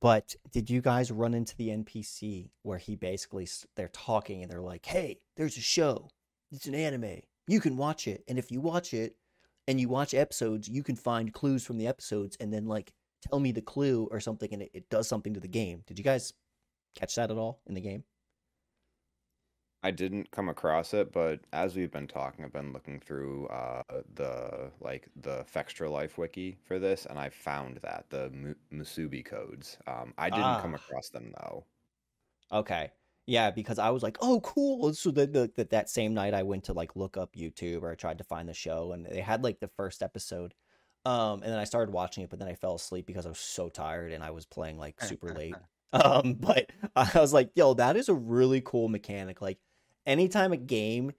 but 0.00 0.36
did 0.52 0.70
you 0.70 0.80
guys 0.80 1.10
run 1.10 1.34
into 1.34 1.56
the 1.56 1.70
npc 1.70 2.48
where 2.62 2.78
he 2.78 2.94
basically 2.94 3.48
they're 3.74 3.88
talking 3.88 4.42
and 4.42 4.52
they're 4.52 4.60
like 4.60 4.86
hey 4.86 5.18
there's 5.36 5.56
a 5.56 5.60
show 5.60 6.08
it's 6.52 6.66
an 6.66 6.76
anime 6.76 7.20
you 7.48 7.58
can 7.58 7.76
watch 7.76 8.06
it 8.06 8.22
and 8.28 8.38
if 8.38 8.52
you 8.52 8.60
watch 8.60 8.94
it 8.94 9.16
and 9.68 9.80
you 9.80 9.88
watch 9.88 10.14
episodes, 10.14 10.68
you 10.68 10.82
can 10.82 10.96
find 10.96 11.32
clues 11.32 11.64
from 11.64 11.78
the 11.78 11.86
episodes 11.86 12.36
and 12.40 12.52
then 12.52 12.66
like 12.66 12.92
tell 13.28 13.40
me 13.40 13.52
the 13.52 13.62
clue 13.62 14.08
or 14.10 14.20
something 14.20 14.52
and 14.52 14.62
it, 14.62 14.70
it 14.74 14.90
does 14.90 15.08
something 15.08 15.34
to 15.34 15.40
the 15.40 15.48
game. 15.48 15.82
Did 15.86 15.98
you 15.98 16.04
guys 16.04 16.32
catch 16.96 17.14
that 17.16 17.30
at 17.30 17.36
all 17.38 17.62
in 17.66 17.74
the 17.74 17.80
game? 17.80 18.04
I 19.82 19.90
didn't 19.92 20.30
come 20.32 20.48
across 20.50 20.92
it, 20.94 21.12
but 21.12 21.40
as 21.52 21.76
we've 21.76 21.90
been 21.92 22.08
talking, 22.08 22.44
I've 22.44 22.52
been 22.52 22.72
looking 22.72 22.98
through 23.00 23.46
uh, 23.48 23.82
the 24.14 24.72
like 24.80 25.08
the 25.14 25.44
Fextralife 25.44 26.18
wiki 26.18 26.58
for 26.64 26.78
this, 26.78 27.06
and 27.06 27.18
I 27.18 27.30
found 27.30 27.78
that 27.78 28.10
the 28.10 28.30
Mu- 28.30 28.54
Musubi 28.72 29.24
codes. 29.24 29.78
Um, 29.86 30.12
I 30.18 30.28
didn't 30.30 30.56
come 30.56 30.74
Ah. 30.74 30.74
across 30.74 31.08
them 31.10 31.32
though. 31.38 31.66
Okay. 32.52 32.92
Yeah, 33.28 33.50
because 33.50 33.78
I 33.80 33.90
was 33.90 34.02
like, 34.04 34.18
"Oh, 34.20 34.40
cool!" 34.42 34.94
So 34.94 35.10
that 35.12 35.32
the, 35.32 35.50
that 35.56 35.70
that 35.70 35.88
same 35.90 36.14
night, 36.14 36.32
I 36.34 36.44
went 36.44 36.64
to 36.64 36.72
like 36.72 36.94
look 36.96 37.16
up 37.16 37.34
YouTube 37.34 37.82
or 37.82 37.90
I 37.90 37.96
tried 37.96 38.18
to 38.18 38.24
find 38.24 38.48
the 38.48 38.54
show, 38.54 38.92
and 38.92 39.04
they 39.06 39.20
had 39.20 39.42
like 39.42 39.58
the 39.60 39.66
first 39.68 40.00
episode, 40.02 40.54
um, 41.04 41.42
and 41.42 41.50
then 41.52 41.58
I 41.58 41.64
started 41.64 41.92
watching 41.92 42.22
it, 42.24 42.30
but 42.30 42.38
then 42.38 42.46
I 42.48 42.54
fell 42.54 42.76
asleep 42.76 43.04
because 43.06 43.26
I 43.26 43.30
was 43.30 43.40
so 43.40 43.68
tired 43.68 44.12
and 44.12 44.22
I 44.24 44.30
was 44.30 44.46
playing 44.46 44.78
like 44.78 45.00
super 45.00 45.32
late. 45.32 45.60
Um, 45.92 46.34
but 46.40 46.70
I 46.94 47.10
was 47.14 47.32
like, 47.32 47.50
"Yo, 47.54 47.74
that 47.74 47.96
is 47.96 48.08
a 48.08 48.14
really 48.14 48.60
cool 48.60 48.88
mechanic." 48.88 49.40
Like, 49.40 49.58
anytime 50.06 50.52
a 50.52 50.56
game, 50.56 51.12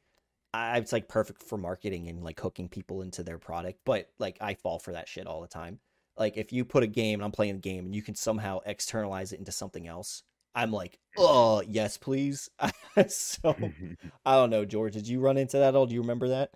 I, 0.53 0.77
it's 0.77 0.93
like 0.93 1.07
perfect 1.07 1.43
for 1.43 1.57
marketing 1.57 2.07
and 2.07 2.23
like 2.23 2.39
hooking 2.39 2.69
people 2.69 3.01
into 3.01 3.23
their 3.23 3.37
product. 3.37 3.79
But 3.85 4.09
like, 4.19 4.37
I 4.41 4.55
fall 4.55 4.79
for 4.79 4.93
that 4.93 5.07
shit 5.07 5.27
all 5.27 5.41
the 5.41 5.47
time. 5.47 5.79
Like, 6.17 6.37
if 6.37 6.51
you 6.51 6.65
put 6.65 6.83
a 6.83 6.87
game 6.87 7.19
and 7.19 7.25
I'm 7.25 7.31
playing 7.31 7.55
a 7.55 7.59
game 7.59 7.85
and 7.85 7.95
you 7.95 8.01
can 8.01 8.15
somehow 8.15 8.59
externalize 8.65 9.33
it 9.33 9.39
into 9.39 9.51
something 9.51 9.87
else, 9.87 10.23
I'm 10.55 10.71
like, 10.71 10.97
oh 11.17 11.61
yes, 11.67 11.97
please. 11.97 12.49
so 13.07 13.55
I 14.25 14.33
don't 14.35 14.49
know, 14.49 14.65
George. 14.65 14.93
Did 14.93 15.07
you 15.07 15.19
run 15.19 15.37
into 15.37 15.57
that 15.57 15.69
at 15.69 15.75
all? 15.75 15.85
Do 15.85 15.93
you 15.93 16.01
remember 16.01 16.29
that? 16.29 16.51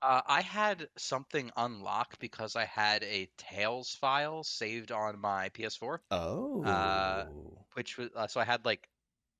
Uh, 0.00 0.22
I 0.26 0.42
had 0.42 0.88
something 0.96 1.50
unlocked 1.56 2.18
because 2.20 2.54
I 2.56 2.64
had 2.64 3.02
a 3.02 3.26
Tales 3.36 3.94
file 3.94 4.44
saved 4.44 4.92
on 4.92 5.18
my 5.18 5.48
PS4, 5.50 6.02
Oh, 6.10 7.56
which 7.74 7.96
was 7.98 8.10
uh, 8.14 8.26
so 8.28 8.40
I 8.40 8.44
had 8.44 8.64
like 8.64 8.88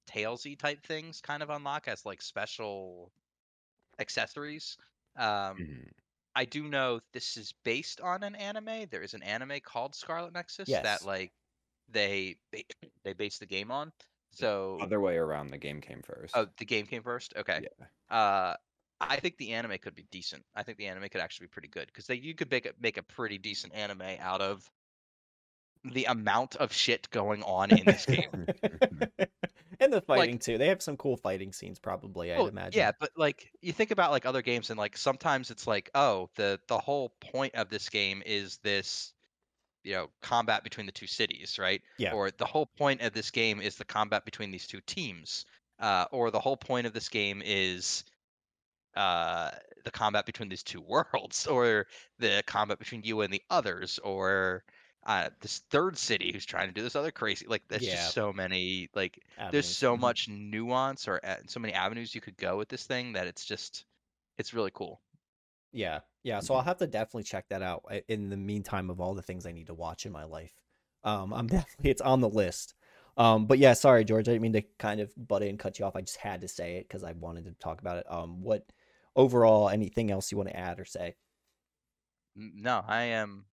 Tailsy 0.08 0.58
type 0.58 0.84
things 0.86 1.20
kind 1.20 1.42
of 1.42 1.50
unlock 1.50 1.88
as 1.88 2.06
like 2.06 2.22
special 2.22 3.12
accessories. 4.00 4.78
Um, 5.16 5.64
Mhm. 5.64 5.92
I 6.36 6.44
do 6.46 6.64
know 6.68 7.00
this 7.12 7.36
is 7.38 7.52
based 7.64 8.00
on 8.00 8.22
an 8.24 8.36
anime. 8.36 8.88
There 8.90 9.02
is 9.02 9.14
an 9.14 9.22
anime 9.24 9.60
called 9.60 9.94
Scarlet 9.96 10.32
Nexus 10.34 10.78
Yes. 10.78 10.82
that 10.82 11.04
like 11.04 11.34
they 11.88 12.38
they, 12.52 12.64
they 13.04 13.14
base 13.14 13.38
the 13.38 13.46
game 13.46 13.70
on. 13.72 13.92
So 14.32 14.80
Other 14.80 14.98
way 15.00 15.16
around, 15.16 15.50
the 15.50 15.58
game 15.58 15.80
came 15.80 16.02
first. 16.02 16.34
oh, 16.34 16.46
the 16.56 16.64
game 16.64 16.86
came 16.86 17.02
first. 17.02 17.34
Okay. 17.36 17.60
Yeah. 17.60 17.88
Uh, 18.10 18.56
I 19.00 19.16
think 19.16 19.36
the 19.36 19.52
anime 19.52 19.78
could 19.78 19.94
be 19.94 20.06
decent. 20.10 20.44
I 20.54 20.62
think 20.62 20.78
the 20.78 20.86
anime 20.86 21.08
could 21.08 21.20
actually 21.20 21.46
be 21.46 21.50
pretty 21.50 21.68
good 21.68 21.86
because 21.86 22.08
you 22.08 22.34
could 22.34 22.50
make 22.50 22.66
a 22.66 22.72
make 22.80 22.96
a 22.96 23.02
pretty 23.02 23.38
decent 23.38 23.74
anime 23.74 24.02
out 24.20 24.40
of 24.40 24.68
the 25.84 26.06
amount 26.06 26.56
of 26.56 26.72
shit 26.72 27.08
going 27.10 27.42
on 27.44 27.70
in 27.70 27.84
this 27.84 28.06
game. 28.06 28.46
and 29.80 29.92
the 29.92 30.00
fighting 30.00 30.38
too. 30.38 30.58
They 30.58 30.68
have 30.68 30.82
some 30.82 30.96
cool 30.96 31.16
fighting 31.16 31.52
scenes, 31.52 31.78
probably. 31.78 32.32
I'd 32.32 32.40
imagine. 32.40 32.78
Yeah, 32.78 32.92
but 32.98 33.10
like 33.16 33.50
you 33.60 33.72
think 33.72 33.90
about 33.90 34.10
like 34.10 34.26
other 34.26 34.42
games 34.42 34.70
and 34.70 34.78
like 34.78 34.96
sometimes 34.96 35.50
it's 35.50 35.66
like, 35.66 35.90
oh, 35.94 36.28
the 36.34 36.58
the 36.66 36.78
whole 36.78 37.12
point 37.20 37.54
of 37.54 37.70
this 37.70 37.88
game 37.88 38.22
is 38.26 38.58
this 38.62 39.12
you 39.84 39.94
know, 39.94 40.10
combat 40.20 40.64
between 40.64 40.86
the 40.86 40.92
two 40.92 41.06
cities, 41.06 41.58
right? 41.58 41.80
Yeah. 41.98 42.12
Or 42.12 42.30
the 42.30 42.44
whole 42.44 42.66
point 42.66 43.00
of 43.00 43.12
this 43.12 43.30
game 43.30 43.60
is 43.60 43.76
the 43.76 43.84
combat 43.84 44.24
between 44.24 44.50
these 44.50 44.66
two 44.66 44.80
teams. 44.86 45.46
Uh, 45.78 46.06
or 46.10 46.30
the 46.30 46.40
whole 46.40 46.56
point 46.56 46.86
of 46.86 46.92
this 46.92 47.08
game 47.08 47.40
is 47.44 48.04
uh 48.98 49.52
the 49.84 49.92
combat 49.92 50.26
between 50.26 50.48
these 50.50 50.64
two 50.64 50.80
worlds 50.88 51.46
or 51.46 51.86
the 52.18 52.42
combat 52.46 52.78
between 52.80 53.02
you 53.04 53.22
and 53.22 53.32
the 53.32 53.42
others 53.50 53.98
or 54.00 54.64
uh 55.06 55.30
this 55.40 55.60
third 55.70 55.98
city 55.98 56.32
who's 56.32 56.46
trying 56.46 56.68
to 56.68 56.74
do 56.74 56.82
this 56.82 56.96
other 56.96 57.12
crazy 57.12 57.46
like 57.48 57.62
there's 57.68 57.86
Yeah. 57.86 57.96
just 58.00 58.12
so 58.12 58.32
many 58.32 58.88
like 58.94 59.22
there's 59.50 59.66
avenues. 59.66 59.78
so 59.78 59.96
Mhm. 59.96 59.98
much 59.98 60.28
nuance 60.28 61.08
or 61.08 61.20
uh, 61.24 61.36
so 61.46 61.60
many 61.60 61.74
avenues 61.74 62.14
you 62.14 62.20
could 62.22 62.36
go 62.38 62.58
with 62.58 62.68
this 62.68 62.86
thing 62.86 63.12
that 63.14 63.28
it's 63.28 63.44
just 63.46 63.86
it's 64.38 64.54
really 64.54 64.72
cool 64.74 65.00
Yeah, 65.72 66.00
yeah. 66.22 66.40
So 66.40 66.54
I'll 66.54 66.62
have 66.62 66.78
to 66.78 66.86
definitely 66.86 67.24
check 67.24 67.48
that 67.48 67.62
out. 67.62 67.84
In 68.08 68.30
the 68.30 68.36
meantime, 68.36 68.90
of 68.90 69.00
all 69.00 69.14
the 69.14 69.22
things 69.22 69.46
I 69.46 69.52
need 69.52 69.66
to 69.68 69.74
watch 69.74 70.06
in 70.06 70.12
my 70.12 70.24
life, 70.24 70.54
um, 71.04 71.32
I'm 71.32 71.46
definitely 71.48 71.90
it's 71.90 72.00
on 72.00 72.20
the 72.20 72.28
list. 72.28 72.74
Um, 73.16 73.46
but 73.46 73.58
yeah, 73.58 73.72
sorry, 73.74 74.04
George. 74.04 74.28
I 74.28 74.32
didn't 74.32 74.42
mean 74.42 74.52
to 74.54 74.62
kind 74.78 75.00
of 75.00 75.12
butt 75.28 75.42
in, 75.42 75.58
cut 75.58 75.78
you 75.78 75.84
off. 75.84 75.96
I 75.96 76.02
just 76.02 76.18
had 76.18 76.40
to 76.42 76.48
say 76.48 76.76
it 76.76 76.88
because 76.88 77.04
I 77.04 77.12
wanted 77.12 77.44
to 77.46 77.52
talk 77.52 77.80
about 77.80 77.98
it. 77.98 78.10
Um, 78.10 78.42
what 78.42 78.64
overall, 79.18 79.70
anything 79.70 80.10
else 80.12 80.32
you 80.32 80.38
want 80.38 80.50
to 80.50 80.56
add 80.58 80.80
or 80.80 80.86
say? 80.86 81.16
No 82.34 82.82
i 82.86 83.02
am 83.02 83.46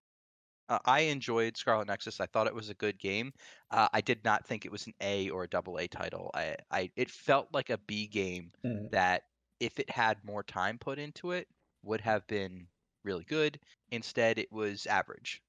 uh, 0.69 0.79
i 0.85 1.01
enjoyed 1.01 1.57
scarlet 1.57 1.87
nexus 1.87 2.19
i 2.21 2.27
thought 2.27 2.47
it 2.47 2.55
was 2.55 2.69
a 2.69 2.75
good 2.75 2.99
game 2.99 3.33
uh, 3.71 3.89
i 3.93 4.01
did 4.01 4.23
not 4.25 4.47
think 4.47 4.65
it 4.65 4.71
was 4.73 4.87
an 4.87 4.95
a 5.01 5.29
or 5.31 5.43
a 5.45 5.49
double 5.49 5.79
a 5.79 5.87
title 5.87 6.31
i 6.35 6.57
i 6.71 6.91
it 6.97 7.11
felt 7.11 7.53
like 7.53 7.69
a 7.71 7.79
b 7.79 8.07
game 8.07 8.53
Mhm. 8.63 8.89
that 8.91 9.23
if 9.61 9.79
it 9.79 9.89
had 9.91 10.23
more 10.25 10.43
time 10.43 10.79
put 10.79 10.99
into 10.99 11.31
it 11.33 11.49
would 11.83 12.01
have 12.01 12.27
been 12.27 12.69
really 13.03 13.25
good 13.25 13.59
instead 13.91 14.39
it 14.39 14.51
was 14.51 14.87
average 14.87 15.43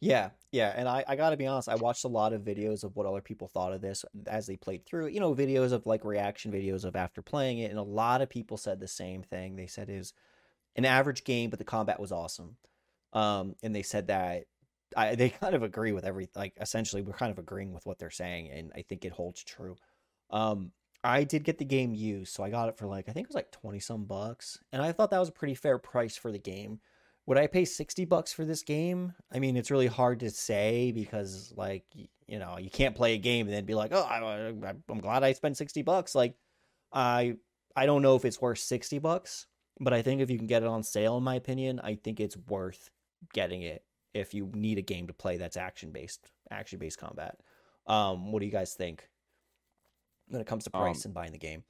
Yeah, 0.00 0.30
yeah, 0.52 0.72
and 0.76 0.88
I, 0.88 1.04
I 1.08 1.16
gotta 1.16 1.36
be 1.36 1.46
honest, 1.46 1.68
I 1.68 1.74
watched 1.74 2.04
a 2.04 2.08
lot 2.08 2.32
of 2.32 2.42
videos 2.42 2.84
of 2.84 2.94
what 2.94 3.06
other 3.06 3.20
people 3.20 3.48
thought 3.48 3.72
of 3.72 3.80
this 3.80 4.04
as 4.28 4.46
they 4.46 4.56
played 4.56 4.86
through. 4.86 5.08
You 5.08 5.18
know, 5.18 5.34
videos 5.34 5.72
of 5.72 5.86
like 5.86 6.04
reaction 6.04 6.52
videos 6.52 6.84
of 6.84 6.94
after 6.94 7.20
playing 7.20 7.58
it, 7.58 7.70
and 7.70 7.78
a 7.80 7.82
lot 7.82 8.22
of 8.22 8.30
people 8.30 8.56
said 8.56 8.78
the 8.78 8.86
same 8.88 9.22
thing. 9.24 9.56
They 9.56 9.66
said 9.66 9.88
was 9.88 10.12
an 10.76 10.84
average 10.84 11.24
game, 11.24 11.50
but 11.50 11.58
the 11.58 11.64
combat 11.64 12.00
was 12.00 12.12
awesome. 12.12 12.56
Um, 13.12 13.56
and 13.62 13.74
they 13.74 13.82
said 13.82 14.08
that 14.08 14.44
I 14.96 15.16
they 15.16 15.30
kind 15.30 15.54
of 15.56 15.62
agree 15.64 15.92
with 15.92 16.04
every 16.04 16.28
like 16.36 16.54
essentially 16.60 17.02
we're 17.02 17.14
kind 17.14 17.32
of 17.32 17.38
agreeing 17.38 17.72
with 17.72 17.86
what 17.86 17.98
they're 17.98 18.10
saying, 18.10 18.50
and 18.50 18.72
I 18.76 18.82
think 18.82 19.04
it 19.04 19.12
holds 19.12 19.42
true. 19.44 19.76
Um, 20.30 20.72
I 21.04 21.24
did 21.24 21.44
get 21.44 21.58
the 21.58 21.64
game 21.64 21.94
used, 21.94 22.32
so 22.34 22.44
I 22.44 22.50
got 22.50 22.68
it 22.68 22.76
for 22.76 22.86
like 22.86 23.08
I 23.08 23.12
think 23.12 23.26
it 23.26 23.30
was 23.30 23.36
like 23.36 23.52
twenty 23.52 23.80
some 23.80 24.04
bucks, 24.04 24.58
and 24.72 24.82
I 24.82 24.92
thought 24.92 25.10
that 25.10 25.18
was 25.18 25.30
a 25.30 25.32
pretty 25.32 25.54
fair 25.56 25.78
price 25.78 26.16
for 26.16 26.32
the 26.32 26.38
game 26.38 26.80
would 27.28 27.36
I 27.36 27.46
pay 27.46 27.66
60 27.66 28.06
bucks 28.06 28.32
for 28.32 28.46
this 28.46 28.62
game? 28.62 29.12
I 29.30 29.38
mean, 29.38 29.58
it's 29.58 29.70
really 29.70 29.86
hard 29.86 30.20
to 30.20 30.30
say 30.30 30.92
because 30.92 31.52
like, 31.54 31.84
you 32.26 32.38
know, 32.38 32.56
you 32.56 32.70
can't 32.70 32.94
play 32.94 33.12
a 33.12 33.18
game 33.18 33.46
and 33.46 33.54
then 33.54 33.66
be 33.66 33.74
like, 33.74 33.92
"Oh, 33.92 34.02
I, 34.02 34.72
I'm 34.88 35.00
glad 35.00 35.22
I 35.22 35.34
spent 35.34 35.58
60 35.58 35.82
bucks." 35.82 36.14
Like 36.14 36.36
I 36.90 37.36
I 37.76 37.84
don't 37.84 38.00
know 38.00 38.16
if 38.16 38.24
it's 38.24 38.40
worth 38.40 38.60
60 38.60 38.98
bucks, 39.00 39.46
but 39.78 39.92
I 39.92 40.00
think 40.00 40.22
if 40.22 40.30
you 40.30 40.38
can 40.38 40.46
get 40.46 40.62
it 40.62 40.68
on 40.68 40.82
sale 40.82 41.18
in 41.18 41.22
my 41.22 41.34
opinion, 41.34 41.80
I 41.84 41.96
think 41.96 42.18
it's 42.18 42.36
worth 42.48 42.88
getting 43.34 43.60
it 43.60 43.84
if 44.14 44.32
you 44.32 44.50
need 44.54 44.78
a 44.78 44.82
game 44.82 45.06
to 45.08 45.12
play 45.12 45.36
that's 45.36 45.58
action-based, 45.58 46.30
action-based 46.50 46.98
combat. 46.98 47.38
Um 47.86 48.32
what 48.32 48.40
do 48.40 48.46
you 48.46 48.52
guys 48.52 48.72
think 48.72 49.06
when 50.28 50.40
it 50.40 50.46
comes 50.46 50.64
to 50.64 50.70
price 50.70 51.04
Um, 51.04 51.10
and 51.10 51.14
buying 51.14 51.32
the 51.32 51.38
game? 51.38 51.64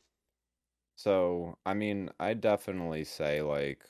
So, 0.94 1.58
I 1.66 1.74
mean, 1.74 2.10
I 2.20 2.34
definitely 2.34 3.02
say 3.02 3.42
like 3.42 3.84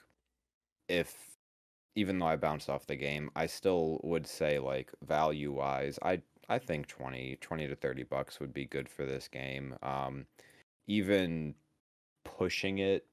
if 0.89 1.28
even 1.99 2.21
though 2.21 2.27
I 2.27 2.37
bounced 2.37 2.71
off 2.71 2.87
the 2.87 2.95
game, 2.95 3.29
I 3.35 3.47
still 3.47 4.01
would 4.05 4.25
say 4.25 4.61
like 4.61 4.93
value 5.05 5.51
wise, 5.51 5.99
I 6.01 6.23
I 6.49 6.59
think 6.61 6.87
20 6.87 7.37
20 7.41 7.67
to 7.67 7.75
30 7.75 8.05
bucks 8.05 8.39
would 8.39 8.55
be 8.55 8.67
good 8.67 8.89
for 8.89 9.05
this 9.05 9.27
game. 9.27 9.75
Um 9.83 10.27
even 10.87 11.55
pushing 12.25 12.79
it 12.79 13.05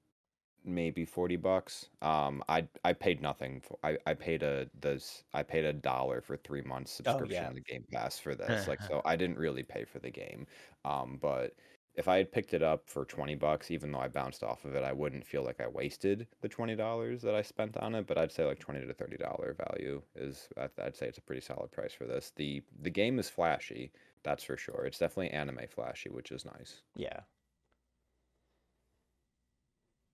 maybe 0.64 1.04
40 1.04 1.36
bucks. 1.38 1.90
Um 2.04 2.44
I 2.48 2.68
I 2.84 2.94
paid 2.94 3.22
nothing 3.22 3.60
for 3.60 3.80
I 3.84 3.98
I 4.06 4.14
paid 4.14 4.44
a 4.44 4.68
this 4.80 5.24
I 5.34 5.42
paid 5.42 5.66
a 5.66 5.74
dollar 5.74 6.22
for 6.22 6.38
3 6.38 6.62
months 6.62 6.92
subscription 6.92 7.44
yeah. 7.44 7.50
to 7.50 7.62
Game 7.62 7.86
Pass 7.92 8.20
for 8.20 8.36
this. 8.44 8.68
Like 8.68 8.84
so 8.84 9.02
I 9.04 9.16
didn't 9.16 9.40
really 9.40 9.64
pay 9.64 9.84
for 9.86 9.98
the 9.98 10.12
game. 10.12 10.46
Um 10.86 11.18
but 11.20 11.56
if 11.96 12.08
I 12.08 12.18
had 12.18 12.32
picked 12.32 12.54
it 12.54 12.62
up 12.64 12.90
for 12.90 13.06
20 13.06 13.36
bucks, 13.36 13.72
even 13.72 13.92
though 13.92 14.00
I 14.00 14.08
bounced 14.08 14.44
off 14.44 14.66
of 14.66 14.76
it, 14.76 14.84
I 14.84 14.92
wouldn't 14.94 15.26
feel 15.26 15.44
like 15.44 15.60
I 15.62 15.68
wasted 15.68 16.28
the 16.42 16.50
$20 16.50 17.22
that 17.24 17.36
I 17.36 17.42
spent 17.42 17.78
on 17.78 17.96
it, 17.96 18.08
but 18.08 18.18
I'd 18.18 18.32
say 18.32 18.46
like 18.46 18.60
20 18.60 18.86
to 18.86 18.94
$30 18.94 19.56
value 19.58 20.04
is 20.16 20.50
I'd, 20.58 20.78
I'd 20.80 20.96
say 20.96 21.08
it's 21.08 21.18
a 21.18 21.22
pretty 21.22 21.42
solid 21.42 21.72
price 21.72 21.94
for 21.94 22.06
this. 22.06 22.32
The 22.32 22.64
the 22.72 22.90
game 22.92 23.20
is 23.20 23.30
flashy, 23.30 23.92
that's 24.24 24.44
for 24.44 24.58
sure. 24.58 24.86
It's 24.86 25.00
definitely 25.00 25.32
anime 25.32 25.68
flashy, 25.70 26.10
which 26.10 26.32
is 26.32 26.46
nice. 26.46 26.84
Yeah. 26.96 27.22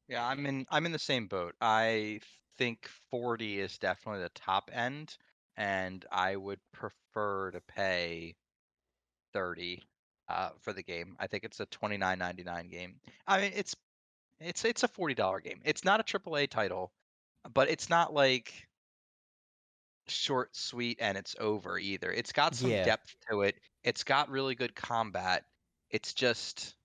Yeah, 0.08 0.28
I'm 0.28 0.46
in 0.46 0.66
I'm 0.70 0.86
in 0.86 0.92
the 0.92 1.00
same 1.00 1.28
boat. 1.28 1.56
I 1.62 2.20
think 2.58 2.88
40 2.88 3.60
is 3.60 3.78
definitely 3.80 4.22
the 4.22 4.30
top 4.30 4.70
end 4.72 5.18
and 5.56 6.06
I 6.12 6.36
would 6.36 6.62
prefer 6.72 7.52
to 7.52 7.62
pay 7.62 8.36
30 9.34 9.84
uh, 10.32 10.52
for 10.60 10.74
the 10.74 10.84
game. 10.84 11.16
I 11.20 11.28
think 11.28 11.44
it's 11.44 11.60
a 11.60 11.66
29.99 11.68 12.70
game. 12.70 13.00
I 13.28 13.42
mean, 13.42 13.54
it's 13.56 13.76
it's 14.40 14.66
it's 14.66 14.84
a 14.84 14.88
$40 14.90 15.42
game. 15.44 15.62
It's 15.66 15.86
not 15.86 16.00
a 16.02 16.04
AAA 16.04 16.48
title, 16.48 16.94
but 17.54 17.70
it's 17.70 17.90
not 17.90 18.14
like 18.14 18.70
short, 20.08 20.56
sweet 20.56 20.98
and 21.02 21.18
it's 21.18 21.36
over 21.40 21.78
either. 21.80 22.12
It's 22.12 22.32
got 22.34 22.56
some 22.56 22.76
Yeah. 22.76 22.84
depth 22.84 23.16
to 23.30 23.42
it. 23.44 23.60
It's 23.84 24.04
got 24.04 24.30
really 24.30 24.56
good 24.56 24.76
combat. 24.76 25.46
It's 25.90 26.14
just 26.14 26.76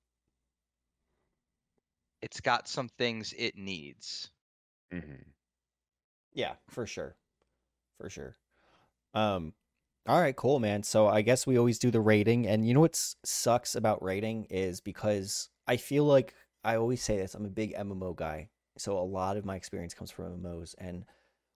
it's 2.20 2.42
got 2.42 2.68
some 2.68 2.90
things 2.90 3.32
it 3.32 3.56
needs. 3.56 4.30
hmm 4.90 5.36
Yeah, 6.32 6.56
for 6.68 6.86
sure. 6.86 7.16
For 7.98 8.10
sure. 8.10 8.36
Um 9.14 9.54
all 10.08 10.20
right, 10.20 10.36
cool, 10.36 10.60
man. 10.60 10.82
So 10.82 11.08
I 11.08 11.22
guess 11.22 11.46
we 11.46 11.58
always 11.58 11.78
do 11.78 11.90
the 11.90 12.00
rating 12.00 12.46
and 12.46 12.66
you 12.66 12.74
know 12.74 12.80
what 12.80 12.96
sucks 13.24 13.74
about 13.74 14.02
rating 14.02 14.46
is 14.50 14.80
because 14.80 15.48
I 15.66 15.76
feel 15.76 16.04
like 16.04 16.34
I 16.62 16.76
always 16.76 17.02
say 17.02 17.16
this, 17.16 17.34
I'm 17.34 17.44
a 17.44 17.50
big 17.50 17.74
MMO 17.74 18.14
guy. 18.14 18.48
So 18.78 18.98
a 18.98 19.00
lot 19.00 19.36
of 19.36 19.44
my 19.44 19.56
experience 19.56 19.94
comes 19.94 20.10
from 20.10 20.42
MMOs 20.42 20.74
and 20.78 21.04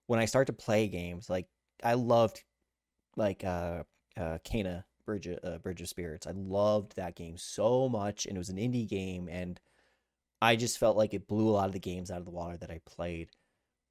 when 0.07 0.19
I 0.19 0.25
start 0.25 0.47
to 0.47 0.53
play 0.53 0.87
games, 0.87 1.29
like 1.29 1.47
I 1.83 1.93
loved 1.93 2.43
like 3.15 3.43
uh 3.43 3.83
uh 4.17 4.39
Kena 4.43 4.83
Bridge 5.05 5.29
uh, 5.43 5.57
Bridge 5.59 5.81
of 5.81 5.87
Spirits. 5.89 6.27
I 6.27 6.31
loved 6.31 6.95
that 6.95 7.15
game 7.15 7.37
so 7.37 7.87
much 7.87 8.25
and 8.25 8.35
it 8.35 8.39
was 8.39 8.49
an 8.49 8.57
indie 8.57 8.87
game 8.87 9.29
and 9.29 9.59
I 10.41 10.55
just 10.55 10.77
felt 10.79 10.97
like 10.97 11.13
it 11.13 11.27
blew 11.27 11.49
a 11.49 11.51
lot 11.51 11.67
of 11.67 11.73
the 11.73 11.79
games 11.79 12.09
out 12.11 12.19
of 12.19 12.25
the 12.25 12.31
water 12.31 12.57
that 12.57 12.71
I 12.71 12.79
played. 12.85 13.29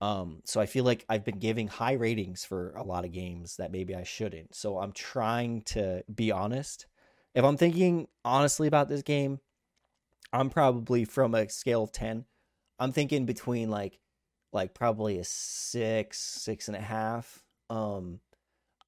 Um, 0.01 0.41
so 0.45 0.61
I 0.61 0.67
feel 0.67 0.85
like 0.85 1.05
I've 1.09 1.25
been 1.25 1.39
giving 1.39 1.69
high 1.69 1.93
ratings 1.93 2.45
for 2.45 2.71
a 2.71 2.83
lot 2.83 3.05
of 3.05 3.13
games 3.13 3.57
that 3.57 3.71
maybe 3.71 3.95
I 3.95 4.03
shouldn't. 4.03 4.55
So 4.55 4.79
I'm 4.79 4.93
trying 4.93 5.63
to 5.63 6.03
be 6.13 6.33
honest. 6.33 6.87
If 7.35 7.45
I'm 7.45 7.57
thinking 7.57 8.09
honestly 8.25 8.67
about 8.67 8.89
this 8.89 9.03
game, 9.03 9.41
I'm 10.33 10.49
probably 10.49 11.05
from 11.05 11.35
a 11.35 11.49
scale 11.49 11.83
of 11.83 11.93
10. 11.93 12.25
I'm 12.79 12.93
thinking 12.93 13.27
between 13.27 13.71
like 13.71 14.01
like 14.53 14.75
probably 14.75 15.19
a 15.19 15.25
six, 15.25 16.19
six 16.19 16.69
and 16.69 16.77
a 16.77 16.81
half. 16.81 17.43
Um 17.69 18.21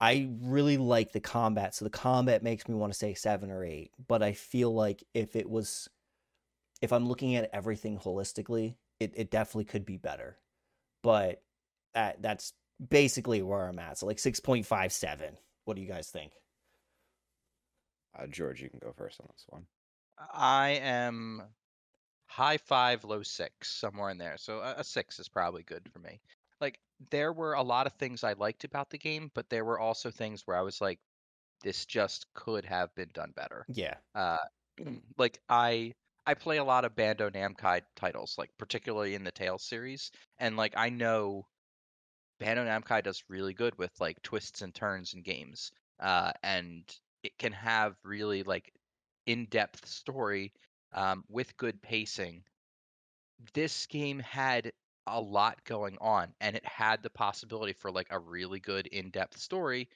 I 0.01 0.31
really 0.41 0.79
like 0.79 1.13
the 1.13 1.21
combat, 1.21 1.77
so 1.77 1.85
the 1.85 1.91
combat 1.91 2.43
makes 2.43 2.67
me 2.67 2.75
want 2.75 2.93
to 2.93 2.99
say 2.99 3.15
seven 3.15 3.53
or 3.53 3.65
eight. 3.65 3.93
But 4.09 4.23
I 4.23 4.33
feel 4.33 4.75
like 4.75 5.05
if 5.15 5.37
it 5.37 5.49
was 5.49 5.89
if 6.81 6.93
I'm 6.93 7.07
looking 7.07 7.37
at 7.37 7.51
everything 7.53 7.99
holistically, 7.99 8.77
it, 8.99 9.13
it 9.15 9.31
definitely 9.31 9.67
could 9.67 9.85
be 9.85 9.99
better 9.99 10.39
but 11.03 11.43
that 11.95 12.23
that's 12.23 12.53
basically 12.89 13.43
where 13.43 13.67
I'm 13.67 13.79
at. 13.79 13.99
So 13.99 14.07
like 14.07 14.19
six 14.19 14.41
point 14.41 14.67
five 14.67 14.93
seven. 14.93 15.37
What 15.65 15.77
do 15.77 15.83
you 15.83 15.89
guys 15.89 16.09
think? 16.09 16.33
Uh, 18.19 18.27
George, 18.27 18.61
you 18.61 18.69
can 18.69 18.81
go 18.81 18.93
first 18.93 19.21
on 19.21 19.29
this 19.31 19.45
one. 19.49 19.67
I 20.33 20.81
am 20.83 21.43
high 22.27 22.59
five, 22.59 23.05
low 23.05 23.23
six, 23.23 23.71
somewhere 23.71 24.11
in 24.11 24.19
there. 24.19 24.37
So 24.37 24.59
a, 24.59 24.77
a 24.79 24.85
six 24.85 25.19
is 25.19 25.29
probably 25.29 25.63
good 25.63 25.89
for 25.93 25.99
me. 25.99 26.21
Like 26.61 26.79
there 27.11 27.33
were 27.33 27.55
a 27.55 27.63
lot 27.63 27.87
of 27.87 27.93
things 27.95 28.25
I 28.25 28.35
liked 28.35 28.65
about 28.65 28.91
the 28.91 28.99
game, 28.99 29.31
but 29.35 29.49
there 29.51 29.65
were 29.65 29.81
also 29.81 30.11
things 30.11 30.43
where 30.47 30.57
I 30.57 30.63
was 30.63 30.81
like, 30.81 30.99
this 31.63 31.87
just 31.87 32.27
could 32.35 32.65
have 32.65 32.95
been 32.95 33.11
done 33.13 33.33
better. 33.35 33.65
Yeah. 33.69 33.95
Uh, 34.15 34.39
like 35.19 35.39
I 35.49 35.95
I 36.27 36.35
play 36.35 36.59
a 36.59 36.65
lot 36.65 36.85
of 36.85 36.95
Bandai 36.95 37.33
Namco 37.33 37.83
titles, 37.97 38.37
like 38.39 38.51
particularly 38.59 39.15
in 39.15 39.25
the 39.25 39.33
Tales 39.33 39.65
series, 39.65 40.11
and 40.39 40.57
like 40.57 40.75
I 40.77 40.89
know 40.89 41.47
Bandai 42.41 42.67
Namco 42.67 43.03
does 43.03 43.25
really 43.29 43.55
good 43.55 43.77
with 43.79 43.91
like 44.01 44.23
twists 44.23 44.63
and 44.63 44.75
turns 44.75 45.15
in 45.15 45.23
games, 45.23 45.73
uh, 46.01 46.33
and 46.43 46.85
it 47.23 47.37
can 47.39 47.53
have 47.53 47.97
really 48.05 48.43
like 48.45 48.73
in-depth 49.27 49.87
story 49.87 50.53
um, 50.93 51.25
with 51.29 51.57
good 51.57 51.81
pacing. 51.83 52.45
This 53.55 53.87
game 53.87 54.21
had 54.21 54.73
a 55.07 55.21
lot 55.21 55.65
going 55.65 55.99
on, 56.01 56.35
and 56.41 56.55
it 56.55 56.65
had 56.65 57.03
the 57.03 57.11
possibility 57.11 57.73
for 57.73 57.91
like 57.91 58.09
a 58.11 58.19
really 58.19 58.61
good 58.61 58.87
in-depth 58.87 59.39
story, 59.39 59.89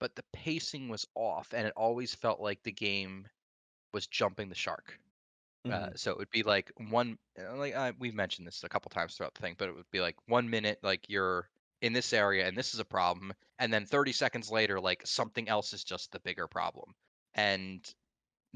but 0.00 0.14
the 0.16 0.24
pacing 0.34 0.88
was 0.88 1.06
off, 1.14 1.54
and 1.54 1.66
it 1.66 1.72
always 1.76 2.14
felt 2.14 2.40
like 2.40 2.62
the 2.62 2.72
game 2.72 3.26
was 3.94 4.06
jumping 4.06 4.50
the 4.50 4.54
shark. 4.54 4.98
Uh, 5.68 5.90
Mhm. 5.90 5.96
so 5.96 6.10
it 6.10 6.18
would 6.18 6.30
be 6.30 6.42
like 6.42 6.72
one, 6.90 7.18
uh, 7.38 7.56
like 7.56 7.74
uh, 7.74 7.92
we've 7.98 8.14
mentioned 8.14 8.46
this 8.46 8.64
a 8.64 8.68
couple 8.68 8.90
times 8.90 9.16
throughout 9.16 9.34
the 9.34 9.40
thing, 9.40 9.54
but 9.58 9.68
it 9.68 9.74
would 9.74 9.90
be 9.90 10.00
like 10.00 10.16
one 10.28 10.50
minute, 10.50 10.78
like 10.82 11.08
you're 11.08 11.50
in 11.80 11.92
this 11.92 12.12
area 12.12 12.46
and 12.46 12.56
this 12.56 12.74
is 12.74 12.80
a 12.80 12.84
problem, 12.84 13.32
and 13.58 13.72
then 13.72 13.86
30 13.86 14.12
seconds 14.12 14.50
later, 14.50 14.80
like 14.80 15.06
something 15.06 15.48
else 15.48 15.72
is 15.72 15.84
just 15.84 16.10
the 16.12 16.20
bigger 16.20 16.48
problem, 16.48 16.94
and 17.34 17.94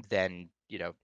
then 0.09 0.51
you 0.69 0.79
know, 0.79 0.95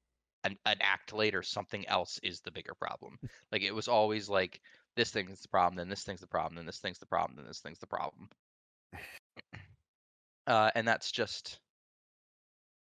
an, 0.46 0.60
an 0.66 0.78
act 0.82 1.14
later, 1.14 1.44
something 1.44 1.88
else 1.88 2.20
is 2.20 2.42
the 2.42 2.52
bigger 2.52 2.76
problem. 2.76 3.20
Like 3.52 3.62
it 3.64 3.72
was 3.74 3.88
always 3.90 4.30
like 4.30 4.62
this 4.96 5.12
thing 5.12 5.30
is 5.30 5.42
the 5.42 5.50
problem, 5.50 5.78
then 5.78 5.90
this 5.90 6.04
thing's 6.06 6.22
the 6.22 6.28
problem, 6.28 6.56
then 6.58 6.66
this 6.68 6.80
thing's 6.82 7.00
the 7.00 7.08
problem, 7.08 7.38
then 7.38 7.48
this 7.48 7.62
thing's 7.62 7.80
the 7.80 7.88
problem. 7.88 8.30
Uh, 10.48 10.72
and 10.76 10.88
that's 10.88 11.12
just 11.12 11.60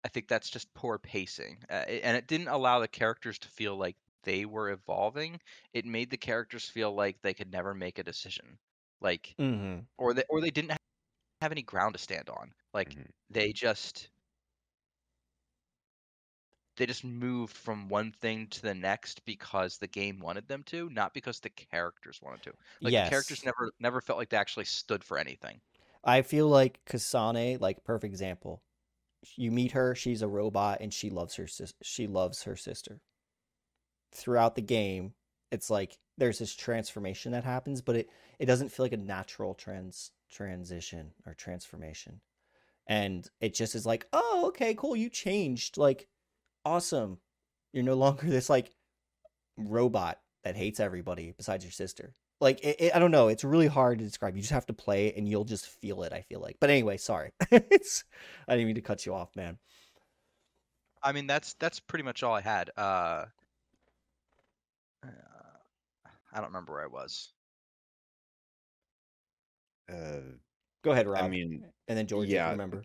I 0.04 0.08
think 0.08 0.28
that's 0.28 0.50
just 0.50 0.72
poor 0.74 0.98
pacing, 0.98 1.64
uh, 1.70 1.84
it- 1.88 2.02
and 2.04 2.16
it 2.16 2.26
didn't 2.26 2.48
allow 2.48 2.78
the 2.80 2.88
characters 2.88 3.38
to 3.40 3.48
feel 3.48 3.76
like 3.76 3.96
they 4.22 4.44
were 4.46 4.70
evolving. 4.70 5.40
It 5.72 5.84
made 5.86 6.10
the 6.10 6.16
characters 6.18 6.68
feel 6.68 6.92
like 6.94 7.20
they 7.22 7.34
could 7.34 7.50
never 7.52 7.74
make 7.74 7.98
a 7.98 8.02
decision, 8.04 8.58
like 9.00 9.36
Mhm. 9.38 9.86
or 9.98 10.14
they 10.14 10.24
or 10.30 10.40
they 10.42 10.50
didn't 10.52 10.72
have 11.42 11.52
any 11.52 11.62
ground 11.62 11.94
to 11.94 12.00
stand 12.00 12.30
on. 12.30 12.54
Like 12.74 12.96
Mhm. 12.96 13.10
they 13.30 13.52
just 13.52 14.10
they 16.76 16.84
just 16.86 17.04
moved 17.04 17.56
from 17.56 17.88
one 17.88 18.10
thing 18.10 18.48
to 18.48 18.60
the 18.60 18.74
next 18.74 19.24
because 19.24 19.78
the 19.78 19.86
game 19.86 20.18
wanted 20.18 20.48
them 20.48 20.64
to, 20.64 20.90
not 20.90 21.14
because 21.14 21.38
the 21.38 21.50
characters 21.50 22.20
wanted 22.20 22.42
to. 22.42 22.52
Like 22.82 22.96
the 22.96 23.02
characters 23.02 23.44
never 23.44 23.70
never 23.78 24.00
felt 24.00 24.18
like 24.18 24.30
they 24.30 24.36
actually 24.36 24.64
stood 24.64 25.04
for 25.04 25.16
anything. 25.16 25.60
I 26.04 26.22
feel 26.22 26.48
like 26.48 26.84
Kasane, 26.84 27.60
like 27.60 27.84
perfect 27.84 28.10
example. 28.12 28.62
You 29.36 29.50
meet 29.50 29.72
her, 29.72 29.94
she's 29.94 30.22
a 30.22 30.28
robot 30.28 30.78
and 30.80 30.92
she 30.92 31.10
loves 31.10 31.34
her 31.36 31.46
sis- 31.46 31.74
she 31.82 32.06
loves 32.06 32.42
her 32.44 32.56
sister. 32.56 33.00
Throughout 34.12 34.54
the 34.54 34.62
game, 34.62 35.14
it's 35.50 35.70
like 35.70 35.98
there's 36.18 36.38
this 36.38 36.54
transformation 36.54 37.32
that 37.32 37.44
happens, 37.44 37.80
but 37.82 37.96
it 37.96 38.10
it 38.38 38.46
doesn't 38.46 38.70
feel 38.70 38.84
like 38.84 38.92
a 38.92 38.96
natural 38.96 39.54
trans 39.54 40.12
transition 40.30 41.12
or 41.26 41.34
transformation. 41.34 42.20
And 42.86 43.28
it 43.40 43.54
just 43.54 43.74
is 43.74 43.86
like, 43.86 44.06
"Oh, 44.12 44.46
okay, 44.48 44.74
cool, 44.74 44.96
you 44.96 45.10
changed. 45.10 45.78
Like 45.78 46.08
awesome. 46.64 47.18
You're 47.72 47.84
no 47.84 47.94
longer 48.06 48.26
this 48.28 48.50
like 48.50 48.72
robot 49.56 50.20
that 50.44 50.56
hates 50.56 50.80
everybody 50.80 51.32
besides 51.32 51.64
your 51.64 51.72
sister." 51.72 52.14
Like 52.40 52.60
it, 52.64 52.76
it, 52.80 52.96
I 52.96 52.98
don't 52.98 53.10
know, 53.10 53.28
it's 53.28 53.44
really 53.44 53.66
hard 53.66 53.98
to 53.98 54.04
describe. 54.04 54.34
You 54.36 54.42
just 54.42 54.52
have 54.52 54.66
to 54.66 54.72
play 54.72 55.12
and 55.14 55.28
you'll 55.28 55.44
just 55.44 55.66
feel 55.66 56.02
it, 56.02 56.12
I 56.12 56.22
feel 56.22 56.40
like. 56.40 56.56
But 56.60 56.70
anyway, 56.70 56.96
sorry. 56.96 57.32
it's 57.50 58.04
I 58.48 58.54
didn't 58.54 58.66
mean 58.68 58.76
to 58.76 58.82
cut 58.82 59.06
you 59.06 59.14
off, 59.14 59.34
man. 59.36 59.58
I 61.02 61.12
mean, 61.12 61.26
that's 61.26 61.54
that's 61.54 61.80
pretty 61.80 62.04
much 62.04 62.22
all 62.22 62.34
I 62.34 62.40
had. 62.40 62.70
Uh, 62.76 63.26
uh, 65.04 65.08
I 66.32 66.36
don't 66.38 66.46
remember 66.48 66.72
where 66.72 66.82
I 66.82 66.86
was. 66.88 67.32
Uh, 69.88 70.20
Go 70.82 70.92
ahead, 70.92 71.06
Rob. 71.06 71.24
I 71.24 71.28
mean, 71.28 71.64
and 71.88 71.98
then 71.98 72.06
George, 72.06 72.30
if 72.30 72.42
you 72.42 72.42
yeah, 72.42 72.50
remember. 72.50 72.84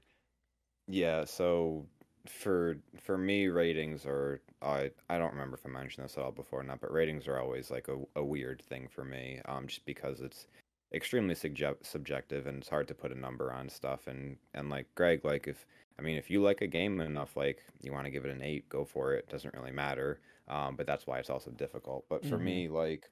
yeah. 0.87 1.25
So 1.25 1.87
for 2.27 2.77
for 3.01 3.17
me, 3.17 3.47
ratings 3.47 4.05
are 4.05 4.41
I 4.61 4.91
I 5.09 5.17
don't 5.17 5.31
remember 5.33 5.55
if 5.57 5.65
I 5.65 5.69
mentioned 5.69 6.05
this 6.05 6.17
at 6.17 6.23
all 6.23 6.31
before 6.31 6.61
or 6.61 6.63
not, 6.63 6.81
but 6.81 6.91
ratings 6.91 7.27
are 7.27 7.39
always 7.39 7.71
like 7.71 7.87
a, 7.87 7.97
a 8.15 8.23
weird 8.23 8.61
thing 8.61 8.87
for 8.87 9.03
me. 9.03 9.41
Um, 9.45 9.67
just 9.67 9.85
because 9.85 10.21
it's 10.21 10.47
extremely 10.93 11.35
subject 11.35 11.85
subjective 11.85 12.47
and 12.47 12.59
it's 12.59 12.69
hard 12.69 12.87
to 12.87 12.95
put 12.95 13.11
a 13.11 13.15
number 13.19 13.51
on 13.51 13.69
stuff. 13.69 14.07
And 14.07 14.37
and 14.53 14.69
like 14.69 14.93
Greg, 14.95 15.23
like 15.25 15.47
if 15.47 15.65
I 15.99 16.01
mean 16.01 16.17
if 16.17 16.29
you 16.29 16.41
like 16.41 16.61
a 16.61 16.67
game 16.67 16.99
enough, 17.01 17.35
like 17.37 17.63
you 17.81 17.91
want 17.91 18.05
to 18.05 18.11
give 18.11 18.25
it 18.25 18.31
an 18.31 18.41
eight, 18.41 18.67
go 18.69 18.85
for 18.85 19.13
it. 19.13 19.27
Doesn't 19.29 19.53
really 19.53 19.71
matter. 19.71 20.19
Um, 20.47 20.75
but 20.75 20.85
that's 20.87 21.07
why 21.07 21.19
it's 21.19 21.29
also 21.29 21.51
difficult. 21.51 22.05
But 22.09 22.25
for 22.25 22.37
Mhm. 22.37 22.39
me, 22.39 22.69
like 22.69 23.09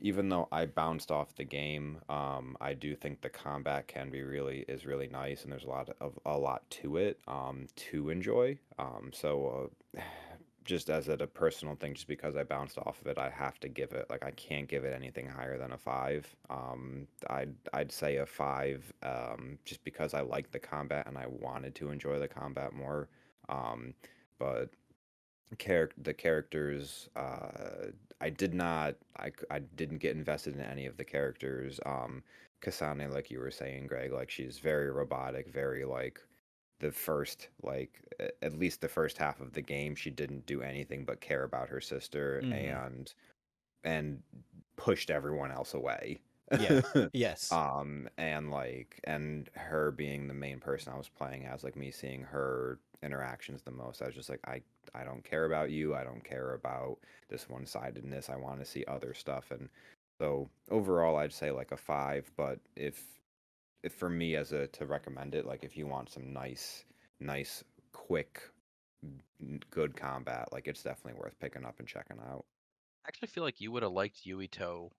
even 0.00 0.28
though 0.28 0.48
I 0.50 0.66
bounced 0.66 1.10
off 1.10 1.34
the 1.34 1.44
game, 1.44 1.98
um, 2.08 2.56
I 2.60 2.74
do 2.74 2.94
think 2.94 3.20
the 3.20 3.28
combat 3.28 3.86
can 3.86 4.10
be 4.10 4.22
really 4.22 4.64
is 4.68 4.86
really 4.86 5.08
nice, 5.08 5.42
and 5.42 5.52
there's 5.52 5.64
a 5.64 5.68
lot 5.68 5.90
of 6.00 6.18
a 6.24 6.36
lot 6.36 6.68
to 6.70 6.96
it 6.96 7.18
um, 7.28 7.66
to 7.76 8.10
enjoy. 8.10 8.58
Um, 8.78 9.10
so 9.12 9.70
uh, 9.96 10.00
just 10.64 10.88
as 10.90 11.08
a, 11.08 11.12
a 11.14 11.26
personal 11.26 11.74
thing, 11.74 11.94
just 11.94 12.06
because 12.06 12.36
I 12.36 12.44
bounced 12.44 12.78
off 12.78 13.00
of 13.00 13.06
it, 13.08 13.18
I 13.18 13.30
have 13.30 13.58
to 13.60 13.68
give 13.68 13.92
it 13.92 14.06
like 14.08 14.24
I 14.24 14.30
can't 14.32 14.68
give 14.68 14.84
it 14.84 14.94
anything 14.94 15.26
higher 15.28 15.58
than 15.58 15.72
a 15.72 15.78
five. 15.78 16.26
Um, 16.48 17.06
I'd 17.28 17.54
I'd 17.72 17.92
say 17.92 18.16
a 18.16 18.26
five, 18.26 18.92
um, 19.02 19.58
just 19.64 19.84
because 19.84 20.14
I 20.14 20.20
like 20.22 20.50
the 20.50 20.58
combat 20.58 21.06
and 21.06 21.18
I 21.18 21.26
wanted 21.28 21.74
to 21.76 21.90
enjoy 21.90 22.18
the 22.18 22.28
combat 22.28 22.72
more. 22.72 23.08
Um, 23.48 23.94
but 24.38 24.70
char- 25.58 25.90
the 25.96 26.14
characters 26.14 27.08
uh 27.16 27.88
i 28.20 28.30
did 28.30 28.54
not 28.54 28.96
I, 29.18 29.32
I 29.50 29.58
didn't 29.60 29.98
get 29.98 30.16
invested 30.16 30.54
in 30.54 30.60
any 30.60 30.86
of 30.86 30.96
the 30.96 31.04
characters 31.04 31.80
um 31.86 32.22
kasane 32.62 33.12
like 33.12 33.30
you 33.30 33.38
were 33.40 33.50
saying 33.50 33.86
greg 33.86 34.12
like 34.12 34.30
she's 34.30 34.58
very 34.58 34.90
robotic 34.90 35.48
very 35.48 35.84
like 35.84 36.20
the 36.80 36.92
first 36.92 37.48
like 37.62 38.02
at 38.42 38.54
least 38.58 38.80
the 38.80 38.88
first 38.88 39.18
half 39.18 39.40
of 39.40 39.52
the 39.52 39.62
game 39.62 39.94
she 39.94 40.10
didn't 40.10 40.46
do 40.46 40.62
anything 40.62 41.04
but 41.04 41.20
care 41.20 41.42
about 41.44 41.68
her 41.68 41.80
sister 41.80 42.42
Mhm. 42.42 42.50
and 42.50 43.14
and 43.84 44.22
pushed 44.76 45.10
everyone 45.10 45.50
else 45.50 45.74
away 45.74 46.20
Yeah. 46.56 46.80
Yes. 47.12 47.58
um 47.58 48.08
and 48.16 48.50
like 48.50 49.00
and 49.04 49.50
her 49.54 49.90
being 49.90 50.28
the 50.28 50.34
main 50.34 50.60
person 50.60 50.92
i 50.92 50.96
was 50.96 51.08
playing 51.08 51.46
as 51.46 51.64
like 51.64 51.76
me 51.76 51.90
seeing 51.90 52.22
her 52.22 52.80
interactions 53.02 53.62
the 53.62 53.70
most 53.70 54.02
i 54.02 54.06
was 54.06 54.14
just 54.14 54.28
like 54.28 54.40
i 54.46 54.60
i 54.94 55.04
don't 55.04 55.24
care 55.24 55.44
about 55.46 55.70
you 55.70 55.94
i 55.94 56.04
don't 56.04 56.24
care 56.24 56.54
about 56.54 56.98
this 57.28 57.48
one-sidedness 57.48 58.28
i 58.28 58.36
want 58.36 58.58
to 58.60 58.64
see 58.66 58.84
other 58.86 59.14
stuff 59.14 59.50
and 59.50 59.68
So 60.20 60.50
overall, 60.70 61.16
I'd 61.16 61.32
say 61.32 61.50
like 61.50 61.72
a 61.72 61.76
five. 61.78 62.30
But 62.36 62.60
if 62.76 63.18
if 63.82 63.94
for 63.94 64.10
me 64.10 64.36
as 64.36 64.52
a 64.52 64.66
to 64.68 64.86
recommend 64.86 65.34
it, 65.34 65.46
like 65.46 65.64
if 65.64 65.76
you 65.76 65.86
want 65.86 66.10
some 66.10 66.32
nice, 66.32 66.84
nice, 67.20 67.64
quick, 67.92 68.42
good 69.70 69.96
combat, 69.96 70.52
like 70.52 70.66
it's 70.68 70.82
definitely 70.82 71.20
worth 71.20 71.38
picking 71.38 71.64
up 71.64 71.78
and 71.78 71.88
checking 71.88 72.18
out. 72.20 72.44
I 73.04 73.08
actually 73.08 73.28
feel 73.28 73.44
like 73.44 73.60
you 73.60 73.70
would 73.72 73.82
have 73.82 73.92
liked 73.92 74.24
Yuito. 74.24 74.92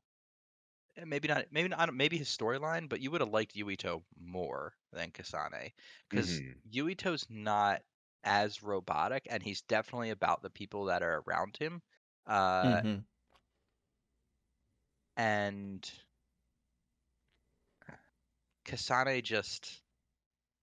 eh, 0.97 1.05
Maybe 1.05 1.27
not. 1.27 1.51
Maybe 1.51 1.69
not. 1.69 1.93
Maybe 1.93 2.17
his 2.17 2.29
storyline, 2.29 2.89
but 2.89 3.01
you 3.01 3.11
would 3.11 3.21
have 3.21 3.29
liked 3.31 3.55
Yuito 3.55 4.03
more 4.19 4.75
than 4.91 5.11
Kasane 5.11 5.73
because 6.09 6.41
Mhm. 6.41 6.61
Yuito's 6.69 7.29
not 7.29 7.83
as 8.23 8.63
robotic, 8.63 9.27
and 9.29 9.43
he's 9.43 9.61
definitely 9.61 10.11
about 10.11 10.41
the 10.41 10.49
people 10.49 10.85
that 10.85 11.03
are 11.03 11.23
around 11.27 11.57
him. 11.57 11.81
Uh, 12.27 12.81
Mhm. 12.83 13.05
and 15.17 15.89
Kasane 18.65 19.21
just 19.23 19.81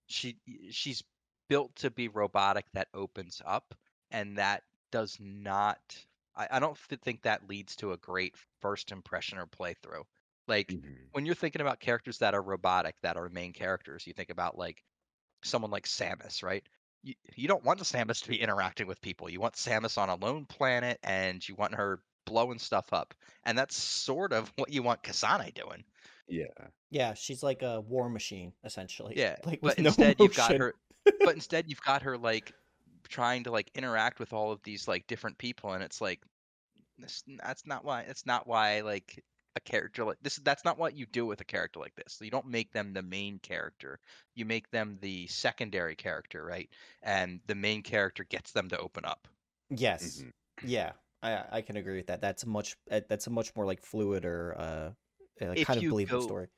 she 0.07 0.39
she's 0.71 1.03
built 1.49 1.75
to 1.77 1.91
be 1.91 2.09
robotic 2.09 2.67
that 2.73 2.89
opens 2.95 3.43
up 3.45 3.75
and 4.11 4.39
that 4.39 4.65
does 4.91 5.19
not 5.21 5.81
I, 6.35 6.49
I 6.53 6.59
don't 6.61 6.77
think 6.79 7.23
that 7.23 7.49
leads 7.49 7.77
to 7.77 7.93
a 7.93 7.97
great 7.99 8.37
first 8.61 8.93
impression 8.93 9.39
or 9.39 9.47
playthrough. 9.47 10.05
Like 10.47 10.77
Mhm. 10.77 11.11
when 11.13 11.27
you're 11.27 11.35
thinking 11.35 11.61
about 11.63 11.81
characters 11.81 12.19
that 12.19 12.35
are 12.35 12.43
robotic 12.43 12.97
that 13.03 13.17
are 13.17 13.29
main 13.29 13.53
characters, 13.53 14.07
you 14.07 14.13
think 14.15 14.31
about 14.31 14.59
like 14.59 14.85
someone 15.43 15.71
like 15.71 15.87
Samus, 15.87 16.43
right? 16.43 16.67
You, 17.03 17.15
you 17.37 17.49
don't 17.49 17.65
want 17.65 17.81
Samus 17.81 18.23
to 18.23 18.29
be 18.29 18.41
interacting 18.41 18.87
with 18.87 19.01
people. 19.01 19.31
You 19.31 19.41
want 19.41 19.55
Samus 19.55 19.99
on 19.99 20.09
a 20.09 20.17
lone 20.17 20.47
planet 20.47 20.99
and 21.03 21.47
you 21.49 21.55
want 21.55 21.75
her 21.75 22.01
blowing 22.27 22.59
stuff 22.59 22.93
up. 22.93 23.15
And 23.45 23.57
that's 23.57 23.77
sort 23.77 24.33
of 24.33 24.53
what 24.57 24.73
you 24.73 24.83
want 24.83 25.03
Kasane 25.03 25.55
doing. 25.55 25.85
Yeah. 26.29 26.47
Yeah, 26.91 27.15
she's 27.15 27.43
like 27.43 27.63
a 27.63 27.81
war 27.81 28.09
machine 28.09 28.53
essentially. 28.65 29.15
Yeah, 29.17 29.37
like 29.45 29.61
but 29.61 29.77
with 29.77 29.79
no 29.79 29.89
instead 29.89 30.17
you've 30.19 30.35
got 30.37 30.57
her 30.57 30.75
but 31.05 31.35
instead 31.35 31.67
you've 31.69 31.83
got 31.83 32.03
her 32.03 32.19
like 32.19 32.53
trying 33.09 33.45
to 33.45 33.51
like 33.51 33.71
interact 33.75 34.19
with 34.21 34.33
all 34.33 34.53
of 34.53 34.63
these 34.63 34.87
like 34.87 35.07
different 35.07 35.39
people 35.39 35.73
and 35.73 35.83
it's 35.83 36.01
like 36.01 36.21
this, 36.99 37.23
that's 37.43 37.67
not 37.67 37.85
why 37.85 38.03
it's 38.03 38.27
not 38.27 38.47
why 38.47 38.81
like 38.83 39.25
a 39.59 39.61
character 39.61 40.05
like 40.05 40.19
this 40.23 40.37
that's 40.37 40.65
not 40.65 40.79
what 40.79 40.95
you 40.95 41.07
do 41.07 41.27
with 41.27 41.41
a 41.41 41.45
character 41.45 41.81
like 41.81 41.95
this 41.97 42.19
you 42.23 42.31
don't 42.31 42.47
make 42.47 42.73
them 42.73 42.93
the 42.95 43.03
main 43.03 43.39
character 43.41 44.01
you 44.35 44.45
make 44.47 44.71
them 44.71 44.99
the 45.01 45.27
secondary 45.29 45.97
character 45.97 46.45
right 46.45 46.71
and 47.03 47.41
the 47.47 47.55
main 47.55 47.83
character 47.83 48.25
gets 48.25 48.53
them 48.53 48.69
to 48.69 48.79
open 48.79 49.05
up 49.05 49.29
Yes. 49.71 50.25
Mhm. 50.25 50.33
Yeah, 50.63 50.93
I 51.23 51.59
I 51.59 51.63
can 51.63 51.77
agree 51.77 51.97
with 51.97 52.07
that. 52.09 52.21
That's 52.21 52.43
a 52.43 52.49
much 52.49 52.77
uh, 52.91 53.01
that's 53.09 53.27
a 53.27 53.31
much 53.31 53.55
more 53.55 53.67
like 53.67 53.81
fluid 53.83 54.25
or 54.25 54.55
uh, 54.59 54.93
uh, 55.45 55.55
If 55.55 55.67
kind 55.67 55.79
of 55.79 55.83
you 55.83 55.91
believable 55.91 56.21
go- 56.21 56.27
story. 56.27 56.49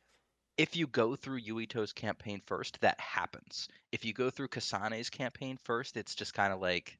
if 0.59 0.77
you 0.77 0.87
go 0.87 1.17
through 1.17 1.41
Yuito's 1.43 1.93
campaign 1.93 2.43
first 2.47 2.81
that 2.81 3.01
happens 3.01 3.69
if 3.93 4.05
you 4.05 4.13
go 4.13 4.31
through 4.31 4.49
Kasane's 4.49 5.11
campaign 5.11 5.57
first 5.59 5.97
it's 5.97 6.15
just 6.15 6.35
kind 6.35 6.53
of 6.53 6.61
like 6.61 6.99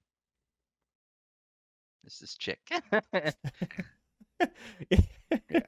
this 2.05 2.23
is 2.23 2.37
chick 2.37 2.61
Yeah. 5.49 5.61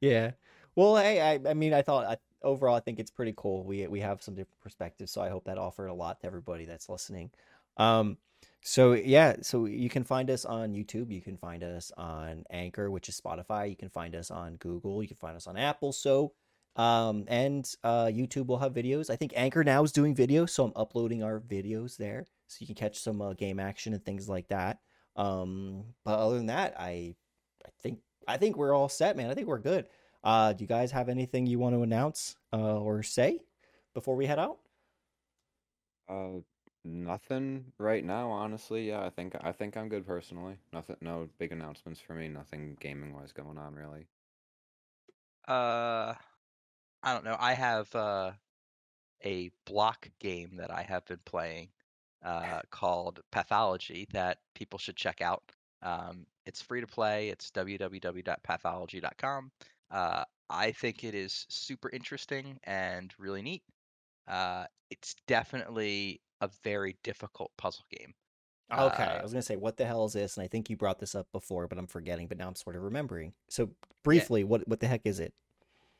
yeah. 0.00 0.30
Well, 0.76 0.96
hey, 0.96 1.20
I 1.20 1.50
I 1.50 1.54
mean, 1.54 1.72
I 1.72 1.82
thought 1.82 2.04
I, 2.06 2.16
overall, 2.42 2.76
I 2.76 2.80
think 2.80 2.98
it's 2.98 3.10
pretty 3.10 3.34
cool. 3.36 3.64
We 3.64 3.86
we 3.86 4.00
have 4.00 4.22
some 4.22 4.34
different 4.34 4.60
perspectives, 4.60 5.12
so 5.12 5.20
I 5.20 5.28
hope 5.28 5.44
that 5.44 5.58
offered 5.58 5.88
a 5.88 5.94
lot 5.94 6.20
to 6.20 6.26
everybody 6.26 6.64
that's 6.64 6.88
listening. 6.88 7.30
Um, 7.76 8.18
so 8.62 8.92
yeah, 8.92 9.36
so 9.42 9.64
you 9.66 9.88
can 9.88 10.04
find 10.04 10.30
us 10.30 10.44
on 10.44 10.72
YouTube. 10.72 11.10
You 11.10 11.22
can 11.22 11.36
find 11.36 11.62
us 11.62 11.90
on 11.96 12.44
Anchor, 12.50 12.90
which 12.90 13.08
is 13.08 13.20
Spotify. 13.20 13.70
You 13.70 13.76
can 13.76 13.88
find 13.88 14.14
us 14.14 14.30
on 14.30 14.56
Google. 14.56 15.02
You 15.02 15.08
can 15.08 15.16
find 15.16 15.36
us 15.36 15.46
on 15.46 15.56
Apple. 15.56 15.92
So, 15.92 16.32
um, 16.76 17.24
and 17.28 17.70
uh, 17.82 18.06
YouTube 18.06 18.46
will 18.46 18.58
have 18.58 18.74
videos. 18.74 19.10
I 19.10 19.16
think 19.16 19.32
Anchor 19.34 19.64
now 19.64 19.82
is 19.82 19.92
doing 19.92 20.14
videos, 20.14 20.50
so 20.50 20.64
I'm 20.64 20.72
uploading 20.76 21.22
our 21.22 21.40
videos 21.40 21.96
there, 21.96 22.26
so 22.48 22.58
you 22.60 22.66
can 22.66 22.76
catch 22.76 22.98
some 23.00 23.22
uh, 23.22 23.32
game 23.32 23.58
action 23.58 23.94
and 23.94 24.04
things 24.04 24.28
like 24.28 24.48
that. 24.48 24.78
Um, 25.16 25.84
but 26.04 26.18
other 26.18 26.36
than 26.36 26.46
that, 26.46 26.74
I 26.78 27.14
I 27.66 27.70
think 27.80 27.98
I 28.26 28.36
think 28.36 28.56
we're 28.56 28.74
all 28.74 28.88
set, 28.88 29.16
man. 29.16 29.30
I 29.30 29.34
think 29.34 29.46
we're 29.46 29.58
good. 29.58 29.86
Uh, 30.22 30.52
do 30.52 30.62
you 30.62 30.68
guys 30.68 30.92
have 30.92 31.08
anything 31.08 31.46
you 31.46 31.58
want 31.58 31.74
to 31.74 31.82
announce 31.82 32.36
uh, 32.52 32.78
or 32.78 33.02
say 33.02 33.40
before 33.94 34.16
we 34.16 34.26
head 34.26 34.38
out? 34.38 34.58
Uh, 36.08 36.40
nothing 36.84 37.64
right 37.78 38.04
now, 38.04 38.30
honestly. 38.30 38.88
Yeah, 38.88 39.04
I 39.04 39.10
think 39.10 39.34
I 39.40 39.52
think 39.52 39.76
I'm 39.76 39.88
good 39.88 40.06
personally. 40.06 40.58
Nothing, 40.72 40.96
no 41.00 41.28
big 41.38 41.52
announcements 41.52 42.00
for 42.00 42.14
me. 42.14 42.28
Nothing 42.28 42.76
gaming 42.80 43.14
wise 43.14 43.32
going 43.32 43.58
on 43.58 43.74
really. 43.74 44.06
Uh, 45.48 46.14
I 47.02 47.14
don't 47.14 47.24
know. 47.24 47.36
I 47.38 47.54
have 47.54 47.94
uh, 47.94 48.32
a 49.24 49.50
block 49.66 50.08
game 50.20 50.56
that 50.56 50.70
I 50.70 50.82
have 50.82 51.04
been 51.06 51.20
playing 51.24 51.68
uh, 52.22 52.60
called 52.70 53.20
Pathology 53.32 54.06
that 54.12 54.38
people 54.54 54.78
should 54.78 54.96
check 54.96 55.20
out. 55.20 55.42
Um, 55.82 56.26
it's 56.50 56.60
free 56.60 56.80
to 56.80 56.86
play. 56.86 57.28
It's 57.28 57.52
www.pathology.com. 57.52 59.52
Uh, 59.88 60.24
I 60.50 60.72
think 60.72 61.04
it 61.04 61.14
is 61.14 61.46
super 61.48 61.88
interesting 61.90 62.58
and 62.64 63.14
really 63.18 63.40
neat. 63.40 63.62
Uh, 64.26 64.64
it's 64.90 65.14
definitely 65.28 66.20
a 66.40 66.50
very 66.64 66.96
difficult 67.04 67.52
puzzle 67.56 67.84
game. 67.96 68.12
Okay, 68.72 69.04
Uh, 69.04 69.18
I 69.18 69.22
was 69.22 69.32
gonna 69.32 69.42
say 69.42 69.56
what 69.56 69.76
the 69.76 69.86
hell 69.86 70.04
is 70.06 70.12
this, 70.12 70.36
and 70.36 70.44
I 70.44 70.48
think 70.48 70.70
you 70.70 70.76
brought 70.76 70.98
this 70.98 71.14
up 71.14 71.28
before, 71.32 71.68
but 71.68 71.78
I'm 71.78 71.86
forgetting. 71.86 72.26
But 72.26 72.38
now 72.38 72.48
I'm 72.48 72.56
sort 72.56 72.74
of 72.74 72.82
remembering. 72.82 73.32
So 73.48 73.70
briefly, 74.02 74.42
what 74.42 74.66
what 74.66 74.80
the 74.80 74.88
heck 74.88 75.02
is 75.04 75.20
it? 75.20 75.32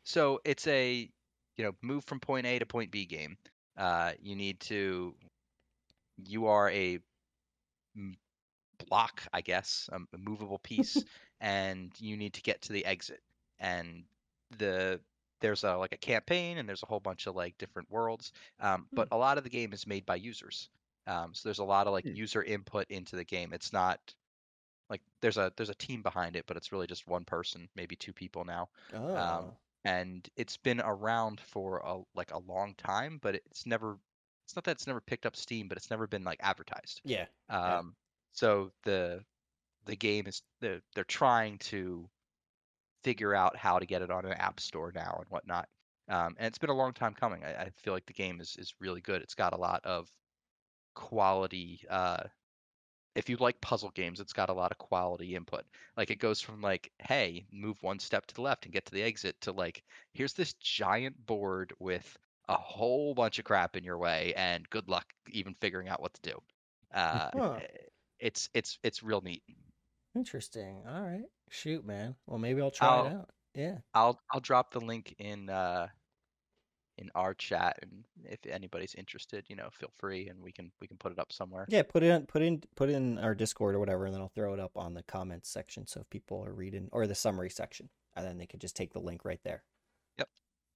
So 0.05 0.41
it's 0.45 0.67
a 0.67 1.09
you 1.57 1.65
know 1.65 1.73
move 1.81 2.05
from 2.05 2.19
point 2.19 2.47
A 2.47 2.59
to 2.59 2.67
point 2.67 2.91
B 2.91 3.07
game. 3.07 3.37
Uh, 3.77 4.13
you 4.21 4.35
need 4.35 4.59
to 4.61 5.15
you 6.27 6.47
are 6.47 6.71
a 6.71 6.99
block, 8.87 9.27
I 9.33 9.41
guess, 9.41 9.89
a, 9.93 10.01
a 10.15 10.19
movable 10.19 10.59
piece, 10.59 11.05
and 11.41 11.93
you 12.01 12.17
need 12.17 12.35
to 12.35 12.43
get 12.43 12.63
to 12.63 12.73
the 12.73 12.85
exit. 12.85 13.23
And 13.59 14.05
the 14.51 15.01
there's 15.41 15.65
a 15.65 15.77
like 15.77 15.93
a 15.93 15.99
campaign, 15.99 16.59
and 16.59 16.69
there's 16.69 16.83
a 16.83 16.87
whole 16.87 17.01
bunch 17.01 17.27
of 17.27 17.35
like 17.37 17.59
different 17.59 17.91
worlds. 17.91 18.33
Um, 18.61 18.89
but 18.95 19.09
a 19.13 19.17
lot 19.17 19.39
of 19.39 19.45
the 19.45 19.51
game 19.51 19.73
is 19.73 19.87
made 19.87 20.07
by 20.07 20.17
users. 20.17 20.71
Um, 21.07 21.35
so 21.35 21.49
there's 21.49 21.59
a 21.61 21.65
lot 21.65 21.87
of 21.87 21.93
like 21.93 22.05
Hmm. 22.05 22.15
user 22.15 22.43
input 22.43 22.87
into 22.91 23.17
the 23.17 23.25
game. 23.25 23.53
It's 23.53 23.73
not 23.73 24.15
like 24.91 25.03
there's 25.23 25.39
a 25.39 25.53
there's 25.57 25.71
a 25.71 25.75
team 25.75 26.03
behind 26.03 26.37
it, 26.37 26.47
but 26.47 26.57
it's 26.57 26.73
really 26.73 26.87
just 26.87 27.07
one 27.07 27.25
person, 27.25 27.69
maybe 27.77 27.97
two 27.97 28.13
people 28.13 28.45
now 28.45 28.71
Oh, 28.93 29.59
and 29.85 30.29
it's 30.37 30.57
been 30.57 30.81
around 30.81 31.41
for 31.41 31.79
a 31.79 32.01
like 32.15 32.33
a 32.33 32.39
long 32.39 32.75
time, 32.75 33.19
but 33.19 33.35
it's 33.35 33.67
never 33.67 33.99
it's 34.45 34.57
not 34.57 34.65
that 34.65 34.73
it's 34.73 34.87
never 34.87 35.01
picked 35.01 35.27
up 35.27 35.37
steam, 35.37 35.69
but 35.69 35.79
it's 35.79 35.91
never 35.91 36.07
been 36.07 36.25
like 36.25 36.39
advertised. 36.43 37.03
yeah. 37.05 37.27
Um 37.49 37.97
so 38.33 38.73
the 38.85 39.25
the 39.87 39.97
game 39.97 40.27
is 40.27 40.43
they're, 40.61 40.83
they're 40.95 41.05
trying 41.05 41.59
to 41.59 42.11
figure 43.05 43.35
out 43.35 43.57
how 43.57 43.79
to 43.79 43.87
get 43.87 44.03
it 44.03 44.11
on 44.11 44.27
an 44.27 44.33
app 44.35 44.61
store 44.61 44.93
now 44.93 45.17
and 45.21 45.29
whatnot. 45.31 45.69
Um, 46.09 46.37
and 46.39 46.47
it's 46.49 46.59
been 46.59 46.71
a 46.71 46.75
long 46.75 46.93
time 46.93 47.15
coming. 47.15 47.45
I, 47.45 47.65
I 47.65 47.71
feel 47.71 47.93
like 47.95 48.07
the 48.07 48.13
game 48.13 48.41
is 48.41 48.57
is 48.57 48.75
really 48.81 49.01
good. 49.01 49.23
It's 49.23 49.35
got 49.35 49.55
a 49.55 49.59
lot 49.59 49.85
of 49.85 50.13
quality 50.95 51.83
uh 51.91 52.25
if 53.15 53.29
you 53.29 53.37
like 53.39 53.61
puzzle 53.61 53.91
games, 53.91 54.21
it's 54.21 54.33
got 54.33 54.51
a 54.51 54.55
lot 54.55 54.73
of 54.73 54.79
quality 54.79 55.35
input. 55.35 55.67
Like 55.97 56.11
it 56.11 56.17
goes 56.17 56.41
from 56.41 56.61
like, 56.61 56.93
hey, 57.01 57.47
move 57.53 57.83
one 57.83 57.99
step 57.99 58.27
to 58.27 58.35
the 58.35 58.43
left 58.43 58.65
and 58.67 58.73
get 58.73 58.87
to 58.87 58.93
the 58.93 59.03
exit 59.03 59.41
to 59.43 59.53
like, 59.53 59.85
here's 60.13 60.35
this 60.35 60.55
giant 60.55 61.27
board 61.27 61.75
with 61.81 62.17
a 62.49 62.57
whole 62.57 63.15
bunch 63.15 63.39
of 63.39 63.45
crap 63.45 63.77
in 63.77 63.85
your 63.85 63.99
way, 63.99 64.35
and 64.35 64.69
good 64.71 64.89
luck 64.89 65.13
even 65.29 65.55
figuring 65.55 65.89
out 65.89 66.01
what 66.01 66.15
to 66.15 66.21
do. 66.23 66.39
Uh, 66.93 67.31
Huh. 67.33 67.63
It's 68.21 68.49
it's 68.55 68.79
it's 68.83 69.03
real 69.03 69.21
neat. 69.21 69.43
Interesting. 70.15 70.83
All 70.89 71.03
right. 71.03 71.25
Shoot, 71.51 71.85
man. 71.85 72.15
Well, 72.27 72.39
maybe 72.39 72.61
I'll 72.61 72.71
try 72.71 72.89
it 72.89 72.91
I'll- 72.91 73.07
out. 73.21 73.31
Yeah. 73.55 73.79
I'll 73.95 74.21
I'll 74.33 74.41
drop 74.41 74.73
the 74.73 74.81
link 74.81 75.15
in 75.19 75.49
uh 75.51 75.89
in 76.99 77.11
our 77.15 77.33
chat, 77.33 77.79
and 77.81 78.05
if 78.25 78.39
anybody's 78.47 78.95
interested, 78.95 79.45
you 79.49 79.57
know, 79.57 79.69
feel 79.73 79.91
free, 79.97 80.29
and 80.29 80.41
we 80.43 80.53
can 80.53 80.71
we 80.81 80.87
can 80.87 80.99
put 80.99 81.11
it 81.13 81.19
up 81.19 81.33
somewhere. 81.33 81.65
Yeah, 81.69 81.83
put 81.83 82.03
it 82.03 82.11
in, 82.11 82.27
put 82.27 82.43
in, 82.43 82.63
put 82.77 82.91
in 82.91 83.19
our 83.19 83.35
Discord 83.35 83.75
or 83.75 83.79
whatever, 83.79 84.05
and 84.05 84.15
then 84.15 84.21
I'll 84.21 84.29
throw 84.35 84.53
it 84.53 84.61
up 84.61 84.77
on 84.77 84.93
the 84.95 85.03
comments 85.03 85.49
section. 85.49 85.87
So 85.87 86.01
if 86.01 86.11
people 86.11 86.45
are 86.45 86.53
reading 86.53 86.89
or 86.93 87.07
the 87.07 87.15
summary 87.15 87.49
section, 87.51 87.89
and 88.15 88.27
then 88.27 88.37
they 88.39 88.47
can 88.47 88.61
just 88.61 88.77
take 88.77 88.93
the 88.93 89.01
link 89.01 89.25
right 89.25 89.41
there. 89.45 89.65
Yep. 90.19 90.29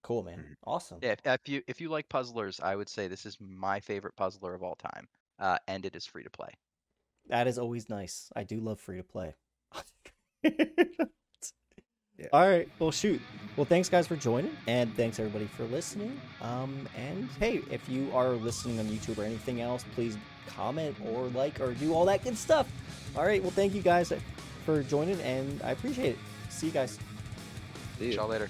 Cool, 0.02 0.22
man. 0.24 0.38
Mhm. 0.38 0.54
Awesome. 0.64 0.98
Yeah, 1.02 1.12
if, 1.12 1.20
if 1.26 1.48
you 1.48 1.62
if 1.68 1.80
you 1.80 1.90
like 1.90 2.08
puzzlers, 2.08 2.58
I 2.58 2.74
would 2.74 2.88
say 2.88 3.06
this 3.06 3.26
is 3.26 3.36
my 3.40 3.78
favorite 3.80 4.16
puzzler 4.16 4.54
of 4.54 4.62
all 4.62 4.76
time, 4.76 5.06
uh, 5.38 5.58
and 5.68 5.84
it 5.84 5.94
is 5.94 6.06
free 6.06 6.24
to 6.24 6.30
play. 6.30 6.50
That 7.28 7.46
is 7.46 7.58
always 7.58 7.88
nice. 7.88 8.30
I 8.36 8.44
do 8.44 8.60
love 8.60 8.80
free 8.80 8.98
to 8.98 9.02
play. 9.04 9.34
Yeah. 12.18 12.26
All 12.32 12.48
right. 12.48 12.68
Well, 12.78 12.92
shoot. 12.92 13.20
Well, 13.56 13.64
thanks 13.64 13.88
guys 13.88 14.06
for 14.06 14.16
joining, 14.16 14.56
and 14.66 14.94
thanks 14.96 15.18
everybody 15.18 15.46
for 15.46 15.64
listening. 15.64 16.20
Um, 16.40 16.88
and 16.96 17.28
hey, 17.40 17.60
if 17.70 17.88
you 17.88 18.08
are 18.14 18.30
listening 18.30 18.78
on 18.78 18.86
YouTube 18.86 19.18
or 19.18 19.24
anything 19.24 19.60
else, 19.60 19.84
please 19.94 20.16
comment 20.46 20.96
or 21.06 21.26
like 21.28 21.60
or 21.60 21.74
do 21.74 21.92
all 21.92 22.04
that 22.06 22.22
good 22.22 22.36
stuff. 22.36 22.68
All 23.16 23.24
right. 23.24 23.42
Well, 23.42 23.50
thank 23.50 23.74
you 23.74 23.82
guys 23.82 24.12
for 24.64 24.82
joining, 24.84 25.20
and 25.22 25.60
I 25.62 25.72
appreciate 25.72 26.10
it. 26.10 26.18
See 26.50 26.68
you 26.68 26.72
guys. 26.72 26.98
See 27.98 28.10
See 28.10 28.16
y'all 28.16 28.28
later. 28.28 28.48